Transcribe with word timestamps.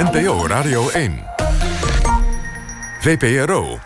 NPO 0.00 0.46
Radio 0.46 0.88
1. 0.88 1.18
VPRO. 3.00 3.78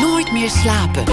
Nooit 0.00 0.32
meer 0.32 0.50
slapen. 0.50 1.04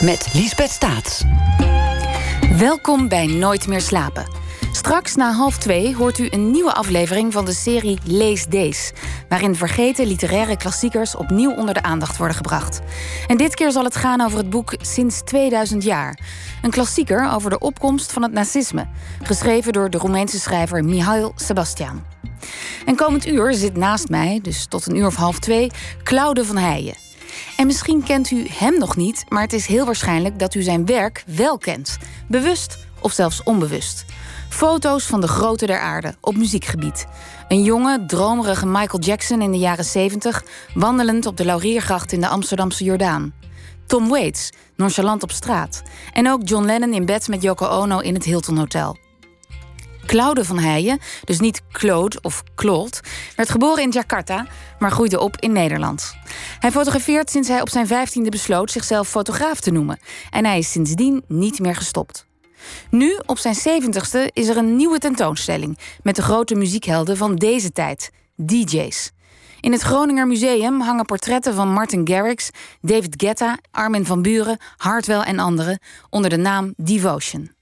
Met 0.00 0.28
Liesbeth 0.32 0.70
Staats. 0.70 1.24
Welkom 2.58 3.08
bij 3.08 3.26
Nooit 3.26 3.66
meer 3.66 3.80
slapen. 3.80 4.39
Straks 4.80 5.14
na 5.14 5.32
half 5.32 5.58
twee 5.58 5.96
hoort 5.96 6.18
u 6.18 6.26
een 6.30 6.50
nieuwe 6.50 6.72
aflevering 6.72 7.32
van 7.32 7.44
de 7.44 7.52
serie 7.52 7.98
Lees 8.04 8.46
Dees, 8.46 8.92
waarin 9.28 9.54
vergeten 9.54 10.06
literaire 10.06 10.56
klassiekers 10.56 11.16
opnieuw 11.16 11.54
onder 11.54 11.74
de 11.74 11.82
aandacht 11.82 12.16
worden 12.16 12.36
gebracht. 12.36 12.80
En 13.26 13.36
dit 13.36 13.54
keer 13.54 13.70
zal 13.70 13.84
het 13.84 13.96
gaan 13.96 14.20
over 14.20 14.38
het 14.38 14.50
boek 14.50 14.74
Sinds 14.80 15.20
2000 15.24 15.82
jaar. 15.82 16.18
Een 16.62 16.70
klassieker 16.70 17.30
over 17.32 17.50
de 17.50 17.58
opkomst 17.58 18.12
van 18.12 18.22
het 18.22 18.32
nazisme, 18.32 18.88
geschreven 19.22 19.72
door 19.72 19.90
de 19.90 19.98
Roemeense 19.98 20.40
schrijver 20.40 20.84
Mihail 20.84 21.32
Sebastian. 21.36 22.04
En 22.86 22.96
komend 22.96 23.26
uur 23.26 23.54
zit 23.54 23.76
naast 23.76 24.08
mij, 24.08 24.38
dus 24.42 24.66
tot 24.66 24.86
een 24.86 24.96
uur 24.96 25.06
of 25.06 25.16
half 25.16 25.38
twee, 25.38 25.70
Claude 26.02 26.44
van 26.44 26.56
Heijen. 26.56 26.94
En 27.56 27.66
misschien 27.66 28.02
kent 28.02 28.30
u 28.30 28.46
hem 28.48 28.78
nog 28.78 28.96
niet, 28.96 29.24
maar 29.28 29.42
het 29.42 29.52
is 29.52 29.66
heel 29.66 29.84
waarschijnlijk 29.84 30.38
dat 30.38 30.54
u 30.54 30.62
zijn 30.62 30.86
werk 30.86 31.24
wel 31.26 31.58
kent. 31.58 31.98
Bewust 32.26 32.78
of 33.00 33.12
zelfs 33.12 33.42
onbewust. 33.42 34.04
Foto's 34.50 35.06
van 35.06 35.20
de 35.20 35.28
grote 35.28 35.66
der 35.66 35.78
aarde 35.78 36.14
op 36.20 36.36
muziekgebied. 36.36 37.06
Een 37.48 37.62
jonge, 37.62 38.04
dromerige 38.06 38.66
Michael 38.66 39.02
Jackson 39.02 39.42
in 39.42 39.50
de 39.50 39.58
jaren 39.58 39.84
70, 39.84 40.44
wandelend 40.74 41.26
op 41.26 41.36
de 41.36 41.44
Lauriergracht 41.44 42.12
in 42.12 42.20
de 42.20 42.28
Amsterdamse 42.28 42.84
Jordaan. 42.84 43.32
Tom 43.86 44.08
Waits, 44.08 44.50
nonchalant 44.76 45.22
op 45.22 45.30
straat. 45.30 45.82
En 46.12 46.28
ook 46.28 46.48
John 46.48 46.64
Lennon 46.64 46.92
in 46.92 47.04
bed 47.04 47.28
met 47.28 47.42
Yoko 47.42 47.66
Ono 47.66 47.98
in 47.98 48.14
het 48.14 48.24
Hilton 48.24 48.56
Hotel. 48.56 48.98
Claude 50.06 50.44
van 50.44 50.58
Heijen, 50.58 50.98
dus 51.24 51.40
niet 51.40 51.62
Claude 51.72 52.18
of 52.22 52.42
Claude, 52.54 52.96
werd 53.36 53.50
geboren 53.50 53.82
in 53.82 53.90
Jakarta, 53.90 54.46
maar 54.78 54.90
groeide 54.90 55.20
op 55.20 55.36
in 55.36 55.52
Nederland. 55.52 56.14
Hij 56.58 56.70
fotografeert 56.70 57.30
sinds 57.30 57.48
hij 57.48 57.60
op 57.60 57.68
zijn 57.68 57.86
vijftiende 57.86 58.30
besloot 58.30 58.70
zichzelf 58.70 59.08
fotograaf 59.08 59.60
te 59.60 59.70
noemen. 59.70 59.98
En 60.30 60.44
hij 60.44 60.58
is 60.58 60.70
sindsdien 60.70 61.24
niet 61.28 61.58
meer 61.58 61.76
gestopt. 61.76 62.28
Nu, 62.90 63.18
op 63.26 63.38
zijn 63.38 63.54
zeventigste, 63.54 64.30
is 64.32 64.48
er 64.48 64.56
een 64.56 64.76
nieuwe 64.76 64.98
tentoonstelling 64.98 65.78
met 66.02 66.16
de 66.16 66.22
grote 66.22 66.54
muziekhelden 66.54 67.16
van 67.16 67.36
deze 67.36 67.72
tijd, 67.72 68.10
DJ's. 68.34 69.10
In 69.60 69.72
het 69.72 69.80
Groninger 69.80 70.26
Museum 70.26 70.80
hangen 70.80 71.04
portretten 71.04 71.54
van 71.54 71.72
Martin 71.72 72.08
Garrix, 72.08 72.50
David 72.80 73.14
Guetta, 73.16 73.58
Armin 73.70 74.06
van 74.06 74.22
Buren, 74.22 74.58
Hartwell 74.76 75.20
en 75.20 75.38
anderen 75.38 75.78
onder 76.10 76.30
de 76.30 76.36
naam 76.36 76.74
Devotion. 76.76 77.52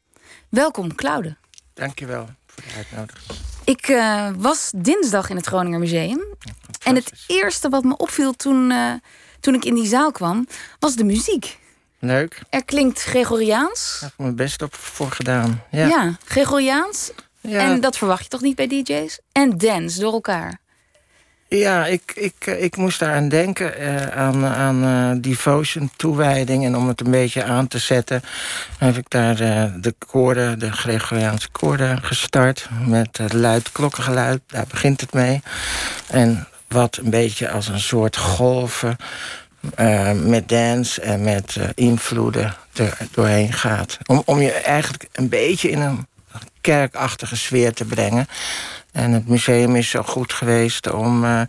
Welkom, 0.49 0.95
Claude. 0.95 1.37
Dankjewel 1.75 2.29
voor 2.47 2.63
de 2.63 2.75
uitnodiging. 2.77 3.39
Ik 3.65 3.89
uh, 3.89 4.29
was 4.37 4.73
dinsdag 4.77 5.31
in 5.31 5.37
het 5.37 5.47
Groninger 5.47 5.79
Museum. 5.79 6.25
en 6.83 6.95
het 6.95 7.13
eerste 7.27 7.69
wat 7.69 7.85
me 7.85 7.97
opviel 7.97 8.33
toen, 8.33 8.71
uh, 8.71 8.93
toen 9.41 9.55
ik 9.55 9.65
in 9.65 9.75
die 9.75 9.87
zaal 9.87 10.13
kwam, 10.13 10.47
was 10.79 10.95
de 10.95 11.05
muziek. 11.05 11.59
Leuk. 11.99 12.41
Er 12.51 12.65
klinkt 12.65 13.03
Gregoriaans. 13.03 13.91
Daar 13.93 14.09
heb 14.09 14.19
ik 14.19 14.25
mijn 14.25 14.37
best 14.37 14.63
op 14.63 14.75
voor 14.75 15.11
gedaan. 15.11 15.63
Ja, 15.71 15.87
ja 15.87 16.17
Gregoriaans. 16.25 17.11
Ja. 17.41 17.61
En 17.61 17.81
dat 17.81 17.97
verwacht 17.97 18.23
je 18.23 18.29
toch 18.29 18.41
niet 18.41 18.57
bij 18.57 18.67
DJ's? 18.67 19.21
En 19.33 19.59
dance 19.59 20.01
door 20.01 20.13
elkaar. 20.13 20.61
Ja, 21.49 21.87
ik, 21.87 22.13
ik, 22.15 22.47
ik 22.47 22.77
moest 22.77 22.99
daar 22.99 23.15
aan 23.15 23.29
denken, 23.29 23.83
uh, 23.83 24.07
aan, 24.07 24.45
aan 24.45 24.85
uh, 24.85 25.23
devotion, 25.23 25.91
toewijding. 25.97 26.65
En 26.65 26.77
om 26.77 26.89
het 26.89 27.01
een 27.01 27.11
beetje 27.11 27.45
aan 27.45 27.69
te 27.69 27.79
zetten, 27.79 28.23
heb 28.79 28.97
ik 28.97 29.11
daar 29.11 29.41
uh, 29.41 29.65
de 29.81 29.95
koorden, 29.99 30.59
de 30.59 30.73
Gregoriaanse 30.73 31.49
koorden 31.51 32.03
gestart. 32.03 32.69
Met 32.87 33.17
het 33.17 33.33
luid 33.33 33.73
klokkengeluid, 33.73 34.41
daar 34.47 34.67
begint 34.69 35.01
het 35.01 35.13
mee. 35.13 35.43
En 36.07 36.49
wat 36.69 36.97
een 36.97 37.11
beetje 37.11 37.51
als 37.51 37.69
een 37.69 37.81
soort 37.81 38.17
golven 38.17 38.97
met 40.25 40.49
dance 40.49 41.01
en 41.01 41.23
met 41.23 41.57
invloeden 41.75 42.55
er 42.73 42.99
doorheen 43.11 43.53
gaat. 43.53 43.99
Om, 44.07 44.23
om 44.25 44.41
je 44.41 44.53
eigenlijk 44.53 45.09
een 45.13 45.29
beetje 45.29 45.71
in 45.71 45.81
een 45.81 46.07
kerkachtige 46.61 47.37
sfeer 47.37 47.73
te 47.73 47.85
brengen. 47.85 48.27
En 48.93 49.13
het 49.13 49.29
museum 49.29 49.77
is 49.77 49.91
zo 49.91 50.03
goed 50.03 50.33
geweest 50.33 50.91
om 50.91 51.25
uh, 51.25 51.41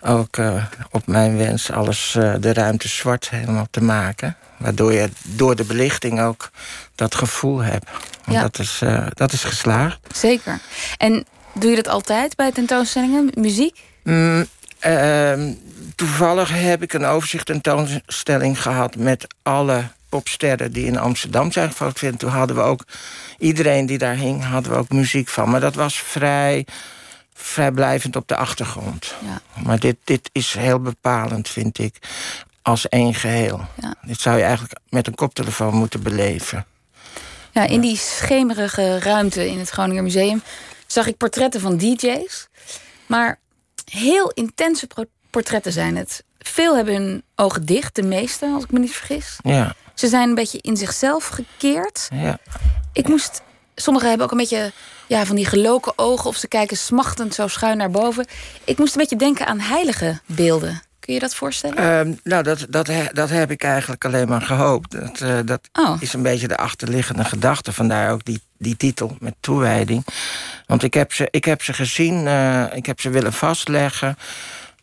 ook 0.00 0.36
uh, 0.36 0.64
op 0.90 1.06
mijn 1.06 1.36
wens 1.36 1.70
alles 1.70 2.14
uh, 2.18 2.34
de 2.40 2.52
ruimte 2.52 2.88
zwart 2.88 3.30
helemaal 3.30 3.66
te 3.70 3.82
maken. 3.82 4.36
Waardoor 4.56 4.92
je 4.92 5.08
door 5.22 5.56
de 5.56 5.64
belichting 5.64 6.20
ook 6.20 6.50
dat 6.94 7.14
gevoel 7.14 7.58
hebt. 7.58 7.90
Ja. 8.26 8.42
Dat, 8.42 8.58
is, 8.58 8.82
dat 9.14 9.32
is 9.32 9.44
geslaagd. 9.44 9.98
Zeker. 10.14 10.60
En 10.96 11.24
doe 11.54 11.70
je 11.70 11.76
dat 11.76 11.88
altijd 11.88 12.36
bij 12.36 12.52
tentoonstellingen, 12.52 13.30
muziek? 13.34 13.80
Mm, 14.02 14.46
ehm, 14.78 15.52
toevallig 15.98 16.50
heb 16.52 16.82
ik 16.82 16.92
een 16.92 17.04
overzicht 17.04 17.46
tentoonstelling 17.46 18.62
gehad 18.62 18.96
met 18.96 19.26
alle 19.42 19.88
popsterren 20.08 20.72
die 20.72 20.86
in 20.86 20.98
Amsterdam 20.98 21.52
zijn 21.52 21.68
gefotografeerd. 21.68 22.18
Toen 22.18 22.30
hadden 22.30 22.56
we 22.56 22.62
ook, 22.62 22.84
iedereen 23.38 23.86
die 23.86 23.98
daar 23.98 24.14
hing, 24.14 24.44
hadden 24.44 24.72
we 24.72 24.78
ook 24.78 24.88
muziek 24.88 25.28
van. 25.28 25.50
Maar 25.50 25.60
dat 25.60 25.74
was 25.74 25.98
vrij, 25.98 26.66
vrijblijvend 27.34 28.16
op 28.16 28.28
de 28.28 28.36
achtergrond. 28.36 29.14
Ja. 29.24 29.62
Maar 29.64 29.78
dit, 29.78 29.96
dit 30.04 30.30
is 30.32 30.54
heel 30.54 30.80
bepalend, 30.80 31.48
vind 31.48 31.78
ik, 31.78 31.96
als 32.62 32.88
één 32.88 33.14
geheel. 33.14 33.66
Ja. 33.80 33.94
Dit 34.02 34.20
zou 34.20 34.36
je 34.36 34.42
eigenlijk 34.42 34.74
met 34.88 35.06
een 35.06 35.14
koptelefoon 35.14 35.74
moeten 35.74 36.02
beleven. 36.02 36.66
Ja, 37.52 37.64
in 37.64 37.80
die 37.80 37.96
schemerige 37.96 38.98
ruimte 38.98 39.50
in 39.50 39.58
het 39.58 39.70
Groninger 39.70 40.02
Museum 40.02 40.42
zag 40.86 41.06
ik 41.06 41.16
portretten 41.16 41.60
van 41.60 41.76
DJ's. 41.76 42.48
Maar 43.06 43.38
heel 43.84 44.30
intense 44.30 44.86
portretten 45.30 45.72
zijn 45.72 45.96
het. 45.96 46.24
Veel 46.38 46.76
hebben 46.76 46.94
hun 46.94 47.22
ogen 47.34 47.66
dicht, 47.66 47.94
de 47.94 48.02
meeste, 48.02 48.46
als 48.54 48.64
ik 48.64 48.70
me 48.70 48.78
niet 48.78 48.92
vergis. 48.92 49.38
Ja. 49.42 49.74
Ze 49.94 50.08
zijn 50.08 50.28
een 50.28 50.34
beetje 50.34 50.58
in 50.60 50.76
zichzelf 50.76 51.26
gekeerd. 51.26 52.08
Ja. 52.14 52.38
Ik 52.92 53.08
moest. 53.08 53.42
Sommigen 53.74 54.08
hebben 54.08 54.26
ook 54.26 54.32
een 54.32 54.38
beetje 54.38 54.72
ja, 55.06 55.26
van 55.26 55.36
die 55.36 55.46
geloken 55.46 55.92
ogen 55.96 56.30
of 56.30 56.36
ze 56.36 56.48
kijken 56.48 56.76
smachtend 56.76 57.34
zo 57.34 57.48
schuin 57.48 57.76
naar 57.76 57.90
boven. 57.90 58.26
Ik 58.64 58.78
moest 58.78 58.94
een 58.94 59.00
beetje 59.00 59.16
denken 59.16 59.46
aan 59.46 59.60
heilige 59.60 60.20
beelden. 60.26 60.82
Kun 61.00 61.14
je 61.14 61.22
dat 61.22 61.34
voorstellen? 61.34 62.08
Uh, 62.08 62.14
nou, 62.22 62.42
dat, 62.42 62.66
dat, 62.68 62.90
dat 63.12 63.30
heb 63.30 63.50
ik 63.50 63.62
eigenlijk 63.62 64.04
alleen 64.04 64.28
maar 64.28 64.42
gehoopt. 64.42 64.90
Dat, 64.90 65.20
uh, 65.20 65.38
dat 65.44 65.68
oh. 65.72 65.96
is 66.02 66.12
een 66.12 66.22
beetje 66.22 66.48
de 66.48 66.56
achterliggende 66.56 67.24
gedachte. 67.24 67.72
Vandaar 67.72 68.12
ook 68.12 68.24
die, 68.24 68.40
die 68.58 68.76
titel 68.76 69.16
met 69.20 69.34
toewijding. 69.40 70.06
Want 70.66 70.82
ik 70.82 70.94
heb 70.94 71.12
ze, 71.12 71.28
ik 71.30 71.44
heb 71.44 71.62
ze 71.62 71.72
gezien, 71.72 72.26
uh, 72.26 72.64
ik 72.74 72.86
heb 72.86 73.00
ze 73.00 73.10
willen 73.10 73.32
vastleggen. 73.32 74.16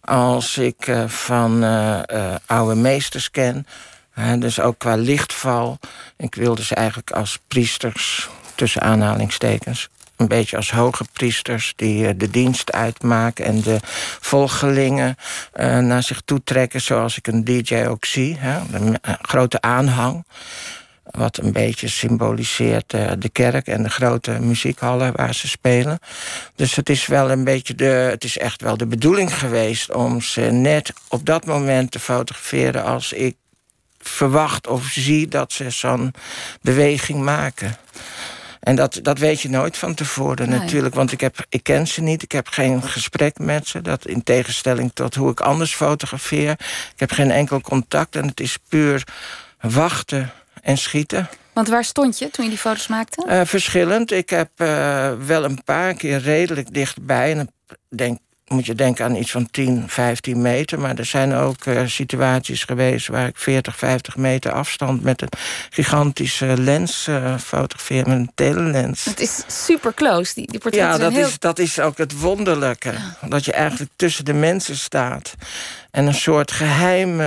Als 0.05 0.57
ik 0.57 0.87
uh, 0.87 1.07
van 1.07 1.63
oude 2.45 2.75
meesters 2.75 3.31
ken 3.31 3.65
dus 4.39 4.59
ook 4.59 4.79
qua 4.79 4.95
lichtval. 4.95 5.79
Ik 6.17 6.35
wilde 6.35 6.63
ze 6.63 6.75
eigenlijk 6.75 7.11
als 7.11 7.39
priesters, 7.47 8.29
tussen 8.55 8.81
aanhalingstekens... 8.81 9.89
een 10.15 10.27
beetje 10.27 10.57
als 10.57 10.71
hoge 10.71 11.05
priesters 11.13 11.73
die 11.75 12.17
de 12.17 12.29
dienst 12.29 12.71
uitmaken... 12.71 13.45
en 13.45 13.61
de 13.61 13.79
volgelingen 14.19 15.15
naar 15.79 16.03
zich 16.03 16.21
toe 16.25 16.41
trekken, 16.43 16.81
zoals 16.81 17.17
ik 17.17 17.27
een 17.27 17.43
DJ 17.43 17.85
ook 17.87 18.05
zie. 18.05 18.37
Hè? 18.39 18.59
Een 18.71 18.97
grote 19.21 19.61
aanhang. 19.61 20.25
Wat 21.11 21.37
een 21.37 21.51
beetje 21.51 21.87
symboliseert 21.87 22.93
uh, 22.93 23.11
de 23.19 23.29
kerk 23.29 23.67
en 23.67 23.83
de 23.83 23.89
grote 23.89 24.31
muziekhallen 24.31 25.15
waar 25.15 25.35
ze 25.35 25.47
spelen. 25.47 25.99
Dus 26.55 26.75
het 26.75 26.89
is 26.89 27.05
wel 27.05 27.31
een 27.31 27.43
beetje 27.43 27.75
de. 27.75 27.85
Het 27.85 28.23
is 28.23 28.37
echt 28.37 28.61
wel 28.61 28.77
de 28.77 28.85
bedoeling 28.87 29.37
geweest 29.37 29.93
om 29.93 30.21
ze 30.21 30.41
net 30.41 30.93
op 31.07 31.25
dat 31.25 31.45
moment 31.45 31.91
te 31.91 31.99
fotograferen 31.99 32.83
als 32.83 33.13
ik 33.13 33.35
verwacht 33.99 34.67
of 34.67 34.85
zie 34.85 35.27
dat 35.27 35.53
ze 35.53 35.69
zo'n 35.69 36.13
beweging 36.61 37.21
maken. 37.21 37.77
En 38.59 38.75
dat, 38.75 38.99
dat 39.01 39.17
weet 39.17 39.41
je 39.41 39.49
nooit 39.49 39.77
van 39.77 39.93
tevoren 39.93 40.49
natuurlijk. 40.49 40.95
Want 40.95 41.11
ik, 41.11 41.21
heb, 41.21 41.45
ik 41.49 41.63
ken 41.63 41.87
ze 41.87 42.01
niet, 42.01 42.23
ik 42.23 42.31
heb 42.31 42.47
geen 42.47 42.81
gesprek 42.83 43.39
met 43.39 43.67
ze. 43.67 43.81
Dat 43.81 44.07
in 44.07 44.23
tegenstelling 44.23 44.91
tot 44.93 45.15
hoe 45.15 45.31
ik 45.31 45.39
anders 45.39 45.75
fotografeer. 45.75 46.51
Ik 46.93 46.99
heb 46.99 47.11
geen 47.11 47.31
enkel 47.31 47.61
contact 47.61 48.15
en 48.15 48.27
het 48.27 48.39
is 48.39 48.57
puur 48.69 49.03
wachten 49.61 50.31
en 50.65 50.77
schieten. 50.77 51.29
Want 51.53 51.67
waar 51.67 51.83
stond 51.83 52.19
je 52.19 52.29
toen 52.29 52.43
je 52.43 52.49
die 52.49 52.59
foto's 52.59 52.87
maakte? 52.87 53.25
Uh, 53.29 53.41
verschillend. 53.43 54.11
Ik 54.11 54.29
heb 54.29 54.49
uh, 54.57 55.11
wel 55.25 55.43
een 55.43 55.63
paar 55.63 55.93
keer 55.93 56.19
redelijk 56.19 56.73
dichtbij. 56.73 57.37
En 57.37 57.49
denk 57.89 58.19
moet 58.47 58.65
je 58.65 58.75
denken 58.75 59.05
aan 59.05 59.15
iets 59.15 59.31
van 59.31 59.49
10, 59.51 59.83
15 59.87 60.41
meter. 60.41 60.79
Maar 60.79 60.97
er 60.97 61.05
zijn 61.05 61.33
ook 61.33 61.65
uh, 61.65 61.81
situaties 61.85 62.63
geweest 62.63 63.07
waar 63.07 63.27
ik 63.27 63.37
40, 63.37 63.77
50 63.77 64.17
meter 64.17 64.51
afstand 64.51 65.03
met 65.03 65.21
een 65.21 65.29
gigantische 65.69 66.61
lens 66.61 67.09
fotografeer, 67.39 68.07
met 68.07 68.17
een 68.17 68.31
telelens. 68.35 69.05
Het 69.05 69.19
is 69.19 69.43
super 69.47 69.93
close, 69.93 70.33
die, 70.33 70.47
die 70.51 70.59
portretten 70.59 70.91
Ja, 70.91 70.97
dat, 70.97 71.13
heel... 71.13 71.27
is, 71.27 71.39
dat 71.39 71.59
is 71.59 71.79
ook 71.79 71.97
het 71.97 72.19
wonderlijke. 72.19 72.91
Ja. 72.91 73.27
Dat 73.27 73.45
je 73.45 73.51
eigenlijk 73.51 73.91
tussen 73.95 74.25
de 74.25 74.33
mensen 74.33 74.77
staat 74.77 75.35
en 75.91 76.07
een 76.07 76.13
soort 76.13 76.51
geheim 76.51 77.21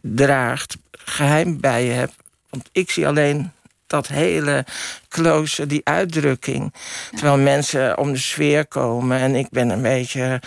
draagt, 0.00 0.76
geheim 1.04 1.60
bij 1.60 1.84
je 1.84 1.92
hebt 1.92 2.14
Want 2.50 2.68
ik 2.72 2.90
zie 2.90 3.06
alleen 3.06 3.52
dat 3.86 4.06
hele 4.06 4.64
close, 5.08 5.66
die 5.66 5.80
uitdrukking. 5.84 6.74
Terwijl 7.10 7.38
mensen 7.38 7.98
om 7.98 8.12
de 8.12 8.18
sfeer 8.18 8.66
komen 8.66 9.18
en 9.18 9.34
ik 9.34 9.50
ben 9.50 9.70
een 9.70 9.82
beetje, 9.82 10.40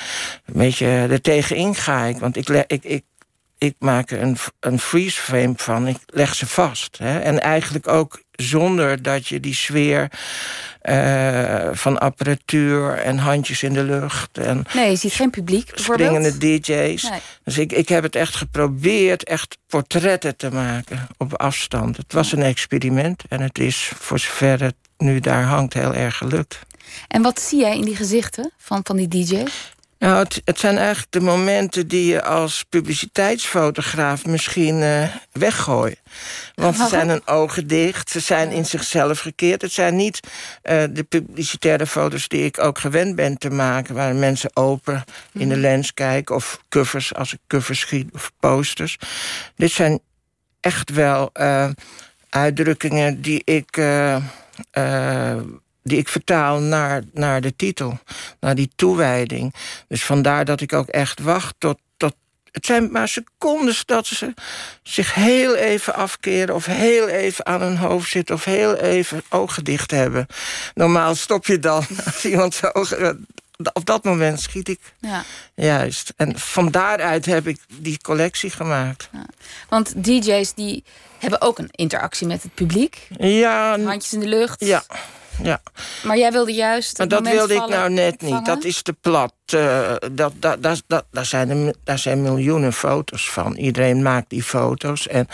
een 0.46 0.54
beetje 0.54 0.88
er 0.88 1.22
tegenin 1.22 1.76
ga 1.76 2.04
ik. 2.04 2.18
Want 2.18 2.38
ik, 2.38 2.50
ik, 2.68 2.84
ik, 2.84 3.04
ik 3.58 3.76
maak 3.80 4.12
er 4.12 4.22
een, 4.22 4.38
een 4.60 4.80
freeze 4.80 5.22
frame 5.22 5.54
van, 5.56 5.88
ik 5.88 5.98
leg 6.06 6.36
ze 6.36 6.48
vast. 6.48 6.98
Hè? 6.98 7.20
En 7.20 7.42
eigenlijk 7.42 7.88
ook 7.88 8.24
zonder 8.36 9.02
dat 9.02 9.28
je 9.28 9.40
die 9.40 9.54
sfeer 9.54 10.12
uh, 10.84 11.70
van 11.72 12.00
apparatuur 12.00 12.94
en 12.98 13.18
handjes 13.18 13.64
in 13.64 13.74
de 13.74 13.84
lucht. 13.84 14.38
En 14.38 14.64
nee, 14.74 14.90
je 14.90 14.96
ziet 14.96 15.14
geen 15.14 15.30
publiek. 15.30 15.72
Springende 15.74 16.38
DJ's. 16.38 17.10
Dus 17.44 17.58
ik, 17.58 17.72
ik 17.72 17.90
heb 17.90 18.04
het 18.04 18.16
echt 18.16 18.36
geprobeerd 18.36 19.24
echt 19.24 19.58
portretten 19.68 20.36
te 20.36 20.52
maken 20.52 21.08
op 21.18 21.34
afstand. 21.34 21.98
Het 21.98 22.14
was 22.14 22.32
een 22.32 22.44
experiment 22.44 23.24
en 23.30 23.42
het 23.42 23.60
is 23.60 23.92
voor 24.00 24.20
zover 24.20 24.62
het 24.62 24.76
nu 24.98 25.20
daar 25.20 25.44
hangt 25.44 25.74
heel 25.74 25.94
erg 25.94 26.18
gelukt. 26.18 26.60
En 27.08 27.22
wat 27.22 27.40
zie 27.40 27.60
jij 27.60 27.78
in 27.78 27.86
die 27.86 27.96
gezichten 27.96 28.52
van, 28.58 28.80
van 28.84 28.96
die 28.96 29.08
DJ's? 29.08 29.74
Nou, 30.06 30.18
het, 30.18 30.42
het, 30.46 30.60
zijn 30.60 30.78
eigenlijk 30.78 31.12
de 31.12 31.22
momenten 31.22 31.88
die 31.88 32.06
je 32.06 32.24
als 32.24 32.66
publiciteitsfotograaf 32.70 34.26
misschien 34.26 34.82
uh, 34.82 35.04
weggooit. 35.32 36.00
Want 36.56 36.78
ze 36.78 36.88
zijn 36.88 37.10
hun 37.10 37.28
ogen 37.28 37.68
dicht, 37.68 38.10
ze 38.10 38.20
zijn 38.20 38.52
in 38.52 38.66
zichzelf 38.66 39.20
gekeerd. 39.20 39.62
Het 39.62 39.72
zijn 39.72 39.96
niet 39.96 40.20
uh, 40.64 40.84
de 40.90 41.04
publicitaire 41.04 41.88
foto's 41.88 42.28
die 42.28 42.46
ik 42.46 42.60
ook 42.60 42.80
gewend 42.80 43.16
ben 43.16 43.38
te 43.38 43.50
maken... 43.50 43.96
waar 43.96 44.16
mensen 44.16 44.56
open 44.56 45.04
in 45.34 45.50
de 45.50 45.56
mhm. 45.56 45.64
lens 45.64 45.94
kijken, 45.94 46.36
of 46.36 46.62
covers 46.70 47.14
als 47.14 47.34
ik 47.34 47.40
covers 47.48 47.80
schiet, 47.80 48.10
of 48.14 48.32
posters. 48.40 48.98
Dit 49.56 49.72
zijn 49.72 50.00
echt 50.60 50.90
wel 50.90 51.30
uh, 51.34 51.70
uitdrukkingen 52.30 53.22
die 53.22 53.42
ik 53.44 53.78
die 55.86 55.98
ik 55.98 56.08
vertaal 56.08 56.60
naar, 56.60 57.04
naar 57.14 57.42
de 57.42 57.56
titel, 57.56 58.00
naar 58.40 58.56
die 58.56 58.72
toewijding. 58.76 59.54
Dus 59.88 60.04
vandaar 60.04 60.46
dat 60.46 60.62
ik 60.62 60.74
ook 60.74 60.88
echt 60.88 61.20
wacht 61.20 61.56
tot, 61.58 61.78
tot. 61.98 62.16
Het 62.52 62.66
zijn 62.66 62.92
maar 62.92 63.08
secondes 63.08 63.86
dat 63.86 64.06
ze 64.06 64.34
zich 64.84 65.14
heel 65.14 65.56
even 65.56 65.96
afkeren, 65.96 66.56
of 66.56 66.66
heel 66.66 67.08
even 67.08 67.46
aan 67.46 67.62
hun 67.62 67.78
hoofd 67.78 68.10
zitten, 68.10 68.36
of 68.36 68.44
heel 68.44 68.76
even 68.76 69.24
ogen 69.30 69.64
dicht 69.64 69.92
hebben. 69.92 70.28
Normaal 70.74 71.16
stop 71.16 71.46
je 71.46 71.60
dan 71.60 71.86
als 72.06 72.26
iemand 72.26 72.54
zijn 72.54 72.76
ogen. 72.76 73.28
Op 73.74 73.86
dat 73.86 74.04
moment 74.04 74.42
schiet 74.42 74.70
ik. 74.70 74.80
Ja. 75.00 75.24
Juist. 75.56 76.14
En 76.16 76.40
van 76.40 76.72
daaruit 76.72 77.26
heb 77.26 77.48
ik 77.48 77.60
die 77.80 78.00
collectie 78.02 78.50
gemaakt. 78.50 79.10
Ja. 79.12 79.26
Want 79.70 80.04
DJ's 80.04 80.54
die 80.54 80.84
hebben 81.20 81.42
ook 81.42 81.60
een 81.60 81.70
interactie 81.72 82.28
met 82.28 82.44
het 82.44 82.54
publiek. 82.54 83.08
Ja. 83.18 83.80
Handjes 83.80 84.14
in 84.14 84.20
de 84.20 84.28
lucht. 84.28 84.66
Ja 84.66 84.84
ja. 85.44 85.62
Maar 86.04 86.18
jij 86.18 86.32
wilde 86.32 86.54
juist. 86.54 86.98
Maar 86.98 87.08
dat 87.08 87.28
wilde 87.28 87.54
ik 87.54 87.68
nou 87.68 87.90
net 87.90 88.22
niet. 88.22 88.46
Dat 88.46 88.64
is 88.64 88.82
te 88.82 88.94
plat. 88.94 89.34
Uh, 89.54 89.94
dat, 90.12 90.34
dat, 90.40 90.64
dat, 90.64 90.84
dat, 90.88 91.06
daar, 91.12 91.26
zijn 91.26 91.76
daar 91.84 92.00
zijn 92.00 92.22
miljoenen 92.22 92.74
foto's 92.74 93.30
van. 93.30 93.56
Iedereen 93.56 94.02
maakt 94.02 94.30
die 94.30 94.44
foto's. 94.44 95.08
En 95.08 95.28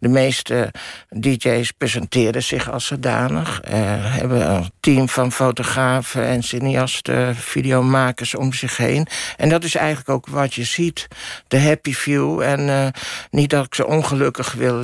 de 0.00 0.08
meeste 0.08 0.72
DJ's 1.10 1.70
presenteren 1.70 2.42
zich 2.42 2.70
als 2.70 2.86
zodanig. 2.86 3.60
Uh, 3.64 3.72
hebben 3.98 4.50
een 4.50 4.70
team 4.80 5.08
van 5.08 5.32
fotografen 5.32 6.24
en 6.24 6.42
cineasten, 6.42 7.36
videomakers 7.36 8.34
om 8.34 8.52
zich 8.52 8.76
heen. 8.76 9.06
En 9.36 9.48
dat 9.48 9.64
is 9.64 9.74
eigenlijk 9.74 10.08
ook 10.08 10.26
wat 10.26 10.54
je 10.54 10.64
ziet. 10.64 11.08
De 11.48 11.60
happy 11.60 11.94
view. 11.94 12.40
En 12.40 12.60
uh, 12.60 12.86
niet 13.30 13.50
dat 13.50 13.64
ik 13.64 13.74
ze 13.74 13.86
ongelukkig 13.86 14.52
wil, 14.52 14.80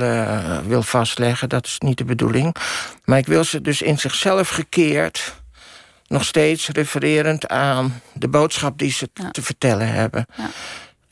wil 0.67 0.81
vastleggen. 0.81 1.49
Dat 1.49 1.65
is 1.65 1.75
niet 1.79 1.97
de 1.97 2.05
bedoeling. 2.05 2.55
Maar 3.03 3.17
ik 3.17 3.25
wil 3.25 3.43
ze 3.43 3.61
dus 3.61 3.81
in 3.81 3.97
zichzelf 3.97 4.49
gekeerd 4.49 5.41
nog 6.07 6.25
steeds 6.25 6.67
refererend 6.67 7.47
aan 7.47 8.01
de 8.13 8.27
boodschap 8.27 8.77
die 8.77 8.91
ze 8.91 9.09
te 9.31 9.41
vertellen 9.41 9.87
hebben. 9.87 10.25
Ja. 10.35 10.49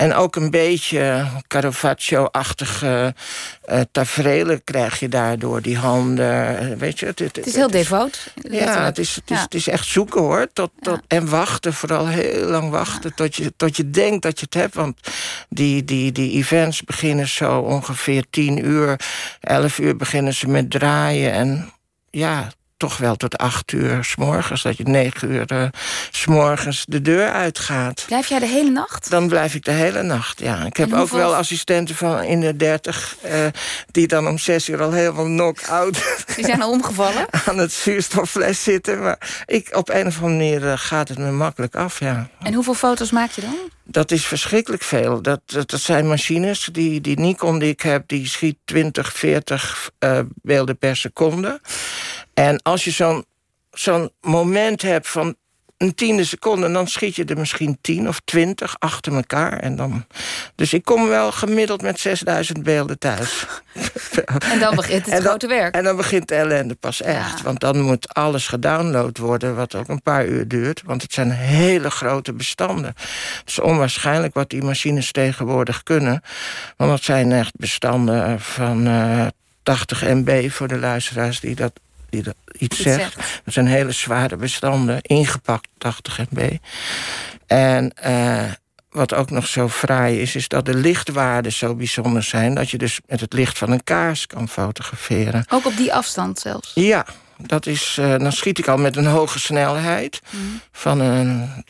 En 0.02 0.14
ook 0.14 0.36
een 0.36 0.50
beetje 0.50 1.26
Caravaggio-achtige 1.48 3.16
uh, 3.70 3.80
tafereelen 3.92 4.64
krijg 4.64 5.00
je 5.00 5.10
daardoor. 5.10 5.62
Die 5.62 5.78
handen, 5.78 6.60
eh, 6.60 6.78
weet 6.78 7.00
je. 7.00 7.06
Het, 7.06 7.20
het, 7.20 7.46
is 7.46 7.56
heel 7.56 7.72
devoot. 7.72 8.34
Ja, 8.50 8.86
het 8.86 8.98
is, 8.98 9.16
het, 9.16 9.32
is, 9.32 9.40
het 9.40 9.54
is 9.54 9.68
echt 9.68 9.88
zoeken 9.88 10.22
hoor. 10.22 10.48
Tot, 10.54 10.72
tot, 10.80 11.00
En 11.08 11.30
wachten, 11.30 11.74
vooral 11.74 12.08
heel 12.08 12.46
lang 12.46 12.70
wachten. 12.70 13.16
Tot, 13.16 13.36
je, 13.36 13.54
tot 13.58 13.78
je 13.78 13.90
denkt 13.90 14.22
dat 14.22 14.40
je 14.40 14.46
het 14.46 14.54
hebt. 14.54 14.76
Want 14.76 15.00
die, 15.50 15.84
die, 15.84 16.12
die 16.12 16.32
events 16.32 16.84
beginnen 16.84 17.28
zo 17.28 17.60
ongeveer 17.60 18.26
tien 18.30 18.66
uur. 18.66 19.00
Elf 19.40 19.80
uur 19.80 19.96
beginnen 19.96 20.34
ze 20.34 20.48
met 20.48 20.70
draaien. 20.70 21.32
En 21.32 21.74
ja, 22.12 22.52
toch 22.81 22.98
wel 22.98 23.16
tot 23.16 23.38
acht 23.38 23.72
uur 23.72 24.04
s 24.04 24.16
morgens. 24.16 24.62
Dat 24.62 24.78
je 24.78 24.84
negen 24.84 25.31
uur 25.31 25.52
uh, 25.54 25.66
s 26.12 26.25
morgens 26.25 26.86
de 26.88 27.02
deur 27.02 27.31
uitgaat. 27.31 28.04
Blijf 28.08 28.28
jij 28.28 28.40
de 28.40 28.48
hele 28.48 28.69
nacht? 28.69 29.10
Dan 29.10 29.28
blijf 29.28 29.54
ik 29.56 29.63
de 29.63 29.72
hele 29.72 30.04
nacht, 30.04 30.40
ja. 30.40 30.66
Ik 30.66 30.78
heb 30.78 30.94
ook 30.94 31.10
wel 31.10 31.36
assistenten 31.36 31.96
van 31.96 32.24
in 32.24 32.40
de 32.40 32.56
dertig... 32.56 33.16
Uh, 33.25 33.31
die 33.92 34.08
dan 34.08 34.28
om 34.28 34.38
zes 34.38 34.69
uur 34.69 34.81
al 34.81 34.92
helemaal 34.92 35.25
knock-out... 35.25 36.04
Die 36.36 36.46
zijn 36.46 36.62
al 36.62 36.72
omgevallen? 36.72 37.25
aan 37.48 37.58
het 37.58 37.72
zuurstoffles 37.72 38.64
zitten. 38.64 39.02
Maar 39.02 39.44
ik, 39.46 39.75
op 39.75 39.90
een 39.90 40.07
of 40.07 40.22
andere 40.22 40.38
manier 40.38 40.64
uh, 40.64 40.74
gaat 40.75 41.07
het 41.07 41.18
me 41.18 41.31
makkelijk 41.31 41.75
af, 41.75 42.00
ja. 42.00 42.30
En 42.44 42.54
hoeveel 42.54 42.74
foto's 42.74 43.12
maak 43.12 43.31
je 43.31 43.42
dan? 43.42 43.57
Dat 43.84 44.12
is 44.12 44.25
verschrikkelijk 44.25 44.84
veel. 44.84 45.22
Dat, 45.22 45.42
dat, 45.46 45.69
dat, 45.69 45.81
zijn 45.81 46.07
machines. 46.07 46.69
Die, 46.72 47.02
die 47.02 47.19
Nikon 47.19 47.60
die 47.60 47.69
ik 47.69 47.81
heb, 47.81 48.04
die 48.07 48.28
schiet 48.28 48.57
20, 48.66 49.14
40 49.14 49.90
uh, 50.00 50.19
beelden 50.42 50.78
per 50.78 50.96
seconde. 50.96 51.62
En 52.42 52.62
als 52.62 52.84
je 52.84 52.92
zo'n 52.92 53.26
zo'n 53.72 54.12
moment 54.22 54.82
hebt 54.82 55.08
van 55.08 55.36
een 55.78 55.96
tiende 55.96 56.26
seconde... 56.26 56.72
dan 56.72 56.88
schiet 56.88 57.16
je 57.16 57.26
er 57.26 57.38
misschien 57.38 57.78
tien 57.82 58.08
of 58.08 58.22
twintig 58.26 58.76
achter 58.80 59.16
elkaar. 59.16 59.60
En 59.60 59.76
dan... 59.76 60.06
Dus 60.56 60.74
ik 60.74 60.84
kom 60.84 61.08
wel 61.08 61.32
gemiddeld 61.32 61.82
met 61.82 62.00
6000 62.00 62.64
beelden 62.64 63.00
thuis. 63.00 63.46
En 64.52 64.60
dan 64.60 64.76
begint 64.76 65.06
het 65.06 65.24
grote 65.24 65.48
werk. 65.48 65.76
En 65.76 65.84
dan 65.84 65.96
begint 65.96 66.28
de 66.28 66.36
ellende 66.36 66.76
pas 66.76 67.02
echt. 67.02 67.42
Want 67.42 67.60
dan 67.60 67.82
moet 67.82 68.14
alles 68.14 68.48
gedownload 68.48 69.18
worden, 69.18 69.56
wat 69.56 69.76
ook 69.76 69.88
een 69.88 70.02
paar 70.02 70.26
uur 70.26 70.48
duurt. 70.48 70.82
Want 70.86 71.02
het 71.02 71.14
zijn 71.14 71.32
hele 71.32 71.90
grote 71.90 72.34
bestanden. 72.34 72.94
Het 73.40 73.44
is 73.50 73.60
onwaarschijnlijk 73.60 74.34
wat 74.34 74.50
die 74.50 74.64
machines 74.64 75.12
tegenwoordig 75.12 75.84
kunnen. 75.84 76.22
Want 76.78 76.92
het 76.92 77.04
zijn 77.04 77.32
echt 77.32 77.56
bestanden 77.56 78.40
van... 78.40 78.88
Uh, 78.88 79.28
80 79.64 80.02
MB 80.02 80.50
voor 80.50 80.68
de 80.68 80.78
luisteraars 80.78 81.40
die 81.40 81.56
dat 81.56 81.80
die 82.12 82.24
dat 82.24 82.35
iets, 82.57 82.80
zegt. 82.80 83.16
Dat 83.16 83.54
zijn 83.54 83.68
hele 83.68 83.92
zware 83.92 84.35
bestanden, 84.35 85.02
ingepakt 85.02 85.68
80 85.78 86.19
MB. 86.30 86.57
En 87.47 87.94
uh, 88.06 88.44
wat 88.90 89.14
ook 89.14 89.30
nog 89.30 89.47
zo 89.47 89.69
fraai 89.69 90.21
is, 90.21 90.35
is 90.35 90.47
dat 90.47 90.66
de 90.66 90.76
lichtwaarden 90.76 91.52
zo 91.52 91.76
bijzonder 91.76 92.24
zijn... 92.24 92.56
dat 92.56 92.69
je 92.69 92.78
dus 92.78 93.00
met 93.06 93.19
het 93.19 93.33
licht 93.33 93.57
van 93.57 93.71
een 93.71 93.83
kaars 93.83 94.28
kan 94.28 94.50
fotograferen. 94.50 95.45
Ook 95.50 95.66
op 95.66 95.78
die 95.78 95.94
afstand 95.94 96.40
zelfs? 96.40 96.71
Ja, 96.76 97.06
dat 97.38 97.66
is, 97.66 97.97
uh, 98.00 98.18
dan 98.18 98.31
schiet 98.31 98.57
ik 98.57 98.68
al 98.68 98.78
met 98.78 98.95
een 98.95 99.06
hoge 99.06 99.40
snelheid... 99.40 100.21
Mhm. 100.30 100.44
van 100.71 101.00
een 101.00 101.64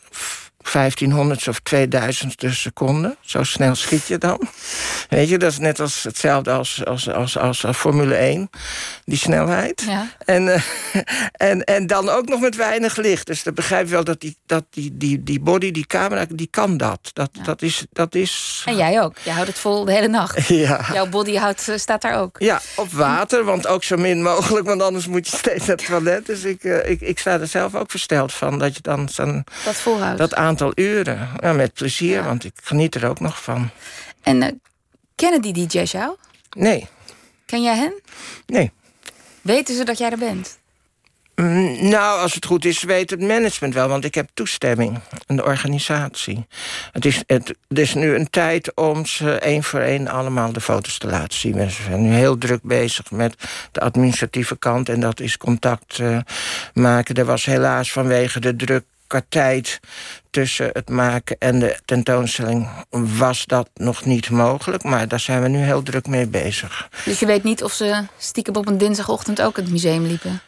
1500 0.71 1.47
of 1.47 1.59
2000 1.59 2.35
seconde. 2.49 3.15
Zo 3.21 3.43
snel 3.43 3.75
schiet 3.75 4.07
je 4.07 4.17
dan. 4.17 4.47
Weet 5.09 5.29
je, 5.29 5.37
dat 5.37 5.51
is 5.51 5.57
net 5.57 5.79
als 5.79 6.03
hetzelfde 6.03 6.51
als, 6.51 6.85
als, 6.85 7.09
als, 7.09 7.37
als, 7.37 7.65
Formule 7.75 8.15
1. 8.15 8.49
Die 9.05 9.17
snelheid. 9.17 9.83
Ja. 9.87 10.07
En, 10.25 10.45
uh, 10.45 10.61
en, 11.49 11.63
en 11.63 11.87
dan 11.87 12.09
ook 12.09 12.27
nog 12.27 12.39
met 12.39 12.55
weinig 12.55 12.95
licht. 12.95 13.27
Dus 13.27 13.43
dan 13.43 13.53
begrijp 13.53 13.85
je 13.85 13.91
wel 13.91 14.03
dat 14.03 14.21
die, 14.21 14.37
dat 14.45 14.63
die, 14.69 14.97
die, 14.97 15.23
die 15.23 15.39
body, 15.39 15.71
die 15.71 15.87
camera, 15.87 16.25
die 16.29 16.47
kan 16.51 16.77
dat. 16.77 16.99
Dat, 17.13 17.29
dat, 17.43 17.61
is, 17.61 17.85
dat 17.91 18.15
is... 18.15 18.63
En 18.65 18.75
jij 18.75 19.01
ook. 19.01 19.15
Je 19.23 19.31
houdt 19.31 19.47
het 19.47 19.59
vol 19.59 19.85
de 19.85 19.91
hele 19.91 20.07
nacht. 20.07 20.39
Ja. 20.61 20.85
Jouw 20.93 21.07
body 21.07 21.35
houdt, 21.35 21.69
eh, 21.69 21.77
staat 21.77 22.01
daar 22.01 22.19
ook. 22.19 22.35
Ja, 22.39 22.61
op 22.75 22.91
water. 22.91 23.43
Want 23.43 23.67
ook 23.67 23.83
zo 23.83 23.97
min 23.97 24.21
mogelijk. 24.21 24.65
Want 24.65 24.81
anders 24.81 25.07
moet 25.07 25.29
je 25.29 25.37
steeds 25.37 25.65
naar 25.65 25.75
het 25.75 25.85
toilet. 25.85 26.25
Dus 26.25 26.43
ik, 26.43 26.63
uh, 26.63 26.89
ik, 26.89 27.01
ik 27.01 27.19
sta 27.19 27.39
er 27.39 27.47
zelf 27.47 27.75
ook 27.75 27.91
versteld 27.91 28.33
van. 28.33 28.59
Dat 28.59 28.75
je 28.75 28.81
dan 28.81 29.09
zo'n... 29.09 29.43
Dat 29.65 29.75
volhoudt. 29.75 30.17
Dat 30.17 30.33
aantal 30.51 30.71
uren. 30.75 31.29
Ja, 31.39 31.53
met 31.53 31.73
plezier, 31.73 32.23
want 32.23 32.43
ik 32.43 32.53
geniet 32.63 32.95
er 32.95 33.09
ook 33.09 33.19
nog 33.19 33.43
van. 33.43 33.69
En 34.21 34.41
uh, 34.41 34.47
kennen 35.15 35.41
die 35.41 35.67
DJ's 35.67 35.91
jou? 35.91 36.15
Nee. 36.57 36.87
Ken 37.45 37.61
jij 37.61 37.75
hen? 37.75 38.01
Nee. 38.45 38.71
Weten 39.41 39.75
ze 39.75 39.83
dat 39.83 39.97
jij 39.97 40.11
er 40.11 40.17
bent? 40.17 40.59
Mm, 41.35 41.89
nou, 41.89 42.19
als 42.19 42.33
het 42.33 42.45
goed 42.45 42.65
is, 42.65 42.83
weet 42.83 43.09
het 43.09 43.21
management 43.21 43.73
wel, 43.73 43.87
want 43.87 44.05
ik 44.05 44.15
heb 44.15 44.29
toestemming 44.33 44.99
in 45.27 45.35
de 45.35 45.43
organisatie. 45.43 46.47
Het 46.91 47.05
is, 47.05 47.23
het, 47.25 47.55
is 47.67 47.93
nu 47.93 48.15
een 48.15 48.29
tijd 48.29 48.75
om 48.75 49.05
ze 49.05 49.31
één 49.31 49.63
voor 49.63 49.79
één 49.79 50.07
allemaal 50.07 50.51
de 50.51 50.61
foto's 50.61 50.97
te 50.97 51.07
laten 51.07 51.37
zien. 51.39 51.55
We 51.55 51.69
zijn 51.69 52.01
nu 52.01 52.13
heel 52.13 52.37
druk 52.37 52.63
bezig 52.63 53.11
met 53.11 53.35
de 53.71 53.79
administratieve 53.79 54.57
kant 54.57 54.89
en 54.89 54.99
dat 54.99 55.19
is 55.19 55.37
contact 55.37 55.97
uh, 55.97 56.17
maken. 56.73 57.15
Er 57.15 57.25
was 57.25 57.45
helaas 57.45 57.91
vanwege 57.91 58.39
de 58.39 58.55
druk 58.55 58.83
qua 59.11 59.21
tijd 59.29 59.79
tussen 60.29 60.69
het 60.73 60.89
maken 60.89 61.35
en 61.39 61.59
de 61.59 61.79
tentoonstelling 61.85 62.69
was 62.89 63.45
dat 63.45 63.69
nog 63.73 64.05
niet 64.05 64.29
mogelijk. 64.29 64.83
Maar 64.83 65.07
daar 65.07 65.19
zijn 65.19 65.41
we 65.41 65.47
nu 65.47 65.57
heel 65.57 65.83
druk 65.83 66.07
mee 66.07 66.27
bezig. 66.27 66.89
Dus 67.05 67.19
je 67.19 67.25
weet 67.25 67.43
niet 67.43 67.63
of 67.63 67.71
ze 67.73 68.05
stiekem 68.17 68.55
op 68.55 68.67
een 68.67 68.77
dinsdagochtend 68.77 69.41
ook 69.41 69.57
in 69.57 69.63
het 69.63 69.71
museum 69.71 70.05
liepen? 70.05 70.41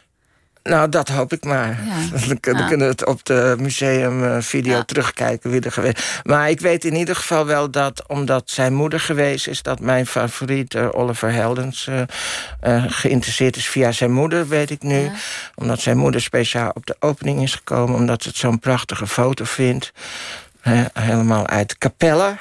Nou, 0.64 0.88
dat 0.88 1.08
hoop 1.08 1.32
ik 1.32 1.44
maar. 1.44 1.78
Dan, 2.28 2.40
kunnen 2.40 2.78
we 2.78 2.92
het 2.92 3.06
op 3.06 3.24
de 3.24 3.54
museumvideo 3.58 4.82
terugkijken 4.82 5.50
wie 5.50 5.60
er 5.60 5.72
geweest 5.72 6.20
Maar 6.22 6.50
ik 6.50 6.60
weet 6.60 6.84
in 6.84 6.94
ieder 6.94 7.16
geval 7.16 7.46
wel 7.46 7.70
dat, 7.70 8.08
omdat 8.08 8.50
zijn 8.50 8.74
moeder 8.74 9.00
geweest 9.00 9.46
is... 9.46 9.62
dat 9.62 9.80
mijn 9.80 10.06
favoriet 10.06 10.74
uh, 10.74 10.88
Oliver 10.92 11.32
Heldens 11.32 11.86
uh, 11.86 12.00
uh, 12.64 12.84
geïnteresseerd 12.86 13.56
is 13.56 13.68
via 13.68 13.92
zijn 13.92 14.12
moeder, 14.12 14.48
weet 14.48 14.70
ik 14.70 14.82
nu. 14.82 15.10
Omdat 15.54 15.80
zijn 15.80 15.96
moeder 15.96 16.20
speciaal 16.20 16.70
op 16.74 16.86
de 16.86 16.96
opening 16.98 17.42
is 17.42 17.54
gekomen... 17.54 17.94
omdat 17.94 18.22
ze 18.22 18.28
het 18.28 18.38
zo'n 18.38 18.58
prachtige 18.58 19.06
foto 19.06 19.44
vindt. 19.44 19.92
helemaal 20.92 21.46
uit 21.46 21.78
Capelle 21.78 22.36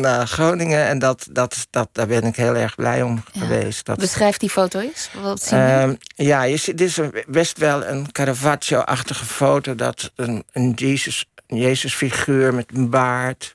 naar 0.00 0.26
Groningen. 0.26 0.86
En 0.86 0.98
dat, 0.98 1.26
dat, 1.30 1.66
dat, 1.70 1.88
daar 1.92 2.06
ben 2.06 2.22
ik 2.22 2.36
heel 2.36 2.54
erg 2.54 2.74
blij 2.74 3.02
om 3.02 3.24
geweest. 3.32 3.86
Dat, 3.86 3.98
Beschrijf 3.98 4.36
die 4.36 4.50
foto 4.50 4.80
eens. 4.80 5.10
Wat 5.22 5.42
zien 5.42 5.58
uh, 5.58 5.90
ja, 6.06 6.42
je 6.42 6.56
ziet, 6.56 6.78
dit 6.78 6.88
is 6.88 6.98
best 7.26 7.58
wel 7.58 7.84
een 7.84 8.12
Caravaggio-achtige 8.12 9.24
foto. 9.24 9.74
Dat 9.74 10.12
een, 10.16 10.44
een 10.52 10.72
Jezus, 10.74 11.24
een 11.46 11.58
Jezus-figuur 11.58 12.54
met 12.54 12.66
een 12.74 12.90
baard. 12.90 13.54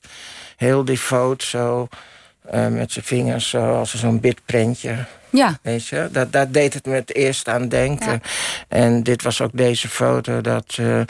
Heel 0.55 0.86
devoot 0.86 1.43
zo. 1.43 1.88
Uh, 2.53 2.67
met 2.67 2.91
zijn 2.91 3.05
vingers 3.05 3.50
zo, 3.50 3.77
als 3.77 3.96
zo'n 3.96 4.19
bidprentje. 4.19 5.05
Ja. 5.29 5.60
Weet 5.62 5.88
je, 5.88 6.10
dat, 6.12 6.31
dat 6.31 6.53
deed 6.53 6.74
het 6.74 6.86
me 6.86 6.96
het 6.96 7.15
eerst 7.15 7.48
aan 7.48 7.67
denken. 7.67 8.22
En 8.67 9.03
dit 9.03 9.24
was 9.24 9.41
ook 9.41 9.51
deze 9.53 9.89
foto 9.89 10.41
dat 10.41 10.77
uh, 10.79 11.01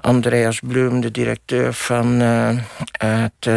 Andreas 0.00 0.60
Bloem, 0.60 1.00
de 1.00 1.10
directeur 1.10 1.72
van 1.72 2.22
uh, 2.22 2.50
het 2.98 3.48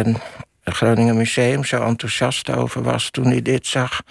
Groningen 0.64 1.16
Museum 1.16 1.64
zo 1.64 1.82
enthousiast 1.82 2.50
over 2.50 2.82
was 2.82 3.10
toen 3.10 3.26
hij 3.26 3.42
dit 3.42 3.66
zag. 3.66 4.02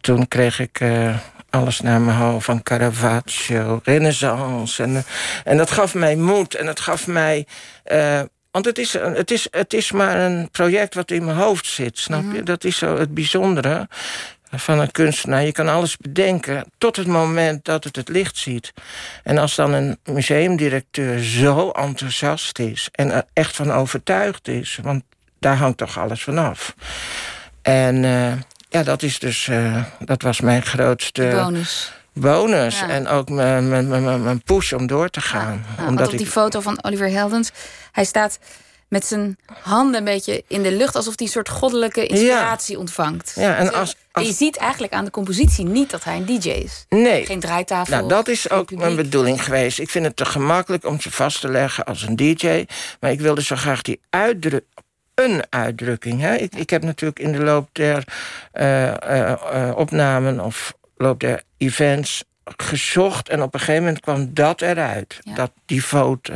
Toen 0.00 0.28
kreeg 0.28 0.60
ik 0.60 0.80
uh, 0.80 1.16
alles 1.50 1.80
naar 1.80 2.00
mijn 2.00 2.16
hoofd 2.16 2.44
van 2.44 2.62
Caravaggio, 2.62 3.80
Renaissance. 3.84 4.82
En, 4.82 5.04
en 5.44 5.56
dat 5.56 5.70
gaf 5.70 5.94
mij 5.94 6.16
moed 6.16 6.54
en 6.54 6.66
het 6.66 6.80
gaf 6.80 7.06
mij. 7.06 7.46
Uh, 7.92 8.20
want 8.50 8.64
het 8.64 8.78
is, 8.78 8.92
het, 8.92 9.30
is, 9.30 9.46
het 9.50 9.74
is 9.74 9.92
maar 9.92 10.18
een 10.18 10.50
project 10.50 10.94
wat 10.94 11.10
in 11.10 11.24
mijn 11.24 11.36
hoofd 11.36 11.66
zit, 11.66 11.98
snap 11.98 12.22
je? 12.22 12.36
Mhm. 12.36 12.44
Dat 12.44 12.64
is 12.64 12.78
zo 12.78 12.96
het 12.98 13.14
bijzondere 13.14 13.88
van 14.50 14.78
een 14.78 14.90
kunstenaar. 14.90 15.44
Je 15.44 15.52
kan 15.52 15.68
alles 15.68 15.96
bedenken 15.96 16.64
tot 16.78 16.96
het 16.96 17.06
moment 17.06 17.64
dat 17.64 17.84
het 17.84 17.96
het 17.96 18.08
licht 18.08 18.36
ziet. 18.36 18.72
En 19.22 19.38
als 19.38 19.54
dan 19.54 19.72
een 19.72 19.98
museumdirecteur 20.04 21.18
zo 21.18 21.70
enthousiast 21.70 22.58
is... 22.58 22.88
en 22.92 23.10
er 23.10 23.24
echt 23.32 23.56
van 23.56 23.72
overtuigd 23.72 24.48
is... 24.48 24.78
want 24.82 25.02
daar 25.46 25.56
hangt 25.56 25.78
toch 25.78 25.98
alles 25.98 26.22
vanaf. 26.22 26.74
En 27.62 28.02
uh, 28.02 28.32
ja, 28.68 28.82
dat 28.82 29.02
is 29.02 29.18
dus, 29.18 29.46
uh, 29.46 29.84
dat 29.98 30.22
was 30.22 30.40
mijn 30.40 30.62
grootste... 30.62 31.30
bonus. 31.34 31.92
Bonus. 32.12 32.82
En 32.88 33.08
ook 33.08 33.28
mijn, 33.28 33.68
mijn, 33.68 33.88
mijn, 33.88 34.22
mijn 34.22 34.42
push 34.42 34.72
om 34.72 34.86
door 34.86 35.08
te 35.08 35.20
gaan. 35.20 35.64
Ja. 35.76 35.86
Omdat 35.86 36.12
op 36.12 36.18
die 36.18 36.26
foto 36.26 36.60
van 36.60 36.84
Oliver 36.84 37.10
Heldens... 37.10 37.50
hij 37.92 38.04
staat 38.04 38.38
met 38.88 39.06
zijn 39.06 39.38
handen 39.62 39.98
een 39.98 40.04
beetje 40.04 40.44
in 40.48 40.62
de 40.62 40.72
lucht... 40.72 40.96
alsof 40.96 41.12
hij 41.16 41.26
een 41.26 41.32
soort 41.32 41.48
goddelijke 41.48 42.06
inspiratie 42.06 42.78
ontvangt. 42.78 43.32
Ja, 43.34 43.56
en, 43.56 43.72
als, 43.72 43.96
je 44.12 44.32
ziet 44.32 44.56
eigenlijk 44.56 44.92
aan 44.92 45.04
de 45.04 45.10
compositie 45.10 45.64
niet 45.64 45.90
dat 45.90 46.04
hij 46.04 46.16
een 46.16 46.26
DJ 46.26 46.48
is. 46.48 46.84
Nee. 46.88 47.26
Geen 47.26 47.40
draaitafel. 47.40 47.96
Nou, 47.96 48.08
dat 48.08 48.28
is 48.28 48.50
ook 48.50 48.70
mijn 48.70 48.96
bedoeling 48.96 49.44
geweest. 49.44 49.78
Ik 49.78 49.90
vind 49.90 50.04
het 50.04 50.16
te 50.16 50.24
gemakkelijk 50.24 50.84
om 50.84 51.00
ze 51.00 51.10
vast 51.10 51.40
te 51.40 51.48
leggen 51.48 51.84
als 51.84 52.02
een 52.02 52.16
DJ. 52.16 52.64
Maar 53.00 53.10
ik 53.10 53.20
wilde 53.20 53.42
zo 53.42 53.56
graag 53.56 53.82
die 53.82 54.00
uitdrukking 54.10 54.84
een 55.24 55.42
uitdrukking. 55.50 56.20
Hè? 56.20 56.34
Ik, 56.34 56.54
ik 56.54 56.70
heb 56.70 56.82
natuurlijk 56.82 57.18
in 57.18 57.32
de 57.32 57.42
loop 57.42 57.68
der 57.72 58.04
uh, 58.54 58.84
uh, 58.84 59.72
opnamen 59.76 60.40
of 60.40 60.74
loop 60.96 61.20
der 61.20 61.42
events 61.56 62.24
gezocht 62.56 63.28
en 63.28 63.42
op 63.42 63.54
een 63.54 63.60
gegeven 63.60 63.82
moment 63.82 64.00
kwam 64.00 64.34
dat 64.34 64.62
eruit. 64.62 65.18
Dat, 65.34 65.52
die 65.66 65.82
foto. 65.82 66.34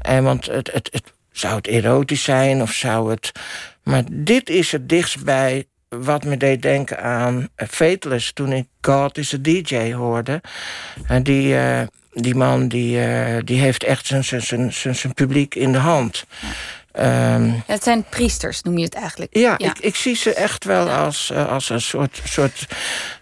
En 0.00 0.24
want 0.24 0.46
het, 0.46 0.72
het, 0.72 0.88
het, 0.92 1.12
zou 1.32 1.54
het 1.54 1.66
erotisch 1.66 2.22
zijn 2.22 2.62
of 2.62 2.72
zou 2.72 3.10
het... 3.10 3.32
Maar 3.82 4.02
dit 4.10 4.48
is 4.48 4.72
het 4.72 4.88
dichtst 4.88 5.24
bij 5.24 5.66
wat 5.88 6.24
me 6.24 6.36
deed 6.36 6.62
denken 6.62 7.02
aan 7.02 7.48
Fateless... 7.56 8.32
toen 8.32 8.52
ik 8.52 8.66
God 8.80 9.18
is 9.18 9.34
a 9.34 9.38
DJ 9.40 9.92
hoorde. 9.92 10.40
En 11.06 11.22
die, 11.22 11.56
die 12.12 12.34
man 12.34 12.68
die, 12.68 12.98
die 13.44 13.60
heeft 13.60 13.84
echt 13.84 14.06
zijn, 14.06 14.24
zijn, 14.24 14.72
zijn, 14.72 14.94
zijn 14.94 15.14
publiek 15.14 15.54
in 15.54 15.72
de 15.72 15.78
hand. 15.78 16.26
Ja. 16.40 16.48
Um, 17.00 17.62
het 17.66 17.82
zijn 17.82 18.04
priesters, 18.08 18.62
noem 18.62 18.78
je 18.78 18.84
het 18.84 18.94
eigenlijk. 18.94 19.36
Ja, 19.36 19.58
Ik, 19.58 19.78
ik 19.78 19.96
zie 19.96 20.16
ze 20.16 20.34
echt 20.34 20.64
wel 20.64 20.88
als, 20.88 21.30
uh, 21.32 21.52
als 21.52 21.68
een 21.68 21.80
soort, 21.80 22.20
soort 22.24 22.66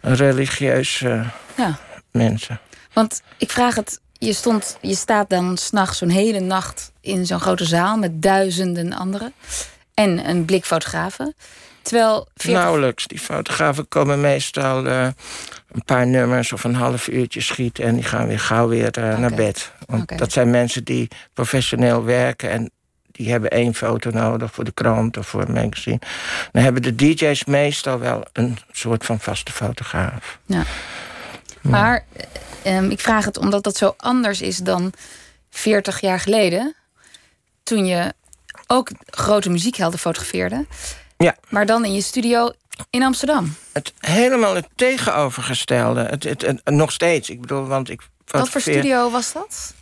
religieuze 0.00 1.24
ja. 1.56 1.78
mensen. 2.10 2.60
Want 2.92 3.22
ik 3.36 3.50
vraag 3.50 3.74
het, 3.74 4.00
je, 4.12 4.32
stond, 4.32 4.78
je 4.80 4.94
staat 4.94 5.30
dan 5.30 5.56
s'nachts 5.56 5.98
zo'n 5.98 6.08
hele 6.08 6.40
nacht 6.40 6.92
in 7.00 7.26
zo'n 7.26 7.40
grote 7.40 7.64
zaal 7.64 7.96
met 7.96 8.22
duizenden 8.22 8.92
anderen. 8.92 9.32
En 9.94 10.28
een 10.28 10.44
blik 10.44 10.64
fotografen. 10.64 11.34
Terwijl 11.82 12.28
40... 12.34 12.62
Nauwelijks. 12.62 13.06
Die 13.06 13.18
fotografen 13.18 13.88
komen 13.88 14.20
meestal 14.20 14.86
uh, 14.86 15.08
een 15.72 15.84
paar 15.84 16.06
nummers 16.06 16.52
of 16.52 16.64
een 16.64 16.74
half 16.74 17.08
uurtje 17.08 17.40
schieten... 17.40 17.84
en 17.84 17.94
die 17.94 18.04
gaan 18.04 18.26
weer 18.26 18.40
gauw 18.40 18.68
weer 18.68 18.98
uh, 18.98 19.04
okay. 19.04 19.20
naar 19.20 19.34
bed. 19.34 19.72
Want 19.86 20.02
okay. 20.02 20.18
dat 20.18 20.32
zijn 20.32 20.50
mensen 20.50 20.84
die 20.84 21.08
professioneel 21.32 22.04
werken... 22.04 22.50
en 22.50 22.70
die 23.22 23.30
hebben 23.30 23.50
één 23.50 23.74
foto 23.74 24.10
nodig 24.10 24.52
voor 24.52 24.64
de 24.64 24.72
krant 24.72 25.16
of 25.16 25.26
voor 25.28 25.42
een 25.42 25.52
magazine. 25.52 25.98
Dan 26.52 26.62
hebben 26.62 26.82
de 26.82 26.94
DJ's 26.94 27.44
meestal 27.44 27.98
wel 27.98 28.24
een 28.32 28.58
soort 28.72 29.04
van 29.04 29.20
vaste 29.20 29.52
fotograaf. 29.52 30.38
Ja. 30.46 30.62
Maar 31.60 32.04
um, 32.66 32.90
ik 32.90 33.00
vraag 33.00 33.24
het 33.24 33.38
omdat 33.38 33.64
dat 33.64 33.76
zo 33.76 33.94
anders 33.96 34.40
is 34.40 34.56
dan 34.56 34.92
40 35.50 36.00
jaar 36.00 36.20
geleden. 36.20 36.74
Toen 37.62 37.86
je 37.86 38.12
ook 38.66 38.90
grote 39.06 39.50
muziekhelden 39.50 39.98
fotografeerde. 39.98 40.66
Ja. 41.16 41.36
Maar 41.48 41.66
dan 41.66 41.84
in 41.84 41.94
je 41.94 42.02
studio 42.02 42.52
in 42.90 43.02
Amsterdam. 43.02 43.54
Het 43.72 43.92
helemaal 43.98 44.54
het 44.54 44.68
tegenovergestelde. 44.74 46.00
Het, 46.00 46.24
het, 46.24 46.42
het, 46.42 46.60
nog 46.64 46.92
steeds. 46.92 47.30
Ik 47.30 47.40
bedoel, 47.40 47.66
want 47.66 47.90
ik. 47.90 48.00
Wat 48.26 48.48
voor 48.48 48.60
studio 48.60 49.10
was 49.10 49.32
dat? 49.32 49.74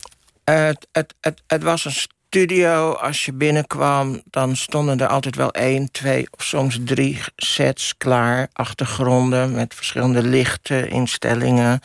Het, 0.44 0.86
het, 0.92 1.14
het, 1.20 1.42
het 1.46 1.62
was 1.62 1.84
een 1.84 1.92
studio, 2.30 2.92
als 2.92 3.24
je 3.24 3.32
binnenkwam, 3.32 4.22
dan 4.24 4.56
stonden 4.56 5.00
er 5.00 5.06
altijd 5.06 5.36
wel 5.36 5.50
één, 5.50 5.90
twee 5.90 6.26
of 6.30 6.44
soms 6.44 6.78
drie 6.84 7.20
sets 7.36 7.94
klaar. 7.98 8.48
Achtergronden 8.52 9.52
met 9.52 9.74
verschillende 9.74 10.22
lichten, 10.22 10.90
instellingen. 10.90 11.80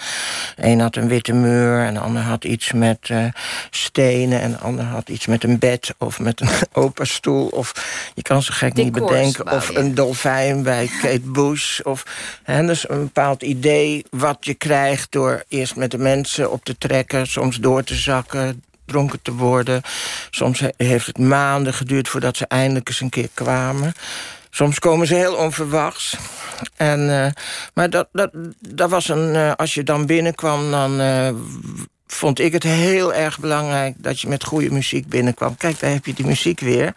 Eén 0.55 0.79
had 0.79 0.95
een 0.95 1.07
witte 1.07 1.33
muur, 1.33 1.79
en 1.79 1.93
de 1.93 1.99
ander 1.99 2.21
had 2.21 2.43
iets 2.43 2.71
met 2.71 3.09
uh, 3.09 3.25
stenen, 3.69 4.41
en 4.41 4.51
de 4.51 4.57
ander 4.57 4.85
had 4.85 5.09
iets 5.09 5.25
met 5.25 5.43
een 5.43 5.59
bed 5.59 5.93
of 5.97 6.19
met 6.19 6.41
een 6.41 6.49
open 6.83 7.07
stoel. 7.07 7.47
Of 7.47 7.71
je 8.13 8.21
kan 8.21 8.43
ze 8.43 8.51
gek 8.51 8.73
niet 8.73 8.91
bedenken. 8.91 9.51
Of 9.51 9.75
een 9.75 9.95
dolfijn 9.95 10.63
bij 10.63 10.89
Kate 11.01 11.19
Bush. 11.31 11.79
Of 11.79 12.03
hè, 12.43 12.65
dus 12.65 12.89
een 12.89 13.03
bepaald 13.03 13.43
idee 13.43 14.05
wat 14.09 14.37
je 14.39 14.53
krijgt 14.53 15.11
door 15.11 15.43
eerst 15.47 15.75
met 15.75 15.91
de 15.91 15.97
mensen 15.97 16.51
op 16.51 16.63
te 16.63 16.77
trekken, 16.77 17.27
soms 17.27 17.57
door 17.57 17.83
te 17.83 17.95
zakken 17.95 18.63
dronken 18.85 19.21
te 19.21 19.33
worden. 19.33 19.81
Soms 20.29 20.61
heeft 20.77 21.05
het 21.05 21.17
maanden 21.17 21.73
geduurd 21.73 22.07
voordat 22.07 22.37
ze 22.37 22.45
eindelijk 22.47 22.87
eens 22.87 23.01
een 23.01 23.09
keer 23.09 23.29
kwamen. 23.33 23.93
Soms 24.49 24.79
komen 24.79 25.07
ze 25.07 25.15
heel 25.15 25.35
onverwachts. 25.35 26.17
En, 26.75 26.99
uh, 26.99 27.27
maar 27.73 27.89
dat, 27.89 28.07
dat, 28.11 28.29
dat 28.59 28.89
was 28.89 29.07
een. 29.09 29.35
Uh, 29.35 29.51
als 29.55 29.73
je 29.73 29.83
dan 29.83 30.05
binnenkwam, 30.05 30.71
dan. 30.71 31.01
Uh, 31.01 31.29
vond 32.07 32.39
ik 32.39 32.53
het 32.53 32.63
heel 32.63 33.13
erg 33.13 33.39
belangrijk 33.39 33.95
dat 33.97 34.19
je 34.21 34.27
met 34.27 34.43
goede 34.43 34.71
muziek 34.71 35.07
binnenkwam. 35.07 35.57
Kijk, 35.57 35.79
daar 35.79 35.91
heb 35.91 36.05
je 36.05 36.13
die 36.13 36.25
muziek 36.25 36.59
weer. 36.59 36.93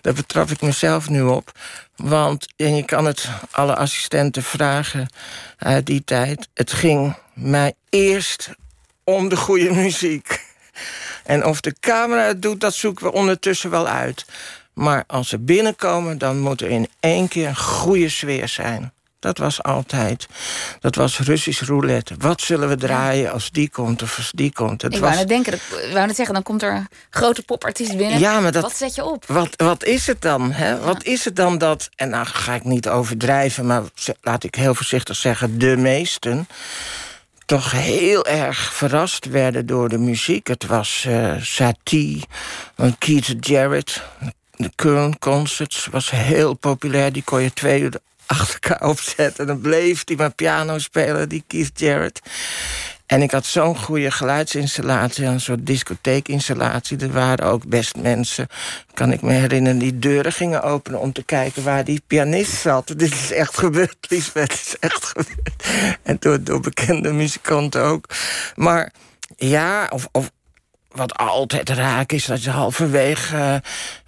Daar 0.00 0.12
betrap 0.12 0.50
ik 0.50 0.60
mezelf 0.60 1.08
nu 1.08 1.22
op. 1.22 1.52
Want 1.96 2.46
en 2.56 2.76
je 2.76 2.84
kan 2.84 3.04
het 3.04 3.28
alle 3.50 3.76
assistenten 3.76 4.42
vragen 4.42 5.08
uit 5.58 5.86
die 5.86 6.04
tijd. 6.04 6.48
Het 6.54 6.72
ging 6.72 7.16
mij 7.32 7.74
eerst 7.88 8.50
om 9.04 9.28
de 9.28 9.36
goede 9.36 9.72
muziek. 9.72 10.42
En 11.24 11.44
of 11.44 11.60
de 11.60 11.74
camera 11.80 12.26
het 12.26 12.42
doet, 12.42 12.60
dat 12.60 12.74
zoeken 12.74 13.04
we 13.04 13.12
ondertussen 13.12 13.70
wel 13.70 13.86
uit. 13.86 14.24
Maar 14.72 15.04
als 15.06 15.28
ze 15.28 15.38
binnenkomen, 15.38 16.18
dan 16.18 16.38
moet 16.40 16.60
er 16.60 16.70
in 16.70 16.88
één 17.00 17.28
keer 17.28 17.48
een 17.48 17.56
goede 17.56 18.08
sfeer 18.08 18.48
zijn. 18.48 18.92
Dat 19.24 19.38
was 19.38 19.62
altijd. 19.62 20.26
Dat 20.80 20.94
was 20.94 21.18
Russisch 21.18 21.62
roulette. 21.62 22.14
Wat 22.18 22.40
zullen 22.40 22.68
we 22.68 22.76
draaien 22.76 23.32
als 23.32 23.50
die 23.50 23.70
komt 23.70 24.02
of 24.02 24.16
als 24.16 24.30
die 24.34 24.52
komt? 24.52 24.82
Het 24.82 24.94
ik 24.94 25.00
was... 25.00 25.08
wou 25.08 25.20
net 25.20 25.28
denken, 25.28 25.52
ik 25.52 25.92
wou 25.92 26.06
net 26.06 26.16
zeggen, 26.16 26.34
dan 26.34 26.42
komt 26.42 26.62
er 26.62 26.72
een 26.72 26.88
grote 27.10 27.42
popartiest 27.42 27.96
binnen. 27.96 28.18
Ja, 28.18 28.40
maar 28.40 28.52
dat, 28.52 28.62
wat 28.62 28.76
zet 28.76 28.94
je 28.94 29.04
op? 29.04 29.24
Wat, 29.26 29.48
wat 29.56 29.84
is 29.84 30.06
het 30.06 30.22
dan? 30.22 30.52
Hè? 30.52 30.78
Wat 30.78 31.04
is 31.04 31.24
het 31.24 31.36
dan 31.36 31.58
dat, 31.58 31.88
en 31.96 32.08
nou 32.08 32.26
ga 32.26 32.54
ik 32.54 32.64
niet 32.64 32.88
overdrijven... 32.88 33.66
maar 33.66 33.82
laat 34.20 34.44
ik 34.44 34.54
heel 34.54 34.74
voorzichtig 34.74 35.16
zeggen, 35.16 35.58
de 35.58 35.76
meesten 35.76 36.48
toch 37.46 37.70
heel 37.70 38.26
erg 38.26 38.74
verrast 38.74 39.24
werden 39.24 39.66
door 39.66 39.88
de 39.88 39.98
muziek. 39.98 40.46
Het 40.46 40.66
was 40.66 41.04
uh, 41.08 41.34
Satie, 41.40 42.24
Keith 42.98 43.34
Jarrett, 43.40 44.02
de 44.56 44.70
Kern 44.74 45.18
Concerts 45.18 45.88
was 45.90 46.10
heel 46.10 46.54
populair. 46.54 47.12
Die 47.12 47.22
kon 47.24 47.42
je 47.42 47.52
twee 47.52 47.80
uur 47.80 47.92
achter 48.26 48.58
elkaar 48.60 48.88
opzetten. 48.88 49.40
En 49.40 49.46
dan 49.46 49.60
bleef 49.60 50.02
hij 50.04 50.16
maar 50.16 50.34
piano 50.34 50.78
spelen, 50.78 51.28
die 51.28 51.44
Keith 51.46 51.80
Jarrett. 51.80 52.20
En 53.06 53.22
ik 53.22 53.30
had 53.30 53.46
zo'n 53.46 53.76
goede 53.76 54.10
geluidsinstallatie, 54.10 55.24
een 55.24 55.40
soort 55.40 55.66
discotheekinstallatie. 55.66 56.98
Er 56.98 57.12
waren 57.12 57.46
ook 57.46 57.66
best 57.66 57.96
mensen, 57.96 58.48
kan 58.94 59.12
ik 59.12 59.22
me 59.22 59.32
herinneren, 59.32 59.78
die 59.78 59.98
deuren 59.98 60.32
gingen 60.32 60.62
openen 60.62 61.00
om 61.00 61.12
te 61.12 61.22
kijken 61.22 61.62
waar 61.62 61.84
die 61.84 62.02
pianist 62.06 62.52
zat. 62.52 62.86
Dit 62.98 63.12
is 63.12 63.32
echt 63.32 63.58
gebeurd, 63.58 63.96
Lisbeth, 64.08 64.48
dit 64.48 64.60
is 64.60 64.76
echt 64.78 65.04
gebeurd. 65.04 65.98
En 66.02 66.16
door, 66.20 66.60
bekende 66.60 67.12
muzikanten 67.12 67.82
ook. 67.82 68.08
Maar 68.54 68.92
ja, 69.36 69.86
of, 69.92 70.08
of 70.12 70.30
wat 70.88 71.16
altijd 71.16 71.68
raak 71.68 72.12
is, 72.12 72.24
dat 72.24 72.42
je 72.42 72.50
halverwege 72.50 73.62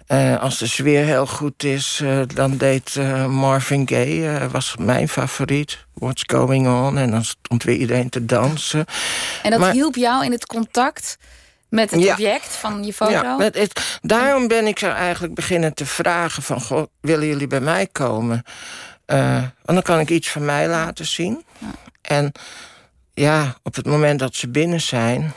uh, 0.07 0.41
als 0.41 0.57
de 0.57 0.67
sfeer 0.67 1.05
heel 1.05 1.27
goed 1.27 1.63
is, 1.63 1.99
uh, 2.03 2.21
dan 2.33 2.57
deed 2.57 2.95
uh, 2.95 3.25
Marvin 3.25 3.87
Gaye, 3.87 4.49
was 4.51 4.75
mijn 4.79 5.09
favoriet. 5.09 5.85
What's 5.93 6.23
going 6.25 6.67
on? 6.67 6.97
En 6.97 7.11
dan 7.11 7.25
stond 7.25 7.63
weer 7.63 7.75
iedereen 7.75 8.09
te 8.09 8.25
dansen. 8.25 8.85
En 9.43 9.51
dat 9.51 9.71
hielp 9.71 9.95
jou 9.95 10.25
in 10.25 10.31
het 10.31 10.45
contact 10.45 11.17
met 11.69 11.91
het 11.91 12.07
object 12.07 12.47
van 12.47 12.83
je 12.83 12.93
foto? 12.93 13.11
Ja, 13.11 13.37
het, 13.39 13.99
daarom 14.01 14.47
ben 14.47 14.67
ik 14.67 14.79
zo 14.79 14.89
eigenlijk 14.89 15.33
beginnen 15.33 15.73
te 15.73 15.85
vragen 15.85 16.43
van... 16.43 16.61
Goh, 16.61 16.85
willen 17.01 17.27
jullie 17.27 17.47
bij 17.47 17.61
mij 17.61 17.87
komen? 17.87 18.43
want 19.05 19.53
dan 19.63 19.81
kan 19.81 19.99
ik 19.99 20.09
iets 20.09 20.29
van 20.29 20.45
mij 20.45 20.67
laten 20.67 21.05
zien. 21.05 21.43
Ja. 21.57 21.67
En 22.01 22.31
ja, 23.13 23.55
op 23.63 23.75
het 23.75 23.85
moment 23.85 24.19
dat 24.19 24.35
ze 24.35 24.49
binnen 24.49 24.81
zijn... 24.81 25.33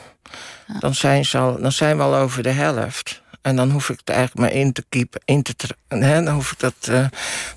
Dan, 0.79 0.95
zijn 0.95 1.25
ze 1.25 1.37
al, 1.37 1.61
dan 1.61 1.71
zijn 1.71 1.97
we 1.97 2.03
al 2.03 2.15
over 2.15 2.43
de 2.43 2.49
helft. 2.49 3.20
En 3.41 3.55
dan 3.55 3.71
hoef 3.71 3.89
ik 3.89 3.97
het 3.99 4.09
eigenlijk 4.09 4.39
maar 4.39 4.59
in 4.59 4.73
te 4.73 4.83
keepen. 4.89 5.21
In 5.25 5.43
te 5.43 5.55
hè, 5.87 6.23
dan 6.23 6.33
hoef 6.33 6.51
ik 6.51 6.59
dat, 6.59 6.73
uh, 6.89 7.05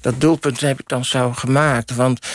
dat 0.00 0.20
doelpunt 0.20 0.60
heb 0.60 0.80
ik 0.80 0.88
dan 0.88 1.04
zo 1.04 1.32
gemaakt. 1.32 1.94
Want 1.94 2.26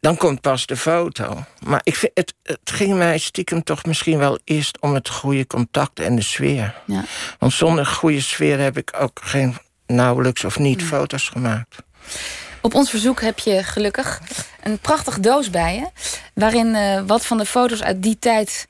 dan 0.00 0.16
komt 0.16 0.40
pas 0.40 0.66
de 0.66 0.76
foto. 0.76 1.44
Maar 1.66 1.80
ik 1.82 1.96
vind, 1.96 2.12
het, 2.14 2.34
het 2.42 2.70
ging 2.70 2.94
mij 2.94 3.18
stiekem 3.18 3.62
toch 3.62 3.84
misschien 3.84 4.18
wel 4.18 4.38
eerst 4.44 4.80
om 4.80 4.94
het 4.94 5.08
goede 5.08 5.46
contact 5.46 6.00
en 6.00 6.16
de 6.16 6.22
sfeer. 6.22 6.74
Ja. 6.86 7.04
Want 7.38 7.52
zonder 7.52 7.86
goede 7.86 8.20
sfeer 8.20 8.58
heb 8.58 8.76
ik 8.76 8.92
ook 8.98 9.20
geen 9.22 9.56
nauwelijks 9.86 10.44
of 10.44 10.58
niet 10.58 10.82
foto's 10.82 11.28
gemaakt. 11.28 11.76
Op 12.60 12.74
ons 12.74 12.90
verzoek 12.90 13.20
heb 13.20 13.38
je 13.38 13.62
gelukkig 13.62 14.20
een 14.62 14.78
prachtig 14.78 15.20
doos 15.20 15.50
bij 15.50 15.74
je. 15.74 15.88
Waarin 16.34 16.74
uh, 16.74 17.02
wat 17.06 17.26
van 17.26 17.38
de 17.38 17.46
foto's 17.46 17.82
uit 17.82 18.02
die 18.02 18.18
tijd 18.18 18.66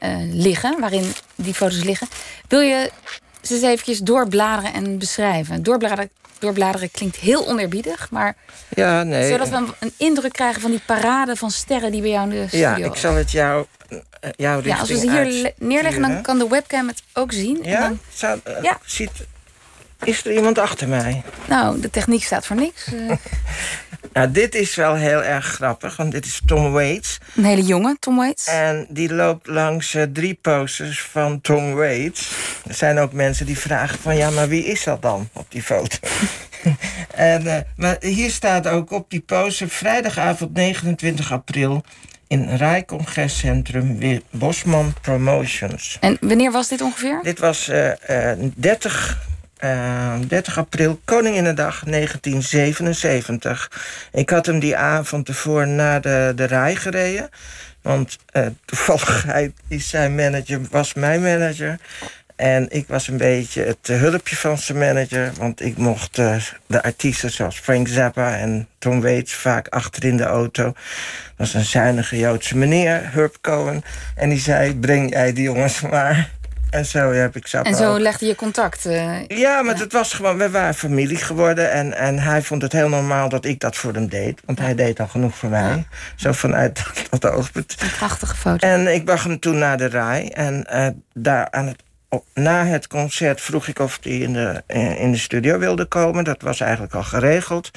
uh, 0.00 0.16
liggen. 0.32 0.80
Waarin 0.80 1.12
die 1.34 1.54
foto's 1.54 1.82
liggen. 1.82 2.08
Wil 2.48 2.60
je 2.60 2.90
ze 3.42 3.54
eens 3.54 3.62
eventjes 3.62 3.98
doorbladeren 3.98 4.72
en 4.72 4.98
beschrijven. 4.98 5.62
Doorbladeren, 5.62 6.10
doorbladeren 6.38 6.90
klinkt 6.90 7.16
heel 7.16 7.48
oneerbiedig, 7.48 8.10
maar... 8.10 8.36
Ja, 8.68 9.02
nee. 9.02 9.30
Zodat 9.30 9.48
we 9.48 9.56
een 9.78 9.92
indruk 9.96 10.32
krijgen 10.32 10.60
van 10.60 10.70
die 10.70 10.82
parade 10.86 11.36
van 11.36 11.50
sterren 11.50 11.92
die 11.92 12.00
bij 12.00 12.10
jou 12.10 12.30
in 12.30 12.40
de 12.40 12.48
studio... 12.48 12.68
Ja, 12.68 12.76
ik 12.76 12.94
zal 12.94 13.14
het 13.14 13.30
jou, 13.30 13.66
uh, 13.90 13.98
jou 14.36 14.64
Ja, 14.64 14.78
als 14.78 14.88
we 14.88 14.98
ze 14.98 15.10
hier 15.10 15.52
neerleggen, 15.56 16.02
dan 16.02 16.22
kan 16.22 16.38
de 16.38 16.48
webcam 16.48 16.88
het 16.88 17.02
ook 17.12 17.32
zien. 17.32 17.58
Ja? 17.62 17.80
Dan, 17.80 17.98
Zou, 18.14 18.40
uh, 18.48 18.62
ja. 18.62 18.78
Ziet, 18.84 19.10
is 20.04 20.24
er 20.24 20.32
iemand 20.32 20.58
achter 20.58 20.88
mij? 20.88 21.22
Nou, 21.48 21.80
de 21.80 21.90
techniek 21.90 22.24
staat 22.24 22.46
voor 22.46 22.56
niks. 22.56 22.86
Nou, 24.12 24.30
dit 24.30 24.54
is 24.54 24.74
wel 24.74 24.94
heel 24.94 25.22
erg 25.22 25.46
grappig, 25.46 25.96
want 25.96 26.12
dit 26.12 26.24
is 26.24 26.40
Tom 26.46 26.72
Waits. 26.72 27.18
Een 27.36 27.44
hele 27.44 27.62
jonge 27.62 27.96
Tom 27.98 28.16
Waits. 28.16 28.46
En 28.46 28.86
die 28.88 29.14
loopt 29.14 29.46
langs 29.46 29.94
uh, 29.94 30.02
drie 30.02 30.34
posters 30.34 31.02
van 31.02 31.40
Tom 31.40 31.74
Waits. 31.74 32.30
Er 32.66 32.74
zijn 32.74 32.98
ook 32.98 33.12
mensen 33.12 33.46
die 33.46 33.58
vragen 33.58 33.98
van... 33.98 34.16
ja, 34.16 34.30
maar 34.30 34.48
wie 34.48 34.64
is 34.64 34.84
dat 34.84 35.02
dan 35.02 35.28
op 35.32 35.46
die 35.48 35.62
foto? 35.62 35.96
en, 37.14 37.46
uh, 37.46 37.56
maar 37.76 37.96
hier 38.00 38.30
staat 38.30 38.66
ook 38.66 38.90
op 38.90 39.10
die 39.10 39.20
poster... 39.20 39.68
vrijdagavond 39.68 40.52
29 40.52 41.32
april 41.32 41.84
in 42.28 42.56
Rijcongrescentrum 42.56 43.98
Bosman 44.30 44.94
Promotions. 45.00 45.96
En 46.00 46.16
wanneer 46.20 46.52
was 46.52 46.68
dit 46.68 46.80
ongeveer? 46.80 47.20
Dit 47.22 47.38
was 47.38 47.68
uh, 47.68 47.92
30 48.54 49.28
uh, 49.64 50.14
30 50.28 50.58
april, 50.58 51.00
Koninginnedag 51.04 51.82
1977. 51.84 53.70
Ik 54.12 54.30
had 54.30 54.46
hem 54.46 54.58
die 54.58 54.76
avond 54.76 55.28
ervoor 55.28 55.68
naar 55.68 56.00
de, 56.00 56.32
de 56.36 56.44
rij 56.44 56.74
gereden. 56.74 57.28
Want 57.82 58.18
uh, 58.32 58.46
toevalligheid 58.64 59.52
is 59.68 59.88
zijn 59.88 60.14
manager, 60.14 60.60
was 60.70 60.94
mijn 60.94 61.22
manager. 61.22 61.78
En 62.36 62.66
ik 62.70 62.84
was 62.88 63.08
een 63.08 63.16
beetje 63.16 63.62
het 63.62 63.86
hulpje 63.86 64.36
van 64.36 64.58
zijn 64.58 64.78
manager. 64.78 65.32
Want 65.38 65.60
ik 65.60 65.76
mocht 65.76 66.14
de 66.66 66.82
artiesten 66.82 67.30
zoals 67.30 67.58
Frank 67.58 67.88
Zappa 67.88 68.36
en 68.38 68.68
Tom 68.78 69.00
Waits 69.00 69.34
vaak 69.34 69.68
achter 69.68 70.04
in 70.04 70.16
de 70.16 70.24
auto. 70.24 70.64
Dat 70.64 70.74
was 71.36 71.54
een 71.54 71.64
zuinige 71.64 72.18
Joodse 72.18 72.56
meneer, 72.56 73.12
Herb 73.12 73.36
Cohen. 73.40 73.82
En 74.14 74.28
die 74.28 74.38
zei, 74.38 74.74
breng 74.76 75.10
jij 75.10 75.32
die 75.32 75.44
jongens 75.44 75.80
maar. 75.80 76.30
En 76.70 76.84
zo 76.84 77.12
heb 77.12 77.36
ik 77.36 77.46
En 77.46 77.74
zo 77.74 77.98
legde 77.98 78.26
je 78.26 78.34
contact? 78.34 78.86
Uh, 78.86 79.26
ja, 79.26 79.62
maar 79.62 79.78
het 79.78 79.92
was 79.92 80.12
gewoon, 80.12 80.38
we 80.38 80.50
waren 80.50 80.74
familie 80.74 81.16
geworden. 81.16 81.70
En, 81.70 81.96
en 81.96 82.18
hij 82.18 82.42
vond 82.42 82.62
het 82.62 82.72
heel 82.72 82.88
normaal 82.88 83.28
dat 83.28 83.44
ik 83.44 83.60
dat 83.60 83.76
voor 83.76 83.92
hem 83.92 84.08
deed. 84.08 84.40
Want 84.44 84.58
hij 84.58 84.74
deed 84.74 85.00
al 85.00 85.08
genoeg 85.08 85.36
voor 85.36 85.48
mij. 85.48 85.86
Zo 86.16 86.32
vanuit 86.32 86.74
dat, 87.10 87.20
dat 87.20 87.32
oogpunt. 87.32 87.76
Een 87.78 87.90
prachtige 87.90 88.36
foto. 88.36 88.68
En 88.68 88.94
ik 88.94 89.04
bracht 89.04 89.24
hem 89.24 89.38
toen 89.38 89.58
naar 89.58 89.76
de 89.76 89.86
rij. 89.86 90.32
En 90.32 90.66
uh, 90.72 90.86
daar 91.14 91.50
aan 91.50 91.66
het, 91.66 91.82
op, 92.08 92.24
na 92.34 92.64
het 92.64 92.86
concert 92.86 93.40
vroeg 93.40 93.68
ik 93.68 93.78
of 93.78 93.98
hij 94.02 94.12
in 94.12 94.32
de, 94.32 94.62
eh, 94.66 95.00
in 95.00 95.12
de 95.12 95.18
studio 95.18 95.58
wilde 95.58 95.84
komen. 95.84 96.24
Dat 96.24 96.42
was 96.42 96.60
eigenlijk 96.60 96.94
al 96.94 97.02
geregeld. 97.02 97.70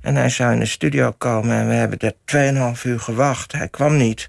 En 0.00 0.16
hij 0.16 0.28
zou 0.28 0.52
in 0.52 0.58
de 0.58 0.66
studio 0.66 1.14
komen. 1.18 1.56
En 1.56 1.68
we 1.68 1.74
hebben 1.74 1.98
er 1.98 2.74
2,5 2.76 2.82
uur 2.82 3.00
gewacht. 3.00 3.52
Hij 3.52 3.68
kwam 3.68 3.96
niet. 3.96 4.28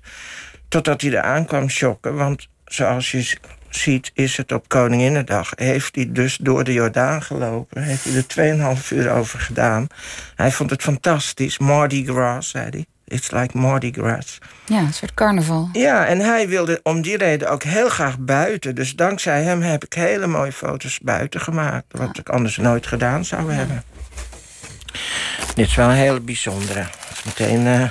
Totdat 0.68 1.02
hij 1.02 1.12
er 1.12 1.22
aankwam 1.22 1.70
shocken. 1.70 2.16
Want 2.16 2.48
zoals 2.66 3.12
je 3.12 3.38
ziet, 3.76 4.12
is 4.14 4.38
het 4.38 4.52
op 4.52 4.68
Koninginnedag. 4.68 5.52
Heeft 5.56 5.96
hij 5.96 6.12
dus 6.12 6.38
door 6.38 6.64
de 6.64 6.74
Jordaan 6.74 7.24
gelopen. 7.24 7.84
Heeft 7.84 8.04
hij 8.04 8.46
er 8.56 8.78
2,5 8.78 8.88
uur 8.90 9.12
over 9.12 9.40
gedaan. 9.40 9.88
Hij 10.36 10.52
vond 10.52 10.70
het 10.70 10.82
fantastisch. 10.82 11.58
Mardi 11.58 12.06
Gras, 12.06 12.50
zei 12.50 12.68
hij. 12.70 12.86
It's 13.08 13.32
like 13.32 13.58
Mardi 13.58 13.92
Gras. 13.92 14.38
Ja, 14.66 14.80
een 14.80 14.94
soort 14.94 15.14
carnaval. 15.14 15.70
Ja, 15.74 16.06
en 16.06 16.20
hij 16.20 16.48
wilde 16.48 16.80
om 16.84 17.02
die 17.02 17.18
reden 17.18 17.50
ook 17.50 17.64
heel 17.64 17.90
graag 17.90 18.20
buiten. 18.20 18.76
Dus 18.76 18.96
dankzij 18.96 19.44
hem 19.44 19.62
heb 19.62 19.86
ik 19.86 19.94
hele 19.94 20.28
mooie 20.28 20.52
foto's 20.52 21.00
buiten 21.00 21.42
gemaakt. 21.42 21.86
Wat 21.92 22.18
ik 22.18 22.30
anders 22.30 22.58
nooit 22.58 22.88
gedaan 22.88 23.26
zou 23.26 23.52
hebben. 23.52 23.84
Dit 25.56 25.68
is 25.68 25.76
wel 25.76 25.90
een 25.90 25.96
hele 25.96 26.20
bijzondere. 26.20 26.86
Meteen... 27.26 27.66
Uh, 27.66 27.82
uh. 27.82 27.90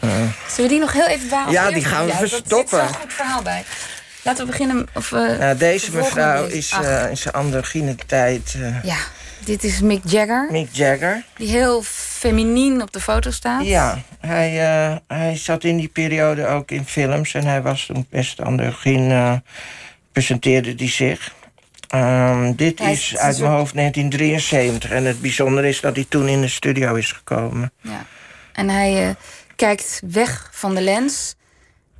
Zullen 0.00 0.30
we 0.56 0.68
die 0.68 0.78
nog 0.78 0.92
heel 0.92 1.06
even 1.06 1.28
behouden? 1.28 1.54
Ja, 1.54 1.70
die 1.70 1.84
gaan 1.84 2.06
we 2.06 2.12
verstoppen. 2.12 2.78
Er 2.78 2.86
zit 2.86 2.94
zo'n 2.94 3.02
goed 3.02 3.12
verhaal 3.12 3.42
bij. 3.42 3.64
Laten 4.28 4.44
we 4.44 4.50
beginnen. 4.50 4.86
Of, 4.94 5.10
uh, 5.10 5.38
nou, 5.38 5.56
deze 5.56 5.96
mevrouw 5.96 6.46
is 6.46 6.72
uh, 6.72 7.10
in 7.10 7.16
zijn 7.16 7.34
androgyne 7.34 7.96
tijd. 8.06 8.54
Uh, 8.56 8.84
ja, 8.84 8.96
dit 9.44 9.64
is 9.64 9.80
Mick 9.80 10.02
Jagger. 10.04 10.48
Mick 10.50 10.68
Jagger. 10.72 11.24
Die 11.36 11.48
heel 11.48 11.82
feminien 11.82 12.82
op 12.82 12.92
de 12.92 13.00
foto 13.00 13.30
staat. 13.30 13.64
Ja, 13.64 14.02
hij, 14.20 14.50
hij 15.06 15.36
zat 15.36 15.64
in 15.64 15.76
die 15.76 15.88
periode 15.88 16.46
ook 16.46 16.70
in 16.70 16.84
films. 16.84 17.34
En 17.34 17.44
hij 17.44 17.62
was 17.62 17.86
toen 17.86 18.06
best 18.10 18.40
androgyn. 18.40 19.42
presenteerde 20.12 20.74
hij 20.76 20.88
zich. 20.88 21.34
Um, 21.94 22.56
dit 22.56 22.80
is 22.80 23.16
uit 23.16 23.38
mijn 23.38 23.52
hoofd 23.52 23.74
1973. 23.74 24.90
En 24.90 25.04
het 25.04 25.20
bijzondere 25.20 25.68
is 25.68 25.80
dat 25.80 25.94
hij 25.94 26.06
toen 26.08 26.28
in 26.28 26.40
de 26.40 26.48
studio 26.48 26.94
is 26.94 27.12
gekomen. 27.12 27.72
Ja. 27.80 28.04
En 28.52 28.68
hij 28.68 29.16
kijkt 29.56 30.02
weg 30.06 30.50
van 30.52 30.74
de 30.74 30.80
lens. 30.80 31.36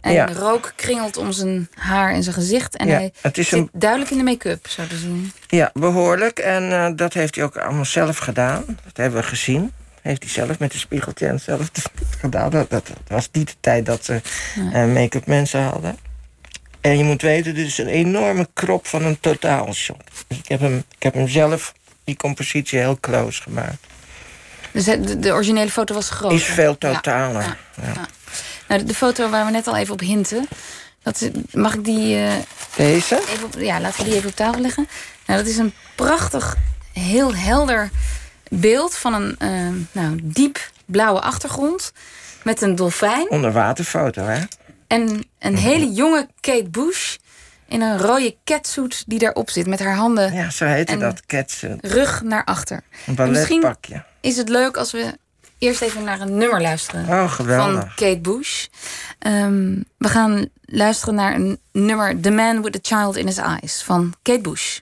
En 0.01 0.35
rook 0.35 0.73
kringelt 0.77 1.17
om 1.17 1.33
zijn 1.33 1.69
haar 1.75 2.13
en 2.13 2.23
zijn 2.23 2.35
gezicht. 2.35 2.77
En 2.77 2.89
hij 2.89 3.13
het 3.21 3.39
is 3.39 3.49
zit 3.49 3.69
duidelijk 3.73 4.11
in 4.11 4.19
de 4.19 4.25
make-up, 4.25 4.67
zo 4.69 4.87
te 4.87 4.97
zien. 4.97 5.33
Ja, 5.47 5.71
behoorlijk. 5.75 6.39
En 6.39 6.63
uh, 6.71 6.89
dat 6.95 7.13
heeft 7.13 7.35
hij 7.35 7.45
ook 7.45 7.57
allemaal 7.57 7.85
zelf 7.85 8.19
gedaan. 8.19 8.65
Dat 8.67 8.97
hebben 8.97 9.21
we 9.21 9.27
gezien. 9.27 9.73
Heeft 10.03 10.23
hij 10.23 10.33
zelf 10.33 10.59
met 10.59 10.73
de 10.73 10.79
spiegeltje 10.79 11.27
en 11.27 11.41
zelf 11.41 11.71
gedaan. 12.19 12.51
Dat, 12.51 12.71
dat, 12.71 12.91
was 13.07 13.29
niet 13.33 13.49
de 13.49 13.55
tijd 13.61 13.87
dat 13.87 14.05
ze 14.05 14.21
ja. 14.55 14.87
uh, 14.87 14.95
make-up 14.95 15.27
mensen 15.27 15.63
hadden. 15.63 15.99
En 16.81 16.99
je 16.99 17.05
moet 17.05 17.23
weten, 17.23 17.55
dit 17.55 17.67
is 17.67 17.79
een 17.79 17.89
enorme 17.89 18.49
krop 18.53 18.87
van 18.87 19.05
een 19.05 19.21
totaalshot. 19.21 20.03
Dus 20.29 20.39
ik 20.39 20.49
heb 20.49 20.61
hem, 20.61 20.77
ik 20.77 21.03
heb 21.03 21.15
hem 21.15 21.29
zelf, 21.29 21.75
die 22.05 22.17
compositie, 22.17 22.79
heel 22.79 22.99
close 23.01 23.43
gemaakt. 23.43 23.87
Dus 24.73 24.85
de, 24.85 25.19
de 25.19 25.33
originele 25.33 25.71
foto 25.71 25.95
was 25.95 26.11
groot. 26.11 26.33
Is 26.33 26.45
veel 26.45 26.79
totaler. 26.79 27.57
Ja. 27.83 28.09
Nou, 28.69 28.85
de 28.85 28.95
foto 28.95 29.29
waar 29.29 29.45
we 29.45 29.51
net 29.51 29.67
al 29.67 29.77
even 29.77 29.93
op 29.93 30.01
hinten. 30.01 30.47
Dat, 31.03 31.31
mag 31.53 31.75
ik 31.75 31.85
die... 31.85 32.17
Uh, 32.17 32.33
Deze? 32.77 33.23
Even 33.29 33.45
op, 33.45 33.55
ja, 33.59 33.81
laten 33.81 33.99
we 33.99 34.05
die 34.05 34.15
even 34.17 34.29
op 34.29 34.37
tafel 34.37 34.61
leggen. 34.61 34.89
Nou, 35.27 35.39
dat 35.39 35.49
is 35.49 35.57
een 35.57 35.73
prachtig, 35.95 36.57
heel 36.93 37.35
helder 37.35 37.91
beeld 38.49 38.95
van 38.95 39.15
een 39.15 39.37
uh, 39.43 39.85
nou, 39.93 40.19
diep 40.23 40.71
blauwe 40.85 41.21
achtergrond. 41.21 41.93
Met 42.43 42.63
een 42.63 42.75
dolfijn. 42.75 43.31
Onderwaterfoto, 43.31 44.23
hè? 44.23 44.41
En 44.87 45.25
een 45.39 45.57
hele 45.57 45.93
jonge 45.93 46.29
Kate 46.41 46.69
Bush 46.71 47.17
in 47.69 47.81
een 47.81 47.99
rode 47.99 48.37
catsuit 48.45 49.05
die 49.07 49.19
daarop 49.19 49.51
zit 49.51 49.67
met 49.67 49.79
haar 49.79 49.95
handen. 49.95 50.33
Ja, 50.33 50.51
zo 50.51 50.65
heette 50.65 50.97
dat, 50.97 51.27
catsuit. 51.27 51.79
Rug 51.87 52.23
naar 52.23 52.45
achter. 52.45 52.83
Een 53.07 53.15
balletpakje. 53.15 54.05
Is 54.21 54.37
het 54.37 54.49
leuk 54.49 54.77
als 54.77 54.93
we 54.93 55.19
eerst 55.59 55.83
even 55.83 56.05
naar 56.05 56.21
een 56.21 56.37
nummer 56.37 56.61
luisteren. 56.61 57.09
Oh, 57.09 57.33
geweldig. 57.33 57.81
Van 57.81 57.91
Kate 57.95 58.21
Bush. 58.21 58.67
Um, 59.27 59.85
we 59.97 60.09
gaan 60.09 60.49
luisteren 60.65 61.15
naar 61.15 61.35
een 61.35 61.59
nummer 61.73 62.21
The 62.21 62.31
Man 62.31 62.63
with 62.63 62.73
the 62.73 62.95
Child 62.95 63.17
in 63.17 63.27
His 63.27 63.39
Eyes 63.39 63.83
van 63.83 64.15
Kate 64.23 64.41
Bush. 64.41 64.79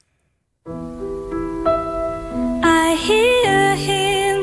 I 2.65 2.97
hear 3.07 3.75
him 3.77 4.43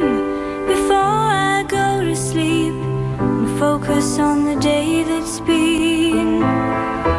before 0.67 1.32
I 1.32 1.63
go 1.67 2.00
to 2.00 2.15
sleep 2.15 2.74
and 3.19 3.60
focus 3.60 4.17
on 4.17 4.46
the 4.46 4.58
day 4.60 5.04
that's 5.04 5.41
been. 5.46 7.12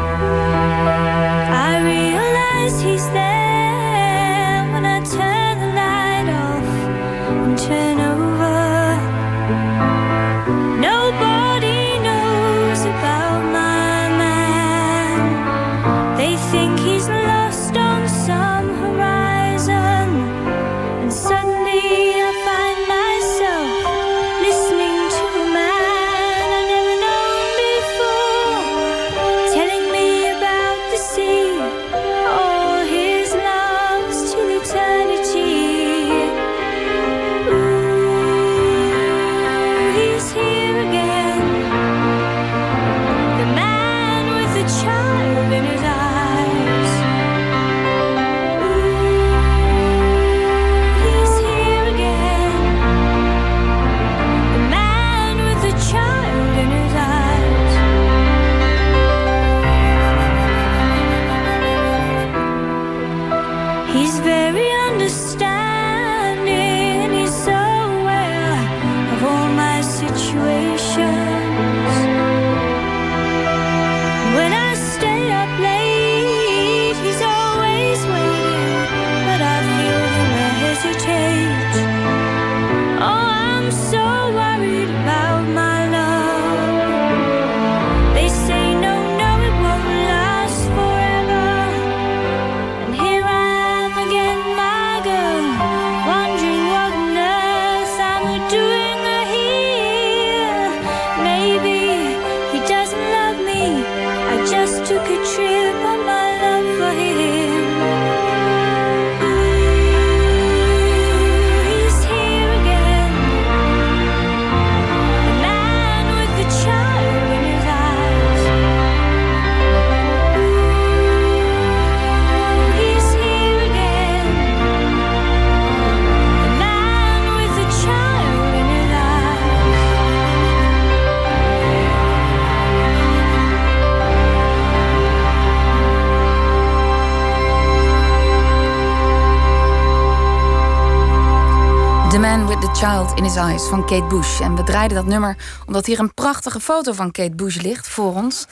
Child 142.85 143.17
in 143.17 143.23
His 143.23 143.35
Eyes 143.35 143.67
van 143.67 143.85
Kate 143.85 144.05
Bush. 144.05 144.39
En 144.39 144.55
we 144.55 144.63
draaiden 144.63 144.97
dat 144.97 145.05
nummer 145.05 145.37
omdat 145.65 145.85
hier 145.85 145.99
een 145.99 146.13
prachtige 146.13 146.59
foto 146.59 146.93
van 146.93 147.11
Kate 147.11 147.35
Bush 147.35 147.61
ligt 147.61 147.87
voor 147.87 148.13
ons. 148.13 148.45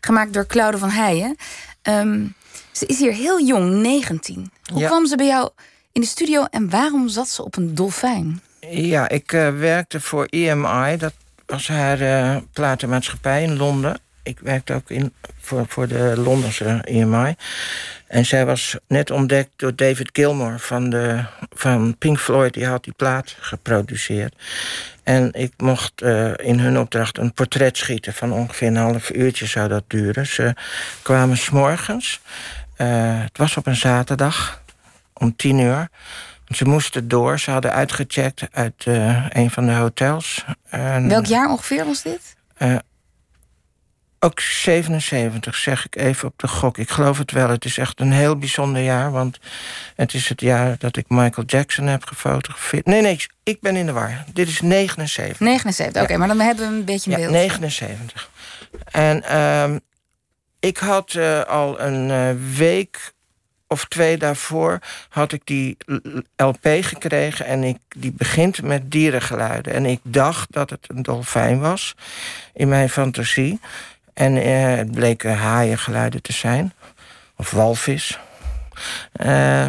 Gemaakt 0.00 0.32
door 0.32 0.46
Claude 0.46 0.78
van 0.78 0.90
Heijen. 0.90 1.36
Um, 1.82 2.34
ze 2.72 2.86
is 2.86 2.98
hier 2.98 3.12
heel 3.12 3.40
jong, 3.40 3.70
19. 3.70 4.50
Hoe 4.72 4.84
kwam 4.84 5.06
ze 5.06 5.16
bij 5.16 5.26
jou 5.26 5.50
in 5.92 6.00
de 6.00 6.06
studio 6.06 6.44
en 6.50 6.70
waarom 6.70 7.08
zat 7.08 7.28
ze 7.28 7.44
op 7.44 7.56
een 7.56 7.74
dolfijn? 7.74 8.40
Ja, 8.60 9.08
ik 9.08 9.32
uh, 9.32 9.58
werkte 9.58 10.00
voor 10.00 10.26
EMI. 10.30 10.96
Dat 10.96 11.14
was 11.46 11.68
haar 11.68 12.00
uh, 12.00 12.36
platenmaatschappij 12.52 13.42
in 13.42 13.56
Londen. 13.56 14.00
Ik 14.26 14.38
werkte 14.40 14.74
ook 14.74 14.90
in, 14.90 15.12
voor, 15.40 15.64
voor 15.68 15.88
de 15.88 16.12
Londense 16.16 16.80
EMI. 16.84 17.34
En 18.06 18.26
zij 18.26 18.46
was 18.46 18.76
net 18.88 19.10
ontdekt 19.10 19.50
door 19.56 19.74
David 19.74 20.08
Gilmour 20.12 20.58
van, 20.58 20.90
de, 20.90 21.24
van 21.50 21.96
Pink 21.98 22.18
Floyd. 22.18 22.54
Die 22.54 22.66
had 22.66 22.84
die 22.84 22.92
plaat 22.92 23.36
geproduceerd. 23.40 24.34
En 25.02 25.32
ik 25.32 25.52
mocht 25.56 26.02
uh, 26.02 26.32
in 26.36 26.58
hun 26.58 26.78
opdracht 26.78 27.18
een 27.18 27.32
portret 27.32 27.76
schieten 27.76 28.14
van 28.14 28.32
ongeveer 28.32 28.68
een 28.68 28.76
half 28.76 29.10
uurtje 29.10 29.46
zou 29.46 29.68
dat 29.68 29.84
duren. 29.86 30.26
Ze 30.26 30.54
kwamen 31.02 31.36
s'morgens. 31.36 32.20
Uh, 32.78 33.22
het 33.22 33.38
was 33.38 33.56
op 33.56 33.66
een 33.66 33.76
zaterdag 33.76 34.62
om 35.12 35.36
tien 35.36 35.58
uur. 35.58 35.88
Ze 36.48 36.64
moesten 36.64 37.08
door. 37.08 37.38
Ze 37.38 37.50
hadden 37.50 37.72
uitgecheckt 37.72 38.48
uit 38.52 38.84
uh, 38.84 39.26
een 39.28 39.50
van 39.50 39.66
de 39.66 39.72
hotels. 39.72 40.44
Welk 41.02 41.26
jaar 41.26 41.50
ongeveer 41.50 41.84
was 41.84 42.02
dit? 42.02 42.36
Ook 44.26 44.40
77, 44.40 45.54
zeg 45.54 45.84
ik 45.84 45.96
even 45.96 46.28
op 46.28 46.34
de 46.36 46.48
gok. 46.48 46.78
Ik 46.78 46.90
geloof 46.90 47.18
het 47.18 47.30
wel. 47.30 47.48
Het 47.48 47.64
is 47.64 47.78
echt 47.78 48.00
een 48.00 48.12
heel 48.12 48.36
bijzonder 48.36 48.82
jaar. 48.82 49.12
Want 49.12 49.38
het 49.94 50.14
is 50.14 50.28
het 50.28 50.40
jaar 50.40 50.76
dat 50.78 50.96
ik 50.96 51.04
Michael 51.08 51.46
Jackson 51.46 51.86
heb 51.86 52.04
gefotografeerd. 52.04 52.86
Nee, 52.86 53.02
nee, 53.02 53.26
ik 53.42 53.60
ben 53.60 53.76
in 53.76 53.86
de 53.86 53.92
war. 53.92 54.24
Dit 54.32 54.48
is 54.48 54.60
79. 54.60 55.40
79, 55.40 56.02
oké. 56.02 56.16
maar 56.16 56.28
dan 56.28 56.40
hebben 56.40 56.68
we 56.68 56.74
een 56.74 56.84
beetje 56.84 57.12
een 57.12 57.20
ja, 57.20 57.30
79. 57.30 58.30
En 58.90 59.22
uh, 59.30 59.76
ik 60.60 60.76
had 60.76 61.14
uh, 61.14 61.42
al 61.42 61.80
een 61.80 62.08
uh, 62.08 62.56
week 62.56 63.14
of 63.66 63.84
twee 63.84 64.16
daarvoor 64.16 64.78
had 65.08 65.32
ik 65.32 65.40
die 65.44 65.76
LP 66.36 66.66
gekregen 66.80 67.46
en 67.46 67.64
ik, 67.64 67.78
die 67.96 68.12
begint 68.12 68.62
met 68.62 68.90
dierengeluiden. 68.90 69.72
En 69.72 69.86
ik 69.86 70.00
dacht 70.02 70.52
dat 70.52 70.70
het 70.70 70.86
een 70.88 71.02
dolfijn 71.02 71.60
was 71.60 71.94
in 72.52 72.68
mijn 72.68 72.88
fantasie. 72.88 73.60
En 74.16 74.36
uh, 74.36 74.76
het 74.76 74.90
bleken 74.90 75.36
haaiengeluiden 75.36 76.22
te 76.22 76.32
zijn. 76.32 76.72
Of 77.36 77.50
walvis. 77.50 78.18
Uh, 79.26 79.66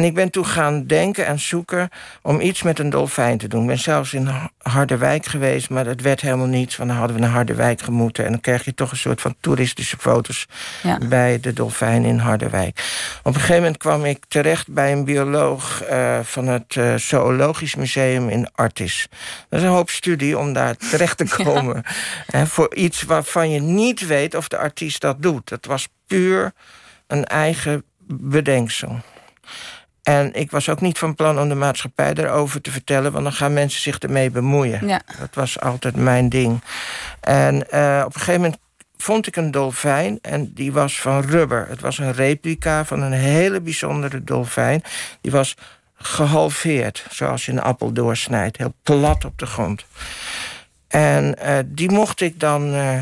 en 0.00 0.06
ik 0.06 0.14
ben 0.14 0.30
toen 0.30 0.46
gaan 0.46 0.86
denken 0.86 1.26
en 1.26 1.38
zoeken 1.38 1.88
om 2.22 2.40
iets 2.40 2.62
met 2.62 2.78
een 2.78 2.90
dolfijn 2.90 3.38
te 3.38 3.48
doen. 3.48 3.60
Ik 3.60 3.66
ben 3.66 3.78
zelfs 3.78 4.12
in 4.12 4.28
Harderwijk 4.58 5.26
geweest, 5.26 5.70
maar 5.70 5.84
dat 5.84 6.00
werd 6.00 6.20
helemaal 6.20 6.46
niets. 6.46 6.76
Want 6.76 6.88
dan 6.88 6.98
hadden 6.98 7.16
we 7.16 7.22
naar 7.22 7.30
Harderwijk 7.30 7.82
gemoeten. 7.82 8.24
En 8.24 8.30
dan 8.30 8.40
krijg 8.40 8.64
je 8.64 8.74
toch 8.74 8.90
een 8.90 8.96
soort 8.96 9.20
van 9.20 9.34
toeristische 9.40 9.96
foto's 9.96 10.46
bij 11.08 11.40
de 11.40 11.52
dolfijn 11.52 12.04
in 12.04 12.18
Harderwijk. 12.18 12.84
Op 13.22 13.34
een 13.34 13.40
gegeven 13.40 13.56
moment 13.56 13.76
kwam 13.76 14.04
ik 14.04 14.24
terecht 14.28 14.72
bij 14.72 14.92
een 14.92 15.04
bioloog 15.04 15.82
uh, 15.90 16.18
van 16.22 16.46
het 16.46 16.74
uh, 16.74 16.94
Zoologisch 16.94 17.74
Museum 17.74 18.28
in 18.28 18.48
Artis. 18.54 19.06
Dat 19.48 19.60
is 19.60 19.66
een 19.66 19.72
hoop 19.72 19.90
studie 19.90 20.38
om 20.38 20.52
daar 20.52 20.76
terecht 20.90 21.16
te 21.16 21.42
komen. 21.42 21.82
Ja. 22.26 22.46
voor 22.46 22.74
iets 22.74 23.02
waarvan 23.02 23.50
je 23.50 23.60
niet 23.60 24.06
weet 24.06 24.34
of 24.34 24.48
de 24.48 24.58
artiest 24.58 25.00
dat 25.00 25.22
doet. 25.22 25.48
Dat 25.48 25.64
was 25.64 25.88
puur 26.06 26.52
een 27.06 27.24
eigen 27.24 27.84
bedenksel. 28.06 29.00
En 30.02 30.34
ik 30.34 30.50
was 30.50 30.68
ook 30.68 30.80
niet 30.80 30.98
van 30.98 31.14
plan 31.14 31.38
om 31.38 31.48
de 31.48 31.54
maatschappij 31.54 32.14
erover 32.14 32.60
te 32.60 32.70
vertellen, 32.70 33.12
want 33.12 33.24
dan 33.24 33.32
gaan 33.32 33.52
mensen 33.52 33.80
zich 33.80 33.98
ermee 33.98 34.30
bemoeien. 34.30 34.86
Ja. 34.86 35.00
Dat 35.18 35.34
was 35.34 35.60
altijd 35.60 35.96
mijn 35.96 36.28
ding. 36.28 36.60
En 37.20 37.70
eh, 37.70 38.02
op 38.06 38.14
een 38.14 38.20
gegeven 38.20 38.40
moment 38.40 38.58
vond 38.96 39.26
ik 39.26 39.36
een 39.36 39.50
dolfijn 39.50 40.18
en 40.22 40.52
die 40.54 40.72
was 40.72 41.00
van 41.00 41.20
rubber. 41.20 41.66
Het 41.68 41.80
was 41.80 41.98
een 41.98 42.12
replica 42.12 42.84
van 42.84 43.02
een 43.02 43.12
hele 43.12 43.60
bijzondere 43.60 44.24
dolfijn. 44.24 44.82
Die 45.20 45.32
was 45.32 45.56
gehalveerd, 45.94 47.06
zoals 47.10 47.46
je 47.46 47.52
een 47.52 47.62
appel 47.62 47.92
doorsnijdt, 47.92 48.56
heel 48.56 48.74
plat 48.82 49.24
op 49.24 49.38
de 49.38 49.46
grond. 49.46 49.84
En 50.88 51.36
uh, 51.42 51.58
die 51.66 51.90
mocht 51.90 52.20
ik 52.20 52.40
dan 52.40 52.74
uh, 52.74 53.00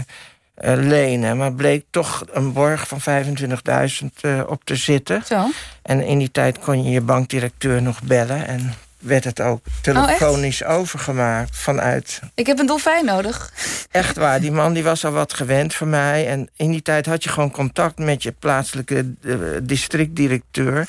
lenen, 0.60 1.36
maar 1.36 1.52
bleek 1.52 1.84
toch 1.90 2.24
een 2.30 2.52
borg 2.52 2.88
van 2.88 3.00
25.000 3.00 4.46
op 4.46 4.64
te 4.64 4.76
zitten. 4.76 5.22
Zo. 5.26 5.50
En 5.82 6.04
in 6.04 6.18
die 6.18 6.30
tijd 6.30 6.58
kon 6.58 6.84
je 6.84 6.90
je 6.90 7.00
bankdirecteur 7.00 7.82
nog 7.82 8.02
bellen 8.02 8.46
en 8.46 8.74
werd 8.98 9.24
het 9.24 9.40
ook 9.40 9.64
telefonisch 9.82 10.62
oh, 10.62 10.70
overgemaakt 10.70 11.56
vanuit. 11.56 12.20
Ik 12.34 12.46
heb 12.46 12.58
een 12.58 12.66
dolfijn 12.66 13.04
nodig. 13.04 13.52
Echt 13.90 14.16
waar, 14.16 14.40
die 14.40 14.52
man 14.52 14.72
die 14.72 14.82
was 14.82 15.04
al 15.04 15.12
wat 15.12 15.32
gewend 15.32 15.74
van 15.74 15.90
mij. 15.90 16.28
En 16.28 16.48
in 16.56 16.70
die 16.70 16.82
tijd 16.82 17.06
had 17.06 17.22
je 17.22 17.30
gewoon 17.30 17.50
contact 17.50 17.98
met 17.98 18.22
je 18.22 18.32
plaatselijke 18.32 19.14
uh, 19.20 19.38
districtdirecteur. 19.62 20.88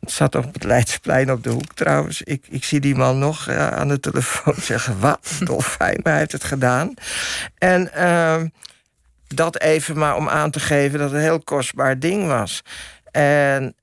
Het 0.00 0.12
zat 0.12 0.34
op 0.34 0.52
het 0.52 0.64
Leidsplein 0.64 1.32
op 1.32 1.42
de 1.42 1.50
hoek 1.50 1.74
trouwens. 1.74 2.22
Ik, 2.22 2.44
ik 2.48 2.64
zie 2.64 2.80
die 2.80 2.94
man 2.94 3.18
nog 3.18 3.48
uh, 3.48 3.68
aan 3.68 3.88
de 3.88 4.00
telefoon 4.00 4.54
zeggen: 4.72 5.00
Wat, 5.00 5.30
dolfijn, 5.38 6.00
maar 6.02 6.12
hij 6.12 6.20
heeft 6.20 6.32
het 6.32 6.44
gedaan. 6.44 6.94
En 7.58 7.90
uh, 7.96 8.42
dat 9.26 9.60
even 9.60 9.98
maar 9.98 10.16
om 10.16 10.28
aan 10.28 10.50
te 10.50 10.60
geven 10.60 10.98
dat 10.98 11.08
het 11.08 11.18
een 11.18 11.24
heel 11.24 11.42
kostbaar 11.42 11.98
ding 11.98 12.26
was. 12.26 12.62
En 13.10 13.76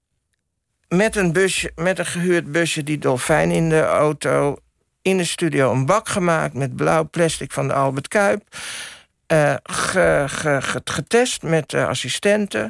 met 0.88 1.16
een, 1.16 1.34
busje, 1.34 1.72
met 1.76 2.00
een 2.00 2.06
gehuurd 2.06 2.52
busje 2.52 2.84
die 2.84 2.98
dolfijn 2.98 3.52
in 3.52 3.70
de 3.70 3.82
auto. 3.82 4.58
In 5.02 5.18
de 5.18 5.24
studio 5.24 5.72
een 5.72 5.86
bak 5.86 6.10
gemaakt 6.10 6.54
met 6.54 6.76
blauw 6.76 7.10
plastic 7.10 7.52
van 7.52 7.68
de 7.68 7.74
Albert 7.74 8.08
Kuip. 8.08 8.44
Ge, 9.64 10.58
getest 10.84 11.42
met 11.42 11.74
assistenten. 11.74 12.70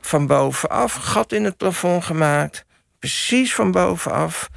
Van 0.00 0.26
bovenaf, 0.26 0.92
gat 0.92 1.32
in 1.32 1.44
het 1.44 1.56
plafond 1.56 2.04
gemaakt. 2.04 2.64
Precies 2.98 3.54
van 3.54 3.70
bovenaf. 3.70 4.48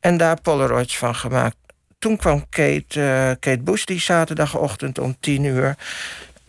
En 0.00 0.16
daar 0.16 0.40
Polaroids 0.40 0.98
van 0.98 1.14
gemaakt. 1.14 1.56
Toen 1.98 2.16
kwam 2.16 2.48
Kate, 2.48 3.00
uh, 3.00 3.30
Kate 3.40 3.62
Bush 3.62 3.84
die 3.84 4.00
zaterdagochtend 4.00 4.98
om 4.98 5.16
tien 5.20 5.44
uur. 5.44 5.76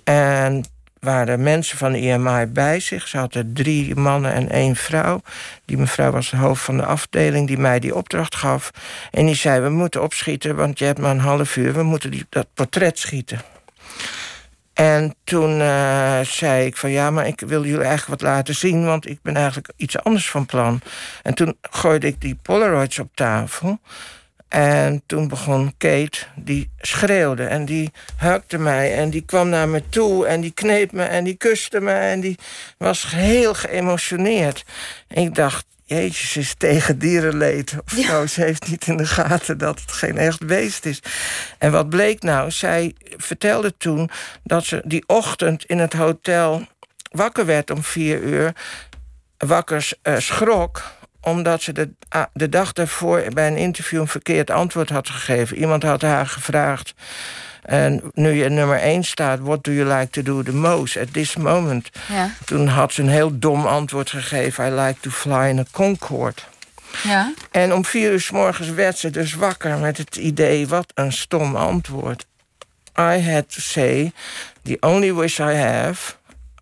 En 0.08 0.65
waren 1.00 1.43
mensen 1.43 1.78
van 1.78 1.91
de 1.91 2.00
IMI 2.00 2.46
bij 2.46 2.80
zich. 2.80 3.08
Ze 3.08 3.17
hadden 3.17 3.54
drie 3.54 3.96
mannen 3.96 4.34
en 4.34 4.50
één 4.50 4.76
vrouw. 4.76 5.22
Die 5.65 5.78
mevrouw 5.78 6.12
was 6.12 6.32
het 6.32 6.39
hoofd 6.39 6.63
van 6.63 6.78
de 6.78 6.86
afdeling 6.86 7.48
die 7.48 7.58
mij 7.58 7.80
die 7.80 7.96
opdracht 7.96 8.36
gaf. 8.36 8.72
En 9.12 9.26
die 9.26 9.36
zei, 9.36 9.62
we 9.62 9.70
moeten 9.70 10.04
opschieten, 10.04 10.56
want 10.56 10.80
je 10.80 10.86
hebt 10.86 11.00
maar 11.00 11.12
een 11.12 11.20
half 11.20 11.56
uur. 11.56 11.74
We 11.74 11.84
moeten 11.84 12.12
die, 12.12 12.26
dat 12.30 12.48
portret 12.54 13.00
schieten. 13.00 13.41
En 14.74 15.15
toen 15.24 15.60
uh, 15.60 16.20
zei 16.20 16.65
ik 16.65 16.78
van 16.78 16.91
ja, 16.91 17.12
maar 17.12 17.28
ik 17.28 17.39
wil 17.39 17.65
jullie 17.65 17.86
eigenlijk 17.86 18.22
wat 18.22 18.30
laten 18.30 18.56
zien... 18.56 18.86
want 18.86 19.10
ik 19.10 19.20
ben 19.22 19.36
eigenlijk 19.36 19.72
iets 19.76 20.04
anders 20.04 20.30
van 20.30 20.46
plan. 20.46 20.82
En 21.24 21.34
toen 21.34 21.58
gooide 21.62 22.08
ik 22.08 22.22
die 22.22 22.38
Polaroids 22.41 23.00
op 23.00 23.10
tafel... 23.13 23.80
En 24.48 25.02
toen 25.06 25.28
begon 25.28 25.74
Kate, 25.78 26.18
die 26.36 26.70
schreeuwde 26.78 27.44
en 27.44 27.66
die 27.66 27.92
hukte 28.18 28.58
mij... 28.58 28.96
en 28.96 29.10
die 29.10 29.22
kwam 29.22 29.50
naar 29.50 29.70
me 29.70 29.84
toe 29.90 30.26
en 30.26 30.42
die 30.42 30.52
kneep 30.52 30.92
me 30.92 31.04
en 31.04 31.24
die 31.24 31.36
kuste 31.36 31.80
me... 31.80 31.92
en 31.92 32.20
die 32.20 32.38
was 32.78 33.12
heel 33.12 33.54
geëmotioneerd. 33.54 34.64
En 35.08 35.24
ik 35.24 35.36
dacht, 35.36 35.66
jeetje, 35.86 36.28
ze 36.28 36.40
is 36.40 36.54
tegen 36.58 37.00
dierenleed 37.00 37.76
of 37.86 37.98
ja. 37.98 38.08
zo. 38.08 38.26
Ze 38.26 38.42
heeft 38.42 38.68
niet 38.68 38.88
in 38.88 38.98
de 38.98 39.06
gaten 39.06 39.58
dat 39.58 39.82
het 39.82 39.92
geen 39.92 40.18
echt 40.18 40.46
beest 40.46 40.86
is. 40.86 41.02
En 41.58 41.72
wat 41.72 41.90
bleek 41.90 42.22
nou? 42.22 42.52
Zij 42.52 42.96
vertelde 43.18 43.74
toen 43.78 44.10
dat 44.44 44.66
ze 44.66 44.82
die 44.86 45.04
ochtend 45.08 45.66
in 45.66 45.80
het 45.80 45.94
hotel 45.94 46.68
wakker 47.12 47.46
werd 47.46 47.72
om 47.72 47.84
vier 47.84 48.22
uur... 48.22 48.54
wakker 49.38 49.90
uh, 50.04 50.18
schrok 50.18 50.97
omdat 51.28 51.62
ze 51.62 51.72
de, 51.72 51.90
de 52.34 52.50
dag 52.50 52.74
daarvoor 52.74 53.24
bij 53.34 53.48
een 53.48 53.58
interview 53.58 54.00
een 54.00 54.08
verkeerd 54.08 54.50
antwoord 54.50 54.90
had 54.90 55.10
gegeven. 55.10 55.58
Iemand 55.58 55.84
had 55.84 56.02
haar 56.02 56.28
gevraagd. 56.28 56.94
En 57.62 58.02
nu 58.13 58.32
je 58.32 58.50
nummer 58.50 58.80
1 58.80 59.04
staat, 59.04 59.40
what 59.40 59.63
do 59.63 59.72
you 59.72 59.94
like 59.98 60.10
to 60.10 60.22
do 60.22 60.44
the 60.44 60.54
most 60.54 60.98
at 60.98 61.13
this 61.13 61.36
moment? 61.36 61.90
Ja. 62.08 62.32
Toen 62.46 62.68
had 62.68 62.94
ze 62.94 63.02
een 63.02 63.10
heel 63.10 63.40
dom 63.40 63.66
antwoord 63.66 64.10
gegeven. 64.10 64.66
I 64.66 64.70
like 64.70 65.00
to 65.00 65.10
fly 65.10 65.48
in 65.48 65.60
a 65.60 65.63
Concorde. 65.72 66.42
Ja. 67.04 67.34
En 67.52 67.74
om 67.74 67.86
vier 67.86 68.12
uur 68.12 68.22
s 68.22 68.32
morgens 68.32 68.70
werd 68.70 68.98
ze 68.98 69.10
dus 69.10 69.34
wakker 69.34 69.78
met 69.78 69.98
het 69.98 70.16
idee... 70.16 70.68
wat 70.68 70.92
een 70.94 71.13
stom 71.13 71.56
antwoord. 71.56 72.26
I 73.00 73.32
had 73.32 73.54
to 73.54 73.62
say, 73.62 74.12
the 74.63 74.78
only 74.80 75.13
wish 75.13 75.40
I 75.40 75.54
have... 75.54 76.16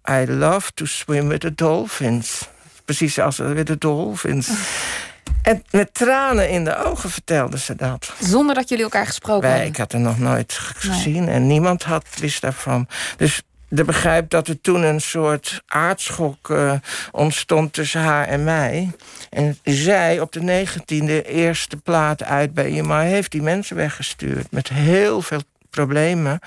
I 0.10 0.26
love 0.32 0.72
to 0.74 0.86
swim 0.86 1.28
with 1.28 1.40
the 1.40 1.56
dolphins 1.56 2.48
precies 2.86 3.20
als 3.20 3.36
de 3.36 3.76
dolphins. 3.78 4.50
En 5.42 5.64
met 5.72 5.94
tranen 5.94 6.50
in 6.50 6.64
de 6.64 6.78
ogen 6.78 7.10
vertelde 7.10 7.58
ze 7.58 7.76
dat. 7.76 8.14
Zonder 8.20 8.56
dat 8.56 8.70
jullie 8.70 8.84
elkaar 8.84 9.06
gesproken 9.06 9.50
hebben? 9.50 9.68
Ik 9.68 9.78
had 9.78 9.94
er 9.94 10.00
nog 10.00 10.20
nooit 10.20 10.54
gezien 10.54 11.28
en 11.28 11.48
niemand 11.48 11.84
had 11.84 12.06
wist 12.20 12.42
daarvan. 12.42 12.88
Dus 13.18 13.42
de 13.68 13.84
begrijp 13.84 14.30
dat 14.30 14.48
er 14.48 14.62
toen 14.62 14.84
een 14.84 15.02
soort 15.02 15.62
aardschok 15.68 16.50
uh, 16.50 16.74
ontstond 17.12 17.74
tussen 17.74 18.02
haar 18.02 18.28
en 18.28 18.44
mij. 18.44 18.92
En 19.30 19.58
zij 19.64 20.20
op 20.20 20.32
de 20.32 20.66
19e 20.66 21.28
eerste 21.28 21.78
plaat 21.78 22.24
uit 22.24 22.54
bij 22.54 22.70
IMA 22.70 23.00
heeft 23.00 23.32
die 23.32 23.42
mensen 23.42 23.76
weggestuurd. 23.76 24.52
Met 24.52 24.70
heel 24.70 25.22
veel 25.22 25.42
problemen. 25.70 26.40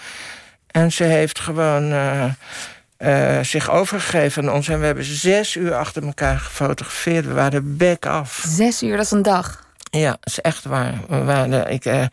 En 0.66 0.92
ze 0.92 1.04
heeft 1.04 1.40
gewoon... 1.40 1.92
Uh, 1.92 2.24
uh, 2.98 3.40
zich 3.42 3.70
overgegeven 3.70 4.48
aan 4.48 4.54
ons. 4.54 4.68
En 4.68 4.80
we 4.80 4.86
hebben 4.86 5.04
zes 5.04 5.56
uur 5.56 5.74
achter 5.74 6.06
elkaar 6.06 6.38
gefotografeerd. 6.38 7.26
We 7.26 7.32
waren 7.32 7.76
back 7.76 8.06
af. 8.06 8.44
Zes 8.48 8.82
uur, 8.82 8.96
dat 8.96 9.04
is 9.04 9.10
een 9.10 9.22
dag. 9.22 9.67
Ja, 9.90 10.10
dat 10.10 10.18
is 10.24 10.40
echt 10.40 10.64
waar. 10.64 10.94
Ik, 11.70 11.84
uh, 11.84 12.04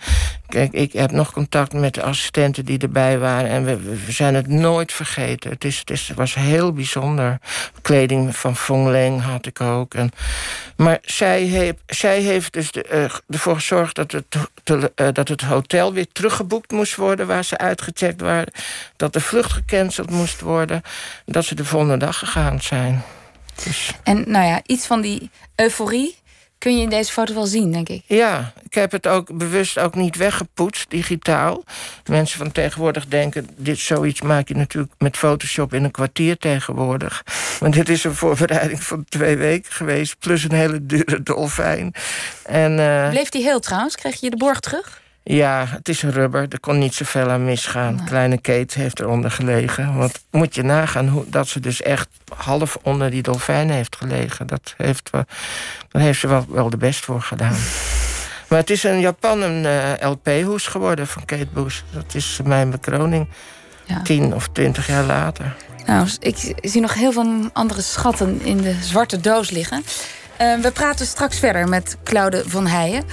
kijk, 0.47 0.71
ik 0.71 0.93
heb 0.93 1.11
nog 1.11 1.31
contact 1.31 1.73
met 1.73 1.93
de 1.93 2.03
assistenten 2.03 2.65
die 2.65 2.79
erbij 2.79 3.19
waren. 3.19 3.49
En 3.49 3.65
we, 3.65 4.11
zijn 4.11 4.35
het 4.35 4.47
nooit 4.47 4.91
vergeten. 4.91 5.49
Het, 5.49 5.63
is, 5.63 5.79
het, 5.79 5.89
is, 5.89 6.11
was 6.15 6.33
heel 6.33 6.73
bijzonder. 6.73 7.39
Kleding 7.81 8.35
van 8.35 8.55
Fong 8.55 8.87
Leng 8.87 9.21
had 9.21 9.45
ik 9.45 9.61
ook. 9.61 9.93
En, 9.93 10.11
maar 10.75 10.99
zij 11.01 11.41
heeft, 11.41 11.77
zij 11.85 12.21
heeft 12.21 12.53
dus 12.53 12.71
de, 12.71 12.85
uh, 12.93 13.15
ervoor 13.29 13.55
gezorgd 13.55 13.95
dat 13.95 14.11
het, 14.11 14.25
te, 14.63 14.91
uh, 14.95 15.07
dat 15.13 15.27
het 15.27 15.41
hotel 15.41 15.93
weer 15.93 16.07
teruggeboekt 16.11 16.71
moest 16.71 16.95
worden... 16.95 17.27
waar 17.27 17.43
ze 17.43 17.57
uitgecheckt 17.57 18.21
waren. 18.21 18.53
Dat 18.95 19.13
de 19.13 19.21
vlucht 19.21 19.53
gecanceld 19.53 20.09
moest 20.09 20.41
worden. 20.41 20.81
Dat 21.25 21.45
ze 21.45 21.55
de 21.55 21.65
volgende 21.65 21.97
dag 21.97 22.17
gegaan 22.17 22.61
zijn. 22.61 23.03
Dus. 23.63 23.91
En 24.03 24.23
nou 24.27 24.45
ja, 24.45 24.61
iets 24.65 24.85
van 24.85 25.01
die 25.01 25.29
euforie 25.55 26.15
kun 26.57 26.77
je 26.77 26.83
in 26.83 26.89
deze 26.89 27.11
foto 27.11 27.33
wel 27.33 27.45
zien, 27.45 27.71
denk 27.71 27.89
ik. 27.89 28.01
Ja, 28.05 28.53
ik 28.63 28.73
heb 28.73 28.91
het 28.91 29.07
ook 29.07 29.37
bewust 29.37 29.79
ook 29.79 29.95
niet 29.95 30.15
weggepoetst, 30.15 30.89
digitaal. 30.89 31.63
Mensen 32.05 32.37
van 32.37 32.51
tegenwoordig 32.51 33.07
denken... 33.07 33.49
dit 33.57 33.79
zoiets 33.79 34.21
maak 34.21 34.47
je 34.47 34.55
natuurlijk 34.55 34.93
met 34.97 35.17
Photoshop 35.17 35.73
in 35.73 35.83
een 35.83 35.91
kwartier 35.91 36.37
tegenwoordig. 36.37 37.23
Maar 37.59 37.71
dit 37.71 37.89
is 37.89 38.03
een 38.03 38.15
voorbereiding 38.15 38.83
van 38.83 39.05
twee 39.09 39.37
weken 39.37 39.71
geweest... 39.71 40.19
plus 40.19 40.43
een 40.43 40.53
hele 40.53 40.85
dure 40.85 41.23
dolfijn. 41.23 41.93
En, 42.43 42.77
uh... 42.79 43.09
Bleef 43.09 43.29
die 43.29 43.43
heel 43.43 43.59
trouwens? 43.59 43.95
Kreeg 43.95 44.19
je 44.19 44.29
de 44.29 44.37
borg 44.37 44.59
terug? 44.59 45.03
Ja, 45.27 45.65
het 45.67 45.89
is 45.89 46.01
een 46.01 46.11
rubber. 46.11 46.45
Er 46.49 46.59
kon 46.59 46.77
niet 46.77 46.93
zoveel 46.93 47.29
aan 47.29 47.45
misgaan. 47.45 47.95
Nee. 47.95 48.05
Kleine 48.05 48.41
Kate 48.41 48.79
heeft 48.79 48.99
eronder 48.99 49.31
gelegen. 49.31 49.97
Want 49.97 50.25
moet 50.31 50.55
je 50.55 50.63
nagaan 50.63 51.07
hoe, 51.07 51.23
dat 51.27 51.47
ze 51.47 51.59
dus 51.59 51.81
echt 51.81 52.07
half 52.35 52.77
onder 52.81 53.09
die 53.09 53.21
dolfijn 53.21 53.69
heeft 53.69 53.95
gelegen. 53.95 54.47
Dat 54.47 54.73
heeft, 54.77 55.09
daar 55.89 56.01
heeft 56.01 56.19
ze 56.19 56.27
wel, 56.27 56.45
wel 56.49 56.69
de 56.69 56.77
best 56.77 57.05
voor 57.05 57.21
gedaan. 57.21 57.55
maar 58.49 58.59
het 58.59 58.69
is 58.69 58.85
in 58.85 58.99
Japan 58.99 59.41
een 59.41 59.63
uh, 59.63 60.09
LP-hoes 60.09 60.67
geworden 60.67 61.07
van 61.07 61.25
Kate 61.25 61.47
Bush. 61.53 61.81
Dat 61.91 62.15
is 62.15 62.39
mijn 62.43 62.69
bekroning. 62.69 63.27
Ja. 63.85 64.01
Tien 64.01 64.33
of 64.33 64.47
twintig 64.47 64.87
jaar 64.87 65.03
later. 65.03 65.55
Nou, 65.85 66.07
ik 66.19 66.53
zie 66.61 66.81
nog 66.81 66.93
heel 66.93 67.11
veel 67.11 67.49
andere 67.53 67.81
schatten 67.81 68.41
in 68.41 68.57
de 68.57 68.75
zwarte 68.81 69.19
doos 69.19 69.49
liggen. 69.49 69.83
Uh, 70.41 70.55
we 70.55 70.71
praten 70.71 71.05
straks 71.05 71.39
verder 71.39 71.67
met 71.67 71.97
Claude 72.03 72.43
van 72.45 72.67
Heijen. 72.67 73.03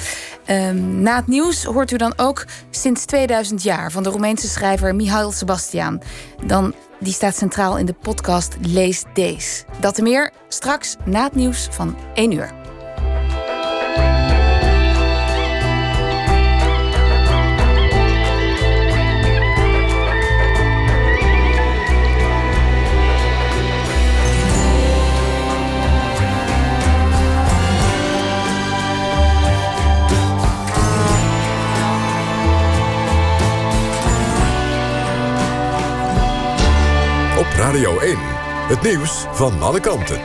Uh, 0.46 0.70
na 0.82 1.16
het 1.16 1.26
nieuws 1.26 1.64
hoort 1.64 1.90
u 1.90 1.96
dan 1.96 2.12
ook 2.16 2.44
sinds 2.70 3.04
2000 3.04 3.62
jaar 3.62 3.90
van 3.90 4.02
de 4.02 4.08
Roemeense 4.08 4.48
schrijver 4.48 4.94
Mihail 4.94 5.32
Sebastian. 5.32 6.02
Dan, 6.46 6.74
die 6.98 7.12
staat 7.12 7.36
centraal 7.36 7.78
in 7.78 7.86
de 7.86 7.94
podcast 8.00 8.56
Lees 8.60 9.04
Dees. 9.14 9.64
Dat 9.80 9.98
en 9.98 10.04
meer 10.04 10.30
straks 10.48 10.96
na 11.04 11.24
het 11.24 11.34
nieuws 11.34 11.68
van 11.70 11.96
1 12.14 12.32
uur. 12.32 12.61
Radio 37.56 37.98
1, 37.98 38.16
het 38.68 38.82
nieuws 38.82 39.24
van 39.32 39.62
alle 39.62 39.80
kanten. 39.80 40.20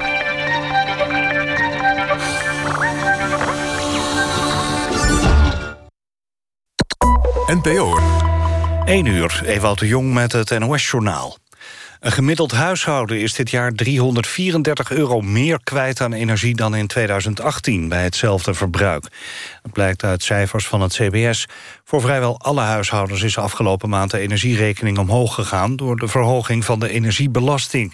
NPO. 7.45 7.99
1 8.85 9.05
uur, 9.05 9.41
Ewout 9.45 9.79
de 9.79 9.87
Jong 9.87 10.13
met 10.13 10.31
het 10.31 10.59
NOS-journaal. 10.59 11.37
Een 11.99 12.11
gemiddeld 12.11 12.51
huishouden 12.51 13.19
is 13.19 13.33
dit 13.33 13.49
jaar 13.49 13.71
334 13.71 14.91
euro 14.91 15.21
meer 15.21 15.59
kwijt 15.63 16.01
aan 16.01 16.13
energie 16.13 16.55
dan 16.55 16.75
in 16.75 16.87
2018 16.87 17.89
bij 17.89 18.03
hetzelfde 18.03 18.53
verbruik. 18.53 19.03
Dat 19.63 19.71
blijkt 19.71 20.03
uit 20.03 20.23
cijfers 20.23 20.67
van 20.67 20.81
het 20.81 20.93
CBS. 20.93 21.47
Voor 21.83 22.01
vrijwel 22.01 22.39
alle 22.39 22.61
huishoudens 22.61 23.21
is 23.21 23.37
afgelopen 23.37 23.89
maand 23.89 24.11
de 24.11 24.19
energierekening 24.19 24.97
omhoog 24.97 25.33
gegaan 25.33 25.75
door 25.75 25.95
de 25.95 26.07
verhoging 26.07 26.65
van 26.65 26.79
de 26.79 26.89
energiebelasting. 26.89 27.93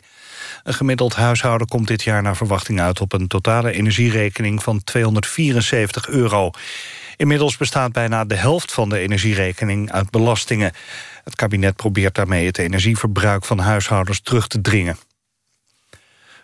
Een 0.63 0.73
gemiddeld 0.73 1.15
huishouden 1.15 1.67
komt 1.67 1.87
dit 1.87 2.03
jaar 2.03 2.21
naar 2.21 2.35
verwachting 2.35 2.81
uit 2.81 3.01
op 3.01 3.13
een 3.13 3.27
totale 3.27 3.71
energierekening 3.71 4.63
van 4.63 4.83
274 4.83 6.07
euro. 6.07 6.51
Inmiddels 7.15 7.57
bestaat 7.57 7.91
bijna 7.91 8.25
de 8.25 8.35
helft 8.35 8.73
van 8.73 8.89
de 8.89 8.99
energierekening 8.99 9.91
uit 9.91 10.09
belastingen. 10.09 10.73
Het 11.23 11.35
kabinet 11.35 11.75
probeert 11.75 12.15
daarmee 12.15 12.45
het 12.45 12.57
energieverbruik 12.57 13.45
van 13.45 13.59
huishoudens 13.59 14.21
terug 14.21 14.47
te 14.47 14.61
dringen. 14.61 14.97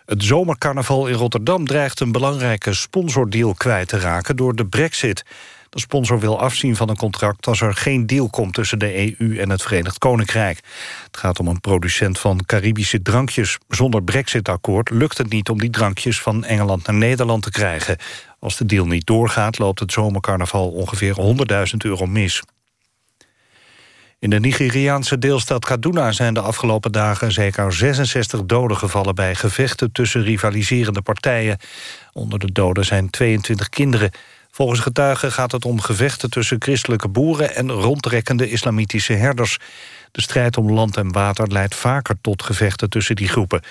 Het 0.06 0.22
zomercarnaval 0.22 1.06
in 1.06 1.14
Rotterdam 1.14 1.66
dreigt 1.66 2.00
een 2.00 2.12
belangrijke 2.12 2.74
sponsordeal 2.74 3.54
kwijt 3.54 3.88
te 3.88 3.98
raken 3.98 4.36
door 4.36 4.56
de 4.56 4.66
brexit. 4.66 5.24
De 5.70 5.80
sponsor 5.80 6.20
wil 6.20 6.40
afzien 6.40 6.76
van 6.76 6.88
een 6.88 6.96
contract 6.96 7.46
als 7.46 7.60
er 7.60 7.74
geen 7.74 8.06
deal 8.06 8.30
komt 8.30 8.54
tussen 8.54 8.78
de 8.78 9.16
EU 9.18 9.38
en 9.38 9.50
het 9.50 9.62
Verenigd 9.62 9.98
Koninkrijk. 9.98 10.60
Het 11.04 11.16
gaat 11.16 11.38
om 11.38 11.48
een 11.48 11.60
producent 11.60 12.18
van 12.18 12.44
Caribische 12.46 13.02
drankjes. 13.02 13.58
Zonder 13.68 14.02
brexit-akkoord 14.02 14.90
lukt 14.90 15.18
het 15.18 15.30
niet 15.30 15.48
om 15.48 15.58
die 15.58 15.70
drankjes 15.70 16.20
van 16.20 16.44
Engeland 16.44 16.86
naar 16.86 16.96
Nederland 16.96 17.42
te 17.42 17.50
krijgen. 17.50 17.96
Als 18.40 18.56
de 18.56 18.66
deal 18.66 18.86
niet 18.86 19.06
doorgaat 19.06 19.58
loopt 19.58 19.80
het 19.80 19.92
zomercarnaval 19.92 20.68
ongeveer 20.70 21.16
100.000 21.70 21.76
euro 21.78 22.06
mis. 22.06 22.42
In 24.18 24.30
de 24.30 24.40
Nigeriaanse 24.40 25.18
deelstad 25.18 25.64
Kaduna 25.64 26.12
zijn 26.12 26.34
de 26.34 26.40
afgelopen 26.40 26.92
dagen 26.92 27.32
zeker 27.32 27.72
66 27.72 28.44
doden 28.44 28.76
gevallen 28.76 29.14
bij 29.14 29.34
gevechten 29.34 29.92
tussen 29.92 30.22
rivaliserende 30.22 31.02
partijen. 31.02 31.58
Onder 32.12 32.38
de 32.38 32.52
doden 32.52 32.84
zijn 32.84 33.10
22 33.10 33.68
kinderen. 33.68 34.10
Volgens 34.50 34.80
getuigen 34.80 35.32
gaat 35.32 35.52
het 35.52 35.64
om 35.64 35.80
gevechten 35.80 36.30
tussen 36.30 36.56
christelijke 36.62 37.08
boeren 37.08 37.54
en 37.54 37.70
rondtrekkende 37.70 38.50
islamitische 38.50 39.12
herders. 39.12 39.58
De 40.12 40.20
strijd 40.20 40.56
om 40.56 40.72
land 40.72 40.96
en 40.96 41.12
water 41.12 41.52
leidt 41.52 41.74
vaker 41.74 42.16
tot 42.20 42.42
gevechten 42.42 42.90
tussen 42.90 43.16
die 43.16 43.28
groepen. 43.28 43.62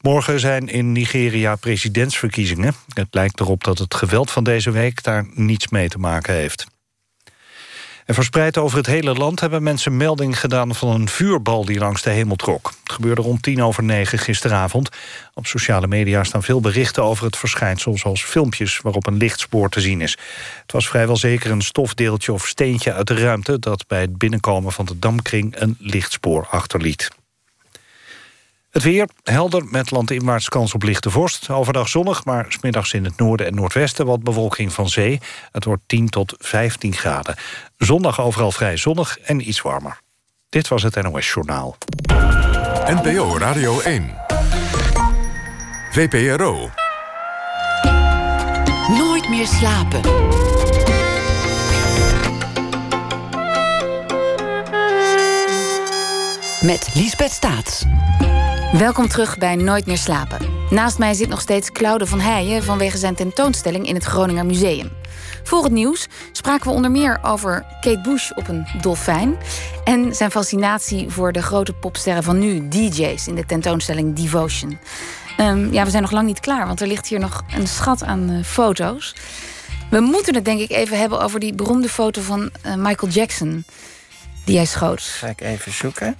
Morgen 0.00 0.40
zijn 0.40 0.68
in 0.68 0.92
Nigeria 0.92 1.56
presidentsverkiezingen. 1.56 2.74
Het 2.94 3.08
lijkt 3.10 3.40
erop 3.40 3.64
dat 3.64 3.78
het 3.78 3.94
geweld 3.94 4.30
van 4.30 4.44
deze 4.44 4.70
week 4.70 5.02
daar 5.02 5.26
niets 5.34 5.68
mee 5.68 5.88
te 5.88 5.98
maken 5.98 6.34
heeft. 6.34 6.66
En 8.04 8.14
verspreid 8.14 8.58
over 8.58 8.76
het 8.76 8.86
hele 8.86 9.14
land 9.14 9.40
hebben 9.40 9.62
mensen 9.62 9.96
melding 9.96 10.40
gedaan... 10.40 10.74
van 10.74 10.88
een 10.88 11.08
vuurbal 11.08 11.64
die 11.64 11.78
langs 11.78 12.02
de 12.02 12.10
hemel 12.10 12.36
trok. 12.36 12.72
Het 12.82 12.92
gebeurde 12.92 13.22
rond 13.22 13.42
tien 13.42 13.62
over 13.62 13.82
negen 13.82 14.18
gisteravond. 14.18 14.88
Op 15.34 15.46
sociale 15.46 15.86
media 15.86 16.24
staan 16.24 16.42
veel 16.42 16.60
berichten 16.60 17.02
over 17.02 17.24
het 17.24 17.36
verschijnsel... 17.36 17.98
zoals 17.98 18.22
filmpjes 18.22 18.78
waarop 18.78 19.06
een 19.06 19.16
lichtspoor 19.16 19.68
te 19.68 19.80
zien 19.80 20.00
is. 20.00 20.18
Het 20.62 20.72
was 20.72 20.88
vrijwel 20.88 21.16
zeker 21.16 21.50
een 21.50 21.62
stofdeeltje 21.62 22.32
of 22.32 22.46
steentje 22.46 22.92
uit 22.92 23.06
de 23.06 23.14
ruimte... 23.14 23.58
dat 23.58 23.86
bij 23.86 24.00
het 24.00 24.18
binnenkomen 24.18 24.72
van 24.72 24.84
de 24.84 24.98
damkring 24.98 25.60
een 25.60 25.76
lichtspoor 25.78 26.46
achterliet. 26.50 27.10
Het 28.70 28.82
weer 28.82 29.08
helder 29.22 29.64
met 29.70 29.90
landinwaarts 29.90 30.48
kans 30.48 30.74
op 30.74 30.82
lichte 30.82 31.10
vorst. 31.10 31.50
Overdag 31.50 31.88
zonnig, 31.88 32.24
maar 32.24 32.46
smiddags 32.48 32.92
in 32.92 33.04
het 33.04 33.16
noorden 33.16 33.46
en 33.46 33.54
noordwesten 33.54 34.06
wat 34.06 34.22
bewolking 34.22 34.72
van 34.72 34.88
zee. 34.88 35.20
Het 35.52 35.64
wordt 35.64 35.82
10 35.86 36.08
tot 36.08 36.34
15 36.38 36.94
graden. 36.94 37.36
Zondag 37.76 38.20
overal 38.20 38.52
vrij 38.52 38.76
zonnig 38.76 39.18
en 39.18 39.48
iets 39.48 39.62
warmer. 39.62 40.00
Dit 40.48 40.68
was 40.68 40.82
het 40.82 41.02
NOS 41.02 41.32
Journaal. 41.32 41.76
NPO 42.86 43.38
Radio 43.38 43.80
1. 43.80 44.14
VPRO. 45.90 46.70
Nooit 48.88 49.28
meer 49.28 49.46
slapen. 49.46 50.00
Met 56.60 56.88
Liesbeth 56.94 57.32
Staats. 57.32 57.84
Welkom 58.72 59.08
terug 59.08 59.38
bij 59.38 59.56
Nooit 59.56 59.86
meer 59.86 59.98
slapen. 59.98 60.38
Naast 60.70 60.98
mij 60.98 61.14
zit 61.14 61.28
nog 61.28 61.40
steeds 61.40 61.72
Claude 61.72 62.06
van 62.06 62.20
Heijen 62.20 62.62
vanwege 62.62 62.98
zijn 62.98 63.14
tentoonstelling 63.14 63.86
in 63.86 63.94
het 63.94 64.04
Groninger 64.04 64.46
Museum. 64.46 64.90
Voor 65.42 65.62
het 65.62 65.72
nieuws 65.72 66.06
spraken 66.32 66.66
we 66.66 66.74
onder 66.74 66.90
meer 66.90 67.18
over 67.22 67.66
Kate 67.80 68.00
Bush 68.00 68.30
op 68.30 68.48
een 68.48 68.66
dolfijn 68.80 69.36
en 69.84 70.14
zijn 70.14 70.30
fascinatie 70.30 71.08
voor 71.08 71.32
de 71.32 71.42
grote 71.42 71.72
popsterren 71.72 72.22
van 72.22 72.38
nu, 72.38 72.68
DJ's, 72.68 73.26
in 73.26 73.34
de 73.34 73.46
tentoonstelling 73.46 74.16
Devotion. 74.16 74.78
Um, 75.40 75.72
ja, 75.72 75.84
we 75.84 75.90
zijn 75.90 76.02
nog 76.02 76.12
lang 76.12 76.26
niet 76.26 76.40
klaar, 76.40 76.66
want 76.66 76.80
er 76.80 76.86
ligt 76.86 77.06
hier 77.06 77.20
nog 77.20 77.44
een 77.54 77.68
schat 77.68 78.02
aan 78.02 78.30
uh, 78.30 78.44
foto's. 78.44 79.14
We 79.90 80.00
moeten 80.00 80.34
het 80.34 80.44
denk 80.44 80.60
ik 80.60 80.70
even 80.70 80.98
hebben 80.98 81.20
over 81.20 81.40
die 81.40 81.54
beroemde 81.54 81.88
foto 81.88 82.20
van 82.20 82.50
uh, 82.66 82.74
Michael 82.74 83.12
Jackson 83.12 83.64
die 84.44 84.56
hij 84.56 84.66
schoot. 84.66 85.02
Ga 85.02 85.26
ik 85.26 85.40
even 85.40 85.72
zoeken. 85.72 86.16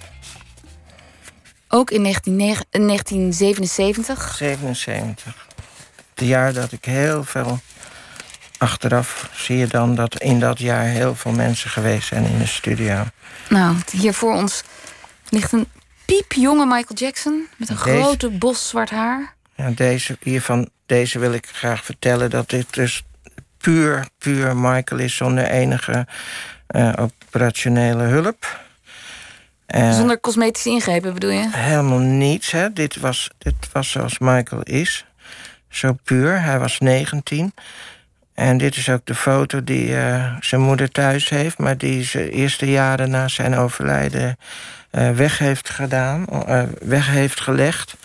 Ook 1.71 1.91
in 1.91 2.03
1977? 2.03 4.35
77. 4.35 5.47
Het 6.13 6.27
jaar 6.27 6.53
dat 6.53 6.71
ik 6.71 6.85
heel 6.85 7.23
veel... 7.23 7.59
Achteraf 8.57 9.29
zie 9.33 9.57
je 9.57 9.67
dan 9.67 9.95
dat 9.95 10.21
in 10.21 10.39
dat 10.39 10.59
jaar 10.59 10.83
heel 10.83 11.15
veel 11.15 11.31
mensen 11.31 11.69
geweest 11.69 12.07
zijn 12.07 12.25
in 12.25 12.37
de 12.37 12.47
studio. 12.47 13.03
Nou, 13.49 13.75
hier 13.91 14.13
voor 14.13 14.33
ons 14.33 14.63
ligt 15.29 15.51
een 15.51 15.67
piepjonge 16.05 16.65
Michael 16.65 16.95
Jackson... 16.95 17.47
met 17.57 17.69
een 17.69 17.77
grote 17.77 18.29
bos 18.29 18.69
zwart 18.69 18.89
haar. 18.89 19.33
Ja, 19.55 19.69
deze, 19.69 20.17
hiervan, 20.21 20.69
deze 20.85 21.19
wil 21.19 21.33
ik 21.33 21.47
graag 21.51 21.85
vertellen 21.85 22.29
dat 22.29 22.49
dit 22.49 22.73
dus 22.73 23.03
puur, 23.57 24.07
puur 24.17 24.57
Michael 24.57 25.01
is... 25.01 25.15
zonder 25.15 25.43
enige 25.43 26.07
uh, 26.75 26.93
operationele 26.95 28.03
hulp. 28.03 28.59
Uh, 29.75 29.95
Zonder 29.95 30.19
cosmetische 30.19 30.69
ingrepen 30.69 31.13
bedoel 31.13 31.29
je? 31.29 31.49
Helemaal 31.51 31.99
niets. 31.99 32.51
Hè. 32.51 32.73
Dit, 32.73 32.95
was, 32.95 33.29
dit 33.37 33.53
was 33.71 33.91
zoals 33.91 34.19
Michael 34.19 34.61
is. 34.63 35.05
Zo 35.69 35.97
puur. 36.03 36.41
Hij 36.41 36.59
was 36.59 36.79
19. 36.79 37.53
En 38.33 38.57
dit 38.57 38.75
is 38.75 38.89
ook 38.89 39.05
de 39.05 39.15
foto 39.15 39.63
die 39.63 39.87
uh, 39.87 40.35
zijn 40.39 40.61
moeder 40.61 40.91
thuis 40.91 41.29
heeft... 41.29 41.57
maar 41.57 41.77
die 41.77 42.03
ze 42.03 42.29
eerste 42.29 42.71
jaren 42.71 43.09
na 43.09 43.27
zijn 43.27 43.55
overlijden 43.55 44.37
uh, 44.91 45.09
weg 45.09 45.37
heeft 45.37 45.69
gedaan. 45.69 46.25
weg 46.79 47.07
heeft 47.07 47.39
gelegd. 47.39 47.95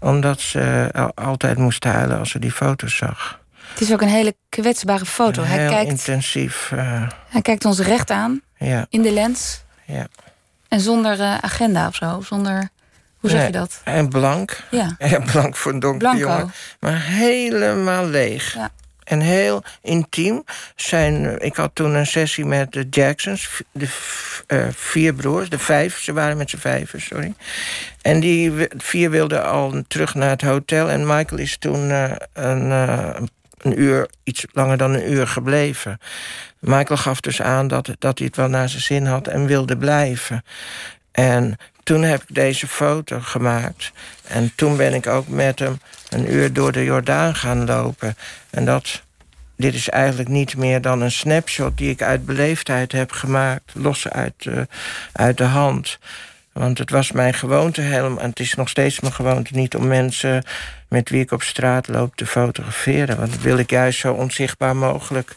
Omdat 0.00 0.40
ze 0.40 0.90
altijd 1.14 1.58
moest 1.58 1.84
huilen 1.84 2.18
als 2.18 2.30
ze 2.30 2.38
die 2.38 2.52
foto 2.52 2.86
zag. 2.86 3.40
Het 3.72 3.80
is 3.80 3.92
ook 3.92 4.00
een 4.00 4.08
hele 4.08 4.34
kwetsbare 4.48 5.04
foto. 5.04 5.42
Heel 5.42 5.58
hij 5.58 5.68
kijkt, 5.68 5.90
intensief. 5.90 6.72
hij 7.28 7.42
kijkt 7.42 7.64
ons 7.64 7.80
recht 7.80 8.10
aan. 8.10 8.40
Ja. 8.58 8.86
In 8.88 9.02
de 9.02 9.12
lens. 9.12 9.64
Ja. 9.86 10.06
En 10.72 10.80
zonder 10.80 11.18
uh, 11.18 11.38
agenda 11.38 11.86
of 11.86 11.94
zo? 11.94 12.20
Zonder, 12.24 12.68
hoe 13.18 13.30
zeg 13.30 13.46
je 13.46 13.52
dat? 13.52 13.80
En 13.84 14.08
blank. 14.08 14.62
Ja. 14.70 14.94
En 14.98 15.24
blank 15.24 15.56
voor 15.56 15.72
een 15.72 15.78
donkere 15.78 16.16
jongen. 16.16 16.52
Maar 16.80 17.02
helemaal 17.02 18.06
leeg. 18.06 18.54
Ja. 18.54 18.70
En 19.04 19.20
heel 19.20 19.62
intiem. 19.82 20.44
Zijn, 20.76 21.42
ik 21.42 21.56
had 21.56 21.74
toen 21.74 21.94
een 21.94 22.06
sessie 22.06 22.44
met 22.44 22.72
de 22.72 22.86
Jacksons. 22.90 23.62
De 23.72 23.88
uh, 24.48 24.66
vier 24.70 25.14
broers. 25.14 25.48
De 25.48 25.58
vijf. 25.58 25.98
Ze 25.98 26.12
waren 26.12 26.36
met 26.36 26.50
z'n 26.50 26.56
vijven, 26.56 27.00
sorry. 27.00 27.34
En 28.02 28.20
die 28.20 28.52
vier 28.76 29.10
wilden 29.10 29.44
al 29.44 29.82
terug 29.88 30.14
naar 30.14 30.30
het 30.30 30.42
hotel. 30.42 30.90
En 30.90 31.06
Michael 31.06 31.40
is 31.40 31.56
toen 31.56 31.88
uh, 31.88 32.12
een, 32.32 32.70
een 32.70 33.30
uur, 33.64 34.08
iets 34.22 34.44
langer 34.52 34.76
dan 34.76 34.94
een 34.94 35.12
uur 35.12 35.26
gebleven. 35.26 36.00
Michael 36.58 36.98
gaf 36.98 37.20
dus 37.20 37.42
aan 37.42 37.68
dat, 37.68 37.90
dat 37.98 38.18
hij 38.18 38.26
het 38.26 38.36
wel 38.36 38.48
naar 38.48 38.68
zijn 38.68 38.82
zin 38.82 39.06
had 39.06 39.26
en 39.26 39.46
wilde 39.46 39.76
blijven. 39.76 40.44
En 41.12 41.58
toen 41.82 42.02
heb 42.02 42.22
ik 42.22 42.34
deze 42.34 42.66
foto 42.66 43.20
gemaakt. 43.20 43.92
En 44.26 44.52
toen 44.54 44.76
ben 44.76 44.94
ik 44.94 45.06
ook 45.06 45.28
met 45.28 45.58
hem 45.58 45.80
een 46.08 46.32
uur 46.32 46.52
door 46.52 46.72
de 46.72 46.84
Jordaan 46.84 47.34
gaan 47.34 47.64
lopen. 47.64 48.16
En 48.50 48.64
dat, 48.64 49.02
dit 49.56 49.74
is 49.74 49.88
eigenlijk 49.88 50.28
niet 50.28 50.56
meer 50.56 50.80
dan 50.80 51.00
een 51.00 51.12
snapshot 51.12 51.76
die 51.76 51.90
ik 51.90 52.02
uit 52.02 52.26
beleefdheid 52.26 52.92
heb 52.92 53.12
gemaakt, 53.12 53.72
los 53.74 54.08
uit, 54.08 54.44
uh, 54.44 54.60
uit 55.12 55.36
de 55.36 55.44
hand. 55.44 55.98
Want 56.52 56.78
het 56.78 56.90
was 56.90 57.12
mijn 57.12 57.34
gewoonte 57.34 57.80
helemaal. 57.80 58.20
En 58.20 58.28
het 58.30 58.40
is 58.40 58.54
nog 58.54 58.68
steeds 58.68 59.00
mijn 59.00 59.14
gewoonte 59.14 59.54
niet 59.54 59.74
om 59.74 59.86
mensen 59.86 60.44
met 60.92 61.10
wie 61.10 61.20
ik 61.20 61.30
op 61.30 61.42
straat 61.42 61.88
loop 61.88 62.16
te 62.16 62.26
fotograferen. 62.26 63.16
Want 63.16 63.32
dat 63.32 63.40
wil 63.40 63.58
ik 63.58 63.70
juist 63.70 63.98
zo 63.98 64.12
onzichtbaar 64.12 64.76
mogelijk 64.76 65.36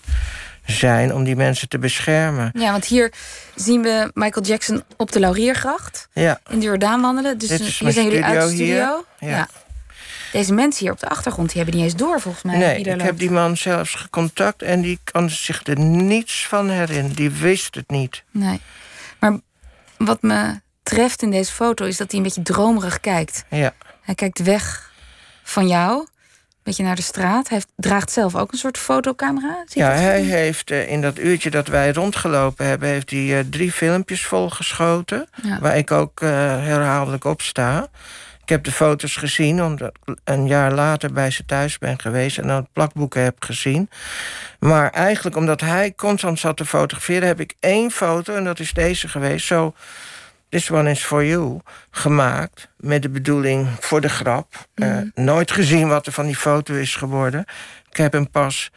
zijn 0.65 1.13
om 1.13 1.23
die 1.23 1.35
mensen 1.35 1.69
te 1.69 1.79
beschermen. 1.79 2.51
Ja, 2.53 2.71
want 2.71 2.85
hier 2.85 3.13
zien 3.55 3.81
we 3.81 4.11
Michael 4.13 4.45
Jackson 4.45 4.83
op 4.97 5.11
de 5.11 5.19
Lauriergracht 5.19 6.07
ja. 6.13 6.39
in 6.49 6.59
de 6.59 6.65
Jordaan 6.65 7.01
wandelen. 7.01 7.37
Dus 7.37 7.79
hier 7.79 7.91
zijn 7.91 8.05
jullie 8.05 8.23
uit 8.23 8.41
de 8.41 8.55
studio. 8.55 9.05
Ja. 9.19 9.47
Deze 10.31 10.53
mensen 10.53 10.83
hier 10.83 10.93
op 10.93 10.99
de 10.99 11.09
achtergrond 11.09 11.47
die 11.47 11.57
hebben 11.57 11.75
niet 11.75 11.83
eens 11.83 11.95
door, 11.95 12.21
volgens 12.21 12.43
mij. 12.43 12.57
Nee, 12.57 12.79
ik 12.79 13.01
heb 13.01 13.17
die 13.17 13.31
man 13.31 13.57
zelfs 13.57 13.95
gecontact 13.95 14.61
en 14.61 14.81
die 14.81 14.99
kan 15.03 15.29
zich 15.29 15.65
er 15.67 15.79
niets 15.79 16.47
van 16.47 16.69
herinneren. 16.69 17.15
Die 17.15 17.29
wist 17.29 17.75
het 17.75 17.89
niet. 17.89 18.23
Nee. 18.31 18.59
Maar 19.19 19.39
wat 19.97 20.21
me 20.21 20.59
treft 20.83 21.21
in 21.21 21.31
deze 21.31 21.51
foto 21.51 21.85
is 21.85 21.97
dat 21.97 22.11
hij 22.11 22.19
een 22.19 22.25
beetje 22.25 22.41
dromerig 22.41 22.99
kijkt. 22.99 23.45
Ja. 23.49 23.73
Hij 24.01 24.15
kijkt 24.15 24.39
weg 24.39 24.93
van 25.45 25.67
jou, 25.67 25.99
een 25.99 26.07
beetje 26.63 26.83
naar 26.83 26.95
de 26.95 27.01
straat. 27.01 27.49
Hij 27.49 27.61
draagt 27.75 28.11
zelf 28.11 28.35
ook 28.35 28.51
een 28.51 28.57
soort 28.57 28.77
fotocamera. 28.77 29.63
ja, 29.67 29.89
hij 29.89 30.21
heeft 30.21 30.71
uh, 30.71 30.91
in 30.91 31.01
dat 31.01 31.19
uurtje 31.19 31.49
dat 31.49 31.67
wij 31.67 31.91
rondgelopen 31.91 32.65
hebben... 32.65 32.89
heeft 32.89 33.09
hij 33.09 33.19
uh, 33.19 33.39
drie 33.49 33.71
filmpjes 33.71 34.25
volgeschoten. 34.25 35.27
Ja. 35.41 35.59
Waar 35.59 35.77
ik 35.77 35.91
ook 35.91 36.21
uh, 36.21 36.29
herhaaldelijk 36.29 37.23
op 37.23 37.41
sta. 37.41 37.87
Ik 38.41 38.49
heb 38.49 38.63
de 38.63 38.71
foto's 38.71 39.15
gezien, 39.15 39.63
omdat 39.63 39.91
ik 40.05 40.17
een 40.23 40.47
jaar 40.47 40.73
later 40.73 41.13
bij 41.13 41.31
ze 41.31 41.45
thuis 41.45 41.77
ben 41.77 41.99
geweest... 41.99 42.37
en 42.37 42.47
dan 42.47 42.55
het 42.55 42.73
plakboeken 42.73 43.23
heb 43.23 43.35
gezien. 43.39 43.89
Maar 44.59 44.89
eigenlijk 44.89 45.35
omdat 45.35 45.61
hij 45.61 45.93
constant 45.95 46.39
zat 46.39 46.57
te 46.57 46.65
fotograferen... 46.65 47.27
heb 47.27 47.39
ik 47.39 47.53
één 47.59 47.91
foto, 47.91 48.35
en 48.35 48.43
dat 48.43 48.59
is 48.59 48.73
deze 48.73 49.07
geweest... 49.07 49.45
zo 49.45 49.73
This 50.55 50.71
One 50.71 50.91
Is 50.91 51.03
For 51.03 51.25
You 51.25 51.59
gemaakt. 51.91 52.69
Met 52.77 53.01
de 53.01 53.09
bedoeling 53.09 53.67
voor 53.79 54.01
de 54.01 54.09
grap. 54.09 54.67
Mm. 54.75 55.11
nooit 55.15 55.51
gezien 55.51 55.87
wat 55.87 56.05
er 56.05 56.11
van 56.11 56.25
die 56.25 56.35
foto 56.35 56.73
is 56.73 56.95
geworden. 56.95 57.45
Ik 57.89 57.97
heb 57.97 58.13
hem 58.13 58.29
pas 58.29 58.71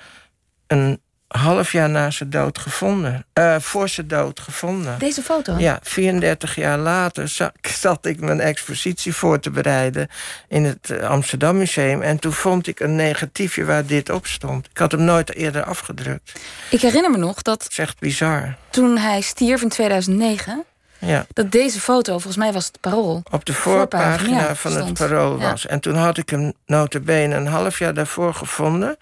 een 0.66 1.00
half 1.28 1.72
jaar 1.72 1.90
na 1.90 2.10
zijn 2.10 2.30
dood 2.30 2.58
gevonden. 2.58 3.26
Uh, 3.34 3.56
voor 3.58 3.88
zijn 3.88 4.08
dood 4.08 4.40
gevonden. 4.40 4.98
Deze 4.98 5.22
foto? 5.22 5.54
Ja, 5.58 5.78
34 5.82 6.54
jaar 6.54 6.78
later 6.78 7.28
zat 7.80 8.06
ik 8.06 8.20
mijn 8.20 8.40
expositie 8.40 9.14
voor 9.14 9.40
te 9.40 9.50
bereiden... 9.50 10.08
in 10.48 10.64
het 10.64 10.90
eh, 10.90 11.08
Amsterdam 11.08 11.58
Museum. 11.58 12.02
En 12.02 12.18
toen 12.18 12.32
vond 12.32 12.66
ik 12.66 12.80
een 12.80 12.96
negatiefje 12.96 13.64
waar 13.64 13.86
dit 13.86 14.10
op 14.10 14.26
stond. 14.26 14.66
Ik 14.70 14.78
had 14.78 14.92
hem 14.92 15.04
nooit 15.04 15.34
eerder 15.34 15.64
afgedrukt. 15.64 16.40
Ik 16.70 16.80
herinner 16.80 17.10
me 17.10 17.18
nog 17.18 17.42
dat... 17.42 17.60
Dat 17.62 17.70
is 17.70 17.78
echt 17.78 17.98
bizar. 17.98 18.56
Toen 18.70 18.96
hij 18.96 19.20
stierf 19.20 19.62
in 19.62 19.68
2009... 19.68 20.64
Ja. 20.98 21.26
Dat 21.32 21.52
deze 21.52 21.80
foto, 21.80 22.12
volgens 22.12 22.36
mij 22.36 22.52
was 22.52 22.66
het 22.66 22.80
parool. 22.80 23.22
Op 23.30 23.44
de 23.44 23.52
voorpagina, 23.52 24.54
van 24.54 24.76
het 24.76 24.92
parool 24.92 25.38
was. 25.38 25.66
En 25.66 25.80
toen 25.80 25.94
had 25.94 26.18
ik 26.18 26.30
hem 26.30 26.52
notabene 26.66 27.34
een 27.34 27.46
half 27.46 27.78
jaar 27.78 27.94
daarvoor 27.94 28.34
gevonden. 28.34 28.96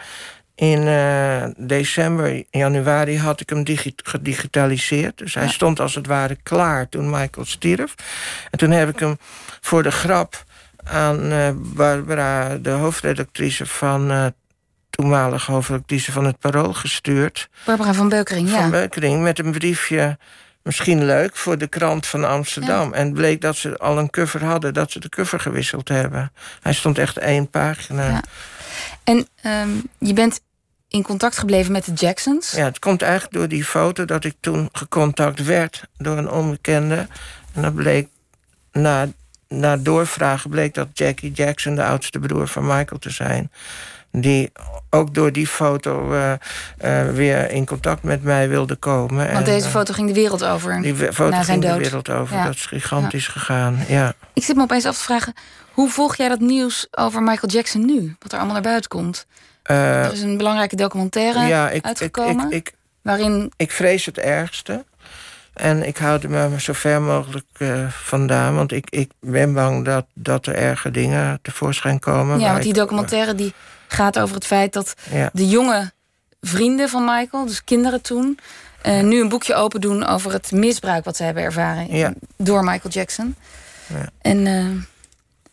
In 0.54 0.82
uh, 0.86 1.44
december, 1.56 2.44
januari 2.50 3.18
had 3.18 3.40
ik 3.40 3.48
hem 3.48 3.64
gedigitaliseerd. 3.96 5.18
Dus 5.18 5.34
hij 5.34 5.48
stond 5.48 5.80
als 5.80 5.94
het 5.94 6.06
ware 6.06 6.36
klaar 6.42 6.88
toen 6.88 7.10
Michael 7.10 7.46
stierf. 7.46 7.94
En 8.50 8.58
toen 8.58 8.70
heb 8.70 8.88
ik 8.88 8.98
hem 8.98 9.18
voor 9.60 9.82
de 9.82 9.90
grap 9.90 10.44
aan 10.84 11.32
uh, 11.32 11.48
Barbara, 11.54 12.56
de 12.56 12.70
hoofdredactrice 12.70 13.66
van... 13.66 14.10
Uh, 14.10 14.26
toenmalige 14.90 15.52
hoofdredactrice 15.52 16.12
van 16.12 16.24
het 16.24 16.38
Parool 16.38 16.72
gestuurd. 16.72 17.48
Barbara 17.64 17.94
van 17.94 18.08
Beukering, 18.08 18.50
ja. 18.50 18.60
Van 18.60 18.70
Beukering, 18.70 19.22
met 19.22 19.38
een 19.38 19.52
briefje 19.52 20.18
misschien 20.66 21.04
leuk 21.04 21.36
voor 21.36 21.58
de 21.58 21.66
krant 21.66 22.06
van 22.06 22.24
Amsterdam. 22.24 22.92
En 22.92 23.12
bleek 23.12 23.40
dat 23.40 23.56
ze 23.56 23.78
al 23.78 23.98
een 23.98 24.10
cover 24.10 24.44
hadden, 24.44 24.74
dat 24.74 24.90
ze 24.90 25.00
de 25.00 25.08
cover 25.08 25.40
gewisseld 25.40 25.88
hebben. 25.88 26.32
Hij 26.62 26.72
stond 26.72 26.98
echt 26.98 27.16
één 27.16 27.50
pagina. 27.50 28.08
Ja. 28.08 28.22
En 29.04 29.28
um, 29.44 29.82
je 29.98 30.12
bent 30.12 30.40
in 30.88 31.02
contact 31.02 31.38
gebleven 31.38 31.72
met 31.72 31.84
de 31.84 31.92
Jacksons? 31.92 32.50
Ja, 32.50 32.64
het 32.64 32.78
komt 32.78 33.02
eigenlijk 33.02 33.32
door 33.32 33.48
die 33.48 33.64
foto 33.64 34.04
dat 34.04 34.24
ik 34.24 34.34
toen 34.40 34.68
gecontact 34.72 35.44
werd 35.44 35.82
door 35.96 36.18
een 36.18 36.30
onbekende. 36.30 37.06
En 37.52 37.62
dat 37.62 37.74
bleek 37.74 38.08
na, 38.72 39.08
na 39.48 39.76
doorvragen 39.76 40.50
bleek 40.50 40.74
dat 40.74 40.88
Jackie 40.92 41.32
Jackson 41.32 41.74
de 41.74 41.84
oudste 41.84 42.18
broer 42.18 42.48
van 42.48 42.66
Michael 42.66 42.98
te 42.98 43.10
zijn 43.10 43.50
die 44.20 44.52
ook 44.90 45.14
door 45.14 45.32
die 45.32 45.46
foto 45.46 46.12
uh, 46.12 46.32
uh, 46.84 47.08
weer 47.10 47.50
in 47.50 47.66
contact 47.66 48.02
met 48.02 48.22
mij 48.22 48.48
wilde 48.48 48.76
komen. 48.76 49.32
Want 49.32 49.38
en, 49.38 49.44
deze 49.44 49.68
foto 49.68 49.92
ging 49.92 50.08
de 50.08 50.14
wereld 50.14 50.44
over. 50.44 50.82
Die 50.82 50.94
foto 50.94 51.28
na 51.28 51.42
ging 51.42 51.62
dood. 51.62 51.72
de 51.72 51.78
wereld 51.78 52.10
over. 52.10 52.36
Ja. 52.36 52.44
Dat 52.44 52.54
is 52.54 52.66
gigantisch 52.66 53.26
ja. 53.26 53.32
gegaan. 53.32 53.78
Ja. 53.88 54.14
Ik 54.32 54.44
zit 54.44 54.56
me 54.56 54.62
opeens 54.62 54.86
af 54.86 54.96
te 54.96 55.04
vragen: 55.04 55.34
hoe 55.72 55.90
volg 55.90 56.16
jij 56.16 56.28
dat 56.28 56.40
nieuws 56.40 56.86
over 56.90 57.22
Michael 57.22 57.52
Jackson 57.52 57.86
nu? 57.86 58.16
Wat 58.18 58.32
er 58.32 58.38
allemaal 58.38 58.54
naar 58.54 58.62
buiten 58.62 58.90
komt? 58.90 59.26
Uh, 59.70 60.04
er 60.04 60.12
is 60.12 60.22
een 60.22 60.36
belangrijke 60.36 60.76
documentaire 60.76 61.46
ja, 61.46 61.70
ik, 61.70 61.84
uitgekomen. 61.84 62.46
Ik, 62.46 62.52
ik, 62.52 62.72
waarin... 63.02 63.52
ik 63.56 63.70
vrees 63.70 64.04
het 64.04 64.18
ergste. 64.18 64.84
En 65.54 65.86
ik 65.86 65.96
houd 65.96 66.22
er 66.22 66.30
me 66.30 66.60
zo 66.60 66.72
ver 66.72 67.02
mogelijk 67.02 67.46
uh, 67.58 67.88
vandaan. 67.88 68.54
Want 68.54 68.72
ik, 68.72 68.90
ik 68.90 69.10
ben 69.20 69.52
bang 69.52 69.84
dat, 69.84 70.06
dat 70.14 70.46
er 70.46 70.54
erge 70.54 70.90
dingen 70.90 71.38
tevoorschijn 71.42 71.98
komen. 71.98 72.38
Ja, 72.38 72.50
want 72.50 72.62
die 72.62 72.72
documentaire 72.72 73.34
die 73.34 73.54
gaat 73.88 74.18
over 74.18 74.34
het 74.34 74.46
feit 74.46 74.72
dat 74.72 74.94
ja. 75.10 75.30
de 75.32 75.48
jonge 75.48 75.92
vrienden 76.40 76.88
van 76.88 77.04
Michael, 77.04 77.46
dus 77.46 77.64
kinderen 77.64 78.02
toen, 78.02 78.38
uh, 78.86 79.02
nu 79.02 79.20
een 79.20 79.28
boekje 79.28 79.54
open 79.54 79.80
doen 79.80 80.06
over 80.06 80.32
het 80.32 80.52
misbruik 80.52 81.04
wat 81.04 81.16
ze 81.16 81.22
hebben 81.22 81.42
ervaren 81.42 81.96
ja. 81.96 82.12
door 82.36 82.64
Michael 82.64 82.94
Jackson. 82.94 83.34
Ja. 83.86 84.08
En, 84.20 84.46
uh, 84.46 84.66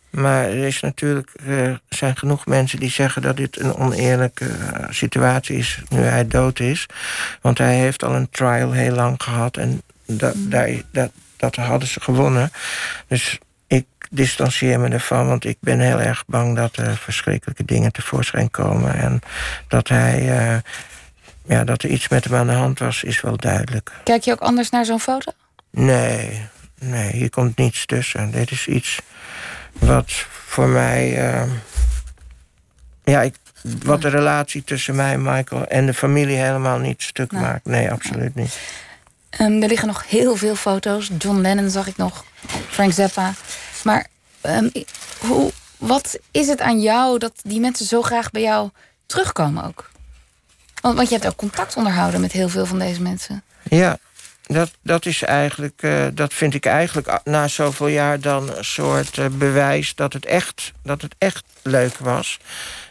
maar 0.09 0.43
er 0.43 0.63
is 0.63 0.79
natuurlijk, 0.79 1.31
uh, 1.45 1.75
zijn 1.89 2.17
genoeg 2.17 2.45
mensen 2.45 2.79
die 2.79 2.89
zeggen 2.89 3.21
dat 3.21 3.37
dit 3.37 3.59
een 3.59 3.75
oneerlijke 3.75 4.49
situatie 4.89 5.57
is 5.57 5.81
nu 5.89 5.99
hij 5.99 6.27
dood 6.27 6.59
is. 6.59 6.85
Want 7.41 7.57
hij 7.57 7.75
heeft 7.75 8.03
al 8.03 8.15
een 8.15 8.29
trial 8.29 8.71
heel 8.71 8.95
lang 8.95 9.23
gehad 9.23 9.57
en 9.57 9.81
dat, 10.05 10.35
mm. 10.35 10.49
daar, 10.49 10.69
dat, 10.91 11.11
dat 11.37 11.55
hadden 11.55 11.87
ze 11.87 12.01
gewonnen. 12.01 12.51
Dus 13.07 13.39
distancieer 14.13 14.79
me 14.79 14.89
ervan, 14.89 15.27
want 15.27 15.45
ik 15.45 15.57
ben 15.59 15.79
heel 15.79 16.01
erg 16.01 16.23
bang 16.27 16.55
dat 16.55 16.77
er 16.77 16.97
verschrikkelijke 16.97 17.65
dingen 17.65 17.91
tevoorschijn 17.91 18.51
komen. 18.51 18.95
En 18.95 19.21
dat 19.67 19.87
hij. 19.87 20.21
Uh, 20.21 20.57
ja, 21.45 21.63
dat 21.63 21.83
er 21.83 21.89
iets 21.89 22.07
met 22.07 22.23
hem 22.23 22.35
aan 22.35 22.47
de 22.47 22.53
hand 22.53 22.79
was, 22.79 23.03
is 23.03 23.21
wel 23.21 23.37
duidelijk. 23.37 23.91
Kijk 24.03 24.23
je 24.23 24.31
ook 24.31 24.39
anders 24.39 24.69
naar 24.69 24.85
zo'n 24.85 24.99
foto? 24.99 25.31
Nee, 25.69 26.47
nee, 26.79 27.11
hier 27.11 27.29
komt 27.29 27.57
niets 27.57 27.85
tussen. 27.85 28.31
Dit 28.31 28.51
is 28.51 28.67
iets 28.67 28.99
wat 29.73 30.11
voor 30.45 30.67
mij. 30.67 31.33
Uh, 31.33 31.51
ja, 33.03 33.21
ik, 33.21 33.35
wat 33.61 34.01
de 34.01 34.09
relatie 34.09 34.63
tussen 34.63 34.95
mij 34.95 35.13
en 35.13 35.21
Michael 35.21 35.67
en 35.67 35.85
de 35.85 35.93
familie 35.93 36.37
helemaal 36.37 36.77
niet 36.77 37.01
stuk 37.01 37.31
maakt. 37.31 37.65
Nee, 37.65 37.91
absoluut 37.91 38.35
niet. 38.35 38.59
Um, 39.39 39.61
er 39.61 39.67
liggen 39.67 39.87
nog 39.87 40.09
heel 40.09 40.35
veel 40.35 40.55
foto's. 40.55 41.09
John 41.17 41.41
Lennon 41.41 41.69
zag 41.69 41.87
ik 41.87 41.97
nog, 41.97 42.25
Frank 42.69 42.93
Zappa. 42.93 43.33
Maar 43.83 44.07
um, 44.41 44.71
hoe, 45.19 45.51
wat 45.77 46.19
is 46.31 46.47
het 46.47 46.61
aan 46.61 46.81
jou 46.81 47.19
dat 47.19 47.33
die 47.41 47.59
mensen 47.59 47.85
zo 47.85 48.01
graag 48.01 48.31
bij 48.31 48.41
jou 48.41 48.69
terugkomen 49.05 49.65
ook? 49.65 49.91
Want, 50.81 50.95
want 50.95 51.09
je 51.09 51.15
hebt 51.15 51.27
ook 51.27 51.35
contact 51.35 51.75
onderhouden 51.75 52.21
met 52.21 52.31
heel 52.31 52.49
veel 52.49 52.65
van 52.65 52.79
deze 52.79 53.01
mensen. 53.01 53.43
Ja, 53.63 53.97
dat, 54.47 54.71
dat 54.81 55.05
is 55.05 55.23
eigenlijk, 55.23 55.81
uh, 55.81 56.05
dat 56.13 56.33
vind 56.33 56.53
ik 56.53 56.65
eigenlijk 56.65 57.19
na 57.23 57.47
zoveel 57.47 57.87
jaar 57.87 58.19
dan 58.19 58.55
een 58.55 58.65
soort 58.65 59.17
uh, 59.17 59.25
bewijs 59.31 59.95
dat 59.95 60.13
het, 60.13 60.25
echt, 60.25 60.71
dat 60.83 61.01
het 61.01 61.15
echt 61.17 61.43
leuk 61.61 61.97
was. 61.97 62.39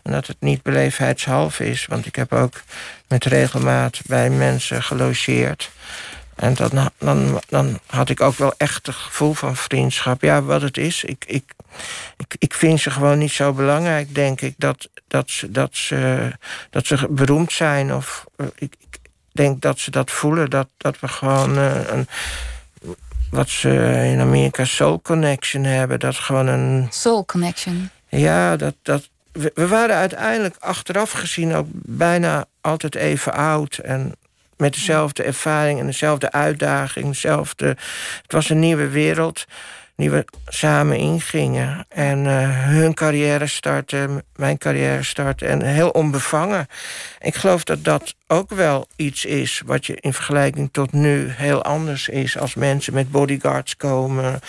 En 0.02 0.12
dat 0.12 0.26
het 0.26 0.36
niet 0.40 0.62
beleefdheidshalve 0.62 1.66
is. 1.66 1.86
Want 1.86 2.06
ik 2.06 2.16
heb 2.16 2.32
ook 2.32 2.62
met 3.08 3.24
regelmaat 3.24 4.00
bij 4.06 4.30
mensen 4.30 4.82
gelogeerd. 4.82 5.70
En 6.42 6.54
dan, 6.54 6.90
dan, 6.98 7.40
dan 7.48 7.78
had 7.86 8.08
ik 8.08 8.20
ook 8.20 8.34
wel 8.34 8.54
echt 8.56 8.86
het 8.86 8.94
gevoel 8.94 9.34
van 9.34 9.56
vriendschap. 9.56 10.22
Ja, 10.22 10.42
wat 10.42 10.62
het 10.62 10.76
is. 10.76 11.04
Ik, 11.04 11.24
ik, 11.26 11.52
ik, 12.16 12.34
ik 12.38 12.54
vind 12.54 12.80
ze 12.80 12.90
gewoon 12.90 13.18
niet 13.18 13.30
zo 13.30 13.52
belangrijk, 13.52 14.14
denk 14.14 14.40
ik, 14.40 14.54
dat, 14.58 14.88
dat, 15.08 15.30
ze, 15.30 15.50
dat, 15.50 15.70
ze, 15.72 16.30
dat 16.70 16.86
ze 16.86 17.06
beroemd 17.10 17.52
zijn. 17.52 17.94
Of 17.94 18.24
uh, 18.36 18.46
ik, 18.54 18.74
ik, 18.78 18.98
denk 19.32 19.60
dat 19.60 19.78
ze 19.78 19.90
dat 19.90 20.10
voelen. 20.10 20.50
Dat, 20.50 20.68
dat 20.76 21.00
we 21.00 21.08
gewoon 21.08 21.58
uh, 21.58 21.88
een. 21.88 22.08
Wat 23.30 23.48
ze 23.48 23.68
in 24.12 24.20
Amerika 24.20 24.64
Soul 24.64 25.00
Connection 25.02 25.64
hebben. 25.64 26.00
Dat 26.00 26.16
gewoon 26.16 26.46
een. 26.46 26.86
Soul 26.90 27.24
Connection. 27.24 27.90
Ja, 28.08 28.56
dat. 28.56 28.74
dat 28.82 29.08
we, 29.32 29.50
we 29.54 29.66
waren 29.66 29.96
uiteindelijk 29.96 30.56
achteraf 30.58 31.10
gezien 31.10 31.54
ook 31.54 31.66
bijna 31.72 32.44
altijd 32.60 32.94
even 32.94 33.32
oud. 33.32 33.78
En 33.78 34.14
met 34.56 34.74
dezelfde 34.74 35.22
ervaring 35.22 35.80
en 35.80 35.86
dezelfde 35.86 36.32
uitdaging. 36.32 37.06
Dezelfde, 37.06 37.66
het 38.22 38.32
was 38.32 38.50
een 38.50 38.58
nieuwe 38.58 38.88
wereld 38.88 39.46
die 39.96 40.10
we 40.10 40.24
samen 40.46 40.96
ingingen. 40.96 41.86
En 41.88 42.24
uh, 42.24 42.66
hun 42.66 42.94
carrière 42.94 43.46
starten, 43.46 44.22
mijn 44.36 44.58
carrière 44.58 45.02
starten. 45.02 45.48
En 45.48 45.62
heel 45.62 45.90
onbevangen. 45.90 46.66
Ik 47.20 47.34
geloof 47.34 47.64
dat 47.64 47.84
dat 47.84 48.14
ook 48.26 48.50
wel 48.50 48.86
iets 48.96 49.24
is... 49.24 49.62
wat 49.66 49.86
je 49.86 49.96
in 50.00 50.12
vergelijking 50.12 50.68
tot 50.72 50.92
nu 50.92 51.28
heel 51.28 51.62
anders 51.64 52.08
is... 52.08 52.38
als 52.38 52.54
mensen 52.54 52.94
met 52.94 53.10
bodyguards 53.10 53.76
komen... 53.76 54.40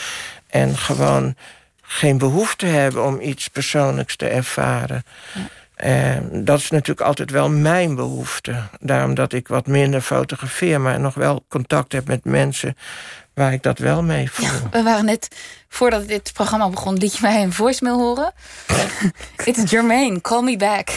en 0.49 0.77
gewoon 0.77 1.35
geen 1.81 2.17
behoefte 2.17 2.65
hebben 2.65 3.03
om 3.03 3.21
iets 3.21 3.47
persoonlijks 3.47 4.15
te 4.15 4.27
ervaren. 4.27 5.03
Ja. 5.33 5.41
En 5.75 6.45
dat 6.45 6.59
is 6.59 6.69
natuurlijk 6.69 7.07
altijd 7.07 7.31
wel 7.31 7.49
mijn 7.49 7.95
behoefte. 7.95 8.55
Daarom 8.79 9.13
dat 9.13 9.33
ik 9.33 9.47
wat 9.47 9.67
minder 9.67 10.01
fotografeer, 10.01 10.81
maar 10.81 10.99
nog 10.99 11.13
wel 11.13 11.45
contact 11.47 11.91
heb 11.91 12.07
met 12.07 12.25
mensen 12.25 12.75
waar 13.33 13.53
ik 13.53 13.63
dat 13.63 13.77
wel 13.77 14.03
mee 14.03 14.31
voel. 14.31 14.69
we 14.71 14.83
waren 14.83 15.05
net, 15.05 15.27
voordat 15.69 16.07
dit 16.07 16.33
programma 16.33 16.69
begon, 16.69 16.97
liet 16.97 17.13
je 17.13 17.19
mij 17.21 17.43
een 17.43 17.53
voicemail 17.53 17.97
horen. 17.97 18.33
It 19.45 19.57
is 19.57 19.69
Jermaine, 19.69 20.21
call 20.21 20.41
me 20.41 20.57
back. 20.57 20.89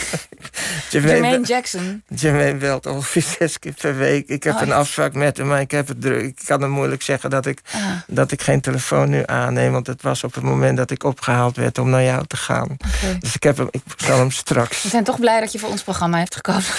Jermaine, 0.90 1.46
Jackson. 1.46 2.02
Jermaine 2.08 2.58
belt 2.58 2.86
ongeveer 2.86 3.22
zes 3.38 3.58
keer 3.58 3.72
per 3.72 3.96
week. 3.96 4.28
Ik 4.28 4.42
heb 4.42 4.54
oh, 4.54 4.60
een 4.60 4.72
afspraak 4.72 5.14
met 5.14 5.36
hem, 5.36 5.46
maar 5.46 5.60
ik 5.60 5.70
heb 5.70 5.88
het 5.88 6.00
druk. 6.00 6.22
Ik 6.22 6.40
kan 6.44 6.60
hem 6.60 6.70
moeilijk 6.70 7.02
zeggen 7.02 7.30
dat 7.30 7.46
ik, 7.46 7.60
ah. 7.72 7.82
dat 8.06 8.32
ik 8.32 8.42
geen 8.42 8.60
telefoon 8.60 9.10
nu 9.10 9.22
aanneem. 9.26 9.72
Want 9.72 9.86
het 9.86 10.02
was 10.02 10.24
op 10.24 10.34
het 10.34 10.44
moment 10.44 10.76
dat 10.76 10.90
ik 10.90 11.04
opgehaald 11.04 11.56
werd 11.56 11.78
om 11.78 11.90
naar 11.90 12.02
jou 12.02 12.26
te 12.26 12.36
gaan. 12.36 12.76
Dus 13.20 13.34
ik, 13.34 13.42
heb 13.42 13.56
hem, 13.56 13.68
ik 13.70 13.82
zal 13.96 14.18
hem 14.18 14.30
straks. 14.30 14.82
We 14.82 14.88
zijn 14.88 15.04
toch 15.04 15.20
blij 15.20 15.40
dat 15.40 15.52
je 15.52 15.58
voor 15.58 15.68
ons 15.68 15.82
programma 15.82 16.18
heeft 16.18 16.34
gekozen. 16.34 16.74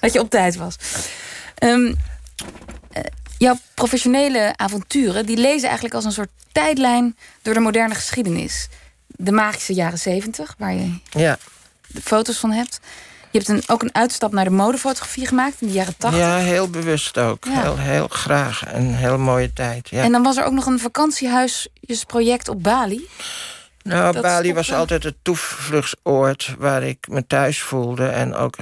dat 0.00 0.12
je 0.12 0.20
op 0.20 0.30
tijd 0.30 0.56
was. 0.56 0.76
Um, 1.62 1.96
jouw 3.38 3.56
professionele 3.74 4.52
avonturen... 4.56 5.26
die 5.26 5.36
lezen 5.36 5.64
eigenlijk 5.64 5.94
als 5.94 6.04
een 6.04 6.12
soort 6.12 6.30
tijdlijn 6.52 7.16
door 7.42 7.54
de 7.54 7.60
moderne 7.60 7.94
geschiedenis. 7.94 8.68
De 9.06 9.32
magische 9.32 9.74
jaren 9.74 9.98
zeventig, 9.98 10.54
waar 10.58 10.74
je 10.74 10.98
ja. 11.10 11.38
de 11.86 12.00
foto's 12.02 12.38
van 12.38 12.50
hebt. 12.50 12.80
Je 13.30 13.38
hebt 13.40 13.50
een, 13.50 13.62
ook 13.66 13.82
een 13.82 13.94
uitstap 13.94 14.32
naar 14.32 14.44
de 14.44 14.50
modefotografie 14.50 15.26
gemaakt 15.26 15.60
in 15.60 15.66
de 15.66 15.72
jaren 15.72 15.96
tachtig. 15.96 16.20
Ja, 16.20 16.36
heel 16.36 16.70
bewust 16.70 17.18
ook. 17.18 17.44
Heel, 17.48 17.78
heel 17.78 18.08
graag. 18.08 18.62
Een 18.72 18.94
heel 18.94 19.18
mooie 19.18 19.52
tijd. 19.52 19.88
Ja. 19.88 20.02
En 20.02 20.12
dan 20.12 20.22
was 20.22 20.36
er 20.36 20.44
ook 20.44 20.52
nog 20.52 20.66
een 20.66 20.78
vakantiehuisproject 20.78 22.48
op 22.48 22.62
Bali. 22.62 23.08
Nou, 23.82 24.20
Bali 24.20 24.54
was 24.54 24.72
altijd 24.72 25.02
het 25.02 25.16
toevluchtsoord 25.22 26.54
waar 26.58 26.82
ik 26.82 27.08
me 27.08 27.26
thuis 27.26 27.62
voelde. 27.62 28.06
En 28.06 28.34
ook 28.34 28.56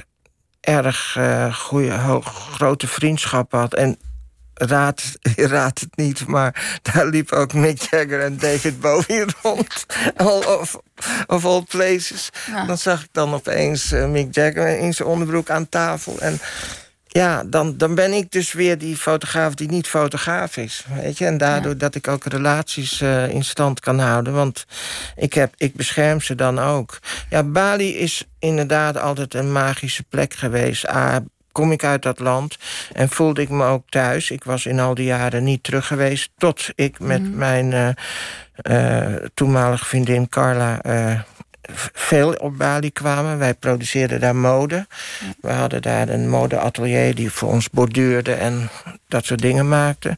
erg 0.59 1.15
uh, 1.17 1.55
goede, 1.55 2.21
grote 2.57 2.87
vriendschap 2.87 3.51
had. 3.51 3.73
En 3.73 3.97
raad, 4.65 5.03
het 5.79 5.95
niet, 5.95 6.27
maar 6.27 6.79
daar 6.81 7.05
liep 7.05 7.31
ook 7.31 7.53
Mick 7.53 7.81
Jagger 7.81 8.21
en 8.21 8.37
David 8.37 8.79
Bowie 8.79 9.25
rond. 9.41 9.85
of, 10.47 10.79
of 11.27 11.45
all 11.45 11.63
places. 11.67 12.29
Dan 12.67 12.77
zag 12.77 13.03
ik 13.03 13.09
dan 13.11 13.33
opeens 13.33 13.91
uh, 13.91 14.07
Mick 14.07 14.35
Jagger 14.35 14.77
in 14.77 14.93
zijn 14.93 15.07
onderbroek 15.07 15.49
aan 15.49 15.69
tafel. 15.69 16.19
En 16.19 16.39
ja, 17.13 17.43
dan, 17.43 17.77
dan 17.77 17.95
ben 17.95 18.13
ik 18.13 18.31
dus 18.31 18.53
weer 18.53 18.77
die 18.77 18.97
fotograaf 18.97 19.53
die 19.53 19.69
niet 19.69 19.87
fotograaf 19.87 20.57
is. 20.57 20.85
Weet 21.01 21.17
je? 21.17 21.25
En 21.25 21.37
daardoor 21.37 21.77
dat 21.77 21.95
ik 21.95 22.07
ook 22.07 22.25
relaties 22.25 23.01
uh, 23.01 23.29
in 23.29 23.43
stand 23.43 23.79
kan 23.79 23.99
houden. 23.99 24.33
Want 24.33 24.65
ik, 25.15 25.33
heb, 25.33 25.53
ik 25.57 25.75
bescherm 25.75 26.21
ze 26.21 26.35
dan 26.35 26.59
ook. 26.59 26.99
Ja, 27.29 27.43
Bali 27.43 27.95
is 27.97 28.27
inderdaad 28.39 28.97
altijd 28.97 29.33
een 29.33 29.51
magische 29.51 30.03
plek 30.03 30.33
geweest. 30.33 30.85
Kom 31.53 31.71
ik 31.71 31.83
uit 31.83 32.01
dat 32.01 32.19
land 32.19 32.57
en 32.93 33.09
voelde 33.09 33.41
ik 33.41 33.49
me 33.49 33.65
ook 33.65 33.89
thuis. 33.89 34.31
Ik 34.31 34.43
was 34.43 34.65
in 34.65 34.79
al 34.79 34.93
die 34.93 35.05
jaren 35.05 35.43
niet 35.43 35.63
terug 35.63 35.87
geweest... 35.87 36.29
tot 36.37 36.69
ik 36.75 36.99
met 36.99 37.21
mhm. 37.21 37.37
mijn 37.37 37.71
uh, 37.71 37.89
uh, 38.69 39.15
toenmalige 39.33 39.85
vriendin 39.85 40.29
Carla... 40.29 40.85
Uh, 40.85 41.19
veel 41.93 42.33
op 42.33 42.57
Bali 42.57 42.91
kwamen. 42.91 43.37
Wij 43.37 43.53
produceerden 43.53 44.19
daar 44.19 44.35
mode. 44.35 44.87
We 45.41 45.51
hadden 45.51 45.81
daar 45.81 46.09
een 46.09 46.29
modeatelier 46.29 47.15
die 47.15 47.31
voor 47.31 47.49
ons 47.49 47.69
borduurde 47.69 48.33
en 48.33 48.69
dat 49.07 49.25
soort 49.25 49.41
dingen 49.41 49.67
maakte. 49.67 50.17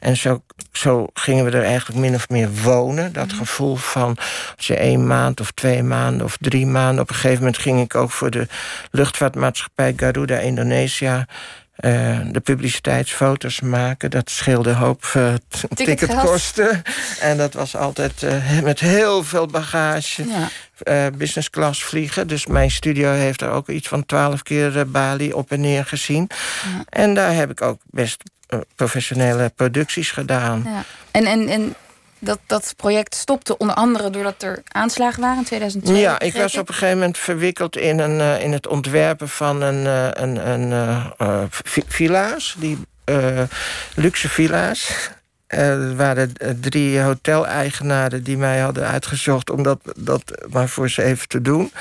En 0.00 0.16
zo, 0.16 0.42
zo 0.72 1.06
gingen 1.14 1.44
we 1.44 1.50
er 1.50 1.64
eigenlijk 1.64 2.00
min 2.00 2.14
of 2.14 2.28
meer 2.28 2.50
wonen. 2.62 3.12
Dat 3.12 3.26
mhm. 3.26 3.36
gevoel 3.36 3.76
van 3.76 4.16
als 4.56 4.66
je 4.66 4.76
één 4.76 5.06
maand 5.06 5.40
of 5.40 5.50
twee 5.50 5.82
maanden 5.82 6.26
of 6.26 6.36
drie 6.40 6.66
maanden... 6.66 7.02
op 7.02 7.08
een 7.08 7.14
gegeven 7.14 7.38
moment 7.38 7.58
ging 7.58 7.80
ik 7.80 7.94
ook 7.94 8.10
voor 8.10 8.30
de 8.30 8.46
luchtvaartmaatschappij 8.90 9.92
Garuda 9.96 10.38
Indonesië 10.38 11.26
uh, 11.80 12.20
de 12.30 12.40
publiciteitsfoto's 12.40 13.60
maken. 13.60 14.10
Dat 14.10 14.30
scheelde 14.30 14.70
een 14.70 14.76
hoop 14.76 15.04
uh, 15.16 15.34
ticketkosten. 15.74 16.82
En 17.20 17.36
dat 17.36 17.52
was 17.52 17.76
altijd 17.76 18.22
uh, 18.22 18.60
met 18.62 18.80
heel 18.80 19.24
veel 19.24 19.46
bagage. 19.46 20.24
Ja. 20.84 21.10
business 21.10 21.50
class 21.50 21.84
vliegen. 21.84 22.26
Dus 22.26 22.46
mijn 22.46 22.70
studio 22.70 23.10
heeft 23.10 23.40
er 23.40 23.50
ook 23.50 23.68
iets 23.68 23.88
van 23.88 24.06
twaalf 24.06 24.42
keer 24.42 24.90
Bali 24.90 25.32
op 25.32 25.50
en 25.50 25.60
neer 25.60 25.84
gezien. 25.84 26.28
Ja. 26.30 26.84
En 26.88 27.14
daar 27.14 27.34
heb 27.34 27.50
ik 27.50 27.62
ook 27.62 27.80
best 27.90 28.22
professionele 28.74 29.52
producties 29.56 30.10
gedaan. 30.10 30.62
Ja. 30.64 30.84
En, 31.10 31.24
en, 31.26 31.48
en 31.48 31.74
dat, 32.26 32.38
dat 32.46 32.74
project 32.76 33.14
stopte 33.14 33.56
onder 33.58 33.76
andere 33.76 34.10
doordat 34.10 34.42
er 34.42 34.62
aanslagen 34.68 35.20
waren 35.20 35.38
in 35.38 35.44
2002. 35.44 36.00
Ja, 36.00 36.20
ik 36.20 36.34
was 36.34 36.56
op 36.58 36.68
een 36.68 36.74
gegeven 36.74 36.98
moment 36.98 37.18
verwikkeld 37.18 37.76
in, 37.76 37.98
een, 37.98 38.18
uh, 38.18 38.42
in 38.42 38.52
het 38.52 38.66
ontwerpen 38.66 39.28
van 39.28 39.62
een, 39.62 39.84
uh, 39.84 40.08
een, 40.12 40.70
uh, 40.70 41.44
villa's. 41.88 42.54
Die 42.58 42.78
luxe 43.94 44.28
villa's. 44.28 45.10
Eh, 45.46 45.68
er 45.68 45.96
waren 45.96 46.32
eh, 46.36 46.50
drie 46.60 47.00
hoteleigenaren 47.00 48.22
die 48.22 48.36
mij 48.36 48.58
hadden 48.58 48.86
uitgezocht... 48.86 49.50
om 49.50 49.62
dat, 49.62 49.80
dat 49.96 50.46
maar 50.50 50.68
voor 50.68 50.90
ze 50.90 51.02
even 51.02 51.28
te 51.28 51.40
doen. 51.40 51.72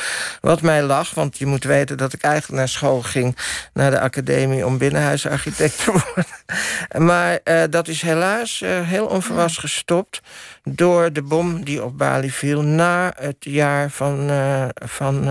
Wat 0.41 0.61
mij 0.61 0.83
lag, 0.83 1.13
want 1.13 1.37
je 1.37 1.45
moet 1.45 1.63
weten 1.63 1.97
dat 1.97 2.13
ik 2.13 2.21
eigenlijk 2.21 2.59
naar 2.59 2.69
school 2.69 3.01
ging... 3.01 3.37
naar 3.73 3.91
de 3.91 3.99
academie 3.99 4.65
om 4.65 4.77
binnenhuisarchitect 4.77 5.83
te 5.83 5.91
worden. 5.99 7.05
maar 7.07 7.39
uh, 7.43 7.63
dat 7.69 7.87
is 7.87 8.01
helaas 8.01 8.61
uh, 8.61 8.81
heel 8.81 9.05
onverwachts 9.05 9.57
gestopt... 9.57 10.21
door 10.63 11.13
de 11.13 11.21
bom 11.21 11.63
die 11.63 11.83
op 11.83 11.97
Bali 11.97 12.31
viel 12.31 12.61
na 12.61 13.13
het 13.17 13.37
jaar 13.39 13.89
van, 13.89 14.29
van 14.73 15.23
9-11. 15.23 15.27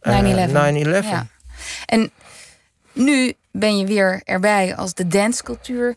Ja. 0.00 1.26
En 1.86 2.10
nu 2.92 3.34
ben 3.50 3.78
je 3.78 3.86
weer 3.86 4.20
erbij 4.24 4.76
als 4.76 4.94
de 4.94 5.06
dancecultuur 5.06 5.88
uh, 5.88 5.94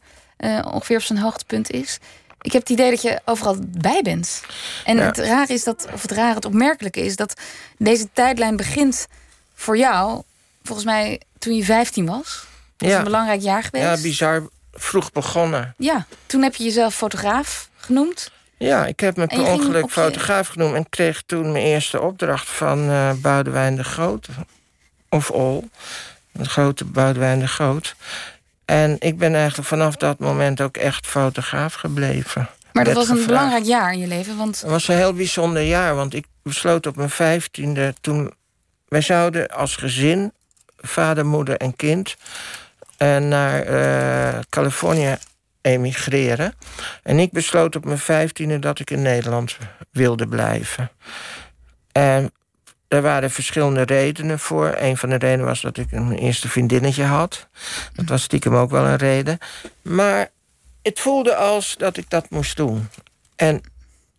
ongeveer 0.64 0.98
op 0.98 1.04
zijn 1.04 1.20
hoogtepunt 1.20 1.72
is. 1.72 2.00
Ik 2.42 2.52
heb 2.52 2.62
het 2.62 2.72
idee 2.72 2.90
dat 2.90 3.02
je 3.02 3.20
overal 3.26 3.58
bij 3.68 4.02
bent. 4.02 4.42
En 4.86 4.98
het 4.98 5.18
raar 5.18 5.50
is 5.50 5.64
dat, 5.64 5.88
of 5.94 6.02
het 6.02 6.12
raar, 6.12 6.36
het 6.36 6.46
opmerkelijke 6.46 7.06
is 7.06 7.16
dat 7.16 7.42
deze 7.78 8.08
tijdlijn 8.14 8.56
begint 8.56 9.08
voor 9.56 9.78
jou, 9.78 10.22
volgens 10.64 10.88
mij 10.88 11.22
toen 11.40 11.56
je 11.56 11.64
15 11.64 12.06
was. 12.06 12.46
Dat 12.78 12.90
is 12.90 12.96
een 12.96 13.04
belangrijk 13.04 13.42
jaar 13.42 13.64
geweest. 13.64 13.86
Ja, 13.86 14.02
bizar 14.02 14.48
vroeg 14.74 15.12
begonnen. 15.12 15.74
Ja, 15.78 16.06
toen 16.26 16.42
heb 16.42 16.56
je 16.56 16.64
jezelf 16.64 16.96
fotograaf 16.96 17.70
genoemd. 17.78 18.32
Ja, 18.58 18.86
ik 18.86 19.00
heb 19.00 19.18
me 19.18 19.28
per 19.28 19.46
ongeluk 19.46 19.92
fotograaf 19.92 20.48
genoemd 20.48 20.76
en 20.76 20.90
kreeg 20.90 21.24
toen 21.26 21.52
mijn 21.52 21.66
eerste 21.66 22.02
opdracht 22.02 22.50
van 22.50 22.90
uh, 22.90 23.12
Boudewijn 23.14 23.76
de 23.76 23.84
Groot. 23.84 24.28
Of 25.10 25.32
All. 25.32 25.64
De 26.32 26.46
grote 26.46 26.86
Boudewijn 26.86 27.40
de 27.40 27.48
Groot. 27.48 27.96
En 28.68 28.96
ik 29.00 29.18
ben 29.18 29.36
eigenlijk 29.36 29.68
vanaf 29.68 29.96
dat 29.96 30.20
moment 30.20 30.62
ook 30.62 30.78
echt 30.78 31.08
fotograaf 31.08 31.74
gebleven. 31.74 32.50
Maar 32.72 32.84
dat 32.84 32.94
was 32.94 33.10
een 33.10 33.26
belangrijk 33.26 33.64
jaar 33.64 33.94
in 33.94 34.00
je 34.00 34.08
leven, 34.08 34.38
want... 34.38 34.62
Het 34.62 34.70
was 34.70 34.88
een 34.88 34.96
heel 34.96 35.14
bijzonder 35.14 35.62
jaar, 35.62 35.96
want 35.96 36.14
ik 36.14 36.26
besloot 36.44 36.88
op 36.88 36.96
mijn 36.96 37.10
vijftiende... 37.10 37.94
toen 38.02 38.34
wij 38.88 39.02
zouden 39.02 39.48
als 39.48 39.76
gezin, 39.76 40.32
vader, 40.78 41.26
moeder 41.26 41.58
en 41.58 41.76
kind... 41.76 42.16
Uh, 42.98 43.18
naar 43.18 43.68
uh, 43.70 44.40
Californië 44.50 45.18
emigreren. 45.62 46.54
En 47.04 47.20
ik 47.20 47.32
besloot 47.32 47.76
op 47.76 47.86
mijn 47.86 47.98
vijftiende 47.98 48.60
dat 48.60 48.80
ik 48.80 48.92
in 48.92 49.02
Nederland 49.02 49.58
wilde 49.92 50.28
blijven. 50.28 50.92
En 51.92 52.32
er 52.88 53.02
waren 53.02 53.32
verschillende 53.32 53.82
redenen 53.82 54.40
voor. 54.40 54.76
Een 54.78 54.98
van 54.98 55.10
de 55.10 55.16
redenen 55.16 55.46
was 55.46 55.62
dat 55.62 55.78
ik 55.78 55.92
een 55.92 56.12
eerste 56.12 56.50
vriendinnetje 56.50 57.04
had. 57.04 57.48
Dat 57.94 58.10
was 58.10 58.24
stiekem 58.24 58.56
ook 58.56 58.70
wel 58.70 58.86
een 58.86 58.96
reden. 58.96 59.38
Maar 59.82 60.30
het 60.82 61.00
voelde 61.00 61.36
als 61.36 61.76
dat 61.78 61.98
ik 61.98 62.10
dat 62.10 62.30
moest 62.30 62.58
doen. 62.58 62.90
En 63.36 63.62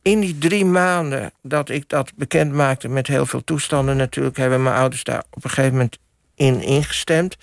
in 0.02 0.20
die 0.20 0.38
drie 0.38 0.64
maanden 0.64 1.32
dat 1.42 1.68
ik 1.68 1.88
dat 1.88 2.12
bekend 2.16 2.52
maakte... 2.52 2.88
met 2.88 3.06
heel 3.06 3.26
veel 3.26 3.44
toestanden 3.44 3.96
natuurlijk... 3.96 4.36
hebben 4.36 4.62
mijn 4.62 4.76
ouders 4.76 5.04
daar 5.04 5.24
op 5.30 5.44
een 5.44 5.50
gegeven 5.50 5.72
moment 5.72 5.98
in 6.34 6.62
ingestemd. 6.62 7.36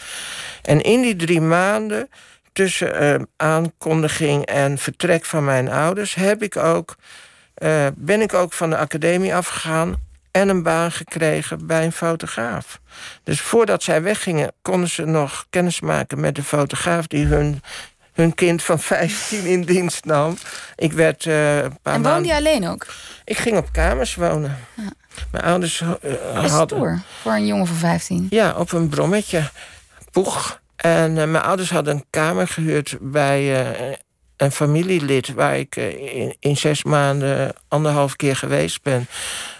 En 0.61 0.81
in 0.81 1.01
die 1.01 1.15
drie 1.15 1.41
maanden 1.41 2.09
tussen 2.53 3.03
uh, 3.03 3.21
aankondiging 3.35 4.45
en 4.45 4.77
vertrek 4.77 5.25
van 5.25 5.43
mijn 5.43 5.69
ouders... 5.69 6.15
Heb 6.15 6.43
ik 6.43 6.57
ook, 6.57 6.95
uh, 7.57 7.87
ben 7.95 8.21
ik 8.21 8.33
ook 8.33 8.53
van 8.53 8.69
de 8.69 8.77
academie 8.77 9.35
afgegaan 9.35 10.03
en 10.35 10.49
een 10.49 10.63
baan 10.63 10.91
gekregen 10.91 11.67
bij 11.67 11.85
een 11.85 11.91
fotograaf. 11.91 12.79
Dus 13.23 13.41
voordat 13.41 13.83
zij 13.83 14.01
weggingen, 14.01 14.51
konden 14.61 14.89
ze 14.89 15.05
nog 15.05 15.45
kennis 15.49 15.79
maken 15.79 16.19
met 16.19 16.35
de 16.35 16.43
fotograaf 16.43 17.07
die 17.07 17.25
hun, 17.25 17.61
hun 18.13 18.33
kind 18.33 18.63
van 18.63 18.79
15 18.79 19.45
in 19.45 19.61
dienst 19.61 20.05
nam. 20.05 20.37
Ik 20.75 20.93
werd 20.93 21.25
uh, 21.25 21.57
een 21.57 21.77
paar 21.81 21.93
En 21.93 22.03
woonde 22.03 22.27
je 22.27 22.35
alleen 22.35 22.67
ook? 22.67 22.85
Ik 23.25 23.37
ging 23.37 23.57
op 23.57 23.67
kamers 23.71 24.15
wonen. 24.15 24.57
Ja. 24.73 24.89
Mijn 25.31 25.43
ouders 25.43 25.81
uh, 25.81 25.89
hadden. 26.33 26.77
Stoer, 26.77 27.01
voor 27.21 27.31
een 27.31 27.45
jongen 27.45 27.67
van 27.67 27.75
15. 27.75 28.27
Ja, 28.29 28.53
op 28.57 28.71
een 28.71 28.89
brommetje. 28.89 29.49
Poeg. 30.11 30.61
En 30.75 31.09
uh, 31.09 31.15
mijn 31.15 31.43
ouders 31.43 31.69
hadden 31.69 31.95
een 31.95 32.05
kamer 32.09 32.47
gehuurd 32.47 32.97
bij 32.99 33.67
een 34.37 34.51
familielid 34.51 35.33
waar 35.33 35.57
ik 35.57 35.75
in, 35.75 36.35
in, 36.39 36.57
zes 36.57 36.83
maanden 36.83 37.53
anderhalf 37.67 38.15
keer 38.15 38.35
geweest 38.35 38.81
ben. 38.81 39.07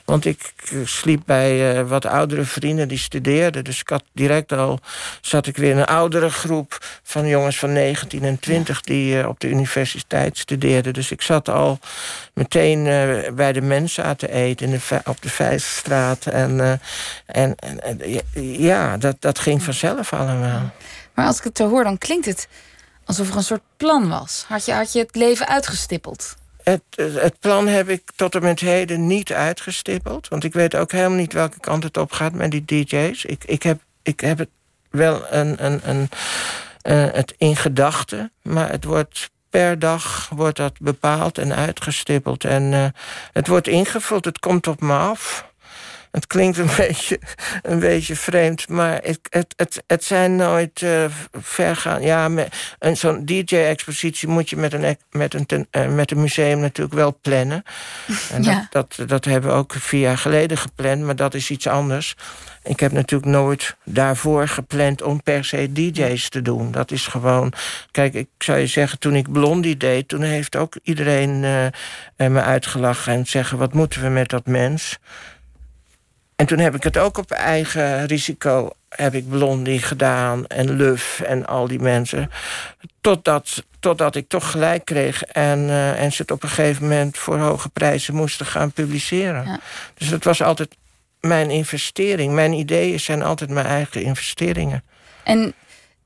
Want 0.06 0.26
ik 0.26 0.54
sliep 0.86 1.22
bij 1.26 1.78
uh, 1.80 1.90
wat 1.90 2.06
oudere 2.06 2.44
vrienden 2.44 2.88
die 2.88 2.98
studeerden. 2.98 3.64
Dus 3.64 3.80
ik 3.80 3.90
had 3.90 4.04
direct 4.12 4.52
al 4.52 4.80
zat 5.22 5.48
ik 5.48 5.58
weer 5.58 5.72
in 5.72 5.78
een 5.78 5.86
oudere 5.86 6.30
groep 6.30 6.78
van 7.04 7.28
jongens 7.28 7.60
van 7.60 7.74
19 7.74 8.24
en 8.24 8.40
20 8.40 8.82
die 8.82 9.18
uh, 9.18 9.28
op 9.28 9.40
de 9.40 9.50
universiteit 9.50 10.38
studeerden. 10.38 10.94
Dus 10.94 11.12
ik 11.12 11.22
zat 11.22 11.50
al 11.50 11.80
meteen 12.34 12.86
uh, 12.86 13.32
bij 13.32 13.54
de 13.54 13.62
mensen 13.62 14.04
aan 14.04 14.16
te 14.16 14.32
eten 14.32 14.66
in 14.66 14.82
de, 14.88 15.02
op 15.06 15.22
de 15.22 15.30
Vijfstraat. 15.30 16.26
En, 16.26 16.80
en, 17.26 17.56
en, 17.56 18.00
ja, 18.62 18.98
dat, 18.98 19.16
dat 19.20 19.40
ging 19.40 19.64
vanzelf 19.64 20.14
allemaal. 20.14 20.72
Maar 21.14 21.26
als 21.26 21.38
ik 21.38 21.44
het 21.44 21.58
zo 21.58 21.70
hoor, 21.70 21.84
dan 21.84 21.98
klinkt 21.98 22.26
het 22.26 22.48
alsof 23.06 23.30
er 23.30 23.36
een 23.36 23.44
soort 23.44 23.64
plan 23.78 24.10
was. 24.10 24.46
Had 24.48 24.66
je, 24.66 24.72
had 24.72 24.94
je 24.94 25.00
het 25.00 25.16
leven 25.16 25.48
uitgestippeld? 25.48 26.36
Het, 26.66 26.82
het, 26.96 27.40
plan 27.40 27.68
heb 27.68 27.90
ik 27.90 28.04
tot 28.16 28.36
en 28.36 28.42
met 28.42 28.60
heden 28.60 29.08
niet 29.08 29.34
uitgestippeld. 29.34 30.28
Want 30.28 30.44
ik 30.44 30.54
weet 30.54 30.76
ook 30.76 30.92
helemaal 30.92 31.18
niet 31.18 31.34
welke 31.34 31.60
kant 31.60 31.84
het 31.84 31.98
op 31.98 32.12
gaat 32.12 32.34
met 32.34 32.52
die 32.52 32.66
DJ's. 32.66 33.26
Ik, 33.26 33.44
ik, 33.44 33.64
heb, 33.64 33.82
ik 34.04 34.20
heb 34.20 34.38
het 34.38 34.50
wel 34.90 35.26
een, 35.30 35.66
een, 35.66 35.90
een, 35.90 36.10
uh, 36.84 37.14
het 37.14 37.34
in 37.38 37.56
gedachten. 37.56 38.32
Maar 38.42 38.70
het 38.70 38.84
wordt 38.84 39.30
per 39.50 39.80
dag 39.80 40.30
wordt 40.30 40.58
dat 40.58 40.74
bepaald 40.80 41.38
en 41.38 41.56
uitgestippeld. 41.56 42.44
En 42.44 42.72
uh, 42.72 42.86
het 43.32 43.48
wordt 43.48 43.68
ingevuld, 43.68 44.26
het 44.26 44.40
komt 44.40 44.68
op 44.68 44.82
me 44.82 44.94
af. 44.94 45.52
Het 46.16 46.28
klinkt 46.28 46.58
een 46.58 46.70
beetje, 46.88 47.20
een 47.62 47.80
beetje 47.80 48.16
vreemd, 48.16 48.70
maar 48.70 49.00
het, 49.04 49.20
het, 49.30 49.54
het, 49.56 49.84
het 49.88 50.04
zijn 50.04 50.36
nooit 50.36 50.82
uh, 50.82 51.06
vergaan. 51.32 52.02
Ja, 52.02 52.30
zo'n 52.94 53.26
DJ-expositie 53.26 54.28
moet 54.28 54.50
je 54.50 54.56
met 54.56 54.74
een, 54.74 54.98
met, 55.12 55.34
een 55.34 55.68
uh, 55.72 55.88
met 55.88 56.12
een 56.12 56.22
museum 56.22 56.60
natuurlijk 56.60 56.96
wel 56.96 57.18
plannen. 57.22 57.64
En 58.32 58.44
ja. 58.44 58.68
dat, 58.70 58.96
dat, 58.96 59.10
dat 59.10 59.26
hebben 59.26 59.50
we 59.50 59.56
ook 59.56 59.74
vier 59.74 60.00
jaar 60.00 60.18
geleden 60.18 60.58
gepland, 60.58 61.02
maar 61.02 61.16
dat 61.16 61.34
is 61.34 61.50
iets 61.50 61.68
anders. 61.68 62.16
Ik 62.64 62.80
heb 62.80 62.92
natuurlijk 62.92 63.32
nooit 63.32 63.76
daarvoor 63.84 64.48
gepland 64.48 65.02
om 65.02 65.24
per 65.24 65.46
se 65.46 65.72
DJ's 65.72 66.30
te 66.30 66.42
doen. 66.42 66.72
Dat 66.72 66.92
is 66.92 67.08
gewoon. 67.08 67.54
Kijk, 67.92 68.14
ik 68.14 68.28
zou 68.38 68.58
je 68.58 68.68
zeggen, 68.68 69.00
toen 69.00 69.16
ik 69.16 69.32
Blondie 69.32 69.78
deed, 69.78 70.08
toen 70.08 70.22
heeft 70.22 70.56
ook 70.56 70.78
iedereen 70.84 71.44
uh, 71.44 72.28
me 72.28 72.42
uitgelachen 72.42 73.14
en 73.14 73.26
zeggen: 73.26 73.58
wat 73.58 73.74
moeten 73.74 74.02
we 74.02 74.10
met 74.10 74.30
dat 74.30 74.46
mens? 74.46 75.00
En 76.36 76.46
toen 76.46 76.60
heb 76.60 76.76
ik 76.76 76.84
het 76.84 76.98
ook 76.98 77.18
op 77.18 77.32
eigen 77.32 78.06
risico 78.06 78.70
heb 78.90 79.14
ik 79.14 79.30
Blondie 79.30 79.80
gedaan 79.80 80.48
en 80.48 80.76
Luf 80.76 81.22
en 81.22 81.46
al 81.46 81.68
die 81.68 81.80
mensen. 81.80 82.32
Totdat, 83.02 83.64
totdat 83.80 84.16
ik 84.16 84.28
toch 84.28 84.52
gelijk 84.52 84.86
kreeg 84.86 85.24
en, 85.24 85.60
uh, 85.60 86.02
en 86.02 86.12
ze 86.12 86.22
het 86.22 86.32
op 86.32 86.44
een 86.44 86.50
gegeven 86.50 86.84
moment 86.84 87.18
voor 87.18 87.38
hoge 87.38 87.70
prijzen 87.70 88.16
moesten 88.16 88.46
gaan 88.46 88.72
publiceren. 88.72 89.46
Ja. 89.46 89.60
Dus 89.94 90.10
dat 90.10 90.24
was 90.24 90.42
altijd 90.42 90.76
mijn 91.20 91.50
investering. 91.50 92.34
Mijn 92.34 92.54
ideeën 92.54 93.00
zijn 93.00 93.24
altijd 93.24 93.50
mijn 93.50 93.66
eigen 93.66 94.02
investeringen. 94.02 94.84
En 95.24 95.54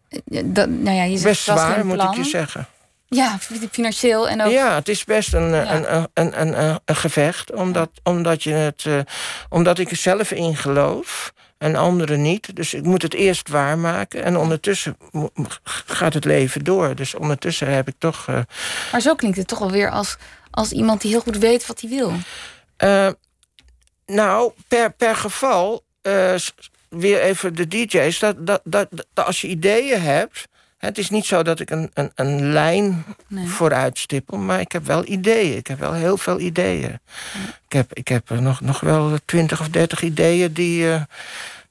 eh, 0.09 0.41
dat, 0.45 0.69
nou 0.69 0.95
ja, 0.95 1.03
je 1.03 1.17
zegt, 1.17 1.23
Best 1.23 1.43
zwaar, 1.43 1.85
moet 1.85 2.03
ik 2.03 2.13
je 2.13 2.23
zeggen. 2.23 2.67
Ja, 3.09 3.37
financieel 3.71 4.29
en 4.29 4.41
ook... 4.41 4.51
Ja, 4.51 4.75
het 4.75 4.89
is 4.89 5.03
best 5.03 5.33
een, 5.33 5.53
een, 5.53 5.93
een, 6.13 6.41
een, 6.41 6.79
een, 6.85 6.95
gevecht. 6.95 7.51
Omdat, 7.53 7.89
omdat, 8.03 8.43
je 8.43 8.51
het, 8.51 8.83
uh, 8.83 8.99
omdat 9.49 9.79
ik 9.79 9.89
er 9.89 9.95
zelf 9.95 10.31
in 10.31 10.55
geloof 10.55 11.33
en 11.57 11.75
anderen 11.75 12.21
niet. 12.21 12.55
Dus 12.55 12.73
ik 12.73 12.83
moet 12.83 13.01
het 13.01 13.13
eerst 13.13 13.49
waarmaken. 13.49 14.23
En 14.23 14.37
ondertussen 14.37 14.97
gaat 15.63 16.13
het 16.13 16.25
leven 16.25 16.63
door. 16.63 16.95
Dus 16.95 17.15
ondertussen 17.15 17.73
heb 17.73 17.87
ik 17.87 17.95
toch... 17.97 18.27
Uh... 18.27 18.39
Maar 18.91 19.01
zo 19.01 19.15
klinkt 19.15 19.37
het 19.37 19.47
toch 19.47 19.59
wel 19.59 19.71
weer 19.71 19.91
als, 19.91 20.17
als 20.51 20.71
iemand 20.71 21.01
die 21.01 21.11
heel 21.11 21.21
goed 21.21 21.37
weet 21.37 21.65
wat 21.65 21.81
hij 21.81 21.89
wil. 21.89 22.13
Uh, 22.83 23.09
nou, 24.05 24.51
per, 24.67 24.91
per 24.91 25.15
geval... 25.15 25.83
weer 26.89 27.21
even 27.21 27.55
de 27.55 27.67
DJ's. 27.67 28.19
Dat, 28.19 28.35
dat, 28.47 28.61
dat, 28.63 28.87
dat, 28.89 29.25
als 29.25 29.41
je 29.41 29.47
ideeën 29.47 30.01
hebt 30.01 30.47
het 30.79 30.97
is 30.97 31.09
niet 31.09 31.25
zo 31.25 31.43
dat 31.43 31.59
ik 31.59 31.69
een, 31.69 31.91
een, 31.93 32.11
een 32.15 32.51
lijn 32.51 33.05
nee. 33.27 33.47
vooruit 33.47 33.97
stippel, 33.97 34.37
maar 34.37 34.59
ik 34.59 34.71
heb 34.71 34.85
wel 34.85 35.05
ideeën. 35.05 35.57
Ik 35.57 35.67
heb 35.67 35.79
wel 35.79 35.93
heel 35.93 36.17
veel 36.17 36.39
ideeën. 36.39 36.99
Ik 37.65 37.73
heb, 37.73 37.93
ik 37.93 38.07
heb 38.07 38.29
nog, 38.29 38.61
nog 38.61 38.79
wel 38.79 39.17
twintig 39.25 39.59
of 39.59 39.69
dertig 39.69 40.01
ideeën 40.01 40.53
die, 40.53 40.83
uh, 40.83 41.01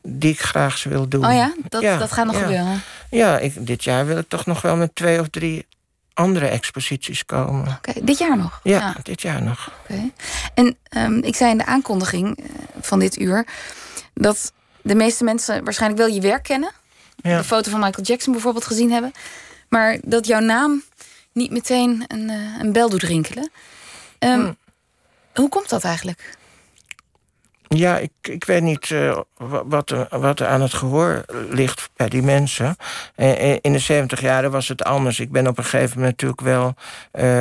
die 0.02 0.32
ik 0.32 0.40
graag 0.40 0.84
wil 0.84 1.08
doen. 1.08 1.26
Oh 1.26 1.32
ja, 1.32 1.54
dat, 1.68 1.82
dat 1.82 2.12
gaat 2.12 2.26
nog 2.26 2.34
ja. 2.34 2.40
gebeuren? 2.40 2.82
Ja, 3.10 3.38
ik, 3.38 3.66
dit 3.66 3.84
jaar 3.84 4.06
wil 4.06 4.18
ik 4.18 4.28
toch 4.28 4.46
nog 4.46 4.62
wel 4.62 4.76
met 4.76 4.94
twee 4.94 5.20
of 5.20 5.28
drie 5.28 5.66
andere 6.14 6.46
exposities 6.46 7.24
komen. 7.24 7.68
Oké, 7.68 7.92
dit 8.04 8.18
jaar 8.18 8.36
nog? 8.36 8.60
Ja, 8.62 8.78
ja. 8.78 8.94
dit 9.02 9.22
jaar 9.22 9.42
nog. 9.42 9.72
Oké. 9.82 10.10
En 10.54 10.76
um, 10.96 11.22
ik 11.22 11.36
zei 11.36 11.50
in 11.50 11.58
de 11.58 11.66
aankondiging 11.66 12.38
van 12.80 12.98
dit 12.98 13.20
uur... 13.20 13.46
dat 14.14 14.52
de 14.82 14.94
meeste 14.94 15.24
mensen 15.24 15.64
waarschijnlijk 15.64 16.00
wel 16.02 16.14
je 16.14 16.20
werk 16.20 16.42
kennen 16.42 16.70
ja. 17.22 17.36
de 17.36 17.44
foto 17.44 17.70
van 17.70 17.80
Michael 17.80 18.06
Jackson 18.06 18.32
bijvoorbeeld 18.32 18.64
gezien 18.64 18.92
hebben. 18.92 19.12
Maar 19.68 19.98
dat 20.02 20.26
jouw 20.26 20.40
naam 20.40 20.82
niet 21.32 21.50
meteen 21.50 22.04
een, 22.06 22.30
uh, 22.30 22.60
een 22.60 22.72
bel 22.72 22.88
doet 22.88 23.02
rinkelen. 23.02 23.50
Um, 24.18 24.56
Hoe 25.34 25.48
komt 25.48 25.68
dat 25.68 25.84
eigenlijk? 25.84 26.36
Ja, 27.68 27.98
ik, 27.98 28.10
ik 28.22 28.44
weet 28.44 28.62
niet 28.62 28.90
uh, 28.90 29.18
wat, 29.64 29.90
er, 29.90 30.06
wat 30.10 30.42
aan 30.42 30.60
het 30.60 30.74
gehoor 30.74 31.24
ligt 31.50 31.90
bij 31.96 32.08
die 32.08 32.22
mensen. 32.22 32.76
Uh, 33.16 33.52
in 33.52 33.72
de 33.72 33.78
70 33.78 34.20
jaren 34.20 34.50
was 34.50 34.68
het 34.68 34.84
anders. 34.84 35.20
Ik 35.20 35.30
ben 35.30 35.46
op 35.46 35.58
een 35.58 35.64
gegeven 35.64 35.98
moment 35.98 36.22
natuurlijk 36.22 36.40
wel 36.40 36.74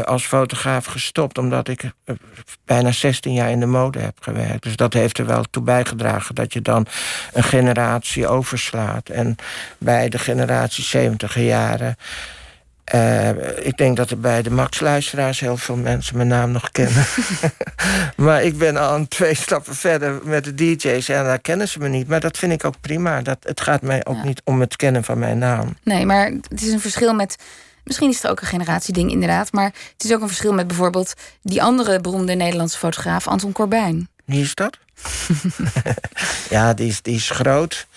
als 0.04 0.26
fotograaf 0.26 0.86
gestopt... 0.86 1.38
omdat 1.38 1.68
ik 1.68 1.92
bijna 2.66 2.92
16 2.92 3.34
jaar 3.34 3.52
in 3.52 3.60
de 3.60 3.66
mode 3.66 4.00
heb 4.00 4.18
gewerkt. 4.20 4.64
Dus 4.64 4.76
dat 4.76 4.94
heeft 4.94 5.18
er 5.18 5.26
wel 5.26 5.44
toe 5.44 5.64
bijgedragen 5.64 6.36
dat 6.36 6.54
je 6.54 6.62
dan 6.62 6.86
een 7.34 7.44
generatie 7.44 8.28
overslaat. 8.28 9.10
En 9.10 9.36
bij 9.78 10.10
de 10.10 10.20
generatie 10.20 10.84
70 10.84 11.40
jaren 11.40 11.96
uh, 12.94 13.30
ik 13.66 13.78
denk 13.78 13.98
dat 13.98 14.10
er 14.10 14.20
bij 14.20 14.42
de 14.42 14.52
Max-luisteraars 14.52 15.40
heel 15.40 15.58
veel 15.58 15.76
mensen 15.76 16.16
mijn 16.16 16.28
naam 16.28 16.52
nog 16.52 16.72
kennen. 16.72 17.06
maar 18.26 18.44
ik 18.44 18.58
ben 18.58 18.78
al 18.78 18.96
een 18.96 19.08
twee 19.08 19.36
stappen 19.36 19.76
verder 19.76 20.20
met 20.24 20.44
de 20.44 20.56
DJ's 20.56 21.10
en 21.10 21.24
daar 21.24 21.40
kennen 21.40 21.68
ze 21.68 21.80
me 21.80 21.88
niet. 21.88 22.08
Maar 22.08 22.20
dat 22.20 22.38
vind 22.38 22.52
ik 22.52 22.66
ook 22.66 22.82
prima. 22.82 23.22
Dat, 23.22 23.38
het 23.42 23.62
gaat 23.62 23.82
mij 23.82 24.06
ook 24.06 24.24
niet 24.24 24.42
om 24.44 24.60
het 24.60 24.76
kennen 24.76 25.04
van 25.04 25.20
mijn 25.20 25.38
naam. 25.38 25.78
Nee, 25.84 26.06
maar 26.06 26.26
het 26.26 26.62
is 26.62 26.72
een 26.72 26.80
verschil 26.80 27.14
met. 27.14 27.36
Misschien 27.84 28.10
is 28.10 28.22
het 28.22 28.32
ook 28.32 28.42
een 28.42 28.48
generatieding, 28.48 29.12
inderdaad. 29.12 29.52
Maar 29.52 29.74
het 29.94 30.04
is 30.04 30.14
ook 30.14 30.22
een 30.22 30.28
verschil 30.28 30.54
met 30.54 30.68
bijvoorbeeld 30.68 31.14
die 31.42 31.64
andere 31.64 32.02
beroemde 32.02 32.34
Nederlandse 32.34 32.78
fotograaf, 32.78 33.28
Anton 33.28 33.52
Corbijn. 33.52 34.10
Wie 34.26 34.42
is 34.42 34.56
dat? 34.56 34.78
ja, 36.50 36.74
die 36.74 36.88
is, 36.88 37.02
die 37.02 37.16
is 37.16 37.30
groot. 37.30 37.88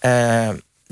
Uh, 0.00 0.48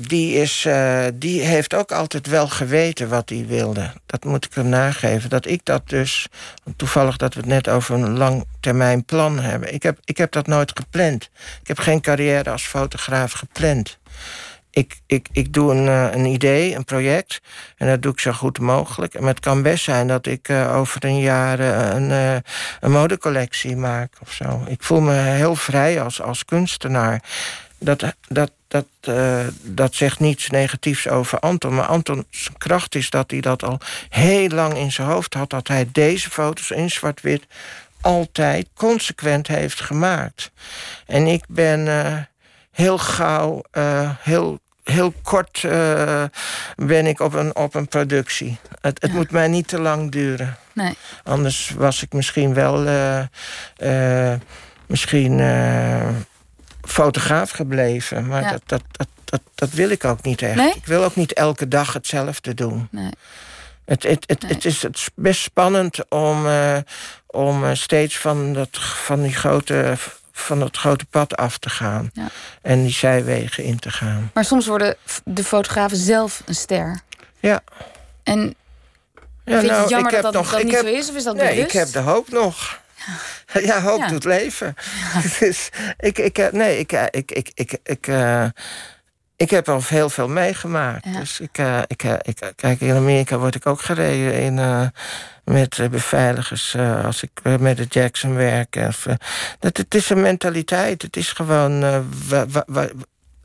die, 0.07 0.33
is, 0.33 0.65
uh, 0.67 1.05
die 1.13 1.41
heeft 1.41 1.73
ook 1.73 1.91
altijd 1.91 2.27
wel 2.27 2.47
geweten 2.47 3.09
wat 3.09 3.29
hij 3.29 3.45
wilde. 3.47 3.91
Dat 4.05 4.23
moet 4.23 4.45
ik 4.45 4.53
hem 4.53 4.69
nageven. 4.69 5.29
Dat 5.29 5.47
ik 5.47 5.65
dat 5.65 5.89
dus, 5.89 6.27
toevallig 6.75 7.17
dat 7.17 7.33
we 7.33 7.39
het 7.39 7.49
net 7.49 7.69
over 7.69 7.95
een 7.95 8.17
lang 8.17 8.45
plan 9.05 9.39
hebben. 9.39 9.73
Ik 9.73 9.83
heb, 9.83 9.97
ik 10.03 10.17
heb 10.17 10.31
dat 10.31 10.47
nooit 10.47 10.71
gepland. 10.75 11.29
Ik 11.61 11.67
heb 11.67 11.79
geen 11.79 12.01
carrière 12.01 12.49
als 12.49 12.63
fotograaf 12.63 13.31
gepland. 13.31 13.97
Ik, 14.69 15.01
ik, 15.05 15.27
ik 15.31 15.53
doe 15.53 15.71
een, 15.71 15.85
uh, 15.85 16.11
een 16.11 16.25
idee, 16.25 16.75
een 16.75 16.85
project. 16.85 17.41
En 17.77 17.87
dat 17.87 18.01
doe 18.01 18.11
ik 18.11 18.19
zo 18.19 18.31
goed 18.31 18.59
mogelijk. 18.59 19.13
En 19.13 19.25
het 19.25 19.39
kan 19.39 19.61
best 19.61 19.83
zijn 19.83 20.07
dat 20.07 20.25
ik 20.25 20.49
uh, 20.49 20.75
over 20.75 21.05
een 21.05 21.19
jaar 21.19 21.59
een, 21.59 22.41
een 22.79 22.91
modecollectie 22.91 23.75
maak 23.75 24.13
of 24.21 24.31
zo. 24.31 24.63
Ik 24.67 24.83
voel 24.83 25.01
me 25.01 25.13
heel 25.13 25.55
vrij 25.55 26.01
als, 26.01 26.21
als 26.21 26.45
kunstenaar. 26.45 27.23
Dat, 27.83 28.03
dat, 28.27 28.51
dat, 28.67 28.85
uh, 29.09 29.47
dat 29.61 29.95
zegt 29.95 30.19
niets 30.19 30.49
negatiefs 30.49 31.07
over 31.07 31.39
Anton. 31.39 31.75
Maar 31.75 31.85
Antons 31.85 32.49
kracht 32.57 32.95
is 32.95 33.09
dat 33.09 33.31
hij 33.31 33.39
dat 33.39 33.63
al 33.63 33.79
heel 34.09 34.47
lang 34.47 34.73
in 34.77 34.91
zijn 34.91 35.07
hoofd 35.07 35.33
had. 35.33 35.49
Dat 35.49 35.67
hij 35.67 35.87
deze 35.91 36.29
foto's 36.29 36.71
in 36.71 36.89
zwart-wit 36.89 37.43
altijd 38.01 38.67
consequent 38.73 39.47
heeft 39.47 39.81
gemaakt. 39.81 40.51
En 41.05 41.27
ik 41.27 41.43
ben 41.47 41.85
uh, 41.85 42.17
heel 42.71 42.97
gauw, 42.97 43.63
uh, 43.77 44.09
heel 44.19 44.59
heel 44.83 45.13
kort 45.21 45.63
uh, 45.63 46.23
ben 46.75 47.07
ik 47.07 47.19
op 47.19 47.33
een, 47.33 47.55
op 47.55 47.75
een 47.75 47.87
productie. 47.87 48.57
Het, 48.81 49.01
het 49.01 49.11
ja. 49.11 49.17
moet 49.17 49.31
mij 49.31 49.47
niet 49.47 49.67
te 49.67 49.79
lang 49.79 50.11
duren. 50.11 50.57
Nee. 50.73 50.97
Anders 51.23 51.71
was 51.77 52.03
ik 52.03 52.13
misschien 52.13 52.53
wel... 52.53 52.85
Uh, 52.85 53.19
uh, 53.77 54.33
misschien 54.87 55.39
fotograaf 56.87 57.49
gebleven. 57.49 58.27
Maar 58.27 58.51
dat, 58.51 58.61
dat, 58.65 58.81
dat, 58.91 59.07
dat, 59.23 59.41
dat 59.55 59.69
wil 59.69 59.89
ik 59.89 60.05
ook 60.05 60.23
niet 60.23 60.41
echt. 60.41 60.55
Nee? 60.55 60.73
Ik 60.73 60.85
wil 60.85 61.03
ook 61.03 61.15
niet 61.15 61.33
elke 61.33 61.67
dag 61.67 61.93
hetzelfde 61.93 62.53
doen. 62.53 62.87
Nee. 62.91 63.09
Het, 63.85 64.03
het, 64.03 64.23
het, 64.27 64.41
nee. 64.41 64.51
het, 64.51 64.65
is, 64.65 64.81
het 64.81 65.11
best 65.15 65.41
spannend 65.41 66.09
om, 66.09 66.45
uh, 66.45 66.77
om 67.27 67.63
uh, 67.63 67.69
steeds 67.73 68.17
van, 68.17 68.53
dat, 68.53 68.69
van, 68.79 69.21
die 69.21 69.33
grote, 69.33 69.93
van 70.31 70.59
dat 70.59 70.77
grote 70.77 71.05
pad 71.05 71.35
af 71.35 71.57
te 71.57 71.69
gaan. 71.69 72.09
Ja. 72.13 72.27
En 72.61 72.83
die 72.83 72.93
zijwegen 72.93 73.63
in 73.63 73.79
te 73.79 73.91
gaan. 73.91 74.31
Maar 74.33 74.45
soms 74.45 74.67
worden 74.67 74.95
de 75.23 75.43
fotografen 75.43 75.97
zelf 75.97 76.41
een 76.45 76.55
ster. 76.55 77.01
Ja. 77.39 77.61
En 78.23 78.55
ja, 79.45 79.59
vind 79.59 79.61
je 79.61 79.67
nou, 79.67 79.81
het 79.81 79.89
jammer 79.89 80.13
ik 80.13 80.21
dat 80.21 80.33
dat, 80.33 80.41
nog, 80.41 80.51
dat 80.51 80.63
niet 80.63 80.73
heb, 80.73 80.85
zo 80.85 80.93
is? 80.93 81.09
Of 81.09 81.15
is 81.15 81.23
dat 81.23 81.35
nee, 81.35 81.47
bewust? 81.47 81.65
ik 81.65 81.79
heb 81.79 81.91
de 81.91 81.99
hoop 81.99 82.29
nog. 82.29 82.81
Ja, 83.63 83.81
hoop 83.81 83.99
Ja. 83.99 84.07
doet 84.07 84.23
leven. 84.23 84.75
dus 85.39 85.69
ik, 85.97 86.17
ik, 86.17 86.51
nee, 86.51 86.79
ik, 86.79 86.91
ik, 86.91 87.31
ik, 87.31 87.51
ik, 87.53 87.77
ik, 87.83 88.07
ik 89.35 89.49
heb 89.49 89.69
al 89.69 89.81
heel 89.85 90.09
veel 90.09 90.27
meegemaakt. 90.27 91.13
Dus 91.13 91.39
ik, 91.39 91.57
ik, 91.87 92.03
ik, 92.03 92.51
kijk, 92.55 92.81
in 92.81 92.95
Amerika 92.95 93.37
word 93.37 93.55
ik 93.55 93.65
ook 93.65 93.81
gereden 93.81 94.33
in, 94.33 94.91
met 95.43 95.91
beveiligers 95.91 96.75
als 97.03 97.23
ik 97.23 97.59
met 97.59 97.77
de 97.77 97.85
Jackson 97.89 98.35
werk. 98.35 98.75
Of, 98.75 99.05
dat, 99.59 99.77
het 99.77 99.95
is 99.95 100.09
een 100.09 100.21
mentaliteit. 100.21 101.01
Het 101.01 101.17
is 101.17 101.31
gewoon. 101.31 102.05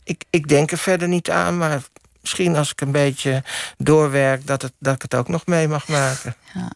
ik, 0.04 0.24
ik 0.30 0.48
denk 0.48 0.70
er 0.70 0.78
verder 0.78 1.08
niet 1.08 1.30
aan, 1.30 1.58
maar 1.58 1.80
misschien 2.28 2.56
als 2.56 2.70
ik 2.70 2.80
een 2.80 2.92
beetje 2.92 3.42
doorwerk, 3.76 4.46
dat, 4.46 4.62
het, 4.62 4.72
dat 4.78 4.94
ik 4.94 5.02
het 5.02 5.14
ook 5.14 5.28
nog 5.28 5.46
mee 5.46 5.68
mag 5.68 5.88
maken. 5.88 6.34
Ja. 6.54 6.70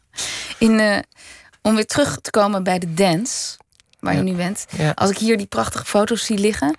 In, 0.59 0.79
uh, 0.79 0.99
om 1.63 1.75
weer 1.75 1.87
terug 1.87 2.19
te 2.21 2.31
komen 2.31 2.63
bij 2.63 2.79
de 2.79 2.95
dance, 2.95 3.57
waar 4.01 4.17
je 4.17 4.23
nu 4.23 4.35
bent. 4.35 4.67
Als 4.95 5.11
ik 5.11 5.19
hier 5.19 5.37
die 5.37 5.47
prachtige 5.47 5.85
foto's 5.85 6.25
zie 6.25 6.39
liggen, 6.39 6.77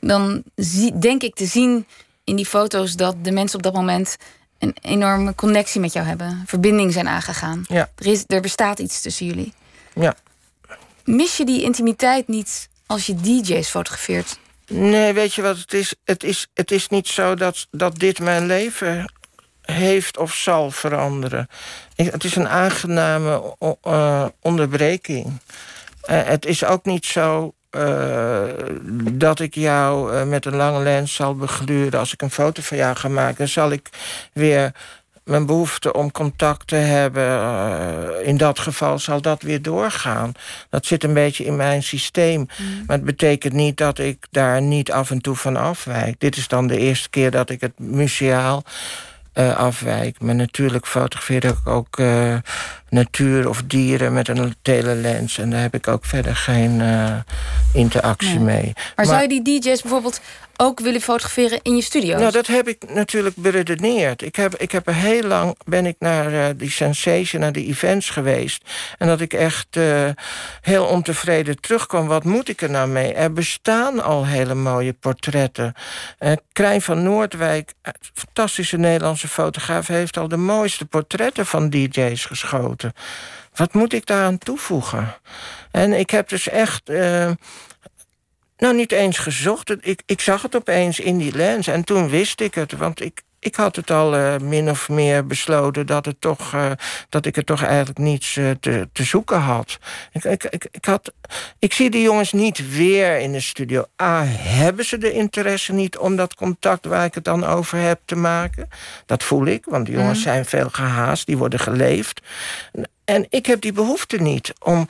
dan 0.00 0.42
zie, 0.54 0.98
denk 0.98 1.22
ik 1.22 1.34
te 1.34 1.46
zien 1.46 1.86
in 2.24 2.36
die 2.36 2.46
foto's 2.46 2.96
dat 2.96 3.24
de 3.24 3.30
mensen 3.30 3.56
op 3.56 3.62
dat 3.62 3.74
moment 3.74 4.16
een 4.58 4.76
enorme 4.80 5.34
connectie 5.34 5.80
met 5.80 5.92
jou 5.92 6.06
hebben, 6.06 6.42
verbinding 6.46 6.92
zijn 6.92 7.08
aangegaan. 7.08 7.64
Ja. 7.68 7.90
Er, 7.94 8.06
is, 8.06 8.24
er 8.26 8.40
bestaat 8.40 8.78
iets 8.78 9.00
tussen 9.00 9.26
jullie. 9.26 9.52
Ja. 9.94 10.14
Mis 11.04 11.36
je 11.36 11.44
die 11.44 11.62
intimiteit 11.62 12.28
niet 12.28 12.68
als 12.86 13.06
je 13.06 13.14
DJ's 13.14 13.68
fotografeert? 13.68 14.38
Nee, 14.66 15.12
weet 15.12 15.34
je 15.34 15.42
wat 15.42 15.58
het 15.58 15.72
is? 15.72 15.94
Het 16.04 16.24
is, 16.24 16.46
het 16.54 16.70
is 16.70 16.88
niet 16.88 17.08
zo 17.08 17.34
dat, 17.34 17.66
dat 17.70 17.98
dit 17.98 18.18
mijn 18.18 18.46
leven 18.46 19.12
heeft 19.62 20.18
of 20.18 20.34
zal 20.34 20.70
veranderen. 20.70 21.48
Het 21.96 22.24
is 22.24 22.36
een 22.36 22.48
aangename 22.48 23.56
uh, 23.86 24.26
onderbreking. 24.40 25.26
Uh, 25.26 25.32
het 26.24 26.46
is 26.46 26.64
ook 26.64 26.84
niet 26.84 27.06
zo 27.06 27.54
uh, 27.70 28.42
dat 29.12 29.40
ik 29.40 29.54
jou 29.54 30.24
met 30.24 30.44
een 30.44 30.56
lange 30.56 30.82
lens 30.82 31.14
zal 31.14 31.34
begluren. 31.34 31.98
Als 31.98 32.12
ik 32.12 32.22
een 32.22 32.30
foto 32.30 32.62
van 32.62 32.76
jou 32.76 32.96
ga 32.96 33.08
maken, 33.08 33.36
dan 33.36 33.48
zal 33.48 33.70
ik 33.70 33.90
weer 34.32 34.72
mijn 35.26 35.46
behoefte 35.46 35.92
om 35.92 36.12
contact 36.12 36.66
te 36.66 36.74
hebben, 36.74 37.22
uh, 37.22 38.26
in 38.28 38.36
dat 38.36 38.58
geval 38.58 38.98
zal 38.98 39.20
dat 39.20 39.42
weer 39.42 39.62
doorgaan. 39.62 40.32
Dat 40.70 40.86
zit 40.86 41.04
een 41.04 41.14
beetje 41.14 41.44
in 41.44 41.56
mijn 41.56 41.82
systeem. 41.82 42.38
Mm. 42.38 42.84
Maar 42.86 42.96
het 42.96 43.04
betekent 43.04 43.52
niet 43.52 43.76
dat 43.76 43.98
ik 43.98 44.26
daar 44.30 44.62
niet 44.62 44.92
af 44.92 45.10
en 45.10 45.20
toe 45.20 45.36
van 45.36 45.56
afwijk. 45.56 46.20
Dit 46.20 46.36
is 46.36 46.48
dan 46.48 46.66
de 46.66 46.78
eerste 46.78 47.10
keer 47.10 47.30
dat 47.30 47.50
ik 47.50 47.60
het 47.60 47.78
museaal 47.78 48.62
uh, 49.38 49.56
afwijk. 49.56 50.20
Maar 50.20 50.34
natuurlijk 50.34 50.86
fotografeer 50.86 51.44
ik 51.44 51.56
ook 51.64 51.98
uh, 51.98 52.36
natuur 52.88 53.48
of 53.48 53.62
dieren 53.62 54.12
met 54.12 54.28
een 54.28 54.54
telelens. 54.62 55.38
En 55.38 55.50
daar 55.50 55.60
heb 55.60 55.74
ik 55.74 55.88
ook 55.88 56.04
verder 56.04 56.36
geen 56.36 56.82
interactie 57.72 58.40
mee. 58.40 58.72
Maar, 58.74 58.92
maar, 58.96 59.06
zou 59.06 59.22
je 59.22 59.28
die 59.28 59.60
DJ's 59.60 59.82
bijvoorbeeld 59.82 60.20
ook 60.56 60.80
willen 60.80 61.00
fotograferen 61.00 61.60
in 61.62 61.76
je 61.76 61.82
studio? 61.82 62.18
Nou, 62.18 62.32
dat 62.32 62.46
heb 62.46 62.68
ik 62.68 62.90
natuurlijk 62.90 63.36
beredeneerd. 63.36 64.22
Ik 64.22 64.36
heb, 64.36 64.56
ik 64.56 64.72
heb 64.72 64.86
heel 64.86 65.22
lang 65.22 65.56
ben 65.64 65.86
ik 65.86 65.96
naar 65.98 66.32
uh, 66.32 66.44
die 66.56 66.70
Sensation, 66.70 67.40
naar 67.40 67.52
die 67.52 67.66
events 67.66 68.10
geweest. 68.10 68.64
En 68.98 69.06
dat 69.06 69.20
ik 69.20 69.32
echt 69.32 69.76
uh, 69.76 70.08
heel 70.60 70.84
ontevreden 70.84 71.60
terugkwam. 71.60 72.06
Wat 72.06 72.24
moet 72.24 72.48
ik 72.48 72.62
er 72.62 72.70
nou 72.70 72.88
mee? 72.88 73.14
Er 73.14 73.32
bestaan 73.32 74.02
al 74.02 74.26
hele 74.26 74.54
mooie 74.54 74.92
portretten. 74.92 75.74
Uh, 76.20 76.32
Krijn 76.52 76.82
van 76.82 77.02
Noordwijk, 77.02 77.72
fantastische 78.14 78.76
Nederlandse 78.76 79.28
fotograaf... 79.28 79.86
heeft 79.86 80.16
al 80.16 80.28
de 80.28 80.36
mooiste 80.36 80.84
portretten 80.84 81.46
van 81.46 81.70
DJ's 81.70 82.24
geschoten. 82.24 82.92
Wat 83.54 83.74
moet 83.74 83.92
ik 83.92 84.06
daaraan 84.06 84.38
toevoegen? 84.38 85.14
En 85.70 85.92
ik 85.92 86.10
heb 86.10 86.28
dus 86.28 86.48
echt 86.48 86.90
nou, 88.56 88.74
niet 88.74 88.92
eens 88.92 89.18
gezocht. 89.18 89.86
Ik, 89.86 90.02
ik 90.06 90.20
zag 90.20 90.42
het 90.42 90.56
opeens 90.56 91.00
in 91.00 91.18
die 91.18 91.36
lens 91.36 91.66
en 91.66 91.84
toen 91.84 92.08
wist 92.08 92.40
ik 92.40 92.54
het. 92.54 92.72
Want 92.72 93.00
ik, 93.00 93.22
ik 93.46 93.54
had 93.54 93.76
het 93.76 93.90
al 93.90 94.14
uh, 94.14 94.36
min 94.36 94.70
of 94.70 94.88
meer 94.88 95.26
besloten 95.26 95.86
dat, 95.86 96.04
het 96.04 96.20
toch, 96.20 96.54
uh, 96.54 96.70
dat 97.08 97.26
ik 97.26 97.36
er 97.36 97.44
toch 97.44 97.62
eigenlijk 97.62 97.98
niets 97.98 98.36
uh, 98.36 98.50
te, 98.60 98.88
te 98.92 99.04
zoeken 99.04 99.40
had. 99.40 99.78
Ik, 100.12 100.24
ik, 100.24 100.44
ik, 100.44 100.68
ik, 100.70 100.84
had. 100.84 101.12
ik 101.58 101.72
zie 101.72 101.90
die 101.90 102.02
jongens 102.02 102.32
niet 102.32 102.70
weer 102.70 103.18
in 103.18 103.32
de 103.32 103.40
studio. 103.40 103.84
A, 104.02 104.24
hebben 104.26 104.84
ze 104.84 104.98
de 104.98 105.12
interesse 105.12 105.72
niet 105.72 105.98
om 105.98 106.16
dat 106.16 106.34
contact 106.34 106.84
waar 106.84 107.04
ik 107.04 107.14
het 107.14 107.24
dan 107.24 107.44
over 107.44 107.78
heb 107.78 108.00
te 108.04 108.16
maken? 108.16 108.68
Dat 109.06 109.22
voel 109.22 109.46
ik, 109.46 109.64
want 109.64 109.86
die 109.86 109.94
jongens 109.94 110.18
mhm. 110.18 110.28
zijn 110.28 110.44
veel 110.44 110.68
gehaast, 110.70 111.26
die 111.26 111.36
worden 111.36 111.58
geleefd. 111.60 112.20
En 113.04 113.26
ik 113.28 113.46
heb 113.46 113.60
die 113.60 113.72
behoefte 113.72 114.16
niet 114.16 114.52
om 114.58 114.88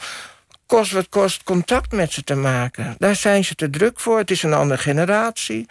kost 0.67 0.93
wat 0.93 1.09
kost 1.09 1.43
contact 1.43 1.93
met 1.93 2.12
ze 2.12 2.25
te 2.25 2.35
maken. 2.35 2.95
Daar 2.99 3.17
zijn 3.17 3.45
ze 3.45 3.55
te 3.55 3.71
druk 3.71 4.01
voor. 4.01 4.19
Het 4.19 4.31
is 4.31 4.43
een 4.43 4.55
andere 4.55 4.81
generatie. 4.81 5.67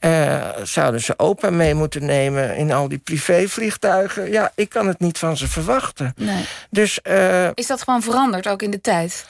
Uh, 0.00 0.48
zouden 0.62 1.00
ze 1.00 1.14
opa 1.16 1.50
mee 1.50 1.74
moeten 1.74 2.04
nemen 2.04 2.56
in 2.56 2.72
al 2.72 2.88
die 2.88 2.98
privévliegtuigen? 2.98 4.30
Ja, 4.30 4.52
ik 4.54 4.68
kan 4.68 4.86
het 4.86 5.00
niet 5.00 5.18
van 5.18 5.36
ze 5.36 5.48
verwachten. 5.48 6.12
Nee. 6.16 6.44
Dus, 6.70 7.00
uh, 7.02 7.48
is 7.54 7.66
dat 7.66 7.82
gewoon 7.82 8.02
veranderd, 8.02 8.48
ook 8.48 8.62
in 8.62 8.70
de 8.70 8.80
tijd? 8.80 9.26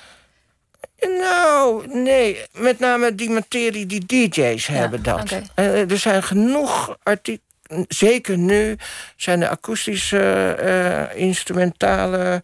Nou, 1.01 1.87
nee. 1.89 2.45
Met 2.53 2.79
name 2.79 3.15
die 3.15 3.31
materie, 3.31 3.87
die 3.87 4.07
DJ's 4.07 4.67
hebben 4.67 5.03
dat. 5.03 5.21
Okay. 5.21 5.43
Uh, 5.57 5.91
er 5.91 5.99
zijn 5.99 6.23
genoeg 6.23 6.97
artikelen 7.03 7.47
zeker 7.89 8.39
nu 8.39 8.77
zijn 9.17 9.41
de 9.41 9.49
akoestische, 9.49 10.57
uh, 10.63 11.21
instrumentale 11.21 12.43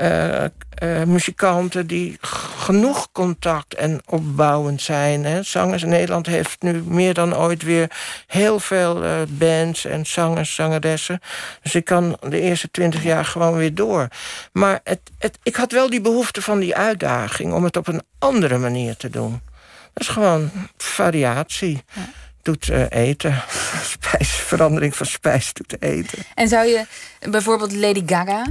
uh, 0.00 0.44
uh, 0.82 1.02
muzikanten 1.02 1.86
die 1.86 2.18
genoeg 2.20 3.12
contact 3.12 3.74
en 3.74 4.00
opbouwend 4.06 4.82
zijn. 4.82 5.24
Hè. 5.24 5.42
Zangers 5.42 5.82
in 5.82 5.88
Nederland 5.88 6.26
heeft 6.26 6.62
nu 6.62 6.82
meer 6.86 7.14
dan 7.14 7.36
ooit 7.36 7.62
weer 7.62 7.90
heel 8.26 8.60
veel 8.60 9.02
bands 9.28 9.84
en 9.84 10.06
zangers, 10.06 10.54
zangeressen. 10.54 11.20
Dus 11.62 11.74
ik 11.74 11.84
kan 11.84 12.18
de 12.20 12.40
eerste 12.40 12.70
twintig 12.70 13.02
jaar 13.02 13.24
gewoon 13.24 13.56
weer 13.56 13.74
door. 13.74 14.08
Maar 14.52 14.80
het, 14.84 15.00
het, 15.18 15.38
ik 15.42 15.56
had 15.56 15.72
wel 15.72 15.90
die 15.90 16.00
behoefte 16.00 16.42
van 16.42 16.58
die 16.58 16.76
uitdaging 16.76 17.52
om 17.52 17.64
het 17.64 17.76
op 17.76 17.88
een 17.88 18.02
andere 18.18 18.58
manier 18.58 18.96
te 18.96 19.10
doen. 19.10 19.40
Dat 19.92 20.02
is 20.02 20.08
gewoon 20.08 20.50
variatie. 20.76 21.82
Doet 22.50 22.68
uh, 22.68 22.84
eten. 22.90 23.42
Spijs, 23.94 24.28
verandering 24.28 24.96
van 24.96 25.06
spijs 25.06 25.52
doet 25.52 25.82
eten. 25.82 26.18
En 26.34 26.48
zou 26.48 26.66
je 26.66 26.86
bijvoorbeeld 27.30 27.72
Lady 27.72 28.02
Gaga... 28.06 28.46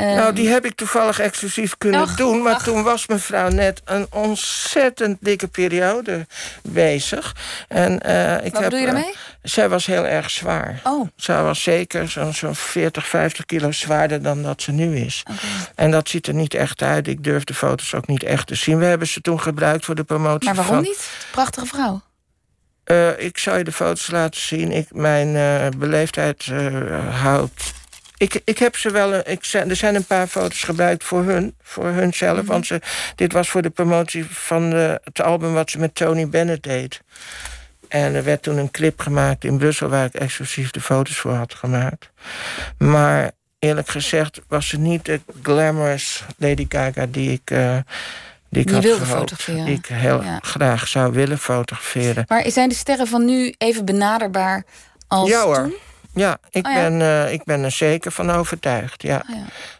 Uh... 0.00 0.14
Nou, 0.14 0.32
die 0.32 0.48
heb 0.48 0.64
ik 0.64 0.74
toevallig 0.74 1.20
exclusief 1.20 1.78
kunnen 1.78 2.16
doen. 2.16 2.42
Maar 2.42 2.62
toen 2.62 2.82
was 2.82 3.06
mevrouw 3.06 3.48
net 3.48 3.82
een 3.84 4.06
ontzettend 4.10 5.18
dikke 5.20 5.48
periode 5.48 6.26
bezig. 6.62 7.36
En, 7.68 8.00
uh, 8.06 8.44
ik 8.44 8.52
Wat 8.52 8.62
heb, 8.62 8.70
bedoel 8.70 8.78
je 8.78 8.86
daarmee? 8.86 9.14
zij 9.42 9.68
was 9.68 9.86
heel 9.86 10.06
erg 10.06 10.30
zwaar. 10.30 10.80
Oh. 10.84 11.08
Zij 11.16 11.42
was 11.42 11.62
zeker 11.62 12.08
zo'n 12.08 12.34
zo 12.34 12.52
40, 12.52 13.06
50 13.06 13.46
kilo 13.46 13.72
zwaarder 13.72 14.22
dan 14.22 14.42
dat 14.42 14.62
ze 14.62 14.72
nu 14.72 14.96
is. 14.96 15.22
Okay. 15.30 15.38
En 15.74 15.90
dat 15.90 16.08
ziet 16.08 16.26
er 16.26 16.34
niet 16.34 16.54
echt 16.54 16.82
uit. 16.82 17.08
Ik 17.08 17.24
durf 17.24 17.44
de 17.44 17.54
foto's 17.54 17.94
ook 17.94 18.06
niet 18.06 18.22
echt 18.22 18.46
te 18.46 18.54
zien. 18.54 18.78
We 18.78 18.84
hebben 18.84 19.08
ze 19.08 19.20
toen 19.20 19.40
gebruikt 19.40 19.84
voor 19.84 19.94
de 19.94 20.04
promotie. 20.04 20.54
Maar 20.54 20.64
waarom 20.64 20.82
niet? 20.82 21.10
Prachtige 21.30 21.66
vrouw. 21.66 22.02
Uh, 22.90 23.18
ik 23.18 23.38
zal 23.38 23.56
je 23.56 23.64
de 23.64 23.72
foto's 23.72 24.10
laten 24.10 24.40
zien. 24.40 24.72
Ik, 24.72 24.86
mijn 24.92 25.34
uh, 25.34 25.78
beleefdheid 25.78 26.46
uh, 26.46 27.22
houdt. 27.22 27.72
Ik, 28.16 28.40
ik 28.44 28.58
heb 28.58 28.76
ze 28.76 28.90
wel. 28.90 29.14
Ik, 29.14 29.44
er 29.44 29.76
zijn 29.76 29.94
een 29.94 30.04
paar 30.04 30.26
foto's 30.26 30.62
gebruikt 30.62 31.04
voor 31.04 31.24
hun, 31.24 31.54
voor 31.62 31.86
hunzelf. 31.86 32.32
Mm 32.32 32.38
-hmm. 32.38 32.46
Want 32.46 32.66
ze, 32.66 32.80
dit 33.14 33.32
was 33.32 33.50
voor 33.50 33.62
de 33.62 33.70
promotie 33.70 34.24
van 34.30 34.70
de, 34.70 35.00
het 35.04 35.20
album 35.20 35.52
wat 35.52 35.70
ze 35.70 35.78
met 35.78 35.94
Tony 35.94 36.28
Bennett 36.28 36.62
deed. 36.62 37.00
En 37.88 38.14
er 38.14 38.24
werd 38.24 38.42
toen 38.42 38.56
een 38.56 38.70
clip 38.70 39.00
gemaakt 39.00 39.44
in 39.44 39.58
Brussel 39.58 39.88
waar 39.88 40.04
ik 40.04 40.14
exclusief 40.14 40.70
de 40.70 40.80
foto's 40.80 41.18
voor 41.18 41.34
had 41.34 41.54
gemaakt. 41.54 42.10
Maar 42.78 43.30
eerlijk 43.58 43.88
gezegd 43.88 44.40
was 44.48 44.68
ze 44.68 44.78
niet 44.78 45.04
de 45.04 45.20
glamorous 45.42 46.24
Lady 46.36 46.66
Gaga 46.68 47.06
die 47.06 47.32
ik 47.32 47.50
die 48.50 48.62
ik, 48.62 48.82
wilde 48.82 49.06
fotograferen. 49.06 49.64
Die 49.64 49.74
ik 49.74 49.86
heel 49.86 50.22
graag 50.40 50.88
zou 50.88 51.12
willen 51.12 51.38
fotograferen. 51.38 52.24
Maar 52.28 52.50
zijn 52.50 52.68
de 52.68 52.74
sterren 52.74 53.06
van 53.06 53.24
nu 53.24 53.54
even 53.58 53.84
benaderbaar 53.84 54.64
als 55.08 55.28
ja, 55.28 55.42
hoor. 55.42 55.54
toen? 55.54 55.74
Ja, 56.14 56.38
ik, 56.50 56.66
oh, 56.66 56.74
Ben, 56.74 57.00
uh, 57.00 57.32
ik 57.32 57.44
ben 57.44 57.64
er 57.64 57.70
zeker 57.70 58.12
van 58.12 58.30
overtuigd. 58.30 59.02
Ja. 59.02 59.22
Oh, 59.30 59.36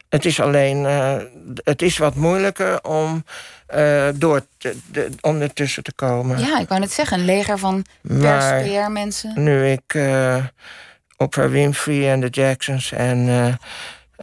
het 0.08 0.24
is 0.24 0.40
alleen 0.40 0.84
uh, 0.84 1.16
het 1.64 1.82
is 1.82 1.98
wat 1.98 2.14
moeilijker 2.14 2.84
om 2.84 3.24
uh, 3.74 4.08
door 4.14 4.42
te, 4.58 4.76
de, 4.92 5.10
om 5.20 5.40
ertussen 5.40 5.82
te 5.82 5.92
komen. 5.92 6.38
Ja, 6.38 6.58
ik 6.58 6.68
wou 6.68 6.80
net 6.80 6.92
zeggen, 6.92 7.18
een 7.18 7.24
leger 7.24 7.58
van 7.58 7.84
pers, 8.00 8.62
PR-mensen. 8.62 9.32
Nu 9.42 9.66
ik 9.66 9.98
Oprah 11.16 11.50
Winfrey 11.50 12.10
en 12.10 12.20
de 12.20 12.28
Jacksons 12.28 12.92
en 12.92 13.58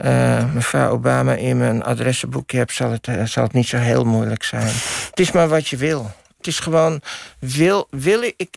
uh, 0.03 0.53
mevrouw 0.53 0.89
Obama 0.89 1.33
in 1.33 1.57
mijn 1.57 1.83
adressenboekje 1.83 2.57
heb, 2.57 2.71
zal 2.71 2.91
het, 2.91 3.07
uh, 3.07 3.25
zal 3.25 3.43
het 3.43 3.53
niet 3.53 3.67
zo 3.67 3.77
heel 3.77 4.03
moeilijk 4.03 4.43
zijn. 4.43 4.71
Het 5.09 5.19
is 5.19 5.31
maar 5.31 5.47
wat 5.47 5.67
je 5.67 5.77
wil. 5.77 6.11
Het 6.37 6.47
is 6.47 6.59
gewoon, 6.59 7.01
wil, 7.39 7.87
wil 7.89 8.21
ik. 8.21 8.49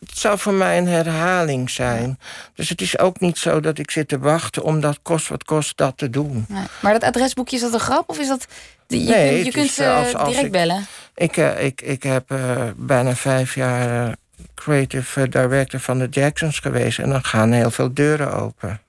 Het 0.00 0.18
zou 0.18 0.38
voor 0.38 0.52
mij 0.52 0.78
een 0.78 0.86
herhaling 0.86 1.70
zijn. 1.70 2.18
Dus 2.54 2.68
het 2.68 2.80
is 2.80 2.98
ook 2.98 3.20
niet 3.20 3.38
zo 3.38 3.60
dat 3.60 3.78
ik 3.78 3.90
zit 3.90 4.08
te 4.08 4.18
wachten 4.18 4.62
om 4.62 4.80
dat 4.80 4.98
kost 5.02 5.28
wat 5.28 5.44
kost 5.44 5.76
dat 5.76 5.96
te 5.96 6.10
doen. 6.10 6.44
Nee. 6.48 6.64
Maar 6.80 6.92
dat 6.92 7.02
adresboekje, 7.02 7.56
is 7.56 7.62
dat 7.62 7.72
een 7.72 7.80
grap? 7.80 8.08
Of 8.08 8.18
is 8.18 8.28
dat. 8.28 8.46
Je, 8.86 8.98
nee, 8.98 9.44
je 9.44 9.50
kunt 9.50 9.70
ze 9.70 10.12
direct 10.26 10.50
bellen. 10.50 10.86
Ik, 11.14 11.36
ik, 11.36 11.80
ik 11.80 12.02
heb 12.02 12.34
bijna 12.76 13.14
vijf 13.14 13.54
jaar 13.54 14.16
creative 14.54 15.28
director 15.28 15.80
van 15.80 15.98
de 15.98 16.06
Jacksons 16.10 16.58
geweest. 16.58 16.98
En 16.98 17.10
dan 17.10 17.24
gaan 17.24 17.52
heel 17.52 17.70
veel 17.70 17.94
deuren 17.94 18.32
open. 18.32 18.80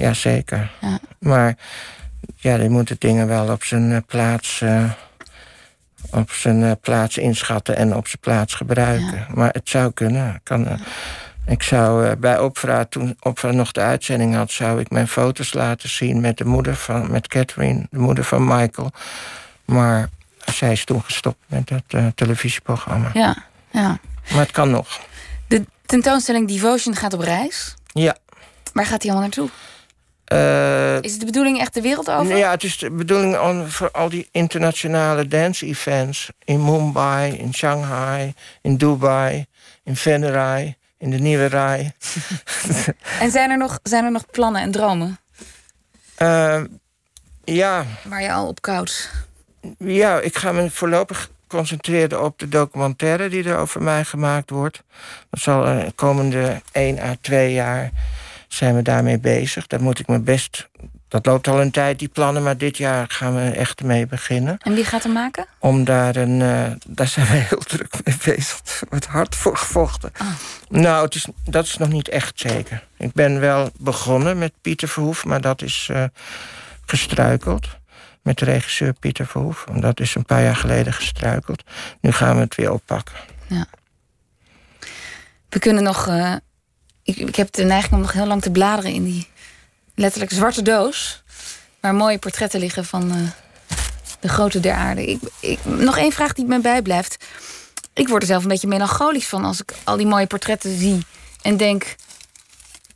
Jazeker. 0.00 0.70
Ja. 0.80 0.98
Maar 1.18 1.56
ja, 2.36 2.56
die 2.56 2.68
moeten 2.68 2.96
dingen 2.98 3.26
wel 3.26 3.48
op 3.48 3.64
zijn 3.64 4.04
plaats 4.06 4.62
op 6.10 6.30
zijn 6.30 6.80
plaats 6.80 7.18
inschatten 7.18 7.76
en 7.76 7.96
op 7.96 8.06
zijn 8.06 8.20
plaats 8.20 8.54
gebruiken. 8.54 9.26
Maar 9.34 9.50
het 9.52 9.68
zou 9.68 9.92
kunnen. 9.92 10.40
Kan, 10.42 10.80
ik 11.46 11.62
zou 11.62 12.06
uh, 12.06 12.12
bij 12.18 12.38
Opera, 12.38 12.84
toen 12.84 13.16
Opera 13.20 13.50
nog 13.50 13.72
de 13.72 13.80
uitzending 13.80 14.34
had, 14.34 14.50
zou 14.50 14.80
ik 14.80 14.90
mijn 14.90 15.08
foto's 15.08 15.52
laten 15.52 15.88
zien 15.88 16.20
met 16.20 16.36
de 16.36 16.44
moeder 16.44 16.74
van, 16.74 17.10
met 17.10 17.28
Catherine, 17.28 17.86
de 17.90 17.98
moeder 17.98 18.24
van 18.24 18.46
Michael. 18.46 18.92
Maar 19.64 20.08
zij 20.44 20.72
is 20.72 20.84
toen 20.84 21.02
gestopt 21.02 21.38
met 21.46 21.70
uh, 21.90 22.06
televisieprogramma. 22.14 23.10
Ja, 23.12 23.36
ja. 23.70 23.98
Maar 24.30 24.40
het 24.40 24.50
kan 24.50 24.70
nog. 24.70 25.00
De 25.48 25.66
tentoonstelling 25.86 26.48
Devotion 26.48 26.96
gaat 26.96 27.12
op 27.12 27.20
reis. 27.20 27.74
Ja. 27.86 28.16
Waar 28.72 28.86
gaat 28.86 29.02
hij 29.02 29.10
allemaal 29.10 29.28
naartoe? 29.28 29.48
Uh, 30.32 31.02
is 31.02 31.10
het 31.10 31.20
de 31.20 31.26
bedoeling 31.26 31.60
echt 31.60 31.74
de 31.74 31.80
wereld 31.80 32.10
over? 32.10 32.36
Ja, 32.36 32.50
het 32.50 32.64
is 32.64 32.78
de 32.78 32.90
bedoeling 32.90 33.38
om, 33.38 33.68
voor 33.68 33.90
al 33.90 34.08
die 34.08 34.28
internationale 34.30 35.28
dance-events... 35.28 36.30
in 36.44 36.64
Mumbai, 36.64 37.32
in 37.32 37.54
Shanghai, 37.54 38.34
in 38.62 38.76
Dubai, 38.76 39.46
in 39.84 39.96
Venray 39.96 40.76
in 41.00 41.10
de 41.10 41.18
nieuwe 41.18 41.44
rij. 41.44 41.92
en 43.20 43.30
zijn 43.30 43.50
er 43.50 43.58
nog, 43.58 43.78
zijn 43.82 44.04
er 44.04 44.10
nog 44.10 44.26
plannen 44.30 44.62
en 44.62 44.70
dromen? 44.70 45.18
Uh, 46.18 46.62
ja. 47.44 47.84
Waar 48.04 48.22
je 48.22 48.32
al 48.32 48.46
op 48.46 48.62
koud? 48.62 49.10
Ja, 49.78 50.20
ik 50.20 50.36
ga 50.36 50.52
me 50.52 50.70
voorlopig 50.70 51.30
concentreren 51.46 52.24
op 52.24 52.38
de 52.38 52.48
documentaire 52.48 53.28
die 53.28 53.44
er 53.44 53.58
over 53.58 53.82
mij 53.82 54.04
gemaakt 54.04 54.50
wordt. 54.50 54.82
Dat 55.30 55.40
zal 55.40 55.62
de 55.62 55.68
eh, 55.68 55.90
komende 55.94 56.62
1 56.72 56.98
à 56.98 57.14
2 57.20 57.52
jaar 57.52 57.90
zijn 58.54 58.74
we 58.74 58.82
daarmee 58.82 59.18
bezig. 59.18 59.66
Daar 59.66 59.82
moet 59.82 59.98
ik 59.98 60.06
me 60.06 60.20
best 60.20 60.68
dat 61.10 61.26
loopt 61.26 61.48
al 61.48 61.60
een 61.60 61.70
tijd, 61.70 61.98
die 61.98 62.08
plannen, 62.08 62.42
maar 62.42 62.56
dit 62.56 62.76
jaar 62.76 63.06
gaan 63.08 63.34
we 63.34 63.50
echt 63.50 63.82
mee 63.82 64.06
beginnen. 64.06 64.58
En 64.58 64.74
wie 64.74 64.84
gaat 64.84 65.04
er 65.04 65.10
maken? 65.10 65.46
Om 65.58 65.84
daar 65.84 66.16
een. 66.16 66.40
Uh, 66.40 66.66
daar 66.86 67.06
zijn 67.06 67.26
we 67.26 67.32
heel 67.48 67.58
druk 67.58 67.94
mee 68.04 68.16
bezig. 68.24 68.60
Wordt 68.88 69.06
hard 69.06 69.34
voor 69.34 69.56
gevochten. 69.56 70.12
Oh. 70.20 70.26
Nou, 70.68 71.04
het 71.04 71.14
is, 71.14 71.26
dat 71.44 71.64
is 71.64 71.76
nog 71.76 71.88
niet 71.88 72.08
echt 72.08 72.40
zeker. 72.40 72.86
Ik 72.96 73.12
ben 73.12 73.40
wel 73.40 73.70
begonnen 73.78 74.38
met 74.38 74.52
Pieter 74.60 74.88
Verhoef, 74.88 75.24
maar 75.24 75.40
dat 75.40 75.62
is 75.62 75.88
uh, 75.90 76.04
gestruikeld. 76.86 77.68
Met 78.22 78.38
de 78.38 78.44
regisseur 78.44 78.92
Pieter 78.92 79.26
Verhoef. 79.26 79.64
Dat 79.74 80.00
is 80.00 80.14
een 80.14 80.24
paar 80.24 80.42
jaar 80.42 80.56
geleden 80.56 80.92
gestruikeld. 80.92 81.62
Nu 82.00 82.12
gaan 82.12 82.34
we 82.34 82.40
het 82.40 82.54
weer 82.54 82.72
oppakken. 82.72 83.14
Ja. 83.46 83.66
We 85.48 85.58
kunnen 85.58 85.82
nog. 85.82 86.08
Uh, 86.08 86.34
ik, 87.18 87.36
heb 87.36 87.52
de 87.52 87.64
neiging 87.64 87.92
om 87.92 88.00
nog 88.00 88.12
heel 88.12 88.26
lang 88.26 88.42
te 88.42 88.50
bladeren 88.50 88.92
in 88.92 89.04
die 89.04 89.28
letterlijk 89.94 90.32
zwarte 90.32 90.62
doos. 90.62 91.22
Waar 91.80 91.94
mooie 91.94 92.18
portretten 92.18 92.60
liggen 92.60 92.84
van 92.84 93.16
uh, 93.16 93.28
de 94.20 94.28
grote 94.28 94.60
der 94.60 94.72
aarde. 94.74 95.18
Ik, 95.40 95.64
nog 95.64 95.96
één 95.96 96.12
vraag 96.12 96.32
die 96.32 96.44
me 96.44 96.60
bijblijft. 96.60 97.24
Ik 97.92 98.08
word 98.08 98.22
er 98.22 98.28
zelf 98.28 98.42
een 98.42 98.48
beetje 98.48 98.68
melancholisch 98.68 99.26
van 99.26 99.44
als 99.44 99.60
ik 99.60 99.74
al 99.84 99.96
die 99.96 100.06
mooie 100.06 100.26
portretten 100.26 100.78
zie. 100.78 101.06
En 101.42 101.56
denk, 101.56 101.96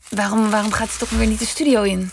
waarom, 0.08 0.50
waarom 0.50 0.72
gaat 0.72 0.88
hij 0.88 0.98
toch 0.98 1.10
weer 1.10 1.26
niet 1.26 1.38
de 1.38 1.46
studio 1.46 1.82
in? 1.82 2.10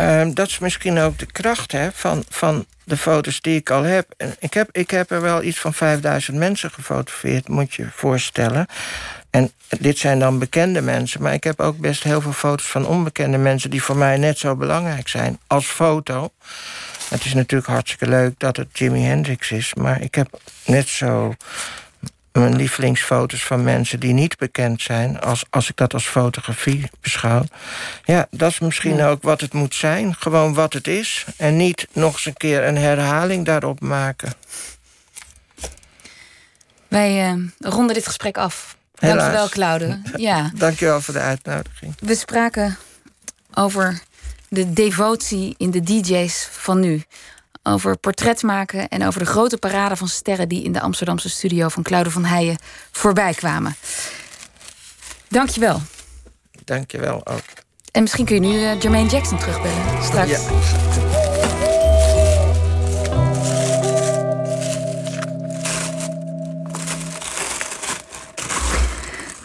Uh, 0.00 0.26
dat 0.34 0.48
is 0.48 0.58
misschien 0.58 0.98
ook 0.98 1.18
de 1.18 1.26
kracht 1.26 1.72
hè, 1.72 1.92
van, 1.92 2.24
van 2.28 2.66
de 2.86 2.96
foto's 2.96 3.40
die 3.40 3.56
ik 3.56 3.70
al 3.70 3.82
heb. 3.82 4.06
Ik 4.38 4.54
heb. 4.54 4.68
Ik 4.72 4.90
heb 4.90 5.10
er 5.10 5.20
wel 5.20 5.42
iets 5.42 5.58
van 5.58 5.74
5000 5.74 6.36
mensen 6.36 6.70
gefotografeerd, 6.70 7.48
moet 7.48 7.74
je 7.74 7.82
je 7.82 7.88
voorstellen. 7.92 8.66
En 9.30 9.50
dit 9.80 9.98
zijn 9.98 10.18
dan 10.18 10.38
bekende 10.38 10.80
mensen, 10.80 11.22
maar 11.22 11.32
ik 11.32 11.44
heb 11.44 11.60
ook 11.60 11.78
best 11.78 12.02
heel 12.02 12.20
veel 12.20 12.32
foto's 12.32 12.66
van 12.66 12.86
onbekende 12.86 13.38
mensen 13.38 13.70
die 13.70 13.82
voor 13.82 13.96
mij 13.96 14.16
net 14.16 14.38
zo 14.38 14.56
belangrijk 14.56 15.08
zijn 15.08 15.38
als 15.46 15.66
foto. 15.66 16.30
Het 17.08 17.24
is 17.24 17.34
natuurlijk 17.34 17.70
hartstikke 17.70 18.08
leuk 18.08 18.34
dat 18.38 18.56
het 18.56 18.78
Jimi 18.78 19.02
Hendrix 19.02 19.50
is, 19.50 19.74
maar 19.74 20.00
ik 20.02 20.14
heb 20.14 20.40
net 20.64 20.88
zo 20.88 21.34
mijn 22.40 22.56
lievelingsfoto's 22.56 23.44
van 23.44 23.62
mensen 23.62 24.00
die 24.00 24.12
niet 24.12 24.36
bekend 24.38 24.82
zijn, 24.82 25.20
als, 25.20 25.44
als 25.50 25.68
ik 25.68 25.76
dat 25.76 25.94
als 25.94 26.06
fotografie 26.06 26.90
beschouw. 27.00 27.44
Ja, 28.04 28.26
dat 28.30 28.50
is 28.50 28.58
misschien 28.58 29.02
ook 29.02 29.22
wat 29.22 29.40
het 29.40 29.52
moet 29.52 29.74
zijn. 29.74 30.14
Gewoon 30.14 30.54
wat 30.54 30.72
het 30.72 30.88
is. 30.88 31.24
En 31.36 31.56
niet 31.56 31.86
nog 31.92 32.12
eens 32.12 32.26
een 32.26 32.36
keer 32.36 32.64
een 32.64 32.76
herhaling 32.76 33.44
daarop 33.44 33.80
maken. 33.80 34.32
Wij 36.88 37.32
uh, 37.32 37.42
ronden 37.58 37.94
dit 37.94 38.06
gesprek 38.06 38.38
af. 38.38 38.76
Dankjewel, 38.94 39.48
Claude. 39.48 40.00
Ja. 40.16 40.50
Dankjewel 40.54 41.00
voor 41.00 41.14
de 41.14 41.20
uitnodiging. 41.20 41.94
We 41.98 42.14
spraken 42.14 42.76
over 43.54 44.02
de 44.48 44.72
devotie 44.72 45.54
in 45.58 45.70
de 45.70 45.82
DJ's 45.82 46.48
van 46.50 46.80
nu. 46.80 47.02
Over 47.68 47.96
portret 47.96 48.42
maken 48.42 48.88
en 48.88 49.06
over 49.06 49.20
de 49.20 49.26
grote 49.26 49.56
parade 49.56 49.96
van 49.96 50.08
sterren 50.08 50.48
die 50.48 50.62
in 50.62 50.72
de 50.72 50.80
Amsterdamse 50.80 51.30
studio 51.30 51.68
van 51.68 51.82
Claude 51.82 52.10
van 52.10 52.24
Heijen 52.24 52.58
voorbij 52.90 53.34
kwamen. 53.34 53.76
Dankjewel. 55.28 55.80
Dankjewel 56.64 57.26
ook. 57.26 57.44
En 57.92 58.02
misschien 58.02 58.24
kun 58.24 58.34
je 58.34 58.40
nu 58.40 58.54
uh, 58.54 58.80
Jermaine 58.80 59.10
Jackson 59.10 59.38
terugbellen 59.38 60.02
straks. 60.02 60.30
Ja. 60.30 61.25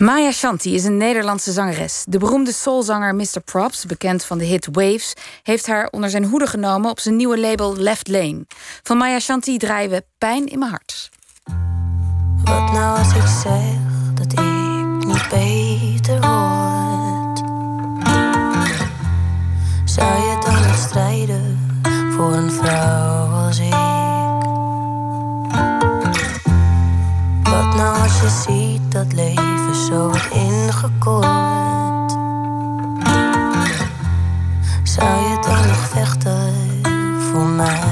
Maya 0.01 0.31
Shanti 0.31 0.73
is 0.73 0.83
een 0.83 0.97
Nederlandse 0.97 1.51
zangeres. 1.51 2.03
De 2.07 2.17
beroemde 2.17 2.51
soulzanger 2.51 3.15
Mr. 3.15 3.41
Props, 3.45 3.85
bekend 3.85 4.23
van 4.23 4.37
de 4.37 4.43
hit 4.43 4.67
Waves, 4.71 5.13
heeft 5.43 5.67
haar 5.67 5.87
onder 5.91 6.09
zijn 6.09 6.23
hoede 6.23 6.47
genomen 6.47 6.89
op 6.89 6.99
zijn 6.99 7.15
nieuwe 7.15 7.39
label 7.39 7.75
Left 7.77 8.07
Lane. 8.07 8.45
Van 8.83 8.97
Maya 8.97 9.19
Shanti 9.19 9.57
draaien 9.57 9.89
we 9.89 10.03
Pijn 10.17 10.45
in 10.47 10.59
mijn 10.59 10.71
hart. 10.71 11.09
Wat 12.43 12.71
nou 12.71 12.97
als 12.97 13.13
ik 13.15 13.27
zeg 13.43 13.77
dat 14.13 14.31
ik 14.31 15.05
niet 15.05 15.29
beter 15.29 16.19
word? 16.19 17.39
Zou 19.85 20.21
je 20.21 20.41
dan 20.45 20.67
nog 20.67 20.77
strijden 20.77 21.59
voor 22.15 22.33
een 22.33 22.51
vrouw 22.51 23.27
als 23.27 23.59
ik? 23.59 23.73
Wat 27.43 27.75
nou 27.75 28.01
als 28.01 28.21
je 28.21 28.43
ziet 28.45 28.70
dat 28.91 29.13
leven 29.13 29.75
zo 29.75 30.11
ingekort. 30.33 32.11
Zou 34.83 35.29
je 35.29 35.37
dan 35.41 35.67
nog 35.67 35.87
vechten 35.87 36.53
voor 37.31 37.45
mij? 37.45 37.90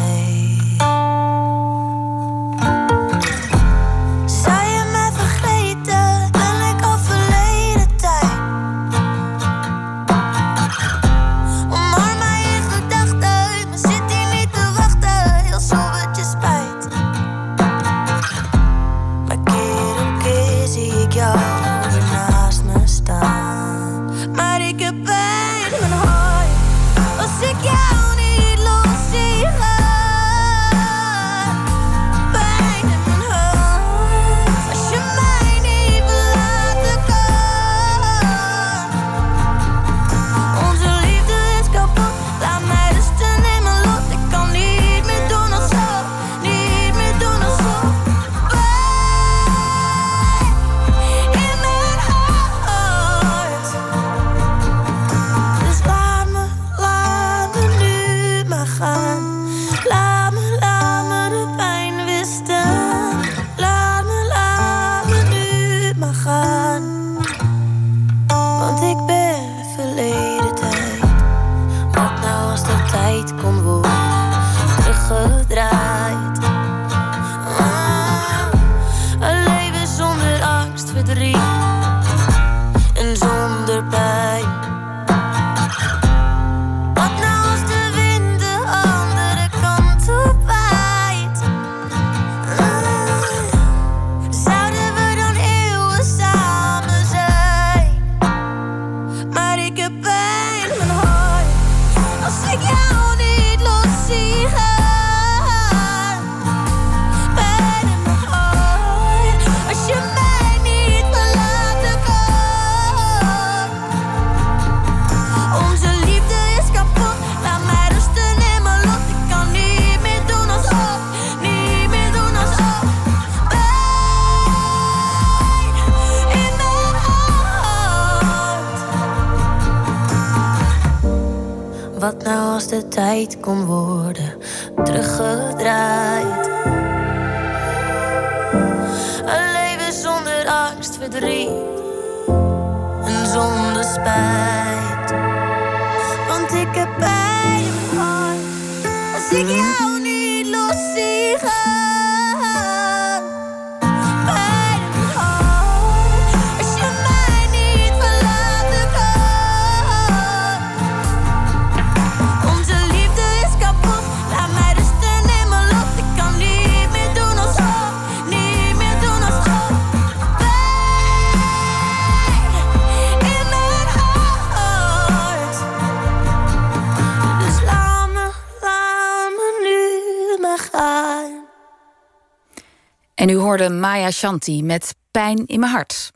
Met 184.64 184.96
Pijn 185.12 185.46
in 185.46 185.60
mijn 185.60 185.72
hart. 185.72 186.12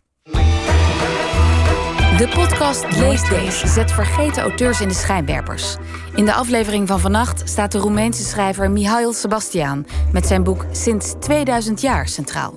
De 2.17 2.27
podcast 2.33 2.85
Lees 2.97 3.29
Deze 3.29 3.67
zet 3.67 3.91
vergeten 3.91 4.41
auteurs 4.41 4.81
in 4.81 4.87
de 4.87 4.93
schijnwerpers. 4.93 5.75
In 6.15 6.25
de 6.25 6.33
aflevering 6.33 6.87
van 6.87 6.99
vannacht 6.99 7.49
staat 7.49 7.71
de 7.71 7.77
Roemeense 7.77 8.23
schrijver 8.23 8.71
Mihail 8.71 9.13
Sebastian 9.13 9.85
met 10.11 10.27
zijn 10.27 10.43
boek 10.43 10.65
Sinds 10.71 11.13
2000 11.19 11.81
jaar 11.81 12.07
centraal. 12.07 12.55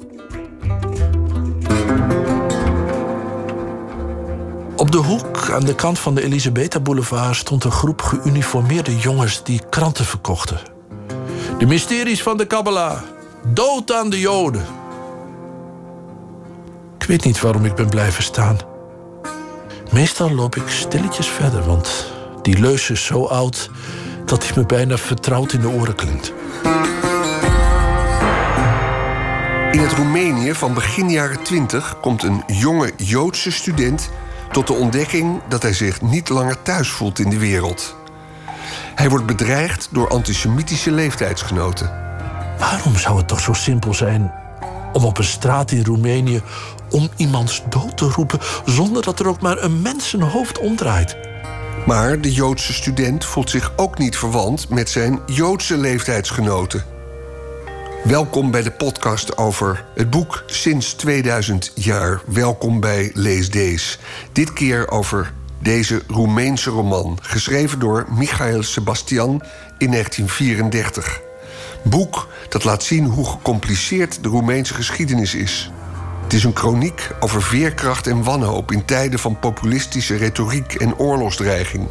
Op 4.76 4.92
de 4.92 4.98
hoek 4.98 5.50
aan 5.50 5.64
de 5.64 5.74
kant 5.74 5.98
van 5.98 6.14
de 6.14 6.22
Elisabetta 6.22 6.80
Boulevard 6.80 7.36
stond 7.36 7.64
een 7.64 7.70
groep 7.70 8.02
geuniformeerde 8.02 8.96
jongens 8.96 9.44
die 9.44 9.62
kranten 9.70 10.04
verkochten. 10.04 10.60
De 11.58 11.66
mysteries 11.66 12.22
van 12.22 12.36
de 12.36 12.46
Kabbalah, 12.46 13.02
Dood 13.46 13.92
aan 13.92 14.10
de 14.10 14.20
Joden. 14.20 14.85
Ik 17.06 17.12
weet 17.12 17.24
niet 17.24 17.40
waarom 17.40 17.64
ik 17.64 17.74
ben 17.74 17.88
blijven 17.88 18.22
staan. 18.22 18.58
Meestal 19.92 20.34
loop 20.34 20.56
ik 20.56 20.68
stilletjes 20.68 21.26
verder, 21.26 21.66
want 21.66 22.12
die 22.42 22.58
leus 22.58 22.90
is 22.90 23.04
zo 23.04 23.24
oud 23.24 23.70
dat 24.24 24.44
hij 24.46 24.52
me 24.56 24.66
bijna 24.66 24.96
vertrouwd 24.96 25.52
in 25.52 25.60
de 25.60 25.68
oren 25.68 25.94
klinkt. 25.94 26.32
In 29.72 29.80
het 29.80 29.92
Roemenië 29.92 30.54
van 30.54 30.74
begin 30.74 31.10
jaren 31.10 31.42
20 31.42 32.00
komt 32.00 32.22
een 32.22 32.42
jonge 32.46 32.92
Joodse 32.96 33.50
student 33.50 34.10
tot 34.52 34.66
de 34.66 34.72
ontdekking 34.72 35.40
dat 35.48 35.62
hij 35.62 35.72
zich 35.72 36.02
niet 36.02 36.28
langer 36.28 36.62
thuis 36.62 36.88
voelt 36.88 37.18
in 37.18 37.30
de 37.30 37.38
wereld. 37.38 37.96
Hij 38.94 39.08
wordt 39.08 39.26
bedreigd 39.26 39.88
door 39.92 40.08
antisemitische 40.08 40.90
leeftijdsgenoten. 40.90 41.90
Waarom 42.58 42.96
zou 42.96 43.16
het 43.16 43.28
toch 43.28 43.40
zo 43.40 43.52
simpel 43.52 43.94
zijn 43.94 44.32
om 44.96 45.04
op 45.04 45.18
een 45.18 45.24
straat 45.24 45.70
in 45.70 45.84
Roemenië 45.84 46.42
om 46.90 47.08
iemands 47.16 47.62
dood 47.68 47.96
te 47.96 48.04
roepen 48.04 48.38
zonder 48.64 49.02
dat 49.02 49.20
er 49.20 49.28
ook 49.28 49.40
maar 49.40 49.62
een 49.62 49.82
mensenhoofd 49.82 50.58
omdraait? 50.58 51.16
Maar 51.86 52.20
de 52.20 52.32
Joodse 52.32 52.72
student 52.72 53.24
voelt 53.24 53.50
zich 53.50 53.72
ook 53.76 53.98
niet 53.98 54.16
verwant 54.16 54.68
met 54.68 54.90
zijn 54.90 55.20
Joodse 55.26 55.76
leeftijdsgenoten. 55.76 56.84
Welkom 58.04 58.50
bij 58.50 58.62
de 58.62 58.70
podcast 58.70 59.38
over 59.38 59.84
het 59.94 60.10
boek 60.10 60.42
Sinds 60.46 60.92
2000 60.92 61.72
jaar. 61.74 62.20
Welkom 62.26 62.80
bij 62.80 63.10
Lees 63.14 63.50
Dees. 63.50 63.98
Dit 64.32 64.52
keer 64.52 64.90
over 64.90 65.32
deze 65.58 66.02
Roemeense 66.06 66.70
roman, 66.70 67.18
geschreven 67.22 67.78
door 67.78 68.06
Michael 68.10 68.62
Sebastian 68.62 69.42
in 69.78 69.90
1934 69.90 71.25
boek 71.88 72.28
dat 72.48 72.64
laat 72.64 72.82
zien 72.82 73.04
hoe 73.04 73.26
gecompliceerd 73.26 74.22
de 74.22 74.28
Roemeense 74.28 74.74
geschiedenis 74.74 75.34
is. 75.34 75.70
Het 76.22 76.32
is 76.32 76.44
een 76.44 76.52
kroniek 76.52 77.10
over 77.20 77.42
veerkracht 77.42 78.06
en 78.06 78.22
wanhoop 78.22 78.72
in 78.72 78.84
tijden 78.84 79.18
van 79.18 79.38
populistische 79.38 80.16
retoriek 80.16 80.74
en 80.74 80.98
oorlogsdreiging. 80.98 81.88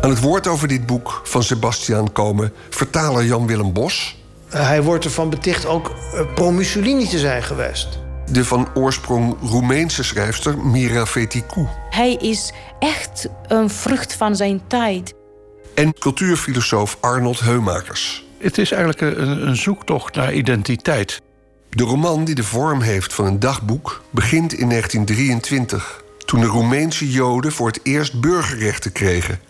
Aan 0.00 0.10
het 0.10 0.20
woord 0.20 0.46
over 0.46 0.68
dit 0.68 0.86
boek 0.86 1.20
van 1.24 1.42
Sebastian 1.42 2.12
komen 2.12 2.52
vertaler 2.70 3.24
Jan-Willem 3.24 3.72
Bos. 3.72 4.16
Hij 4.48 4.82
wordt 4.82 5.04
ervan 5.04 5.30
beticht 5.30 5.66
ook 5.66 5.90
eh, 5.90 6.34
pro-Mussolini 6.34 7.08
te 7.08 7.18
zijn 7.18 7.42
geweest. 7.42 7.98
De 8.30 8.44
van 8.44 8.68
oorsprong 8.74 9.36
Roemeense 9.42 10.02
schrijfster 10.02 10.58
Mira 10.58 11.06
Feticou. 11.06 11.66
Hij 11.90 12.14
is 12.14 12.52
echt 12.78 13.28
een 13.46 13.70
vrucht 13.70 14.14
van 14.14 14.36
zijn 14.36 14.60
tijd. 14.66 15.14
En 15.74 15.98
cultuurfilosoof 15.98 16.96
Arnold 17.00 17.40
Heumakers. 17.40 18.27
Het 18.38 18.58
is 18.58 18.70
eigenlijk 18.70 19.18
een, 19.18 19.48
een 19.48 19.56
zoektocht 19.56 20.14
naar 20.14 20.34
identiteit. 20.34 21.20
De 21.70 21.84
roman 21.84 22.24
die 22.24 22.34
de 22.34 22.44
vorm 22.44 22.80
heeft 22.80 23.14
van 23.14 23.26
een 23.26 23.40
dagboek 23.40 24.02
begint 24.10 24.52
in 24.52 24.68
1923, 24.68 26.02
toen 26.24 26.40
de 26.40 26.46
Roemeense 26.46 27.10
Joden 27.10 27.52
voor 27.52 27.66
het 27.66 27.80
eerst 27.82 28.20
burgerrechten 28.20 28.92
kregen, 28.92 29.40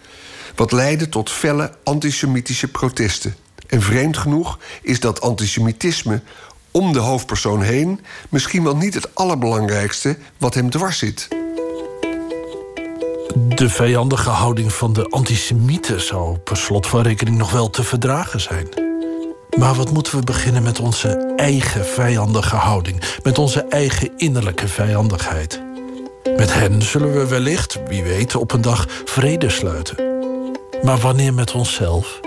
wat 0.55 0.73
leidde 0.73 1.09
tot 1.09 1.31
felle 1.31 1.73
antisemitische 1.85 2.69
protesten. 2.69 3.35
En 3.67 3.83
vreemd 3.83 4.17
genoeg 4.17 4.59
is 4.83 5.01
dat 5.01 5.21
antisemitisme 5.21 6.23
om 6.71 6.93
de 6.93 6.99
hoofdpersoon 6.99 7.63
heen 7.63 8.01
misschien 8.29 8.65
wel 8.65 8.77
niet 8.77 8.95
het 8.95 9.15
allerbelangrijkste 9.15 10.17
wat 10.39 10.55
hem 10.55 10.71
dwars 10.71 10.99
zit. 10.99 11.29
De 13.37 13.69
vijandige 13.69 14.31
houding 14.31 14.73
van 14.73 14.93
de 14.93 15.09
antisemieten 15.09 16.01
zou 16.01 16.39
per 16.39 16.57
slot 16.57 16.87
van 16.87 17.03
rekening 17.03 17.37
nog 17.37 17.51
wel 17.51 17.71
te 17.71 17.85
verdragen 17.85 18.41
zijn. 18.41 18.69
Maar 19.59 19.75
wat 19.75 19.93
moeten 19.93 20.19
we 20.19 20.25
beginnen 20.25 20.63
met 20.63 20.81
onze 20.81 21.33
eigen 21.37 21.85
vijandige 21.85 22.57
houding, 22.57 23.03
met 23.23 23.39
onze 23.39 23.65
eigen 23.65 24.11
innerlijke 24.17 24.69
vijandigheid? 24.69 25.63
Met 26.37 26.55
hen 26.55 26.83
zullen 26.83 27.13
we 27.13 27.27
wellicht, 27.27 27.79
wie 27.89 28.03
weet, 28.03 28.37
op 28.37 28.53
een 28.53 28.61
dag 28.61 28.87
vrede 29.05 29.51
sluiten. 29.51 29.97
Maar 30.83 30.99
wanneer 30.99 31.35
met 31.35 31.53
onszelf? 31.53 32.21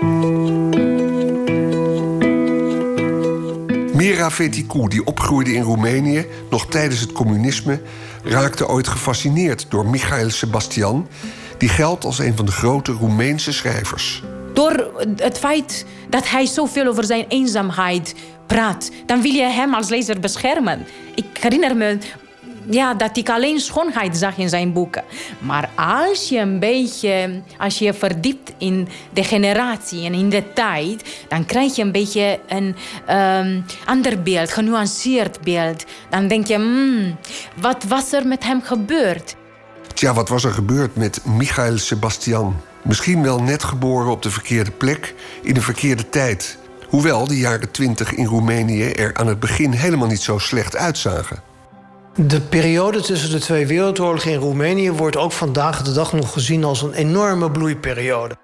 Mira 3.94 4.30
Feticou, 4.30 4.88
die 4.88 5.04
opgroeide 5.04 5.52
in 5.52 5.62
Roemenië 5.62 6.26
nog 6.50 6.66
tijdens 6.66 7.00
het 7.00 7.12
communisme, 7.12 7.80
raakte 8.22 8.68
ooit 8.68 8.88
gefascineerd 8.88 9.66
door 9.68 9.86
Michael 9.86 10.30
Sebastian, 10.30 11.08
die 11.58 11.68
geldt 11.68 12.04
als 12.04 12.18
een 12.18 12.36
van 12.36 12.46
de 12.46 12.52
grote 12.52 12.92
Roemeense 12.92 13.52
schrijvers. 13.52 14.22
Door 14.52 14.92
het 15.16 15.38
feit 15.38 15.86
dat 16.08 16.28
hij 16.28 16.46
zoveel 16.46 16.86
over 16.86 17.04
zijn 17.04 17.24
eenzaamheid 17.28 18.14
praat, 18.46 18.90
dan 19.06 19.22
wil 19.22 19.32
je 19.32 19.42
hem 19.42 19.74
als 19.74 19.88
lezer 19.88 20.20
beschermen. 20.20 20.86
Ik 21.14 21.38
herinner 21.40 21.76
me 21.76 21.98
ja, 22.70 22.94
dat 22.94 23.16
ik 23.16 23.28
alleen 23.28 23.60
schoonheid 23.60 24.16
zag 24.16 24.36
in 24.36 24.48
zijn 24.48 24.72
boeken. 24.72 25.04
Maar 25.38 25.70
als 25.74 26.28
je 26.28 26.38
een 26.38 26.58
beetje, 26.58 27.42
als 27.58 27.78
je 27.78 27.94
verdiept 27.94 28.52
in 28.58 28.88
de 29.12 29.24
generatie 29.24 30.04
en 30.04 30.14
in 30.14 30.30
de 30.30 30.52
tijd, 30.52 31.24
dan 31.28 31.46
krijg 31.46 31.76
je 31.76 31.82
een 31.82 31.92
beetje 31.92 32.40
een 32.48 32.76
um, 33.10 33.64
ander 33.84 34.22
beeld, 34.22 34.52
genuanceerd 34.52 35.40
beeld. 35.40 35.84
Dan 36.10 36.28
denk 36.28 36.46
je, 36.46 36.54
hmm, 36.54 37.16
wat 37.60 37.84
was 37.84 38.12
er 38.12 38.26
met 38.26 38.44
hem 38.44 38.62
gebeurd? 38.62 39.36
Tja, 39.94 40.14
wat 40.14 40.28
was 40.28 40.44
er 40.44 40.52
gebeurd 40.52 40.96
met 40.96 41.20
Michael 41.24 41.78
Sebastian? 41.78 42.56
Misschien 42.82 43.22
wel 43.22 43.42
net 43.42 43.64
geboren 43.64 44.10
op 44.10 44.22
de 44.22 44.30
verkeerde 44.30 44.70
plek, 44.70 45.14
in 45.42 45.54
de 45.54 45.60
verkeerde 45.60 46.08
tijd. 46.08 46.58
Hoewel 46.88 47.26
de 47.26 47.38
jaren 47.38 47.70
twintig 47.70 48.12
in 48.12 48.26
Roemenië 48.26 48.90
er 48.90 49.14
aan 49.14 49.26
het 49.26 49.40
begin 49.40 49.72
helemaal 49.72 50.08
niet 50.08 50.20
zo 50.20 50.38
slecht 50.38 50.76
uitzagen. 50.76 51.51
De 52.16 52.40
periode 52.40 53.00
tussen 53.00 53.30
de 53.30 53.38
twee 53.38 53.66
wereldoorlogen 53.66 54.30
in 54.30 54.38
Roemenië 54.38 54.90
wordt 54.90 55.16
ook 55.16 55.32
vandaag 55.32 55.82
de 55.82 55.92
dag 55.92 56.12
nog 56.12 56.32
gezien 56.32 56.64
als 56.64 56.82
een 56.82 56.92
enorme 56.92 57.50
bloeiperiode. 57.50 58.36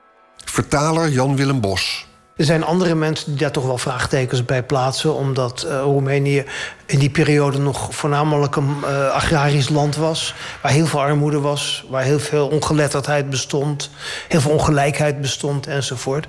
Vertaler 0.44 1.08
Jan-Willem 1.08 1.60
Bos. 1.60 2.06
Er 2.36 2.44
zijn 2.44 2.64
andere 2.64 2.94
mensen 2.94 3.26
die 3.26 3.38
daar 3.38 3.50
toch 3.50 3.66
wel 3.66 3.78
vraagtekens 3.78 4.44
bij 4.44 4.62
plaatsen, 4.62 5.14
omdat 5.14 5.66
uh, 5.66 5.80
Roemenië 5.80 6.44
in 6.86 6.98
die 6.98 7.10
periode 7.10 7.58
nog 7.58 7.94
voornamelijk 7.94 8.56
een 8.56 8.76
uh, 8.82 9.10
agrarisch 9.10 9.68
land 9.68 9.96
was, 9.96 10.34
waar 10.62 10.72
heel 10.72 10.86
veel 10.86 11.00
armoede 11.00 11.40
was, 11.40 11.84
waar 11.88 12.02
heel 12.02 12.20
veel 12.20 12.48
ongeletterdheid 12.48 13.30
bestond, 13.30 13.90
heel 14.28 14.40
veel 14.40 14.50
ongelijkheid 14.50 15.20
bestond 15.20 15.66
enzovoort. 15.66 16.26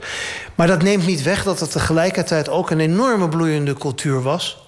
Maar 0.56 0.68
dat 0.68 0.82
neemt 0.82 1.06
niet 1.06 1.24
weg 1.24 1.44
dat 1.44 1.60
het 1.60 1.72
tegelijkertijd 1.72 2.50
ook 2.50 2.70
een 2.70 2.80
enorme 2.80 3.30
bloeiende 3.30 3.74
cultuur 3.74 4.22
was 4.22 4.59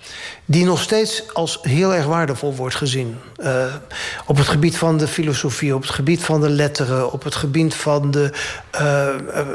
die 0.46 0.66
nog 0.66 0.82
steeds 0.82 1.34
als 1.34 1.60
heel 1.62 1.94
erg 1.94 2.06
waardevol 2.06 2.56
wordt 2.56 2.76
gezien. 2.76 3.18
Uh, 3.40 3.66
op 4.26 4.38
het 4.38 4.48
gebied 4.48 4.78
van 4.78 4.98
de 4.98 5.08
filosofie, 5.08 5.76
op 5.76 5.82
het 5.82 5.92
gebied 5.92 6.24
van 6.24 6.42
de 6.42 6.50
letteren, 6.50 7.12
op 7.12 7.24
het 7.24 7.36
gebied 7.36 7.76
van 7.76 8.12
de. 8.12 8.32
Uh, 8.76 9.08
uh, 9.36 9.48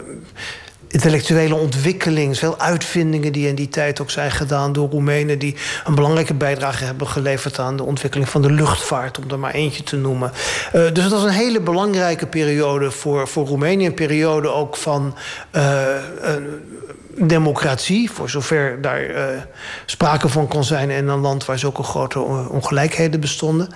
intellectuele 0.89 1.55
ontwikkeling, 1.55 2.39
veel 2.39 2.59
uitvindingen 2.59 3.33
die 3.33 3.49
in 3.49 3.55
die 3.55 3.69
tijd 3.69 4.01
ook 4.01 4.11
zijn 4.11 4.31
gedaan 4.31 4.73
door 4.73 4.91
Roemenen, 4.91 5.39
die 5.39 5.57
een 5.85 5.95
belangrijke 5.95 6.35
bijdrage 6.35 6.85
hebben 6.85 7.07
geleverd 7.07 7.59
aan 7.59 7.77
de 7.77 7.83
ontwikkeling 7.83 8.29
van 8.29 8.43
de 8.43 8.51
luchtvaart, 8.51 9.19
om 9.19 9.31
er 9.31 9.39
maar 9.39 9.55
eentje 9.55 9.83
te 9.83 9.97
noemen. 9.97 10.33
Dus 10.73 10.93
dat 10.93 11.11
was 11.11 11.23
een 11.23 11.31
hele 11.31 11.61
belangrijke 11.61 12.27
periode 12.27 12.91
voor, 12.91 13.29
voor 13.29 13.47
Roemenië, 13.47 13.87
een 13.87 13.95
periode 13.95 14.53
ook 14.53 14.77
van. 14.77 15.15
Democratie, 17.19 18.11
voor 18.11 18.31
zover 18.31 18.81
daar 18.81 19.11
uh, 19.11 19.25
sprake 19.87 20.29
van 20.29 20.49
kon 20.49 20.65
zijn 20.65 20.91
in 20.91 21.09
een 21.09 21.21
land 21.21 21.45
waar 21.45 21.59
zulke 21.59 21.83
grote 21.83 22.21
ongelijkheden 22.51 23.21
bestonden. 23.21 23.69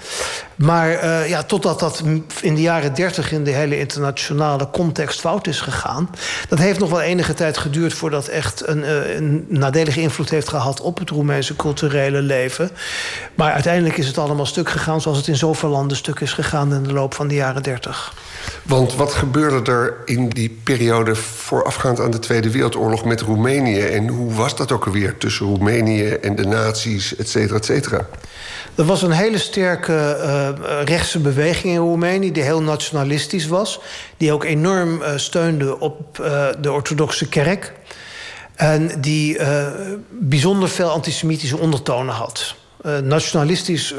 Maar 0.55 1.05
uh, 1.05 1.29
ja, 1.29 1.43
totdat 1.43 1.81
dat 1.81 2.03
in 2.41 2.55
de 2.55 2.61
jaren 2.61 2.95
dertig 2.95 3.33
in 3.33 3.45
de 3.45 3.51
hele 3.51 3.79
internationale 3.79 4.71
context 4.71 5.21
fout 5.21 5.47
is 5.47 5.61
gegaan, 5.61 6.11
dat 6.49 6.59
heeft 6.59 6.79
nog 6.79 6.91
wel 6.91 7.01
enige 7.01 7.35
tijd 7.35 7.59
geduurd 7.59 7.95
voordat 7.95 8.27
echt 8.27 8.69
een, 8.69 8.79
uh, 8.79 9.17
een 9.17 9.47
nadelige 9.49 10.01
invloed 10.01 10.31
heeft 10.31 10.49
gehad 10.49 10.81
op 10.81 10.99
het 10.99 11.11
Roemeense 11.11 11.57
culturele 11.57 12.23
leven. 12.23 12.71
Maar 13.35 13.53
uiteindelijk 13.53 13.97
is 13.97 14.07
het 14.07 14.19
allemaal 14.19 14.47
stuk 14.47 14.69
gegaan 14.69 15.01
zoals 15.01 15.19
het 15.19 15.27
in 15.27 15.37
zoveel 15.37 15.69
landen 15.69 15.97
stuk 15.97 16.21
is 16.21 16.33
gegaan 16.33 16.75
in 16.75 16.83
de 16.83 16.93
loop 16.93 17.15
van 17.15 17.29
de 17.29 17.35
jaren 17.35 17.63
dertig. 17.63 18.15
Want 18.63 18.95
wat 18.95 19.13
gebeurde 19.13 19.71
er 19.71 19.97
in 20.05 20.29
die 20.29 20.61
periode 20.65 21.15
voorafgaand 21.15 22.01
aan 22.01 22.11
de 22.11 22.19
Tweede 22.19 22.51
Wereldoorlog 22.51 23.05
met 23.05 23.21
Roemenië? 23.31 23.81
En 23.81 24.09
hoe 24.09 24.33
was 24.33 24.57
dat 24.57 24.73
ook 24.73 24.87
alweer 24.87 25.19
tussen 25.19 25.47
Roemenië 25.47 26.09
en 26.09 26.35
de 26.37 26.47
nazi's, 26.47 27.17
et 27.17 27.29
cetera, 27.29 27.57
et 27.57 27.65
cetera? 27.65 28.07
Er 28.75 28.85
was 28.85 29.03
een 29.03 29.11
hele 29.11 29.39
sterke 29.39 29.93
uh, 29.93 30.49
rechtse 30.85 31.19
beweging 31.19 31.75
in 31.75 31.81
Roemenië... 31.81 32.33
die 32.33 32.43
heel 32.43 32.63
nationalistisch 32.63 33.47
was. 33.47 33.81
Die 34.17 34.33
ook 34.33 34.45
enorm 34.45 35.01
uh, 35.01 35.09
steunde 35.17 35.81
op 35.81 36.19
uh, 36.21 36.49
de 36.61 36.73
orthodoxe 36.73 37.29
kerk. 37.29 37.73
En 38.55 39.01
die 39.01 39.39
bijzonder 40.09 40.69
veel 40.69 40.89
antisemitische 40.89 41.59
ondertonen 41.59 42.15
had. 42.15 42.55
nationalistisch 43.03 43.95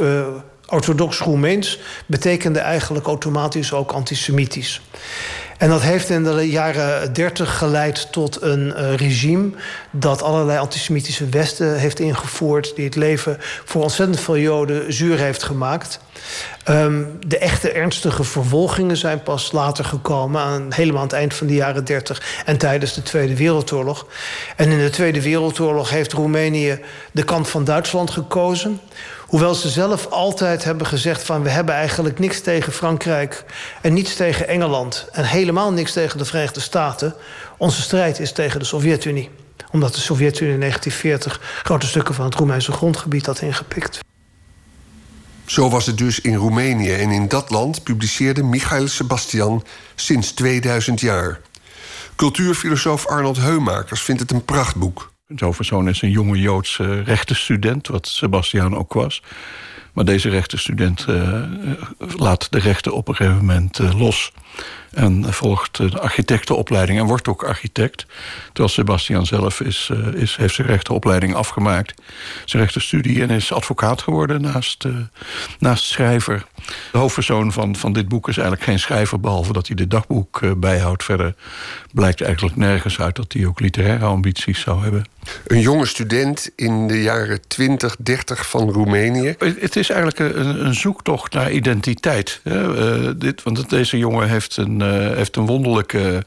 orthodox 0.67 1.19
Roemeens 1.19 1.79
betekende 2.05 2.59
eigenlijk 2.59 3.05
automatisch 3.05 3.73
ook 3.73 3.91
antisemitisch. 3.91 4.81
En 5.61 5.69
dat 5.69 5.81
heeft 5.81 6.09
in 6.09 6.23
de 6.23 6.49
jaren 6.49 7.13
30 7.13 7.57
geleid 7.57 8.11
tot 8.11 8.41
een 8.41 8.73
uh, 8.77 8.95
regime 8.95 9.49
dat 9.91 10.21
allerlei 10.21 10.59
antisemitische 10.59 11.29
westen 11.29 11.79
heeft 11.79 11.99
ingevoerd, 11.99 12.75
die 12.75 12.85
het 12.85 12.95
leven 12.95 13.37
voor 13.65 13.81
ontzettend 13.81 14.19
veel 14.19 14.37
Joden 14.37 14.93
zuur 14.93 15.17
heeft 15.17 15.43
gemaakt. 15.43 15.99
Um, 16.69 17.17
de 17.27 17.37
echte 17.37 17.71
ernstige 17.71 18.23
vervolgingen 18.23 18.97
zijn 18.97 19.23
pas 19.23 19.51
later 19.51 19.85
gekomen, 19.85 20.41
aan, 20.41 20.73
helemaal 20.73 21.01
aan 21.01 21.07
het 21.07 21.15
eind 21.15 21.33
van 21.33 21.47
de 21.47 21.53
jaren 21.53 21.85
30 21.85 22.43
en 22.45 22.57
tijdens 22.57 22.93
de 22.93 23.03
Tweede 23.03 23.35
Wereldoorlog. 23.35 24.05
En 24.55 24.69
in 24.69 24.77
de 24.77 24.89
Tweede 24.89 25.21
Wereldoorlog 25.21 25.89
heeft 25.89 26.13
Roemenië 26.13 26.79
de 27.11 27.23
kant 27.23 27.49
van 27.49 27.63
Duitsland 27.63 28.11
gekozen. 28.11 28.79
Hoewel 29.31 29.55
ze 29.55 29.69
zelf 29.69 30.07
altijd 30.07 30.63
hebben 30.63 30.87
gezegd 30.87 31.23
van 31.23 31.43
we 31.43 31.49
hebben 31.49 31.75
eigenlijk 31.75 32.19
niks 32.19 32.41
tegen 32.41 32.73
Frankrijk 32.73 33.45
en 33.81 33.93
niets 33.93 34.15
tegen 34.15 34.47
Engeland 34.47 35.07
en 35.11 35.25
helemaal 35.25 35.71
niks 35.73 35.93
tegen 35.93 36.17
de 36.17 36.25
Verenigde 36.25 36.59
Staten. 36.59 37.15
Onze 37.57 37.81
strijd 37.81 38.19
is 38.19 38.31
tegen 38.31 38.59
de 38.59 38.65
Sovjet-Unie. 38.65 39.29
Omdat 39.71 39.93
de 39.93 39.99
Sovjet-Unie 39.99 40.53
in 40.53 40.59
1940 40.59 41.61
grote 41.63 41.87
stukken 41.87 42.15
van 42.15 42.25
het 42.25 42.35
Roemeense 42.35 42.71
grondgebied 42.71 43.25
had 43.25 43.41
ingepikt. 43.41 43.99
Zo 45.45 45.69
was 45.69 45.85
het 45.85 45.97
dus 45.97 46.19
in 46.19 46.35
Roemenië 46.35 46.93
en 46.93 47.11
in 47.11 47.27
dat 47.27 47.49
land 47.49 47.83
publiceerde 47.83 48.43
Michael 48.43 48.87
Sebastian 48.87 49.63
sinds 49.95 50.31
2000 50.31 50.99
jaar. 50.99 51.41
Cultuurfilosoof 52.15 53.07
Arnold 53.07 53.37
Heumakers 53.37 54.01
vindt 54.01 54.21
het 54.21 54.31
een 54.31 54.45
prachtboek. 54.45 55.11
Zo'n 55.35 55.55
persoon 55.55 55.89
is 55.89 56.01
een 56.01 56.09
jonge 56.09 56.39
Joodse 56.39 57.01
rechtenstudent, 57.01 57.87
wat 57.87 58.07
Sebastian 58.07 58.77
ook 58.77 58.93
was. 58.93 59.21
Maar 59.93 60.05
deze 60.05 60.29
rechtenstudent 60.29 61.05
uh, 61.09 61.43
laat 62.15 62.51
de 62.51 62.59
rechten 62.59 62.93
op 62.93 63.07
een 63.07 63.15
gegeven 63.15 63.37
moment 63.37 63.79
uh, 63.79 63.99
los. 63.99 64.31
En 64.91 65.33
volgt 65.33 65.77
de 65.77 65.99
architectenopleiding 65.99 66.99
en 66.99 67.05
wordt 67.05 67.27
ook 67.27 67.43
architect. 67.43 68.05
Terwijl 68.45 68.69
Sebastian 68.69 69.25
zelf 69.25 69.61
is, 69.61 69.89
is, 70.13 70.35
heeft 70.35 70.55
zijn 70.55 70.67
rechtenopleiding 70.67 71.33
afgemaakt. 71.33 72.01
Zijn 72.45 72.63
rechtenstudie 72.63 73.21
en 73.21 73.29
is 73.29 73.53
advocaat 73.53 74.01
geworden 74.01 74.41
naast, 74.41 74.85
naast 75.59 75.83
schrijver. 75.83 76.45
De 76.91 76.97
hoofdpersoon 76.97 77.51
van, 77.51 77.75
van 77.75 77.93
dit 77.93 78.07
boek 78.07 78.27
is 78.27 78.37
eigenlijk 78.37 78.67
geen 78.67 78.79
schrijver... 78.79 79.19
behalve 79.19 79.53
dat 79.53 79.67
hij 79.67 79.75
dit 79.75 79.91
dagboek 79.91 80.59
bijhoudt. 80.59 81.03
Verder 81.03 81.35
blijkt 81.93 82.21
eigenlijk 82.21 82.55
nergens 82.55 82.99
uit 82.99 83.15
dat 83.15 83.33
hij 83.33 83.45
ook 83.45 83.59
literaire 83.59 84.05
ambities 84.05 84.59
zou 84.59 84.83
hebben. 84.83 85.05
Een 85.47 85.59
jonge 85.59 85.85
student 85.85 86.51
in 86.55 86.87
de 86.87 87.01
jaren 87.01 87.39
20, 87.47 87.95
30 87.99 88.49
van 88.49 88.69
Roemenië. 88.69 89.35
Het 89.37 89.75
is 89.75 89.89
eigenlijk 89.89 90.35
een, 90.35 90.65
een 90.65 90.73
zoektocht 90.73 91.33
naar 91.33 91.51
identiteit. 91.51 92.41
Uh, 92.43 93.09
dit, 93.17 93.43
want 93.43 93.69
deze 93.69 93.97
jongen 93.97 94.29
heeft 94.29 94.57
een, 94.57 94.79
uh, 94.79 94.89
heeft 95.15 95.35
een 95.35 95.45
wonderlijke 95.45 96.23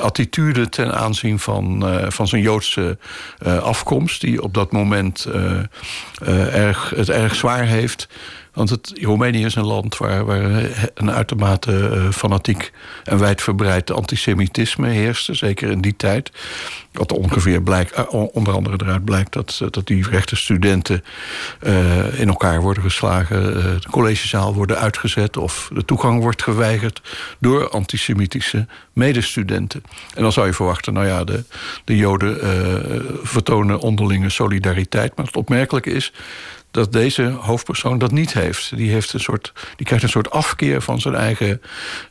attitude 0.00 0.68
ten 0.68 0.94
aanzien 0.94 1.38
van, 1.38 1.84
van 2.08 2.28
zijn 2.28 2.42
Joodse 2.42 2.98
afkomst, 3.44 4.20
die 4.20 4.42
op 4.42 4.54
dat 4.54 4.72
moment 4.72 5.26
erg, 6.52 6.92
het 6.96 7.10
erg 7.10 7.34
zwaar 7.34 7.64
heeft. 7.64 8.08
Want 8.52 8.70
het, 8.70 8.92
Roemenië 9.00 9.44
is 9.44 9.54
een 9.54 9.66
land 9.66 9.96
waar, 9.96 10.24
waar 10.24 10.40
een 10.94 11.10
uitermate 11.10 11.72
uh, 11.72 12.10
fanatiek 12.10 12.72
en 13.04 13.18
wijdverbreid 13.18 13.90
antisemitisme 13.90 14.88
heerste, 14.88 15.34
zeker 15.34 15.70
in 15.70 15.80
die 15.80 15.96
tijd. 15.96 16.30
Wat 16.92 17.12
ongeveer 17.12 17.62
blijkt, 17.62 17.98
uh, 17.98 18.12
onder 18.34 18.54
andere 18.54 18.78
eruit 18.82 19.04
blijkt 19.04 19.32
dat, 19.32 19.62
dat 19.70 19.86
die 19.86 20.08
rechte 20.08 20.36
studenten 20.36 21.04
in 22.16 22.28
elkaar 22.28 22.60
worden 22.60 22.82
geslagen, 22.82 23.42
de 23.80 23.88
collegezaal 23.90 24.54
worden 24.54 24.78
uitgezet 24.78 25.36
of 25.36 25.70
de 25.74 25.84
toegang 25.84 26.20
wordt 26.20 26.42
geweigerd 26.42 27.02
door 27.38 27.68
antisemitische 27.68 28.66
medestudenten. 28.92 29.82
En 30.14 30.22
dan 30.22 30.32
zou 30.32 30.46
je 30.46 30.52
verwachten, 30.52 30.92
nou 30.92 31.06
ja, 31.06 31.24
de, 31.24 31.44
de 31.84 31.96
Joden 31.96 32.38
vertonen 33.22 33.80
onderlinge 33.80 34.30
solidariteit. 34.30 35.16
Maar 35.16 35.26
het 35.26 35.36
opmerkelijke 35.36 35.90
is 35.90 36.12
dat 36.72 36.92
deze 36.92 37.22
hoofdpersoon 37.22 37.98
dat 37.98 38.10
niet 38.10 38.32
heeft. 38.32 38.76
Die, 38.76 38.90
heeft 38.90 39.12
een 39.12 39.20
soort, 39.20 39.52
die 39.76 39.86
krijgt 39.86 40.04
een 40.04 40.10
soort 40.10 40.30
afkeer 40.30 40.82
van 40.82 41.00
zijn 41.00 41.14
eigen 41.14 41.62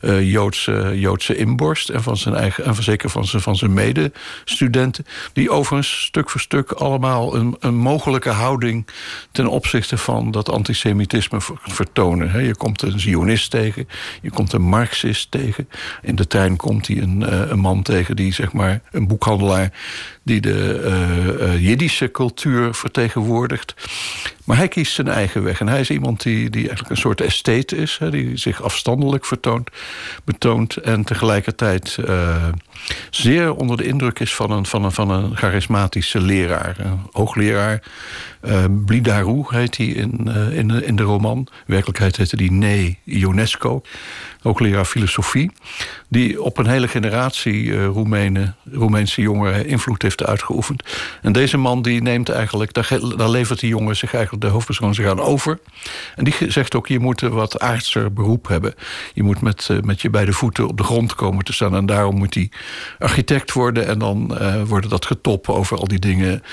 uh, 0.02 0.32
Joodse, 0.32 0.92
Joodse 0.96 1.36
inborst... 1.36 1.90
en, 1.90 2.04
van 2.04 2.18
zijn 2.18 2.36
eigen, 2.36 2.66
en 2.66 2.84
zeker 2.84 3.10
van 3.10 3.26
zijn, 3.26 3.42
van 3.42 3.56
zijn 3.56 3.74
medestudenten... 3.74 5.06
die 5.34 5.50
overigens 5.50 6.02
stuk 6.02 6.30
voor 6.30 6.42
stuk 6.42 6.72
allemaal 6.72 7.36
een, 7.36 7.56
een 7.60 7.76
mogelijke 7.76 8.30
houding... 8.30 8.88
ten 9.32 9.48
opzichte 9.48 9.98
van 9.98 10.32
dat 10.32 10.50
antisemitisme 10.50 11.38
vertonen. 11.62 12.46
Je 12.46 12.56
komt 12.56 12.82
een 12.82 13.00
Zionist 13.00 13.50
tegen, 13.52 13.88
je 14.22 14.30
komt 14.30 14.54
een 14.54 14.62
Marxist 14.62 15.32
tegen. 15.32 15.70
In 16.02 16.16
de 16.16 16.28
trein 16.28 16.56
komt 16.56 16.88
hij 16.88 16.98
een, 16.98 17.26
eh, 17.26 17.50
een 17.50 17.60
man 17.60 17.82
tegen 17.82 18.16
die, 18.16 18.34
zeg 18.34 18.54
maar, 18.54 18.82
een 18.92 19.08
boekhandelaar 19.08 19.72
die 20.24 20.42
de 20.42 20.82
uh, 20.86 21.48
uh, 21.48 21.62
Jiddische 21.68 22.12
cultuur 22.12 22.74
vertegenwoordigt. 22.74 23.74
Maar 24.46 24.58
hij 24.58 24.68
kiest 24.68 24.94
zijn 24.94 25.08
eigen 25.08 25.44
weg. 25.44 25.60
En 25.60 25.68
hij 25.68 25.80
is 25.80 25.90
iemand 25.90 26.22
die, 26.22 26.50
die 26.50 26.62
eigenlijk 26.62 26.90
een 26.90 26.98
soort 26.98 27.22
estate 27.22 27.76
is, 27.76 27.98
hè, 28.00 28.12
die 28.12 28.38
zich 28.38 28.62
afstandelijk 28.64 29.26
vertoont, 29.26 29.70
betoont 30.24 30.78
en 30.78 31.04
tegelijkertijd 31.04 31.98
uh, 32.00 32.48
zeer 33.10 33.54
onder 33.54 33.78
de 33.78 33.86
indruk 33.86 34.20
is 34.20 34.36
van 34.36 34.52
een, 34.52 34.66
van 34.66 34.84
een, 34.84 34.92
van 34.92 35.10
een 35.10 35.38
charismatische 35.38 36.22
leraar. 36.22 36.76
Een 36.80 37.00
hoogleraar. 37.12 37.84
Uh, 38.44 38.64
Blidarou 38.86 39.46
heet 39.48 39.78
hij 39.78 39.86
in, 39.86 40.22
uh, 40.28 40.58
in, 40.58 40.84
in 40.84 40.96
de 40.96 41.04
roman. 41.04 41.38
In 41.38 41.48
werkelijkheid 41.66 42.18
heette 42.18 42.36
hij 42.36 42.48
Nee 42.48 43.00
Ionesco. 43.04 43.82
Hoogleraar 44.42 44.86
filosofie. 44.86 45.52
Die 46.08 46.42
op 46.42 46.58
een 46.58 46.68
hele 46.68 46.88
generatie 46.88 47.84
Roemenen, 47.84 48.56
Roemeense 48.72 49.22
jongeren 49.22 49.66
invloed 49.66 50.02
heeft 50.02 50.26
uitgeoefend. 50.26 50.84
En 51.22 51.32
deze 51.32 51.58
man 51.58 51.82
die 51.82 52.02
neemt 52.02 52.30
eigenlijk, 52.30 52.74
daar, 52.74 53.00
daar 53.18 53.30
levert 53.30 53.60
die 53.60 53.70
jongen 53.70 53.98
zich 53.98 54.14
eigenlijk, 54.14 54.44
de 54.44 54.50
hoofdpersoon 54.50 54.94
zich 54.94 55.08
aan 55.08 55.20
over. 55.20 55.60
En 56.16 56.24
die 56.24 56.34
zegt 56.48 56.76
ook, 56.76 56.88
je 56.88 57.00
moet 57.00 57.22
wat 57.22 57.60
aardser 57.60 58.14
beroep 58.14 58.48
hebben. 58.48 58.74
Je 59.14 59.24
moet 59.24 59.42
met, 59.42 59.70
met 59.82 60.02
je 60.02 60.10
beide 60.10 60.34
voeten 60.34 60.68
op 60.68 60.78
de 60.78 60.84
grond 60.84 61.16
komen 61.16 61.44
te 61.44 61.54
staan. 61.54 61.76
En 61.76 61.86
daarom 61.86 62.18
moet 62.18 62.34
hij 62.34 62.52
architect 63.00 63.52
worden 63.52 63.88
en 63.88 64.00
dan 64.00 64.38
uh, 64.42 64.64
worden 64.64 64.90
dat 64.90 65.06
getop 65.06 65.50
over 65.50 65.78
al 65.78 65.88
die 65.88 66.00
dingen. 66.00 66.44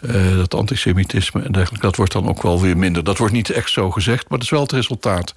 Uh, 0.00 0.36
dat 0.36 0.54
antisemitisme 0.54 1.42
en 1.42 1.52
dergelijke. 1.52 1.86
Dat 1.86 1.96
wordt 1.96 2.12
dan 2.12 2.28
ook 2.28 2.42
wel 2.42 2.60
weer 2.60 2.76
minder. 2.76 3.04
Dat 3.04 3.18
wordt 3.18 3.32
niet 3.32 3.50
echt 3.50 3.70
zo 3.70 3.90
gezegd, 3.90 4.28
maar 4.28 4.38
dat 4.38 4.46
is 4.46 4.50
wel 4.50 4.62
het 4.62 4.72
resultaat. 4.72 5.32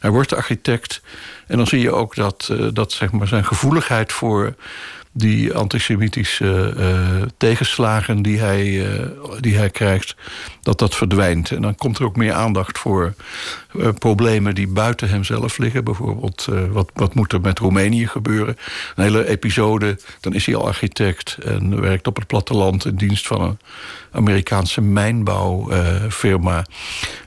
Hij 0.00 0.10
wordt 0.10 0.34
architect 0.34 1.02
en 1.46 1.56
dan 1.56 1.66
zie 1.66 1.80
je 1.80 1.92
ook 1.92 2.14
dat, 2.14 2.48
uh, 2.52 2.68
dat 2.72 2.92
zeg 2.92 3.12
maar, 3.12 3.28
zijn 3.28 3.44
gevoeligheid 3.44 4.12
voor 4.12 4.54
die 5.16 5.54
antisemitische 5.54 6.74
uh, 6.76 7.22
tegenslagen 7.36 8.22
die 8.22 8.38
hij, 8.38 8.66
uh, 8.66 9.06
die 9.40 9.56
hij 9.56 9.70
krijgt, 9.70 10.16
dat 10.62 10.78
dat 10.78 10.94
verdwijnt. 10.94 11.50
En 11.50 11.62
dan 11.62 11.74
komt 11.74 11.98
er 11.98 12.04
ook 12.04 12.16
meer 12.16 12.32
aandacht 12.32 12.78
voor 12.78 13.14
problemen 13.98 14.54
die 14.54 14.68
buiten 14.68 15.08
hemzelf 15.08 15.58
liggen. 15.58 15.84
Bijvoorbeeld, 15.84 16.48
wat, 16.70 16.90
wat 16.94 17.14
moet 17.14 17.32
er 17.32 17.40
met 17.40 17.58
Roemenië 17.58 18.06
gebeuren? 18.06 18.56
Een 18.94 19.04
hele 19.04 19.28
episode, 19.28 19.98
dan 20.20 20.34
is 20.34 20.46
hij 20.46 20.56
al 20.56 20.66
architect 20.66 21.36
en 21.44 21.80
werkt 21.80 22.06
op 22.06 22.16
het 22.16 22.26
platteland 22.26 22.84
in 22.84 22.96
dienst 22.96 23.26
van 23.26 23.42
een 23.42 23.58
Amerikaanse 24.10 24.80
mijnbouwfirma. 24.80 26.66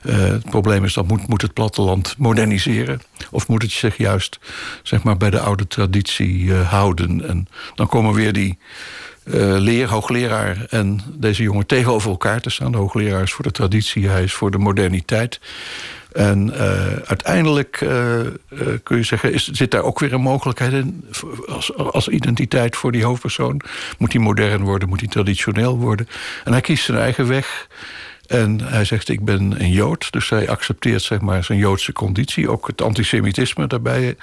het 0.02 0.50
probleem 0.50 0.84
is, 0.84 0.94
dat 0.94 1.06
moet, 1.06 1.28
moet 1.28 1.42
het 1.42 1.52
platteland 1.52 2.14
moderniseren. 2.18 3.00
Of 3.30 3.48
moet 3.48 3.62
het 3.62 3.72
zich 3.72 3.96
juist 3.96 4.38
zeg 4.82 5.02
maar, 5.02 5.16
bij 5.16 5.30
de 5.30 5.40
oude 5.40 5.66
traditie 5.66 6.52
houden? 6.54 7.28
En 7.28 7.46
dan 7.80 7.88
komen 7.88 8.14
weer 8.14 8.32
die 8.32 8.58
uh, 9.24 9.34
leer, 9.58 9.88
hoogleraar 9.88 10.66
en 10.68 11.00
deze 11.12 11.42
jongen 11.42 11.66
tegenover 11.66 12.10
elkaar 12.10 12.40
te 12.40 12.50
staan. 12.50 12.72
De 12.72 12.78
hoogleraar 12.78 13.22
is 13.22 13.32
voor 13.32 13.44
de 13.44 13.50
traditie, 13.50 14.08
hij 14.08 14.22
is 14.22 14.32
voor 14.32 14.50
de 14.50 14.58
moderniteit. 14.58 15.40
En 16.12 16.48
uh, 16.48 16.60
uiteindelijk 17.04 17.80
uh, 17.80 18.20
kun 18.82 18.96
je 18.96 19.02
zeggen, 19.02 19.32
is, 19.32 19.48
zit 19.48 19.70
daar 19.70 19.82
ook 19.82 19.98
weer 19.98 20.12
een 20.12 20.20
mogelijkheid 20.20 20.72
in 20.72 21.04
als, 21.46 21.76
als 21.76 22.08
identiteit 22.08 22.76
voor 22.76 22.92
die 22.92 23.04
hoofdpersoon. 23.04 23.60
Moet 23.98 24.12
hij 24.12 24.22
modern 24.22 24.62
worden, 24.62 24.88
moet 24.88 25.00
hij 25.00 25.08
traditioneel 25.08 25.78
worden. 25.78 26.08
En 26.44 26.52
hij 26.52 26.60
kiest 26.60 26.84
zijn 26.84 26.98
eigen 26.98 27.28
weg. 27.28 27.68
En 28.30 28.60
hij 28.60 28.84
zegt, 28.84 29.08
ik 29.08 29.24
ben 29.24 29.60
een 29.60 29.70
Jood. 29.70 30.12
Dus 30.12 30.28
hij 30.28 30.48
accepteert 30.48 31.02
zeg 31.02 31.20
maar, 31.20 31.44
zijn 31.44 31.58
Joodse 31.58 31.92
conditie. 31.92 32.50
Ook 32.50 32.66
het 32.66 32.82
antisemitisme 32.82 33.66
daarbij 33.66 34.16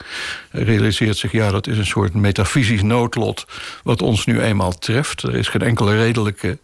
realiseert 0.52 1.18
zich... 1.18 1.32
ja, 1.32 1.52
dat 1.52 1.68
is 1.68 1.78
een 1.78 1.86
soort 1.86 2.14
metafysisch 2.14 2.82
noodlot 2.82 3.46
wat 3.84 4.02
ons 4.02 4.26
nu 4.26 4.42
eenmaal 4.42 4.78
treft. 4.78 5.24
Er 5.24 5.36
is 5.36 5.48
geen 5.48 5.62
enkele 5.62 5.98
redelijke 5.98 6.58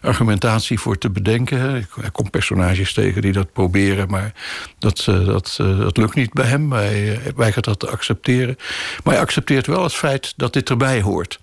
argumentatie 0.00 0.78
voor 0.78 0.98
te 0.98 1.10
bedenken. 1.10 1.58
Er 2.02 2.10
komt 2.12 2.30
personages 2.30 2.92
tegen 2.92 3.22
die 3.22 3.32
dat 3.32 3.52
proberen... 3.52 4.08
maar 4.08 4.32
dat, 4.78 5.06
eh, 5.08 5.24
dat, 5.24 5.56
eh, 5.60 5.78
dat 5.78 5.96
lukt 5.96 6.14
niet 6.14 6.32
bij 6.32 6.46
hem. 6.46 6.72
Hij 6.72 7.20
weigert 7.36 7.64
dat 7.64 7.78
te 7.78 7.88
accepteren. 7.88 8.56
Maar 9.04 9.14
hij 9.14 9.22
accepteert 9.22 9.66
wel 9.66 9.82
het 9.82 9.94
feit 9.94 10.32
dat 10.36 10.52
dit 10.52 10.70
erbij 10.70 11.00
hoort. 11.00 11.38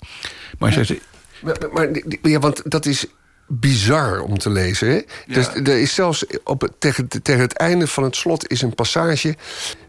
Maar 0.60 0.74
hij 0.74 0.84
zegt... 0.84 1.02
Maar, 1.42 1.58
maar, 1.74 1.90
ja, 2.22 2.40
want 2.40 2.72
dat 2.72 2.86
is 2.86 3.08
bizar 3.48 4.22
om 4.22 4.38
te 4.38 4.50
lezen. 4.50 4.90
Hè? 4.90 5.02
Dus 5.28 5.48
er 5.48 5.82
is 5.82 5.94
zelfs 5.94 6.26
op 6.44 6.70
tegen, 6.80 7.08
tegen 7.08 7.42
het 7.42 7.54
einde 7.54 7.88
van 7.88 8.04
het 8.04 8.16
slot 8.16 8.50
is 8.50 8.62
een 8.62 8.76
passage 8.76 9.36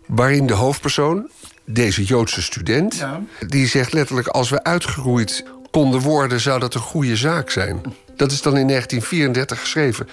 waarin 0.07 0.47
de 0.47 0.55
hoofdpersoon, 0.55 1.31
deze 1.65 2.05
Joodse 2.05 2.43
student, 2.43 3.07
die 3.47 3.67
zegt 3.67 3.93
letterlijk: 3.93 4.27
als 4.27 4.51
we 4.51 4.63
uitgeroeid 4.63 5.45
konden 5.71 6.01
worden, 6.01 6.41
zou 6.41 6.61
dat 6.61 6.75
een 6.75 6.81
goede 6.81 7.17
zaak 7.17 7.51
zijn. 7.51 7.81
Dat 8.17 8.33
is 8.33 8.43
dan 8.43 8.57
in 8.57 8.67
1934 8.69 9.61
geschreven. 9.61 10.09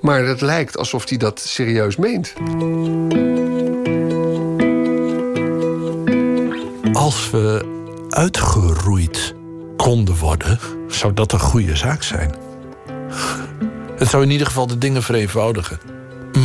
Maar 0.00 0.24
het 0.24 0.40
lijkt 0.40 0.78
alsof 0.78 1.08
hij 1.08 1.18
dat 1.18 1.40
serieus 1.40 1.96
meent. 1.96 2.32
Als 6.92 7.30
we 7.30 7.72
uitgeroeid 8.08 9.34
konden 9.76 10.16
worden, 10.16 10.58
zou 10.88 11.12
dat 11.12 11.32
een 11.32 11.40
goede 11.40 11.76
zaak 11.76 12.02
zijn. 12.02 12.43
Het 13.96 14.08
zou 14.08 14.22
in 14.22 14.30
ieder 14.30 14.46
geval 14.46 14.66
de 14.66 14.78
dingen 14.78 15.02
vereenvoudigen. 15.02 15.80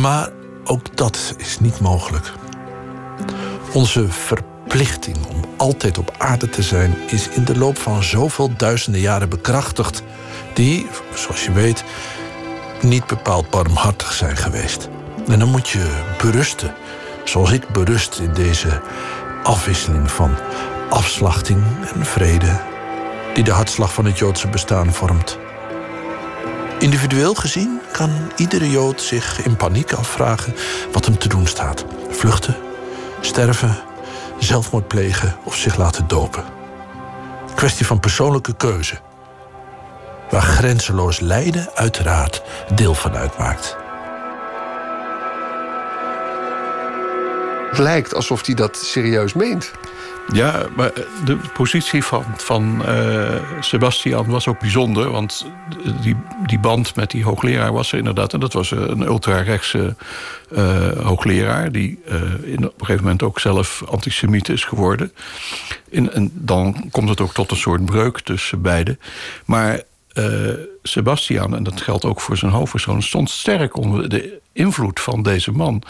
Maar 0.00 0.28
ook 0.64 0.96
dat 0.96 1.34
is 1.38 1.60
niet 1.60 1.80
mogelijk. 1.80 2.32
Onze 3.72 4.08
verplichting 4.08 5.16
om 5.26 5.44
altijd 5.56 5.98
op 5.98 6.14
aarde 6.18 6.48
te 6.48 6.62
zijn 6.62 6.94
is 7.06 7.28
in 7.28 7.44
de 7.44 7.58
loop 7.58 7.78
van 7.78 8.02
zoveel 8.02 8.56
duizenden 8.56 9.00
jaren 9.00 9.28
bekrachtigd, 9.28 10.02
die, 10.54 10.86
zoals 11.14 11.44
je 11.44 11.52
weet, 11.52 11.84
niet 12.82 13.06
bepaald 13.06 13.50
barmhartig 13.50 14.12
zijn 14.12 14.36
geweest. 14.36 14.88
En 15.28 15.38
dan 15.38 15.48
moet 15.48 15.68
je 15.68 16.02
berusten, 16.22 16.74
zoals 17.24 17.52
ik 17.52 17.68
berust 17.68 18.18
in 18.18 18.32
deze 18.34 18.80
afwisseling 19.42 20.10
van 20.10 20.34
afslachting 20.90 21.62
en 21.94 22.06
vrede, 22.06 22.60
die 23.34 23.44
de 23.44 23.50
hartslag 23.50 23.92
van 23.92 24.04
het 24.04 24.18
Joodse 24.18 24.48
bestaan 24.48 24.92
vormt. 24.92 25.38
Individueel 26.80 27.34
gezien 27.34 27.80
kan 27.92 28.10
iedere 28.36 28.70
Jood 28.70 29.02
zich 29.02 29.44
in 29.44 29.56
paniek 29.56 29.92
afvragen 29.92 30.54
wat 30.92 31.04
hem 31.04 31.18
te 31.18 31.28
doen 31.28 31.46
staat: 31.46 31.84
vluchten, 32.10 32.56
sterven, 33.20 33.78
zelfmoord 34.38 34.88
plegen 34.88 35.36
of 35.44 35.56
zich 35.56 35.76
laten 35.76 36.08
dopen. 36.08 36.44
Kwestie 37.54 37.86
van 37.86 38.00
persoonlijke 38.00 38.54
keuze, 38.56 38.98
waar 40.30 40.42
grenzeloos 40.42 41.20
lijden 41.20 41.68
uiteraard 41.74 42.42
deel 42.74 42.94
van 42.94 43.16
uitmaakt. 43.16 43.76
Het 47.68 47.78
lijkt 47.78 48.14
alsof 48.14 48.46
hij 48.46 48.54
dat 48.54 48.76
serieus 48.76 49.32
meent. 49.32 49.70
Ja, 50.32 50.66
maar 50.76 50.92
de 51.24 51.36
positie 51.54 52.04
van, 52.04 52.24
van 52.36 52.82
uh, 52.88 53.34
Sebastian 53.60 54.26
was 54.26 54.48
ook 54.48 54.58
bijzonder. 54.58 55.10
Want 55.10 55.46
die, 56.00 56.16
die 56.46 56.58
band 56.58 56.96
met 56.96 57.10
die 57.10 57.24
hoogleraar 57.24 57.72
was 57.72 57.92
er 57.92 57.98
inderdaad. 57.98 58.32
En 58.32 58.40
dat 58.40 58.52
was 58.52 58.70
een 58.70 59.02
ultra-rechtse 59.02 59.96
uh, 60.52 60.88
hoogleraar... 61.02 61.72
die 61.72 61.98
in, 62.42 62.66
op 62.66 62.80
een 62.80 62.86
gegeven 62.86 63.02
moment 63.02 63.22
ook 63.22 63.40
zelf 63.40 63.82
antisemiet 63.88 64.48
is 64.48 64.64
geworden. 64.64 65.12
In, 65.88 66.12
en 66.12 66.30
dan 66.34 66.88
komt 66.90 67.08
het 67.08 67.20
ook 67.20 67.32
tot 67.32 67.50
een 67.50 67.56
soort 67.56 67.84
breuk 67.84 68.20
tussen 68.20 68.62
beiden. 68.62 68.98
Maar 69.44 69.80
Sebastian, 70.82 71.56
en 71.56 71.62
dat 71.62 71.80
geldt 71.80 72.04
ook 72.04 72.20
voor 72.20 72.36
zijn 72.36 72.52
hoofdpersoon, 72.52 73.02
stond 73.02 73.30
sterk 73.30 73.76
onder 73.76 74.08
de 74.08 74.40
invloed 74.52 75.00
van 75.00 75.22
deze 75.22 75.52
man. 75.52 75.82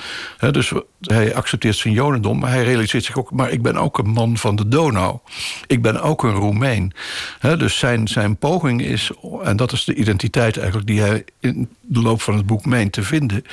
dus 0.51 0.73
hij 1.01 1.35
accepteert 1.35 1.77
zijn 1.77 1.95
jodendom, 1.95 2.39
maar 2.39 2.51
hij 2.51 2.65
realiseert 2.65 3.05
zich 3.05 3.19
ook... 3.19 3.31
maar 3.31 3.51
ik 3.51 3.63
ben 3.63 3.77
ook 3.77 3.99
een 3.99 4.11
man 4.11 4.37
van 4.37 4.57
de 4.57 4.69
Donau. 4.69 5.19
Ik 5.67 5.83
ben 5.83 6.03
ook 6.03 6.23
een 6.23 6.35
Roemeen. 6.35 6.93
dus 7.41 7.79
zijn, 7.79 8.09
zijn 8.09 8.37
poging 8.37 8.83
is, 8.83 9.11
en 9.43 9.57
dat 9.57 9.73
is 9.73 9.85
de 9.85 9.95
identiteit 9.95 10.57
eigenlijk... 10.57 10.87
die 10.87 11.01
hij 11.01 11.25
in 11.41 11.69
de 11.81 12.03
loop 12.03 12.23
van 12.23 12.37
het 12.37 12.47
boek 12.47 12.65
meent 12.65 12.93
te 12.93 13.03
vinden... 13.03 13.45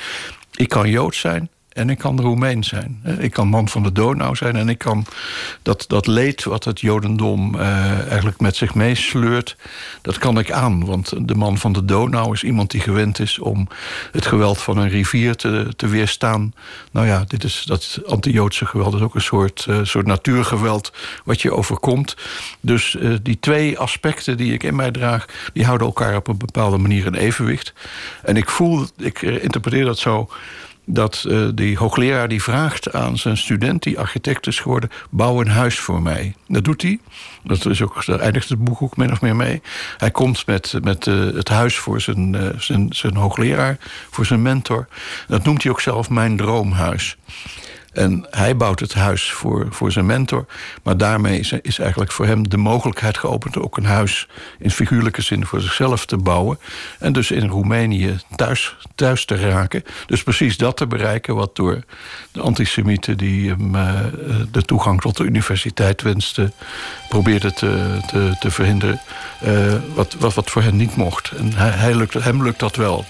ik 0.54 0.68
kan 0.68 0.90
Joods 0.90 1.20
zijn, 1.20 1.50
en 1.72 1.90
ik 1.90 1.98
kan 1.98 2.20
Roemeen 2.20 2.64
zijn. 2.64 3.02
Ik 3.18 3.30
kan 3.30 3.48
man 3.48 3.68
van 3.68 3.82
de 3.82 3.92
Donau 3.92 4.36
zijn. 4.36 4.56
En 4.56 4.68
ik 4.68 4.78
kan 4.78 5.06
dat, 5.62 5.84
dat 5.88 6.06
leed 6.06 6.44
wat 6.44 6.64
het 6.64 6.80
Jodendom 6.80 7.54
uh, 7.54 8.08
eigenlijk 8.08 8.40
met 8.40 8.56
zich 8.56 8.74
meesleurt... 8.74 9.56
dat 10.02 10.18
kan 10.18 10.38
ik 10.38 10.50
aan. 10.50 10.84
Want 10.84 11.28
de 11.28 11.34
man 11.34 11.58
van 11.58 11.72
de 11.72 11.84
Donau 11.84 12.32
is 12.32 12.42
iemand 12.42 12.70
die 12.70 12.80
gewend 12.80 13.18
is... 13.18 13.38
om 13.38 13.68
het 14.12 14.26
geweld 14.26 14.58
van 14.58 14.78
een 14.78 14.88
rivier 14.88 15.36
te, 15.36 15.72
te 15.76 15.86
weerstaan. 15.86 16.54
Nou 16.90 17.06
ja, 17.06 17.24
dit 17.26 17.44
is, 17.44 17.62
dat 17.66 18.00
anti-Joodse 18.06 18.66
geweld 18.66 18.94
is 18.94 19.00
ook 19.00 19.14
een 19.14 19.20
soort, 19.20 19.66
uh, 19.68 19.78
soort 19.82 20.06
natuurgeweld... 20.06 20.92
wat 21.24 21.42
je 21.42 21.52
overkomt. 21.52 22.16
Dus 22.60 22.96
uh, 23.00 23.16
die 23.22 23.38
twee 23.40 23.78
aspecten 23.78 24.36
die 24.36 24.52
ik 24.52 24.62
in 24.62 24.76
mij 24.76 24.90
draag... 24.90 25.24
die 25.52 25.64
houden 25.64 25.86
elkaar 25.86 26.16
op 26.16 26.28
een 26.28 26.38
bepaalde 26.38 26.78
manier 26.78 27.06
in 27.06 27.14
evenwicht. 27.14 27.72
En 28.22 28.36
ik 28.36 28.50
voel, 28.50 28.86
ik 28.96 29.22
interpreteer 29.22 29.84
dat 29.84 29.98
zo 29.98 30.28
dat 30.90 31.24
uh, 31.26 31.48
die 31.54 31.76
hoogleraar 31.76 32.28
die 32.28 32.42
vraagt 32.42 32.92
aan 32.92 33.18
zijn 33.18 33.36
student, 33.36 33.82
die 33.82 33.98
architect 33.98 34.46
is 34.46 34.60
geworden, 34.60 34.90
bouw 35.10 35.40
een 35.40 35.48
huis 35.48 35.78
voor 35.78 36.02
mij. 36.02 36.34
Dat 36.46 36.64
doet 36.64 36.82
hij. 36.82 36.98
Dat 37.42 37.66
is 37.66 37.82
ook, 37.82 38.04
daar 38.06 38.20
eindigt 38.20 38.48
het 38.48 38.64
boek 38.64 38.82
ook 38.82 38.96
min 38.96 39.12
of 39.12 39.20
meer 39.20 39.36
mee. 39.36 39.62
Hij 39.98 40.10
komt 40.10 40.46
met, 40.46 40.74
met 40.82 41.06
uh, 41.06 41.34
het 41.34 41.48
huis 41.48 41.76
voor 41.76 42.00
zijn, 42.00 42.34
uh, 42.34 42.48
zijn, 42.58 42.86
zijn 42.90 43.16
hoogleraar, 43.16 43.78
voor 44.10 44.26
zijn 44.26 44.42
mentor. 44.42 44.88
Dat 45.28 45.44
noemt 45.44 45.62
hij 45.62 45.72
ook 45.72 45.80
zelf 45.80 46.10
mijn 46.10 46.36
droomhuis. 46.36 47.16
En 47.98 48.26
hij 48.30 48.56
bouwt 48.56 48.80
het 48.80 48.94
huis 48.94 49.32
voor, 49.32 49.66
voor 49.70 49.92
zijn 49.92 50.06
mentor. 50.06 50.46
Maar 50.82 50.96
daarmee 50.96 51.38
is, 51.38 51.52
is 51.52 51.78
eigenlijk 51.78 52.12
voor 52.12 52.26
hem 52.26 52.48
de 52.48 52.56
mogelijkheid 52.56 53.18
geopend... 53.18 53.58
ook 53.58 53.76
een 53.76 53.84
huis 53.84 54.28
in 54.58 54.70
figuurlijke 54.70 55.22
zin 55.22 55.46
voor 55.46 55.60
zichzelf 55.60 56.06
te 56.06 56.16
bouwen. 56.16 56.58
En 56.98 57.12
dus 57.12 57.30
in 57.30 57.48
Roemenië 57.48 58.20
thuis, 58.36 58.76
thuis 58.94 59.24
te 59.24 59.36
raken. 59.36 59.84
Dus 60.06 60.22
precies 60.22 60.56
dat 60.56 60.76
te 60.76 60.86
bereiken 60.86 61.34
wat 61.34 61.56
door 61.56 61.82
de 62.32 62.40
antisemieten... 62.40 63.16
die 63.16 63.48
hem 63.48 63.74
uh, 63.74 64.00
de 64.50 64.62
toegang 64.62 65.00
tot 65.00 65.16
de 65.16 65.24
universiteit 65.24 66.02
wensten... 66.02 66.52
probeerde 67.08 67.52
te, 67.52 67.98
te, 68.06 68.36
te 68.40 68.50
verhinderen. 68.50 69.00
Uh, 69.44 69.74
wat, 69.94 70.16
wat, 70.18 70.34
wat 70.34 70.50
voor 70.50 70.62
hen 70.62 70.76
niet 70.76 70.96
mocht. 70.96 71.30
En 71.30 71.52
hij, 71.52 71.70
hij 71.70 71.94
lukt, 71.94 72.14
hem 72.14 72.42
lukt 72.42 72.58
dat 72.58 72.76
wel. 72.76 73.04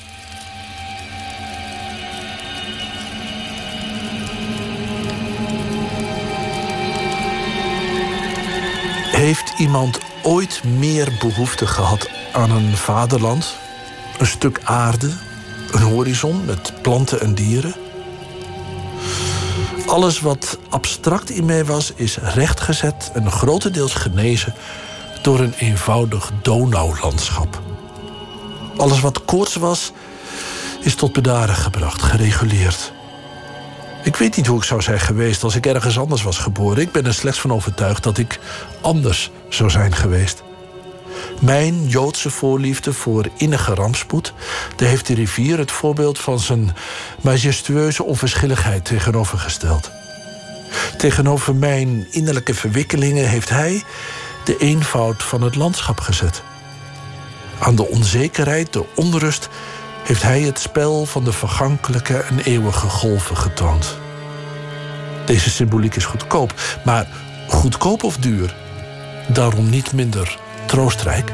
Heeft 9.29 9.55
iemand 9.59 9.99
ooit 10.23 10.65
meer 10.65 11.13
behoefte 11.21 11.67
gehad 11.67 12.09
aan 12.33 12.51
een 12.51 12.77
vaderland, 12.77 13.55
een 14.19 14.27
stuk 14.27 14.61
aarde, 14.65 15.11
een 15.71 15.83
horizon 15.83 16.45
met 16.45 16.73
planten 16.83 17.21
en 17.21 17.35
dieren? 17.35 17.75
Alles 19.87 20.21
wat 20.21 20.59
abstract 20.69 21.31
in 21.31 21.45
mij 21.45 21.65
was, 21.65 21.93
is 21.95 22.17
rechtgezet 22.17 23.11
en 23.15 23.31
grotendeels 23.31 23.95
genezen 23.95 24.55
door 25.23 25.41
een 25.41 25.55
eenvoudig 25.59 26.31
Donaulandschap. 26.43 27.61
Alles 28.77 29.01
wat 29.01 29.25
koorts 29.25 29.55
was, 29.57 29.93
is 30.81 30.95
tot 30.95 31.13
bedaren 31.13 31.57
gebracht, 31.57 32.03
gereguleerd. 32.03 32.93
Ik 34.09 34.17
weet 34.17 34.37
niet 34.37 34.47
hoe 34.47 34.59
ik 34.59 34.65
zou 34.65 34.83
zijn 34.83 35.01
geweest 35.01 35.43
als 35.43 35.55
ik 35.55 35.67
ergens 35.67 35.99
anders 35.99 36.23
was 36.23 36.39
geboren. 36.39 36.83
Ik 36.83 36.93
ben 36.93 37.07
er 37.07 37.15
slechts 37.15 37.41
van 37.41 37.53
overtuigd 37.53 38.03
dat 38.03 38.19
ik 38.19 38.39
anders 38.81 39.31
zou 39.49 39.71
zijn 39.71 39.95
geweest. 39.95 40.43
Mijn 41.41 41.89
Joodse 41.89 42.31
voorliefde 42.31 42.93
voor 42.93 43.29
innige 43.37 43.75
rampspoed, 43.75 44.33
daar 44.77 44.89
heeft 44.89 45.07
de 45.07 45.15
rivier 45.15 45.59
het 45.59 45.71
voorbeeld 45.71 46.19
van 46.19 46.39
zijn 46.39 46.77
majestueuze 47.21 48.05
onverschilligheid 48.05 48.85
tegenovergesteld. 48.85 49.91
Tegenover 50.99 51.55
mijn 51.55 52.07
innerlijke 52.11 52.55
verwikkelingen 52.55 53.29
heeft 53.29 53.49
hij 53.49 53.83
de 54.45 54.57
eenvoud 54.57 55.23
van 55.23 55.43
het 55.43 55.55
landschap 55.55 56.01
gezet. 56.01 56.43
Aan 57.59 57.77
de 57.77 57.89
onzekerheid, 57.89 58.73
de 58.73 58.85
onrust, 58.95 59.49
heeft 60.09 60.23
hij 60.23 60.41
het 60.41 60.59
spel 60.59 61.07
van 61.07 61.25
de 61.25 61.33
vergankelijke 61.33 62.17
en 62.17 62.39
eeuwige 62.39 62.89
golven 62.89 63.37
getoond. 63.37 63.99
Deze 65.27 65.51
symboliek 65.51 65.97
is 65.97 66.05
goedkoop, 66.05 66.55
maar 66.85 67.07
goedkoop 67.49 68.03
of 68.03 68.17
duur, 68.17 68.57
daarom 69.29 69.71
niet 69.71 69.93
minder 69.93 70.39
troostrijk. 70.67 71.33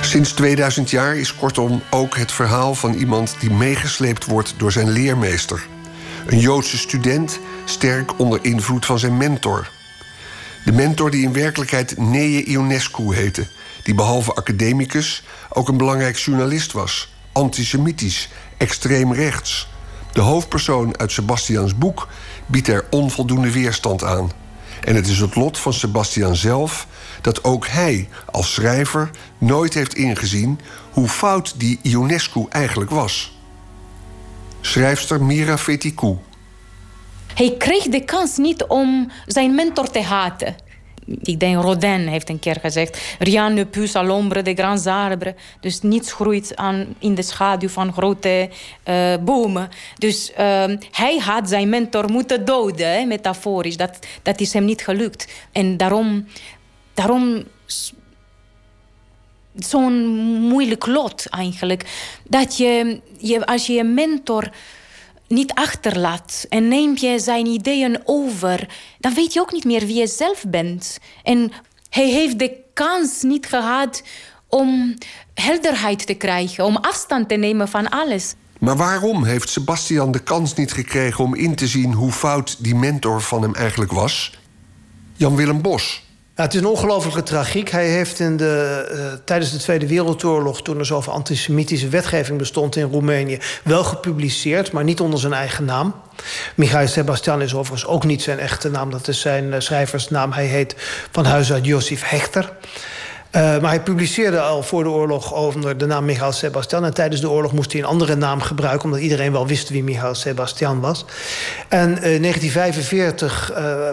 Sinds 0.00 0.32
2000 0.32 0.90
jaar 0.90 1.16
is 1.16 1.34
kortom 1.34 1.82
ook 1.90 2.16
het 2.16 2.32
verhaal 2.32 2.74
van 2.74 2.92
iemand 2.92 3.36
die 3.40 3.50
meegesleept 3.50 4.24
wordt 4.24 4.54
door 4.56 4.72
zijn 4.72 4.90
leermeester. 4.90 5.66
Een 6.26 6.38
Joodse 6.38 6.78
student, 6.78 7.38
sterk 7.64 8.18
onder 8.18 8.38
invloed 8.42 8.86
van 8.86 8.98
zijn 8.98 9.16
mentor. 9.16 9.70
De 10.64 10.72
mentor 10.72 11.10
die 11.10 11.22
in 11.22 11.32
werkelijkheid 11.32 11.98
Neye 11.98 12.44
Ionescu 12.44 13.14
heette, 13.14 13.46
die 13.84 13.94
behalve 13.94 14.34
academicus 14.34 15.22
ook 15.48 15.68
een 15.68 15.76
belangrijk 15.76 16.16
journalist 16.16 16.72
was, 16.72 17.12
antisemitisch, 17.32 18.28
extreem 18.56 19.12
rechts. 19.12 19.68
De 20.12 20.20
hoofdpersoon 20.20 20.98
uit 20.98 21.12
Sebastians 21.12 21.78
boek 21.78 22.08
biedt 22.46 22.68
er 22.68 22.84
onvoldoende 22.90 23.52
weerstand 23.52 24.04
aan. 24.04 24.30
En 24.80 24.94
het 24.94 25.06
is 25.06 25.20
het 25.20 25.34
lot 25.34 25.58
van 25.58 25.72
Sebastian 25.72 26.36
zelf 26.36 26.86
dat 27.20 27.44
ook 27.44 27.66
hij 27.66 28.08
als 28.30 28.54
schrijver 28.54 29.10
nooit 29.38 29.74
heeft 29.74 29.94
ingezien 29.94 30.60
hoe 30.90 31.08
fout 31.08 31.54
die 31.56 31.78
Ionescu 31.82 32.46
eigenlijk 32.48 32.90
was. 32.90 33.38
Schrijfster 34.60 35.22
Mira 35.22 35.58
Fetikou. 35.58 36.16
Hij 37.34 37.54
kreeg 37.58 37.84
de 37.84 38.04
kans 38.04 38.36
niet 38.36 38.64
om 38.64 39.10
zijn 39.26 39.54
mentor 39.54 39.90
te 39.90 40.02
haten. 40.02 40.56
Ik 41.06 41.40
denk 41.40 41.62
Rodin 41.62 42.06
heeft 42.06 42.28
een 42.28 42.38
keer 42.38 42.56
gezegd: 42.60 43.16
Rien 43.18 43.54
ne 43.54 43.66
pousse 43.66 43.98
à 43.98 44.02
l'ombre 44.02 44.42
des 44.42 44.54
grands 44.54 44.86
arbres. 44.86 45.34
Dus 45.60 45.80
niets 45.80 46.12
groeit 46.12 46.56
aan, 46.56 46.86
in 46.98 47.14
de 47.14 47.22
schaduw 47.22 47.68
van 47.68 47.92
grote 47.92 48.48
uh, 48.88 49.14
bomen. 49.20 49.68
Dus 49.98 50.30
uh, 50.30 50.64
hij 50.90 51.18
had 51.18 51.48
zijn 51.48 51.68
mentor 51.68 52.10
moeten 52.10 52.44
doden, 52.44 53.08
metaforisch. 53.08 53.76
Dat, 53.76 53.98
dat 54.22 54.40
is 54.40 54.52
hem 54.52 54.64
niet 54.64 54.84
gelukt. 54.84 55.32
En 55.52 55.76
daarom, 55.76 56.26
daarom 56.94 57.44
zo'n 59.54 60.06
moeilijk 60.40 60.86
lot 60.86 61.26
eigenlijk. 61.26 61.84
Dat 62.28 62.56
je, 62.56 63.00
je, 63.18 63.46
als 63.46 63.66
je 63.66 63.72
je 63.72 63.84
mentor 63.84 64.50
niet 65.28 65.52
achterlaat 65.54 66.46
en 66.48 66.68
neem 66.68 66.96
je 66.96 67.18
zijn 67.18 67.46
ideeën 67.46 68.00
over, 68.04 68.68
dan 68.98 69.14
weet 69.14 69.32
je 69.32 69.40
ook 69.40 69.52
niet 69.52 69.64
meer 69.64 69.86
wie 69.86 69.96
je 69.96 70.06
zelf 70.06 70.44
bent. 70.48 70.98
En 71.22 71.52
hij 71.90 72.08
heeft 72.08 72.38
de 72.38 72.56
kans 72.74 73.22
niet 73.22 73.46
gehad 73.46 74.02
om 74.48 74.94
helderheid 75.34 76.06
te 76.06 76.14
krijgen, 76.14 76.64
om 76.64 76.76
afstand 76.76 77.28
te 77.28 77.34
nemen 77.34 77.68
van 77.68 77.88
alles. 77.88 78.34
Maar 78.58 78.76
waarom 78.76 79.24
heeft 79.24 79.48
Sebastian 79.48 80.12
de 80.12 80.22
kans 80.22 80.54
niet 80.54 80.72
gekregen 80.72 81.24
om 81.24 81.34
in 81.34 81.54
te 81.54 81.66
zien 81.66 81.92
hoe 81.92 82.12
fout 82.12 82.56
die 82.64 82.74
mentor 82.74 83.20
van 83.20 83.42
hem 83.42 83.54
eigenlijk 83.54 83.92
was? 83.92 84.38
Jan-Willem 85.16 85.62
Bos 85.62 86.03
het 86.34 86.54
is 86.54 86.60
een 86.60 86.66
ongelofelijke 86.66 87.22
tragiek. 87.22 87.70
Hij 87.70 87.88
heeft 87.88 88.20
in 88.20 88.36
de, 88.36 88.86
uh, 88.92 88.98
tijdens 89.24 89.52
de 89.52 89.58
Tweede 89.58 89.86
Wereldoorlog, 89.86 90.62
toen 90.62 90.78
er 90.78 90.86
zoveel 90.86 91.12
antisemitische 91.12 91.88
wetgeving 91.88 92.38
bestond 92.38 92.76
in 92.76 92.90
Roemenië, 92.90 93.38
wel 93.64 93.84
gepubliceerd, 93.84 94.72
maar 94.72 94.84
niet 94.84 95.00
onder 95.00 95.20
zijn 95.20 95.32
eigen 95.32 95.64
naam. 95.64 95.94
Michael 96.54 96.88
Sebastian 96.88 97.42
is 97.42 97.54
overigens 97.54 97.90
ook 97.90 98.04
niet 98.04 98.22
zijn 98.22 98.38
echte 98.38 98.70
naam, 98.70 98.90
dat 98.90 99.08
is 99.08 99.20
zijn 99.20 99.44
uh, 99.44 99.54
schrijversnaam. 99.58 100.32
Hij 100.32 100.46
heet 100.46 100.74
van 101.10 101.24
huis 101.24 101.52
uit 101.52 101.64
Josif 101.64 102.08
Hechter. 102.08 102.52
Uh, 103.36 103.40
maar 103.40 103.70
hij 103.70 103.82
publiceerde 103.82 104.40
al 104.40 104.62
voor 104.62 104.82
de 104.82 104.88
oorlog 104.88 105.32
onder 105.32 105.78
de 105.78 105.86
naam 105.86 106.04
Michael 106.04 106.32
Sebastian. 106.32 106.84
En 106.84 106.94
tijdens 106.94 107.20
de 107.20 107.30
oorlog 107.30 107.52
moest 107.52 107.72
hij 107.72 107.80
een 107.80 107.86
andere 107.86 108.14
naam 108.14 108.40
gebruiken, 108.40 108.84
omdat 108.84 109.00
iedereen 109.00 109.32
wel 109.32 109.46
wist 109.46 109.68
wie 109.68 109.84
Michael 109.84 110.14
Sebastian 110.14 110.80
was. 110.80 111.04
En 111.68 111.88
in 111.88 112.22
1945 112.22 113.52
eh, 113.52 113.90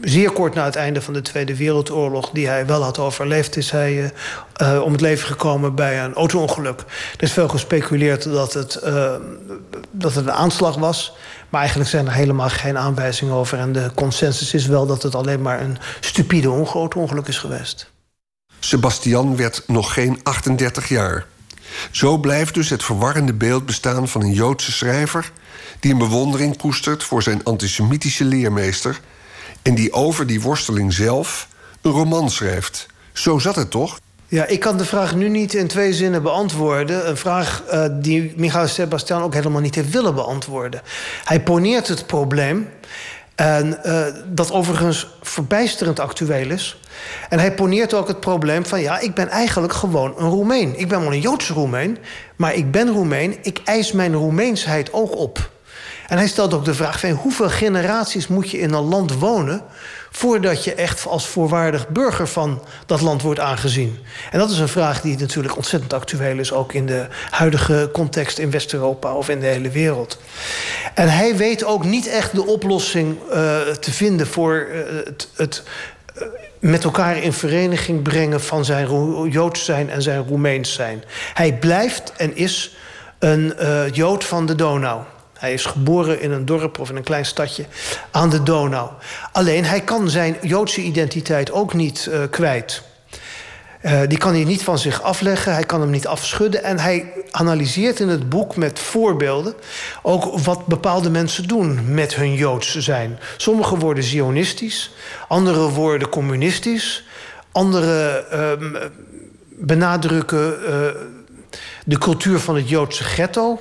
zeer 0.00 0.30
kort 0.30 0.54
na 0.54 0.64
het 0.64 0.76
einde 0.76 1.02
van 1.02 1.14
de 1.14 1.22
Tweede 1.22 1.56
Wereldoorlog, 1.56 2.30
die 2.30 2.48
hij 2.48 2.66
wel 2.66 2.82
had 2.82 2.98
overleefd, 2.98 3.56
is 3.56 3.70
hij 3.70 4.12
uh, 4.62 4.82
om 4.82 4.92
het 4.92 5.00
leven 5.00 5.26
gekomen 5.26 5.74
bij 5.74 6.04
een 6.04 6.14
auto-ongeluk. 6.14 6.80
Er 7.16 7.22
is 7.22 7.32
veel 7.32 7.48
gespeculeerd 7.48 8.24
dat 8.24 8.52
het, 8.52 8.72
dat 9.90 10.14
het 10.14 10.26
een 10.26 10.32
aanslag 10.32 10.76
was. 10.76 11.16
Maar 11.48 11.60
eigenlijk 11.60 11.90
zijn 11.90 12.06
er 12.06 12.12
helemaal 12.12 12.48
geen 12.48 12.78
aanwijzingen 12.78 13.34
over. 13.34 13.58
En 13.58 13.72
de 13.72 13.90
consensus 13.94 14.54
is 14.54 14.66
wel 14.66 14.86
dat 14.86 15.02
het 15.02 15.14
alleen 15.14 15.42
maar 15.42 15.60
een 15.60 15.78
stupide 16.00 16.48
auto-ongeluk 16.48 17.28
is 17.28 17.38
geweest. 17.38 17.90
Sebastian 18.60 19.36
werd 19.36 19.62
nog 19.66 19.92
geen 19.92 20.20
38 20.22 20.88
jaar. 20.88 21.26
Zo 21.90 22.18
blijft 22.18 22.54
dus 22.54 22.70
het 22.70 22.84
verwarrende 22.84 23.32
beeld 23.32 23.66
bestaan 23.66 24.08
van 24.08 24.22
een 24.22 24.32
Joodse 24.32 24.72
schrijver 24.72 25.32
die 25.80 25.92
een 25.92 25.98
bewondering 25.98 26.56
koestert 26.56 27.02
voor 27.04 27.22
zijn 27.22 27.44
antisemitische 27.44 28.24
leermeester 28.24 29.00
en 29.64 29.74
die 29.74 29.92
over 29.92 30.26
die 30.26 30.40
worsteling 30.40 30.92
zelf 30.92 31.48
een 31.82 31.90
roman 31.90 32.30
schrijft. 32.30 32.86
Zo 33.12 33.38
zat 33.38 33.56
het 33.56 33.70
toch? 33.70 33.98
Ja, 34.28 34.46
ik 34.46 34.60
kan 34.60 34.76
de 34.76 34.84
vraag 34.84 35.14
nu 35.14 35.28
niet 35.28 35.54
in 35.54 35.66
twee 35.66 35.92
zinnen 35.92 36.22
beantwoorden. 36.22 37.08
Een 37.08 37.16
vraag 37.16 37.62
uh, 37.72 37.84
die 37.92 38.32
Michael 38.36 38.68
Sebastian 38.68 39.22
ook 39.22 39.34
helemaal 39.34 39.60
niet 39.60 39.74
heeft 39.74 39.90
willen 39.90 40.14
beantwoorden. 40.14 40.82
Hij 41.24 41.40
poneert 41.40 41.88
het 41.88 42.06
probleem. 42.06 42.68
En 43.34 43.80
uh, 43.86 44.06
dat 44.26 44.52
overigens 44.52 45.06
verbijsterend 45.22 46.00
actueel 46.00 46.50
is. 46.50 46.80
En 47.28 47.38
hij 47.38 47.54
poneert 47.54 47.94
ook 47.94 48.08
het 48.08 48.20
probleem 48.20 48.66
van... 48.66 48.80
ja, 48.80 48.98
ik 48.98 49.14
ben 49.14 49.28
eigenlijk 49.28 49.72
gewoon 49.72 50.14
een 50.18 50.28
Roemeen. 50.28 50.78
Ik 50.78 50.88
ben 50.88 51.00
wel 51.00 51.12
een 51.12 51.20
Joodse 51.20 51.52
Roemeen, 51.52 51.98
maar 52.36 52.54
ik 52.54 52.70
ben 52.70 52.88
Roemeen. 52.88 53.38
Ik 53.42 53.60
eis 53.64 53.92
mijn 53.92 54.14
Roemeensheid 54.14 54.92
ook 54.92 55.16
op. 55.16 55.50
En 56.08 56.16
hij 56.18 56.26
stelt 56.28 56.54
ook 56.54 56.64
de 56.64 56.74
vraag 56.74 57.02
hoeveel 57.02 57.48
generaties 57.48 58.26
moet 58.26 58.50
je 58.50 58.58
in 58.58 58.72
een 58.72 58.84
land 58.84 59.18
wonen 59.18 59.62
voordat 60.10 60.64
je 60.64 60.74
echt 60.74 61.06
als 61.06 61.26
voorwaardig 61.26 61.88
burger 61.88 62.28
van 62.28 62.62
dat 62.86 63.00
land 63.00 63.22
wordt 63.22 63.40
aangezien? 63.40 63.98
En 64.30 64.38
dat 64.38 64.50
is 64.50 64.58
een 64.58 64.68
vraag 64.68 65.00
die 65.00 65.18
natuurlijk 65.18 65.56
ontzettend 65.56 65.92
actueel 65.92 66.38
is, 66.38 66.52
ook 66.52 66.72
in 66.72 66.86
de 66.86 67.06
huidige 67.30 67.90
context 67.92 68.38
in 68.38 68.50
West-Europa 68.50 69.14
of 69.14 69.28
in 69.28 69.40
de 69.40 69.46
hele 69.46 69.70
wereld. 69.70 70.18
En 70.94 71.12
hij 71.12 71.36
weet 71.36 71.64
ook 71.64 71.84
niet 71.84 72.06
echt 72.06 72.34
de 72.34 72.46
oplossing 72.46 73.16
uh, 73.22 73.60
te 73.60 73.92
vinden 73.92 74.26
voor 74.26 74.68
uh, 74.70 75.04
het, 75.04 75.28
het 75.34 75.62
uh, 76.16 76.22
met 76.58 76.84
elkaar 76.84 77.16
in 77.16 77.32
vereniging 77.32 78.02
brengen 78.02 78.40
van 78.40 78.64
zijn 78.64 78.88
Joods 79.30 79.64
zijn 79.64 79.90
en 79.90 80.02
zijn 80.02 80.26
Roemeens 80.28 80.72
zijn. 80.72 81.04
Hij 81.34 81.58
blijft 81.58 82.12
en 82.16 82.36
is 82.36 82.76
een 83.18 83.54
Jood 83.92 84.24
van 84.24 84.46
de 84.46 84.54
Donau. 84.54 85.02
Hij 85.44 85.52
is 85.52 85.64
geboren 85.64 86.20
in 86.20 86.30
een 86.30 86.44
dorp 86.44 86.78
of 86.78 86.90
in 86.90 86.96
een 86.96 87.02
klein 87.02 87.26
stadje 87.26 87.64
aan 88.10 88.30
de 88.30 88.42
Donau. 88.42 88.90
Alleen 89.32 89.64
hij 89.64 89.80
kan 89.80 90.10
zijn 90.10 90.36
Joodse 90.42 90.80
identiteit 90.80 91.52
ook 91.52 91.74
niet 91.74 92.08
uh, 92.10 92.18
kwijt. 92.30 92.82
Uh, 93.82 94.00
die 94.08 94.18
kan 94.18 94.32
hij 94.32 94.44
niet 94.44 94.62
van 94.62 94.78
zich 94.78 95.02
afleggen, 95.02 95.54
hij 95.54 95.64
kan 95.64 95.80
hem 95.80 95.90
niet 95.90 96.06
afschudden. 96.06 96.64
En 96.64 96.78
hij 96.78 97.12
analyseert 97.30 98.00
in 98.00 98.08
het 98.08 98.28
boek 98.28 98.56
met 98.56 98.78
voorbeelden 98.78 99.54
ook 100.02 100.38
wat 100.38 100.66
bepaalde 100.66 101.10
mensen 101.10 101.48
doen 101.48 101.94
met 101.94 102.14
hun 102.14 102.34
Joods 102.34 102.78
zijn. 102.78 103.18
Sommigen 103.36 103.78
worden 103.78 104.04
zionistisch, 104.04 104.94
anderen 105.28 105.68
worden 105.68 106.08
communistisch, 106.08 107.04
anderen 107.52 108.24
uh, 108.32 108.68
benadrukken 109.48 110.58
uh, 110.62 110.68
de 111.84 111.98
cultuur 111.98 112.38
van 112.38 112.56
het 112.56 112.68
Joodse 112.68 113.04
ghetto 113.04 113.60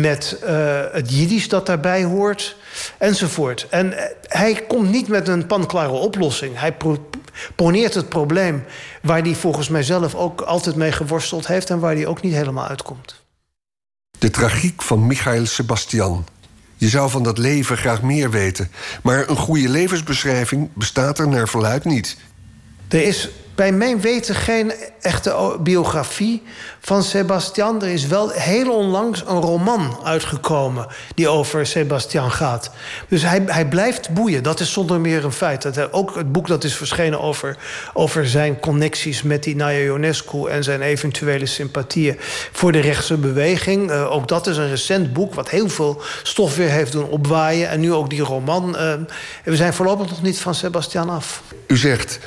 met 0.00 0.36
uh, 0.44 0.82
het 0.92 1.14
Jiddisch 1.14 1.48
dat 1.48 1.66
daarbij 1.66 2.04
hoort, 2.04 2.56
enzovoort. 2.98 3.66
En 3.70 3.92
uh, 3.92 4.00
hij 4.22 4.64
komt 4.68 4.90
niet 4.90 5.08
met 5.08 5.28
een 5.28 5.46
panklare 5.46 5.92
oplossing. 5.92 6.58
Hij 6.58 6.76
poneert 7.54 7.94
het 7.94 8.08
probleem 8.08 8.64
waar 9.02 9.22
hij 9.22 9.34
volgens 9.34 9.68
mij 9.68 9.82
zelf 9.82 10.14
ook 10.14 10.40
altijd 10.40 10.76
mee 10.76 10.92
geworsteld 10.92 11.46
heeft 11.46 11.70
en 11.70 11.78
waar 11.78 11.94
hij 11.94 12.06
ook 12.06 12.22
niet 12.22 12.34
helemaal 12.34 12.66
uitkomt. 12.66 13.22
De 14.18 14.30
tragiek 14.30 14.82
van 14.82 15.06
Michael 15.06 15.46
Sebastian. 15.46 16.26
Je 16.76 16.88
zou 16.88 17.10
van 17.10 17.22
dat 17.22 17.38
leven 17.38 17.76
graag 17.76 18.02
meer 18.02 18.30
weten, 18.30 18.70
maar 19.02 19.28
een 19.28 19.36
goede 19.36 19.68
levensbeschrijving 19.68 20.70
bestaat 20.72 21.18
er 21.18 21.28
naar 21.28 21.48
verluid 21.48 21.84
niet. 21.84 22.16
Er 22.88 23.02
is 23.02 23.28
bij 23.54 23.72
mijn 23.72 24.00
weten 24.00 24.34
geen 24.34 24.72
echte 25.00 25.56
biografie 25.60 26.42
van 26.80 27.02
Sebastian. 27.02 27.82
Er 27.82 27.88
is 27.88 28.06
wel 28.06 28.30
heel 28.30 28.72
onlangs 28.72 29.20
een 29.26 29.40
roman 29.40 29.98
uitgekomen 30.04 30.86
die 31.14 31.28
over 31.28 31.66
Sebastian 31.66 32.30
gaat. 32.30 32.70
Dus 33.08 33.22
hij, 33.22 33.42
hij 33.46 33.68
blijft 33.68 34.10
boeien. 34.10 34.42
Dat 34.42 34.60
is 34.60 34.72
zonder 34.72 35.00
meer 35.00 35.24
een 35.24 35.32
feit. 35.32 35.62
Dat 35.62 35.92
ook 35.92 36.14
het 36.14 36.32
boek 36.32 36.46
dat 36.46 36.64
is 36.64 36.76
verschenen 36.76 37.20
over, 37.20 37.56
over 37.92 38.28
zijn 38.28 38.60
connecties 38.60 39.22
met 39.22 39.42
die 39.42 39.56
Naya 39.56 39.84
Ionescu 39.84 40.48
en 40.48 40.64
zijn 40.64 40.82
eventuele 40.82 41.46
sympathieën 41.46 42.16
voor 42.52 42.72
de 42.72 42.80
rechtse 42.80 43.16
beweging. 43.16 43.90
Uh, 43.90 44.12
ook 44.12 44.28
dat 44.28 44.46
is 44.46 44.56
een 44.56 44.68
recent 44.68 45.12
boek 45.12 45.34
wat 45.34 45.50
heel 45.50 45.68
veel 45.68 46.02
stof 46.22 46.56
weer 46.56 46.70
heeft 46.70 46.92
doen 46.92 47.08
opwaaien. 47.08 47.68
En 47.68 47.80
nu 47.80 47.92
ook 47.92 48.10
die 48.10 48.22
roman. 48.22 48.76
Uh, 48.76 48.92
we 49.44 49.56
zijn 49.56 49.74
voorlopig 49.74 50.08
nog 50.08 50.22
niet 50.22 50.40
van 50.40 50.54
Sebastian 50.54 51.10
af. 51.10 51.42
U 51.66 51.76
zegt 51.76 52.18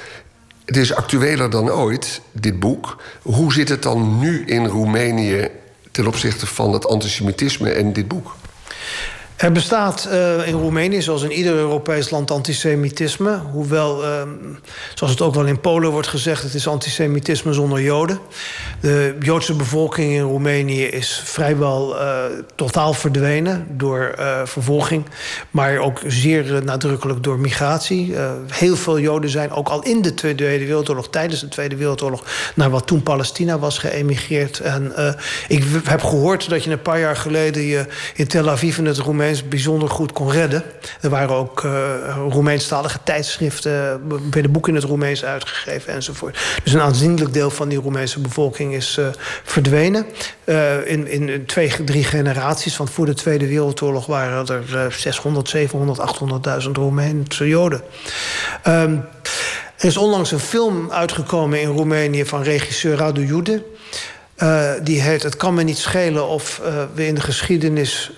het 0.67 0.77
is 0.77 0.93
actueler 0.93 1.49
dan 1.49 1.71
ooit, 1.71 2.21
dit 2.31 2.59
boek. 2.59 2.97
Hoe 3.21 3.53
zit 3.53 3.69
het 3.69 3.83
dan 3.83 4.19
nu 4.19 4.45
in 4.45 4.65
Roemenië 4.65 5.47
ten 5.91 6.07
opzichte 6.07 6.45
van 6.45 6.73
het 6.73 6.87
antisemitisme 6.87 7.69
en 7.69 7.93
dit 7.93 8.07
boek? 8.07 8.35
Er 9.37 9.51
bestaat 9.51 10.07
uh, 10.11 10.47
in 10.47 10.53
Roemenië, 10.53 11.01
zoals 11.01 11.23
in 11.23 11.31
ieder 11.31 11.53
Europees 11.53 12.09
land, 12.09 12.31
antisemitisme. 12.31 13.37
Hoewel, 13.51 14.03
uh, 14.03 14.21
zoals 14.93 15.13
het 15.13 15.21
ook 15.21 15.33
wel 15.33 15.45
in 15.45 15.59
Polen 15.59 15.91
wordt 15.91 16.07
gezegd, 16.07 16.43
het 16.43 16.53
is 16.53 16.67
antisemitisme 16.67 17.53
zonder 17.53 17.81
Joden. 17.81 18.19
De 18.81 19.15
Joodse 19.19 19.53
bevolking 19.53 20.13
in 20.13 20.21
Roemenië 20.21 20.83
is 20.83 21.21
vrijwel 21.23 21.95
uh, 21.95 22.23
totaal 22.55 22.93
verdwenen 22.93 23.67
door 23.69 24.15
vervolging, 24.43 25.05
maar 25.51 25.77
ook 25.77 25.99
zeer 26.07 26.63
nadrukkelijk 26.63 27.23
door 27.23 27.39
migratie. 27.39 28.15
heel 28.47 28.75
veel 28.75 28.99
Joden 28.99 29.29
zijn 29.29 29.51
ook 29.51 29.67
al 29.69 29.83
in 29.83 30.01
de 30.01 30.13
Tweede 30.13 30.45
Wereldoorlog, 30.45 31.09
tijdens 31.09 31.39
de 31.39 31.47
Tweede 31.47 31.75
Wereldoorlog, 31.75 32.23
naar 32.55 32.69
wat 32.69 32.87
toen 32.87 33.03
Palestina 33.03 33.59
was 33.59 33.77
geëmigreerd. 33.77 34.59
En 34.59 34.93
ik 35.47 35.63
heb 35.83 36.01
gehoord 36.01 36.49
dat 36.49 36.63
je 36.63 36.71
een 36.71 36.81
paar 36.81 36.99
jaar 36.99 37.15
geleden 37.15 37.61
je 37.61 37.85
in 38.15 38.27
Tel 38.27 38.49
Aviv 38.49 38.77
in 38.77 38.85
het 38.85 38.97
Roemenië 38.97 39.25
bijzonder 39.49 39.89
goed 39.89 40.11
kon 40.11 40.31
redden. 40.31 40.63
Er 41.01 41.09
waren 41.09 41.35
ook 41.35 41.63
uh, 41.63 41.71
Roemeenstalige 42.29 42.99
tijdschriften, 43.03 44.01
bij 44.29 44.41
de 44.41 44.49
boeken 44.49 44.73
in 44.73 44.79
het 44.79 44.87
Roemeens 44.87 45.25
uitgegeven 45.25 45.93
enzovoort. 45.93 46.37
Dus 46.63 46.73
een 46.73 46.81
aanzienlijk 46.81 47.33
deel 47.33 47.49
van 47.49 47.69
die 47.69 47.79
Roemeense 47.79 48.19
bevolking 48.19 48.73
is 48.73 48.97
uh, 48.99 49.07
verdwenen. 49.43 50.05
In, 50.85 51.07
in 51.07 51.45
twee, 51.45 51.83
drie 51.83 52.03
generaties, 52.03 52.77
want 52.77 52.89
voor 52.89 53.05
de 53.05 53.13
Tweede 53.13 53.47
Wereldoorlog 53.47 54.05
waren 54.05 54.47
er 54.47 54.91
600, 54.91 55.49
700, 55.49 55.99
800.000 56.63 56.71
Roemeense 56.71 57.47
Joden. 57.47 57.81
Um, 58.67 59.05
er 59.77 59.85
is 59.85 59.97
onlangs 59.97 60.31
een 60.31 60.39
film 60.39 60.91
uitgekomen 60.91 61.61
in 61.61 61.67
Roemenië 61.67 62.25
van 62.25 62.41
regisseur 62.41 62.97
Radu 62.97 63.25
Jude. 63.25 63.63
Die 64.83 65.01
heet 65.01 65.23
Het 65.23 65.37
kan 65.37 65.53
me 65.53 65.63
niet 65.63 65.77
schelen 65.77 66.27
of 66.27 66.61
we 66.93 67.05
in 67.05 67.15
de 67.15 67.21
geschiedenis 67.21 68.11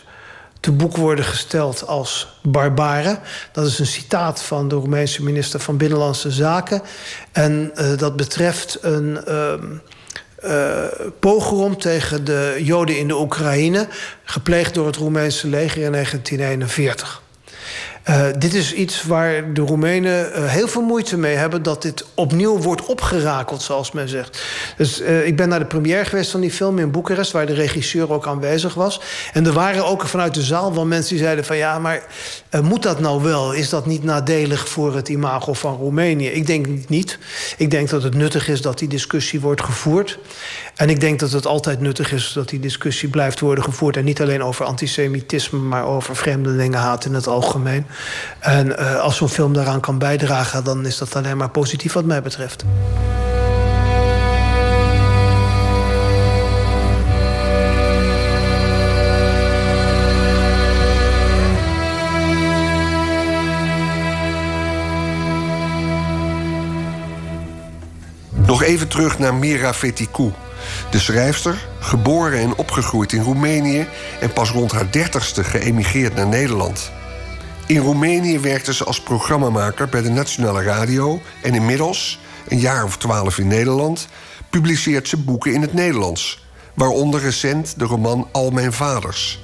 te 0.60 0.72
boek 0.72 0.98
worden 0.98 1.26
gesteld 1.26 1.88
als 1.88 2.40
barbaren. 2.42 3.20
Dat 3.52 3.66
is 3.66 3.80
een 3.80 3.86
citaat 3.86 4.42
van 4.42 4.68
de 4.68 4.76
Roemeense 4.76 5.24
minister 5.24 5.60
van 5.60 5.78
Binnenlandse 5.78 6.32
Zaken. 6.32 6.82
En 7.32 7.72
uh, 7.76 7.98
dat 7.98 8.16
betreft 8.16 8.78
een 8.82 9.20
uh, 10.46 10.84
pogrom 11.20 11.78
tegen 11.78 12.24
de 12.24 12.60
Joden 12.60 12.98
in 12.98 13.08
de 13.08 13.20
Oekraïne... 13.20 13.88
gepleegd 14.24 14.74
door 14.74 14.86
het 14.86 14.96
Roemeense 14.96 15.48
leger 15.48 15.84
in 15.84 15.92
1941. 15.92 17.22
Uh, 18.10 18.26
dit 18.38 18.54
is 18.54 18.74
iets 18.74 19.04
waar 19.04 19.54
de 19.54 19.62
Roemenen 19.62 20.30
uh, 20.30 20.46
heel 20.46 20.68
veel 20.68 20.82
moeite 20.82 21.18
mee 21.18 21.36
hebben... 21.36 21.64
dat 21.64 21.82
dit 21.82 22.06
opnieuw 22.14 22.58
wordt 22.58 22.86
opgerakeld, 22.86 23.62
zoals 23.62 23.92
men 23.92 24.10
zegt. 24.10 24.44
Dus 24.78 25.02
uh, 25.02 25.26
ik 25.26 25.36
ben 25.36 25.50
naar 25.50 25.60
de 25.60 25.66
première 25.66 26.06
geweest 26.06 26.32
van 26.32 26.42
die 26.42 26.52
film 26.52 26.80
in 26.80 26.92
Boekarest... 26.92 27.32
waar 27.32 27.46
de 27.46 27.54
regisseur 27.54 28.12
ook 28.12 28.28
aanwezig 28.28 28.74
was. 28.74 29.02
En 29.34 29.46
er 29.46 29.54
waren 29.54 29.86
ook 29.86 30.08
vanuit 30.08 30.34
de 30.34 30.42
zaal 30.42 30.74
wel 30.74 30.86
mensen 30.86 31.16
die 31.16 31.24
zeiden 31.24 31.46
van... 31.46 31.58
ja, 31.58 31.80
maar 31.80 32.04
moet 32.62 32.84
dat 32.84 33.00
nou 33.00 33.24
wel? 33.24 33.54
Is 33.54 33.70
dat 33.70 33.86
niet 33.86 34.04
nadelig 34.04 34.70
voor 34.70 34.96
het 34.96 35.10
imago 35.10 35.54
van 35.54 35.76
Roemenië? 35.76 36.28
Ik 36.28 36.46
denk 36.46 36.68
niet. 36.88 37.18
Ik 37.58 37.72
denk 37.72 37.90
dat 37.90 38.04
het 38.04 38.16
nuttig 38.16 38.48
is 38.48 38.62
dat 38.62 38.80
die 38.80 38.88
discussie 38.88 39.40
wordt 39.40 39.64
gevoerd. 39.64 40.20
En 40.76 40.90
ik 40.90 41.00
denk 41.00 41.20
dat 41.20 41.32
het 41.32 41.46
altijd 41.46 41.80
nuttig 41.80 42.12
is 42.12 42.32
dat 42.34 42.50
die 42.50 42.60
discussie 42.60 43.10
blijft 43.10 43.40
worden 43.40 43.64
gevoerd. 43.64 43.98
En 43.98 44.06
niet 44.06 44.22
alleen 44.22 44.44
over 44.44 44.66
antisemitisme, 44.66 45.60
maar 45.60 45.86
over 45.86 46.16
vreemdelingenhaat 46.16 47.06
in 47.06 47.14
het 47.14 47.28
algemeen. 47.28 47.86
En 48.40 48.68
uh, 48.68 49.00
als 49.00 49.18
zo'n 49.18 49.30
film 49.30 49.54
daaraan 49.54 49.80
kan 49.80 49.98
bijdragen, 49.98 50.64
dan 50.64 50.86
is 50.86 50.98
dat 50.98 51.16
alleen 51.16 51.38
maar 51.38 51.50
positief 51.50 51.94
wat 51.94 52.06
mij 52.06 52.22
betreft. 52.22 52.64
Nog 68.50 68.64
even 68.64 68.88
terug 68.88 69.20
naar 69.20 69.34
Mira 69.34 69.74
Fetikou. 69.74 70.32
De 70.92 71.00
schrijfster, 71.00 71.68
geboren 71.80 72.40
en 72.40 72.56
opgegroeid 72.56 73.14
in 73.14 73.22
Roemenië 73.22 73.88
en 74.20 74.34
pas 74.34 74.50
rond 74.50 74.72
haar 74.72 74.92
dertigste 74.92 75.44
geëmigreerd 75.44 76.16
naar 76.16 76.28
Nederland. 76.28 76.92
In 77.70 77.78
Roemenië 77.78 78.40
werkte 78.40 78.74
ze 78.74 78.84
als 78.84 79.02
programmamaker 79.02 79.90
bij 79.90 80.02
de 80.02 80.10
Nationale 80.10 80.64
Radio 80.64 81.22
en 81.42 81.54
inmiddels, 81.54 82.20
een 82.48 82.60
jaar 82.60 82.84
of 82.84 82.98
twaalf 82.98 83.38
in 83.38 83.48
Nederland, 83.48 84.08
publiceert 84.50 85.08
ze 85.08 85.18
boeken 85.18 85.54
in 85.54 85.62
het 85.62 85.74
Nederlands, 85.74 86.46
waaronder 86.74 87.22
recent 87.22 87.80
de 87.80 87.86
roman 87.86 88.28
Al 88.32 88.52
mijn 88.52 88.74
vaders. 88.74 89.40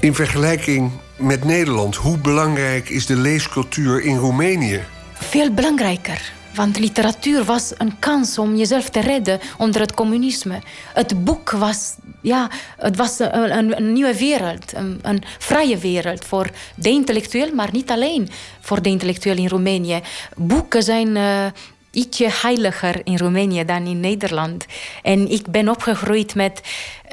In 0.00 0.14
vergelijking 0.14 0.90
met 1.16 1.44
Nederland, 1.44 1.96
hoe 1.96 2.18
belangrijk 2.18 2.88
is 2.88 3.06
de 3.06 3.16
leescultuur 3.16 4.02
in 4.02 4.16
Roemenië? 4.16 4.80
Veel 5.12 5.52
belangrijker. 5.52 6.32
Want 6.54 6.78
literatuur 6.78 7.44
was 7.44 7.72
een 7.78 7.98
kans 7.98 8.38
om 8.38 8.56
jezelf 8.56 8.90
te 8.90 9.00
redden 9.00 9.40
onder 9.58 9.80
het 9.80 9.94
communisme. 9.94 10.62
Het 10.94 11.24
boek 11.24 11.50
was, 11.50 11.94
ja, 12.24 12.50
het 12.76 12.96
was 12.96 13.18
een, 13.18 13.58
een, 13.58 13.76
een 13.76 13.92
nieuwe 13.92 14.16
wereld, 14.16 14.72
een, 14.74 14.98
een, 15.02 15.22
vrije 15.38 15.78
wereld 15.78 16.24
voor 16.24 16.50
de 16.74 16.88
intellectueel, 16.88 17.54
maar 17.54 17.68
niet 17.72 17.90
alleen 17.90 18.28
voor 18.60 18.82
de 18.82 18.88
intellectueel 18.88 19.36
in 19.36 19.48
Roemenië. 19.48 20.00
Boeken 20.36 20.82
zijn 20.82 21.16
uh, 21.16 21.46
ietsje 21.90 22.28
heiliger 22.30 23.00
in 23.04 23.18
Roemenië 23.18 23.64
dan 23.64 23.86
in 23.86 24.00
Nederland. 24.00 24.66
En 25.02 25.30
ik 25.30 25.50
ben 25.50 25.68
opgegroeid 25.68 26.34
met, 26.34 26.60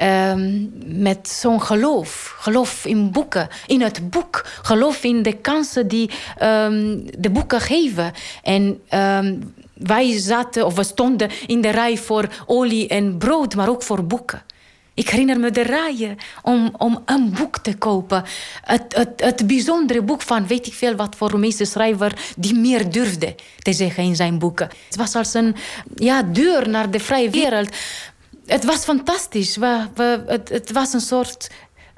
um, 0.02 0.72
met 0.84 1.28
zo'n 1.28 1.62
geloof. 1.62 2.34
Geloof 2.38 2.84
in 2.84 3.10
boeken, 3.10 3.48
in 3.66 3.80
het 3.80 4.10
boek. 4.10 4.46
Geloof 4.62 5.04
in 5.04 5.22
de 5.22 5.32
kansen 5.32 5.88
die 5.88 6.10
um, 6.42 7.04
de 7.18 7.30
boeken 7.30 7.60
geven. 7.60 8.12
En 8.42 8.80
um, 8.94 9.54
wij 9.74 10.18
zaten, 10.18 10.66
of 10.66 10.74
we 10.74 10.84
stonden 10.84 11.30
in 11.46 11.60
de 11.60 11.70
rij 11.70 11.96
voor 11.96 12.28
olie 12.46 12.88
en 12.88 13.18
brood, 13.18 13.54
maar 13.54 13.68
ook 13.68 13.82
voor 13.82 14.04
boeken. 14.04 14.42
Ik 14.94 15.08
herinner 15.08 15.40
me 15.40 15.50
de 15.50 15.62
rijen 15.62 16.16
om, 16.42 16.74
om 16.78 17.02
een 17.04 17.32
boek 17.32 17.58
te 17.58 17.76
kopen. 17.76 18.24
Het, 18.62 18.94
het, 18.96 19.12
het 19.16 19.46
bijzondere 19.46 20.02
boek 20.02 20.22
van 20.22 20.46
weet 20.46 20.66
ik 20.66 20.74
veel 20.74 20.94
wat 20.94 21.16
voor 21.16 21.30
Roemeense 21.30 21.64
schrijver... 21.64 22.32
die 22.36 22.54
meer 22.54 22.90
durfde 22.90 23.34
te 23.58 23.72
zeggen 23.72 24.04
in 24.04 24.16
zijn 24.16 24.38
boeken. 24.38 24.68
Het 24.86 24.96
was 24.96 25.14
als 25.14 25.34
een 25.34 25.54
ja, 25.94 26.22
deur 26.22 26.68
naar 26.68 26.90
de 26.90 27.00
vrije 27.00 27.30
wereld. 27.30 27.76
Het 28.46 28.64
was 28.64 28.84
fantastisch. 28.84 29.56
We, 29.56 29.86
we, 29.94 30.22
het, 30.26 30.48
het 30.48 30.72
was 30.72 30.92
een 30.92 31.00
soort... 31.00 31.50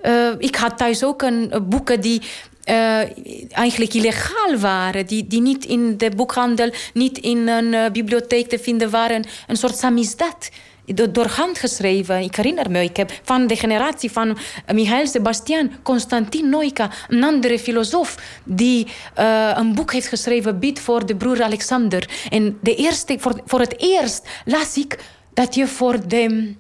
Uh, 0.03 0.29
ik 0.39 0.57
had 0.57 0.79
thuis 0.79 1.05
ook 1.05 1.23
een, 1.23 1.53
boeken 1.69 2.01
die 2.01 2.23
uh, 2.65 3.57
eigenlijk 3.57 3.95
illegaal 3.95 4.57
waren. 4.59 5.07
Die, 5.07 5.27
die 5.27 5.41
niet 5.41 5.65
in 5.65 5.97
de 5.97 6.11
boekhandel, 6.11 6.71
niet 6.93 7.19
in 7.19 7.49
een 7.49 7.93
bibliotheek 7.93 8.49
te 8.49 8.59
vinden 8.59 8.91
waren. 8.91 9.25
Een 9.47 9.57
soort 9.57 9.77
samizdat 9.77 10.49
door 10.85 11.27
hand 11.27 11.59
geschreven. 11.59 12.21
Ik 12.21 12.37
herinner 12.37 12.71
me, 12.71 12.83
ik 12.83 12.97
heb 12.97 13.21
van 13.23 13.47
de 13.47 13.57
generatie 13.57 14.11
van 14.11 14.39
Michael 14.73 15.07
Sebastian, 15.07 15.71
Constantin 15.83 16.49
Noika, 16.49 16.91
een 17.09 17.25
andere 17.25 17.59
filosoof, 17.59 18.41
die 18.45 18.87
uh, 19.19 19.51
een 19.55 19.75
boek 19.75 19.93
heeft 19.93 20.09
geschreven, 20.09 20.59
Bid 20.59 20.81
voor 20.81 21.07
de 21.07 21.17
broer 21.17 21.43
Alexander. 21.43 22.09
En 22.31 22.59
de 22.61 22.75
eerste, 22.75 23.17
voor, 23.19 23.41
voor 23.47 23.61
het 23.61 23.81
eerst 23.81 24.29
las 24.45 24.77
ik 24.77 24.99
dat 25.35 25.55
je 25.55 25.67
voor 25.67 26.09
de, 26.09 26.55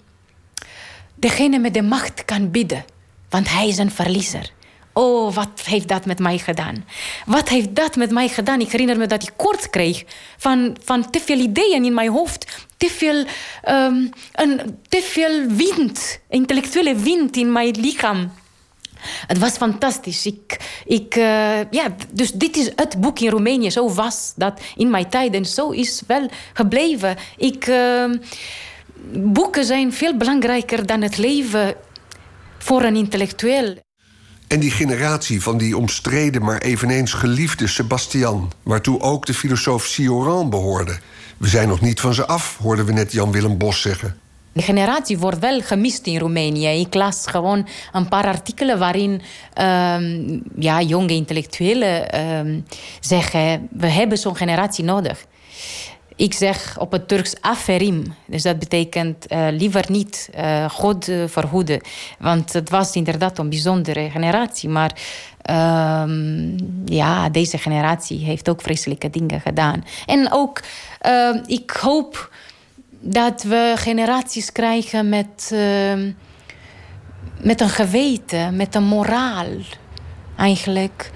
degene 1.15 1.59
met 1.59 1.75
de 1.75 1.83
macht 1.83 2.25
kan 2.25 2.51
bidden. 2.51 2.85
Want 3.29 3.51
hij 3.51 3.69
is 3.69 3.79
een 3.79 3.91
verliezer. 3.91 4.54
Oh, 4.97 5.35
wat 5.35 5.49
heeft 5.65 5.89
dat 5.89 6.05
met 6.05 6.19
mij 6.19 6.39
gedaan? 6.39 6.85
Wat 7.27 7.49
heeft 7.49 7.75
dat 7.75 7.97
met 7.97 8.11
mij 8.11 8.29
gedaan? 8.29 8.61
Ik 8.61 8.71
herinner 8.71 8.97
me 8.97 9.07
dat 9.07 9.23
ik 9.23 9.31
kort 9.37 9.71
kreeg 9.71 10.05
van, 10.37 10.77
van 10.85 11.11
te 11.11 11.21
veel 11.21 11.39
ideeën 11.39 11.85
in 11.85 11.95
mijn 11.95 12.11
hoofd. 12.11 12.67
Te 12.77 12.87
veel, 12.87 13.25
um, 13.69 14.11
een, 14.33 14.79
te 14.89 15.01
veel 15.03 15.47
wind, 15.47 16.21
intellectuele 16.29 16.95
wind 16.95 17.37
in 17.37 17.53
mijn 17.53 17.81
lichaam. 17.81 18.33
Het 19.27 19.39
was 19.39 19.53
fantastisch. 19.53 20.27
Ik, 20.27 20.59
ik, 20.85 21.17
uh, 21.17 21.71
ja, 21.71 21.95
dus 22.13 22.33
dit 22.33 22.57
is 22.57 22.71
het 22.77 23.01
boek 23.01 23.19
in 23.19 23.31
Roemenië. 23.31 23.71
Zo 23.71 23.93
was 23.93 24.33
dat 24.37 24.61
in 24.77 24.91
mijn 24.91 25.09
tijd 25.09 25.35
en 25.35 25.45
zo 25.47 25.71
is 25.71 26.03
wel 26.07 26.29
gebleven. 26.53 27.17
Ik, 27.37 27.67
uh, 27.67 28.11
boeken 29.13 29.65
zijn 29.65 29.93
veel 29.93 30.17
belangrijker 30.17 30.87
dan 30.87 31.03
het 31.03 31.17
leven 31.17 31.75
voor 32.59 32.83
een 32.83 32.97
intellectueel. 32.97 33.83
En 34.47 34.61
die 34.61 34.71
generatie 34.71 35.43
van 35.43 35.59
die 35.59 35.77
omstreden, 35.77 36.43
maar 36.43 36.59
eveneens 36.59 37.13
geliefde 37.13 37.67
Sebastian, 37.67 38.53
waartoe 38.63 39.01
ook 39.01 39.27
de 39.27 39.35
filosoof 39.35 39.85
Sioran 39.85 40.51
behoorde. 40.51 40.99
We 41.37 41.49
zijn 41.49 41.69
nog 41.69 41.81
niet 41.81 42.01
van 42.01 42.15
ze 42.15 42.27
af, 42.27 42.59
hoorden 42.63 42.85
we 42.85 42.93
net 42.93 43.13
Jan-Willem 43.13 43.59
Bos 43.59 43.81
zeggen. 43.81 44.17
De 44.53 44.63
generatie 44.63 45.19
wordt 45.19 45.39
wel 45.39 45.61
gemist 45.61 46.07
in 46.07 46.19
Roemenië. 46.19 46.67
Ik 46.67 46.95
las 46.95 47.27
gewoon 47.27 47.69
een 47.93 48.09
paar 48.09 48.25
artikelen 48.25 48.79
waarin 48.79 49.11
um, 49.11 50.43
ja, 50.59 50.83
jonge 50.83 51.13
intellectuelen 51.13 52.21
um, 52.21 52.65
zeggen: 53.01 53.69
we 53.71 53.87
hebben 53.87 54.19
zo'n 54.19 54.37
generatie 54.37 54.85
nodig. 54.85 55.25
Ik 56.17 56.35
zeg 56.35 56.79
op 56.79 56.93
het 56.93 57.09
Turks 57.09 57.41
aferim. 57.41 58.15
Dus 58.27 58.43
dat 58.43 58.59
betekent 58.59 59.33
uh, 59.33 59.47
liever 59.51 59.85
niet 59.89 60.31
uh, 60.37 60.71
God 60.71 61.09
uh, 61.09 61.25
verhoeden. 61.27 61.81
Want 62.19 62.53
het 62.53 62.71
was 62.71 62.97
inderdaad 62.97 63.39
een 63.39 63.49
bijzondere 63.49 64.11
generatie. 64.11 64.69
Maar 64.69 64.93
ehm, 65.43 66.59
ja, 66.85 67.29
deze 67.29 67.59
generatie 67.59 68.25
heeft 68.25 68.49
ook 68.49 68.61
vreselijke 68.61 69.11
dingen 69.11 69.41
gedaan. 69.41 69.85
En 70.07 70.33
ook, 70.33 70.63
ik 71.47 71.71
hoop 71.71 72.31
dat 73.01 73.43
we 73.43 73.73
generaties 73.77 74.53
krijgen 74.53 75.09
met, 75.09 75.51
ehm, 75.53 76.11
met 77.43 77.61
een 77.61 77.69
geweten, 77.69 78.57
met 78.57 78.75
een 78.75 78.85
moraal. 78.85 79.47
Eigenlijk 80.37 81.11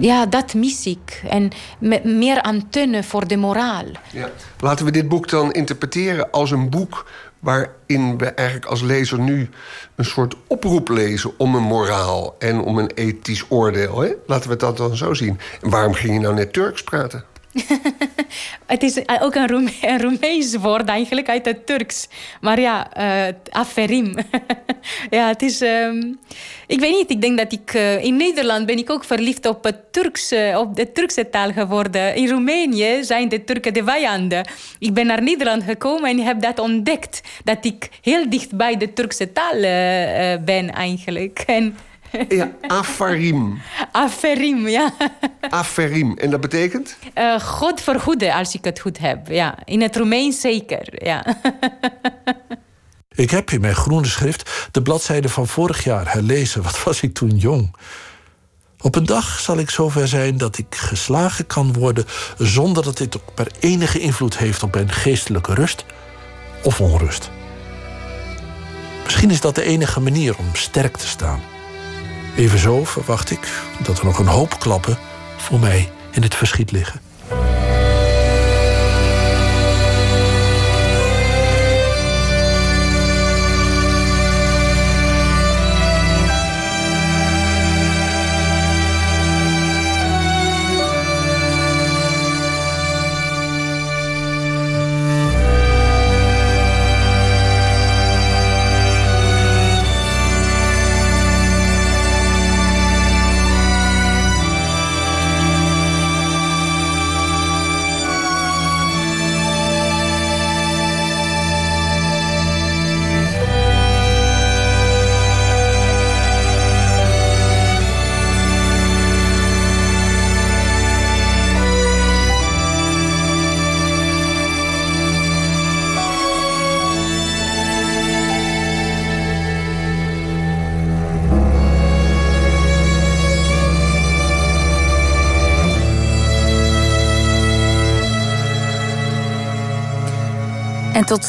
ja, 0.00 0.26
dat 0.26 0.54
mis 0.54 0.86
ik. 0.86 1.22
En 1.28 1.50
meer 2.02 2.40
antenne 2.40 3.02
voor 3.02 3.28
de 3.28 3.36
moraal. 3.36 3.84
Ja. 4.12 4.30
Laten 4.60 4.84
we 4.84 4.90
dit 4.90 5.08
boek 5.08 5.28
dan 5.28 5.52
interpreteren 5.52 6.30
als 6.30 6.50
een 6.50 6.70
boek 6.70 7.06
waarin 7.40 8.18
we 8.18 8.26
eigenlijk 8.26 8.66
als 8.66 8.82
lezer 8.82 9.18
nu 9.18 9.48
een 9.94 10.04
soort 10.04 10.34
oproep 10.46 10.88
lezen 10.88 11.32
om 11.36 11.54
een 11.54 11.62
moraal 11.62 12.34
en 12.38 12.60
om 12.60 12.78
een 12.78 12.90
ethisch 12.94 13.44
oordeel. 13.48 14.00
Hè? 14.00 14.12
Laten 14.26 14.50
we 14.50 14.56
dat 14.56 14.76
dan 14.76 14.96
zo 14.96 15.14
zien. 15.14 15.38
En 15.62 15.70
waarom 15.70 15.92
ging 15.92 16.14
je 16.14 16.20
nou 16.20 16.34
net 16.34 16.52
Turks 16.52 16.82
praten? 16.82 17.24
het 18.66 18.82
is 18.82 18.98
ook 19.20 19.34
een, 19.34 19.48
Roeme 19.48 19.70
een 19.90 20.00
Roemeens 20.00 20.56
woord 20.56 20.88
eigenlijk 20.88 21.28
uit 21.28 21.44
het 21.44 21.66
Turks. 21.66 22.08
Maar 22.40 22.60
ja, 22.60 22.90
uh, 22.98 23.34
aferim. 23.50 24.14
ja, 25.10 25.28
het 25.28 25.42
is... 25.42 25.60
Um, 25.60 26.18
ik 26.66 26.80
weet 26.80 26.96
niet, 26.96 27.10
ik 27.10 27.20
denk 27.20 27.38
dat 27.38 27.52
ik... 27.52 27.74
Uh, 27.74 28.04
in 28.04 28.16
Nederland 28.16 28.66
ben 28.66 28.78
ik 28.78 28.90
ook 28.90 29.04
verliefd 29.04 29.46
op, 29.46 29.64
het 29.64 29.92
Turks, 29.92 30.32
uh, 30.32 30.58
op 30.58 30.76
de 30.76 30.92
Turkse 30.92 31.30
taal 31.30 31.52
geworden. 31.52 32.14
In 32.14 32.28
Roemenië 32.28 33.04
zijn 33.04 33.28
de 33.28 33.44
Turken 33.44 33.74
de 33.74 33.84
vijanden. 33.84 34.48
Ik 34.78 34.94
ben 34.94 35.06
naar 35.06 35.22
Nederland 35.22 35.62
gekomen 35.62 36.10
en 36.10 36.18
heb 36.18 36.40
dat 36.40 36.58
ontdekt. 36.58 37.20
Dat 37.44 37.64
ik 37.64 37.88
heel 38.02 38.30
dicht 38.30 38.56
bij 38.56 38.76
de 38.76 38.92
Turkse 38.92 39.32
taal 39.32 39.60
ben 40.44 40.70
eigenlijk. 40.74 41.42
En 41.46 41.76
ja, 42.28 42.52
afarim. 42.60 43.60
Aferim, 43.92 44.68
ja. 44.68 44.92
Aferim. 45.40 46.16
En 46.18 46.30
dat 46.30 46.40
betekent? 46.40 46.96
Uh, 47.14 47.40
God 47.40 47.80
vergoeden, 47.80 48.34
als 48.34 48.54
ik 48.54 48.64
het 48.64 48.80
goed 48.80 48.98
heb. 48.98 49.28
Ja. 49.28 49.58
In 49.64 49.80
het 49.82 49.96
Roemeens 49.96 50.40
zeker, 50.40 51.04
ja. 51.04 51.36
ik 53.14 53.30
heb 53.30 53.50
in 53.50 53.60
mijn 53.60 53.74
groene 53.74 54.06
schrift 54.06 54.68
de 54.70 54.82
bladzijde 54.82 55.28
van 55.28 55.46
vorig 55.46 55.84
jaar 55.84 56.12
herlezen. 56.12 56.62
Wat 56.62 56.82
was 56.82 57.00
ik 57.00 57.14
toen 57.14 57.36
jong? 57.36 57.76
Op 58.80 58.94
een 58.94 59.06
dag 59.06 59.40
zal 59.40 59.58
ik 59.58 59.70
zover 59.70 60.08
zijn 60.08 60.36
dat 60.36 60.58
ik 60.58 60.74
geslagen 60.74 61.46
kan 61.46 61.72
worden... 61.72 62.04
zonder 62.38 62.82
dat 62.82 62.96
dit 62.96 63.16
ook 63.16 63.32
maar 63.36 63.48
enige 63.58 63.98
invloed 63.98 64.38
heeft 64.38 64.62
op 64.62 64.74
mijn 64.74 64.92
geestelijke 64.92 65.54
rust 65.54 65.84
of 66.62 66.80
onrust. 66.80 67.30
Misschien 69.04 69.30
is 69.30 69.40
dat 69.40 69.54
de 69.54 69.62
enige 69.62 70.00
manier 70.00 70.38
om 70.38 70.46
sterk 70.52 70.96
te 70.96 71.06
staan... 71.06 71.40
Evenzo 72.38 72.84
verwacht 72.84 73.30
ik 73.30 73.48
dat 73.82 73.98
er 73.98 74.04
nog 74.04 74.18
een 74.18 74.26
hoop 74.26 74.58
klappen 74.58 74.98
voor 75.36 75.58
mij 75.58 75.92
in 76.12 76.22
het 76.22 76.34
verschiet 76.34 76.70
liggen. 76.70 77.07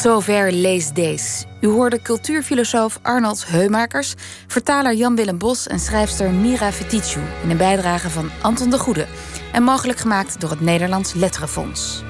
Zover 0.00 0.52
Lees 0.52 0.92
Dees. 0.92 1.44
U 1.60 1.66
hoorde 1.66 2.02
cultuurfilosoof 2.02 2.98
Arnold 3.02 3.46
Heumakers, 3.46 4.14
vertaler 4.46 4.94
Jan-Willem 4.94 5.38
Bos 5.38 5.66
en 5.66 5.80
schrijfster 5.80 6.30
Mira 6.30 6.72
Feticiu 6.72 7.20
in 7.42 7.50
een 7.50 7.56
bijdrage 7.56 8.10
van 8.10 8.30
Anton 8.42 8.70
de 8.70 8.78
Goede 8.78 9.06
en 9.52 9.62
mogelijk 9.62 9.98
gemaakt 9.98 10.40
door 10.40 10.50
het 10.50 10.60
Nederlands 10.60 11.14
Letterenfonds. 11.14 12.02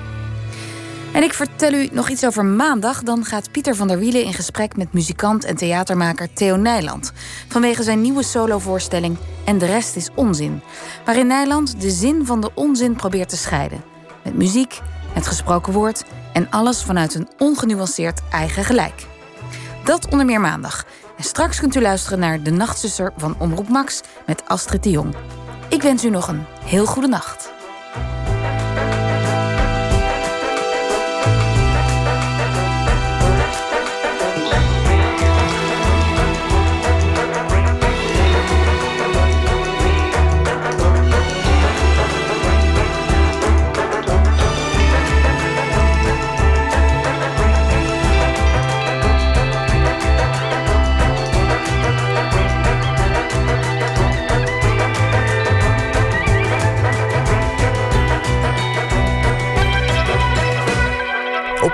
En 1.12 1.22
ik 1.22 1.32
vertel 1.32 1.72
u 1.72 1.88
nog 1.92 2.08
iets 2.08 2.24
over 2.24 2.44
maandag. 2.44 3.02
Dan 3.02 3.24
gaat 3.24 3.50
Pieter 3.50 3.74
van 3.74 3.88
der 3.88 3.98
Wielen 3.98 4.24
in 4.24 4.34
gesprek 4.34 4.76
met 4.76 4.92
muzikant 4.92 5.44
en 5.44 5.56
theatermaker 5.56 6.32
Theo 6.32 6.56
Nijland. 6.56 7.12
Vanwege 7.48 7.82
zijn 7.82 8.00
nieuwe 8.00 8.22
solovoorstelling 8.22 9.16
En 9.44 9.58
de 9.58 9.66
rest 9.66 9.96
is 9.96 10.08
onzin. 10.14 10.62
Waarin 11.04 11.26
Nijland 11.26 11.80
de 11.80 11.90
zin 11.90 12.26
van 12.26 12.40
de 12.40 12.50
onzin 12.54 12.96
probeert 12.96 13.28
te 13.28 13.36
scheiden. 13.36 13.82
Met 14.24 14.34
muziek, 14.34 14.80
het 15.12 15.26
gesproken 15.26 15.72
woord 15.72 16.04
en 16.32 16.50
alles 16.50 16.82
vanuit 16.82 17.14
een 17.14 17.28
ongenuanceerd 17.38 18.20
eigen 18.30 18.64
gelijk. 18.64 19.06
Dat 19.84 20.10
onder 20.10 20.26
meer 20.26 20.40
maandag. 20.40 20.84
En 21.16 21.24
straks 21.24 21.60
kunt 21.60 21.74
u 21.74 21.80
luisteren 21.80 22.18
naar 22.18 22.42
De 22.42 22.50
Nachtzuster 22.50 23.12
van 23.16 23.34
Omroep 23.38 23.68
Max 23.68 24.00
met 24.26 24.42
Astrid 24.46 24.82
de 24.82 24.90
Jong. 24.90 25.14
Ik 25.68 25.82
wens 25.82 26.04
u 26.04 26.10
nog 26.10 26.28
een 26.28 26.44
heel 26.64 26.86
goede 26.86 27.08
nacht. 27.08 27.59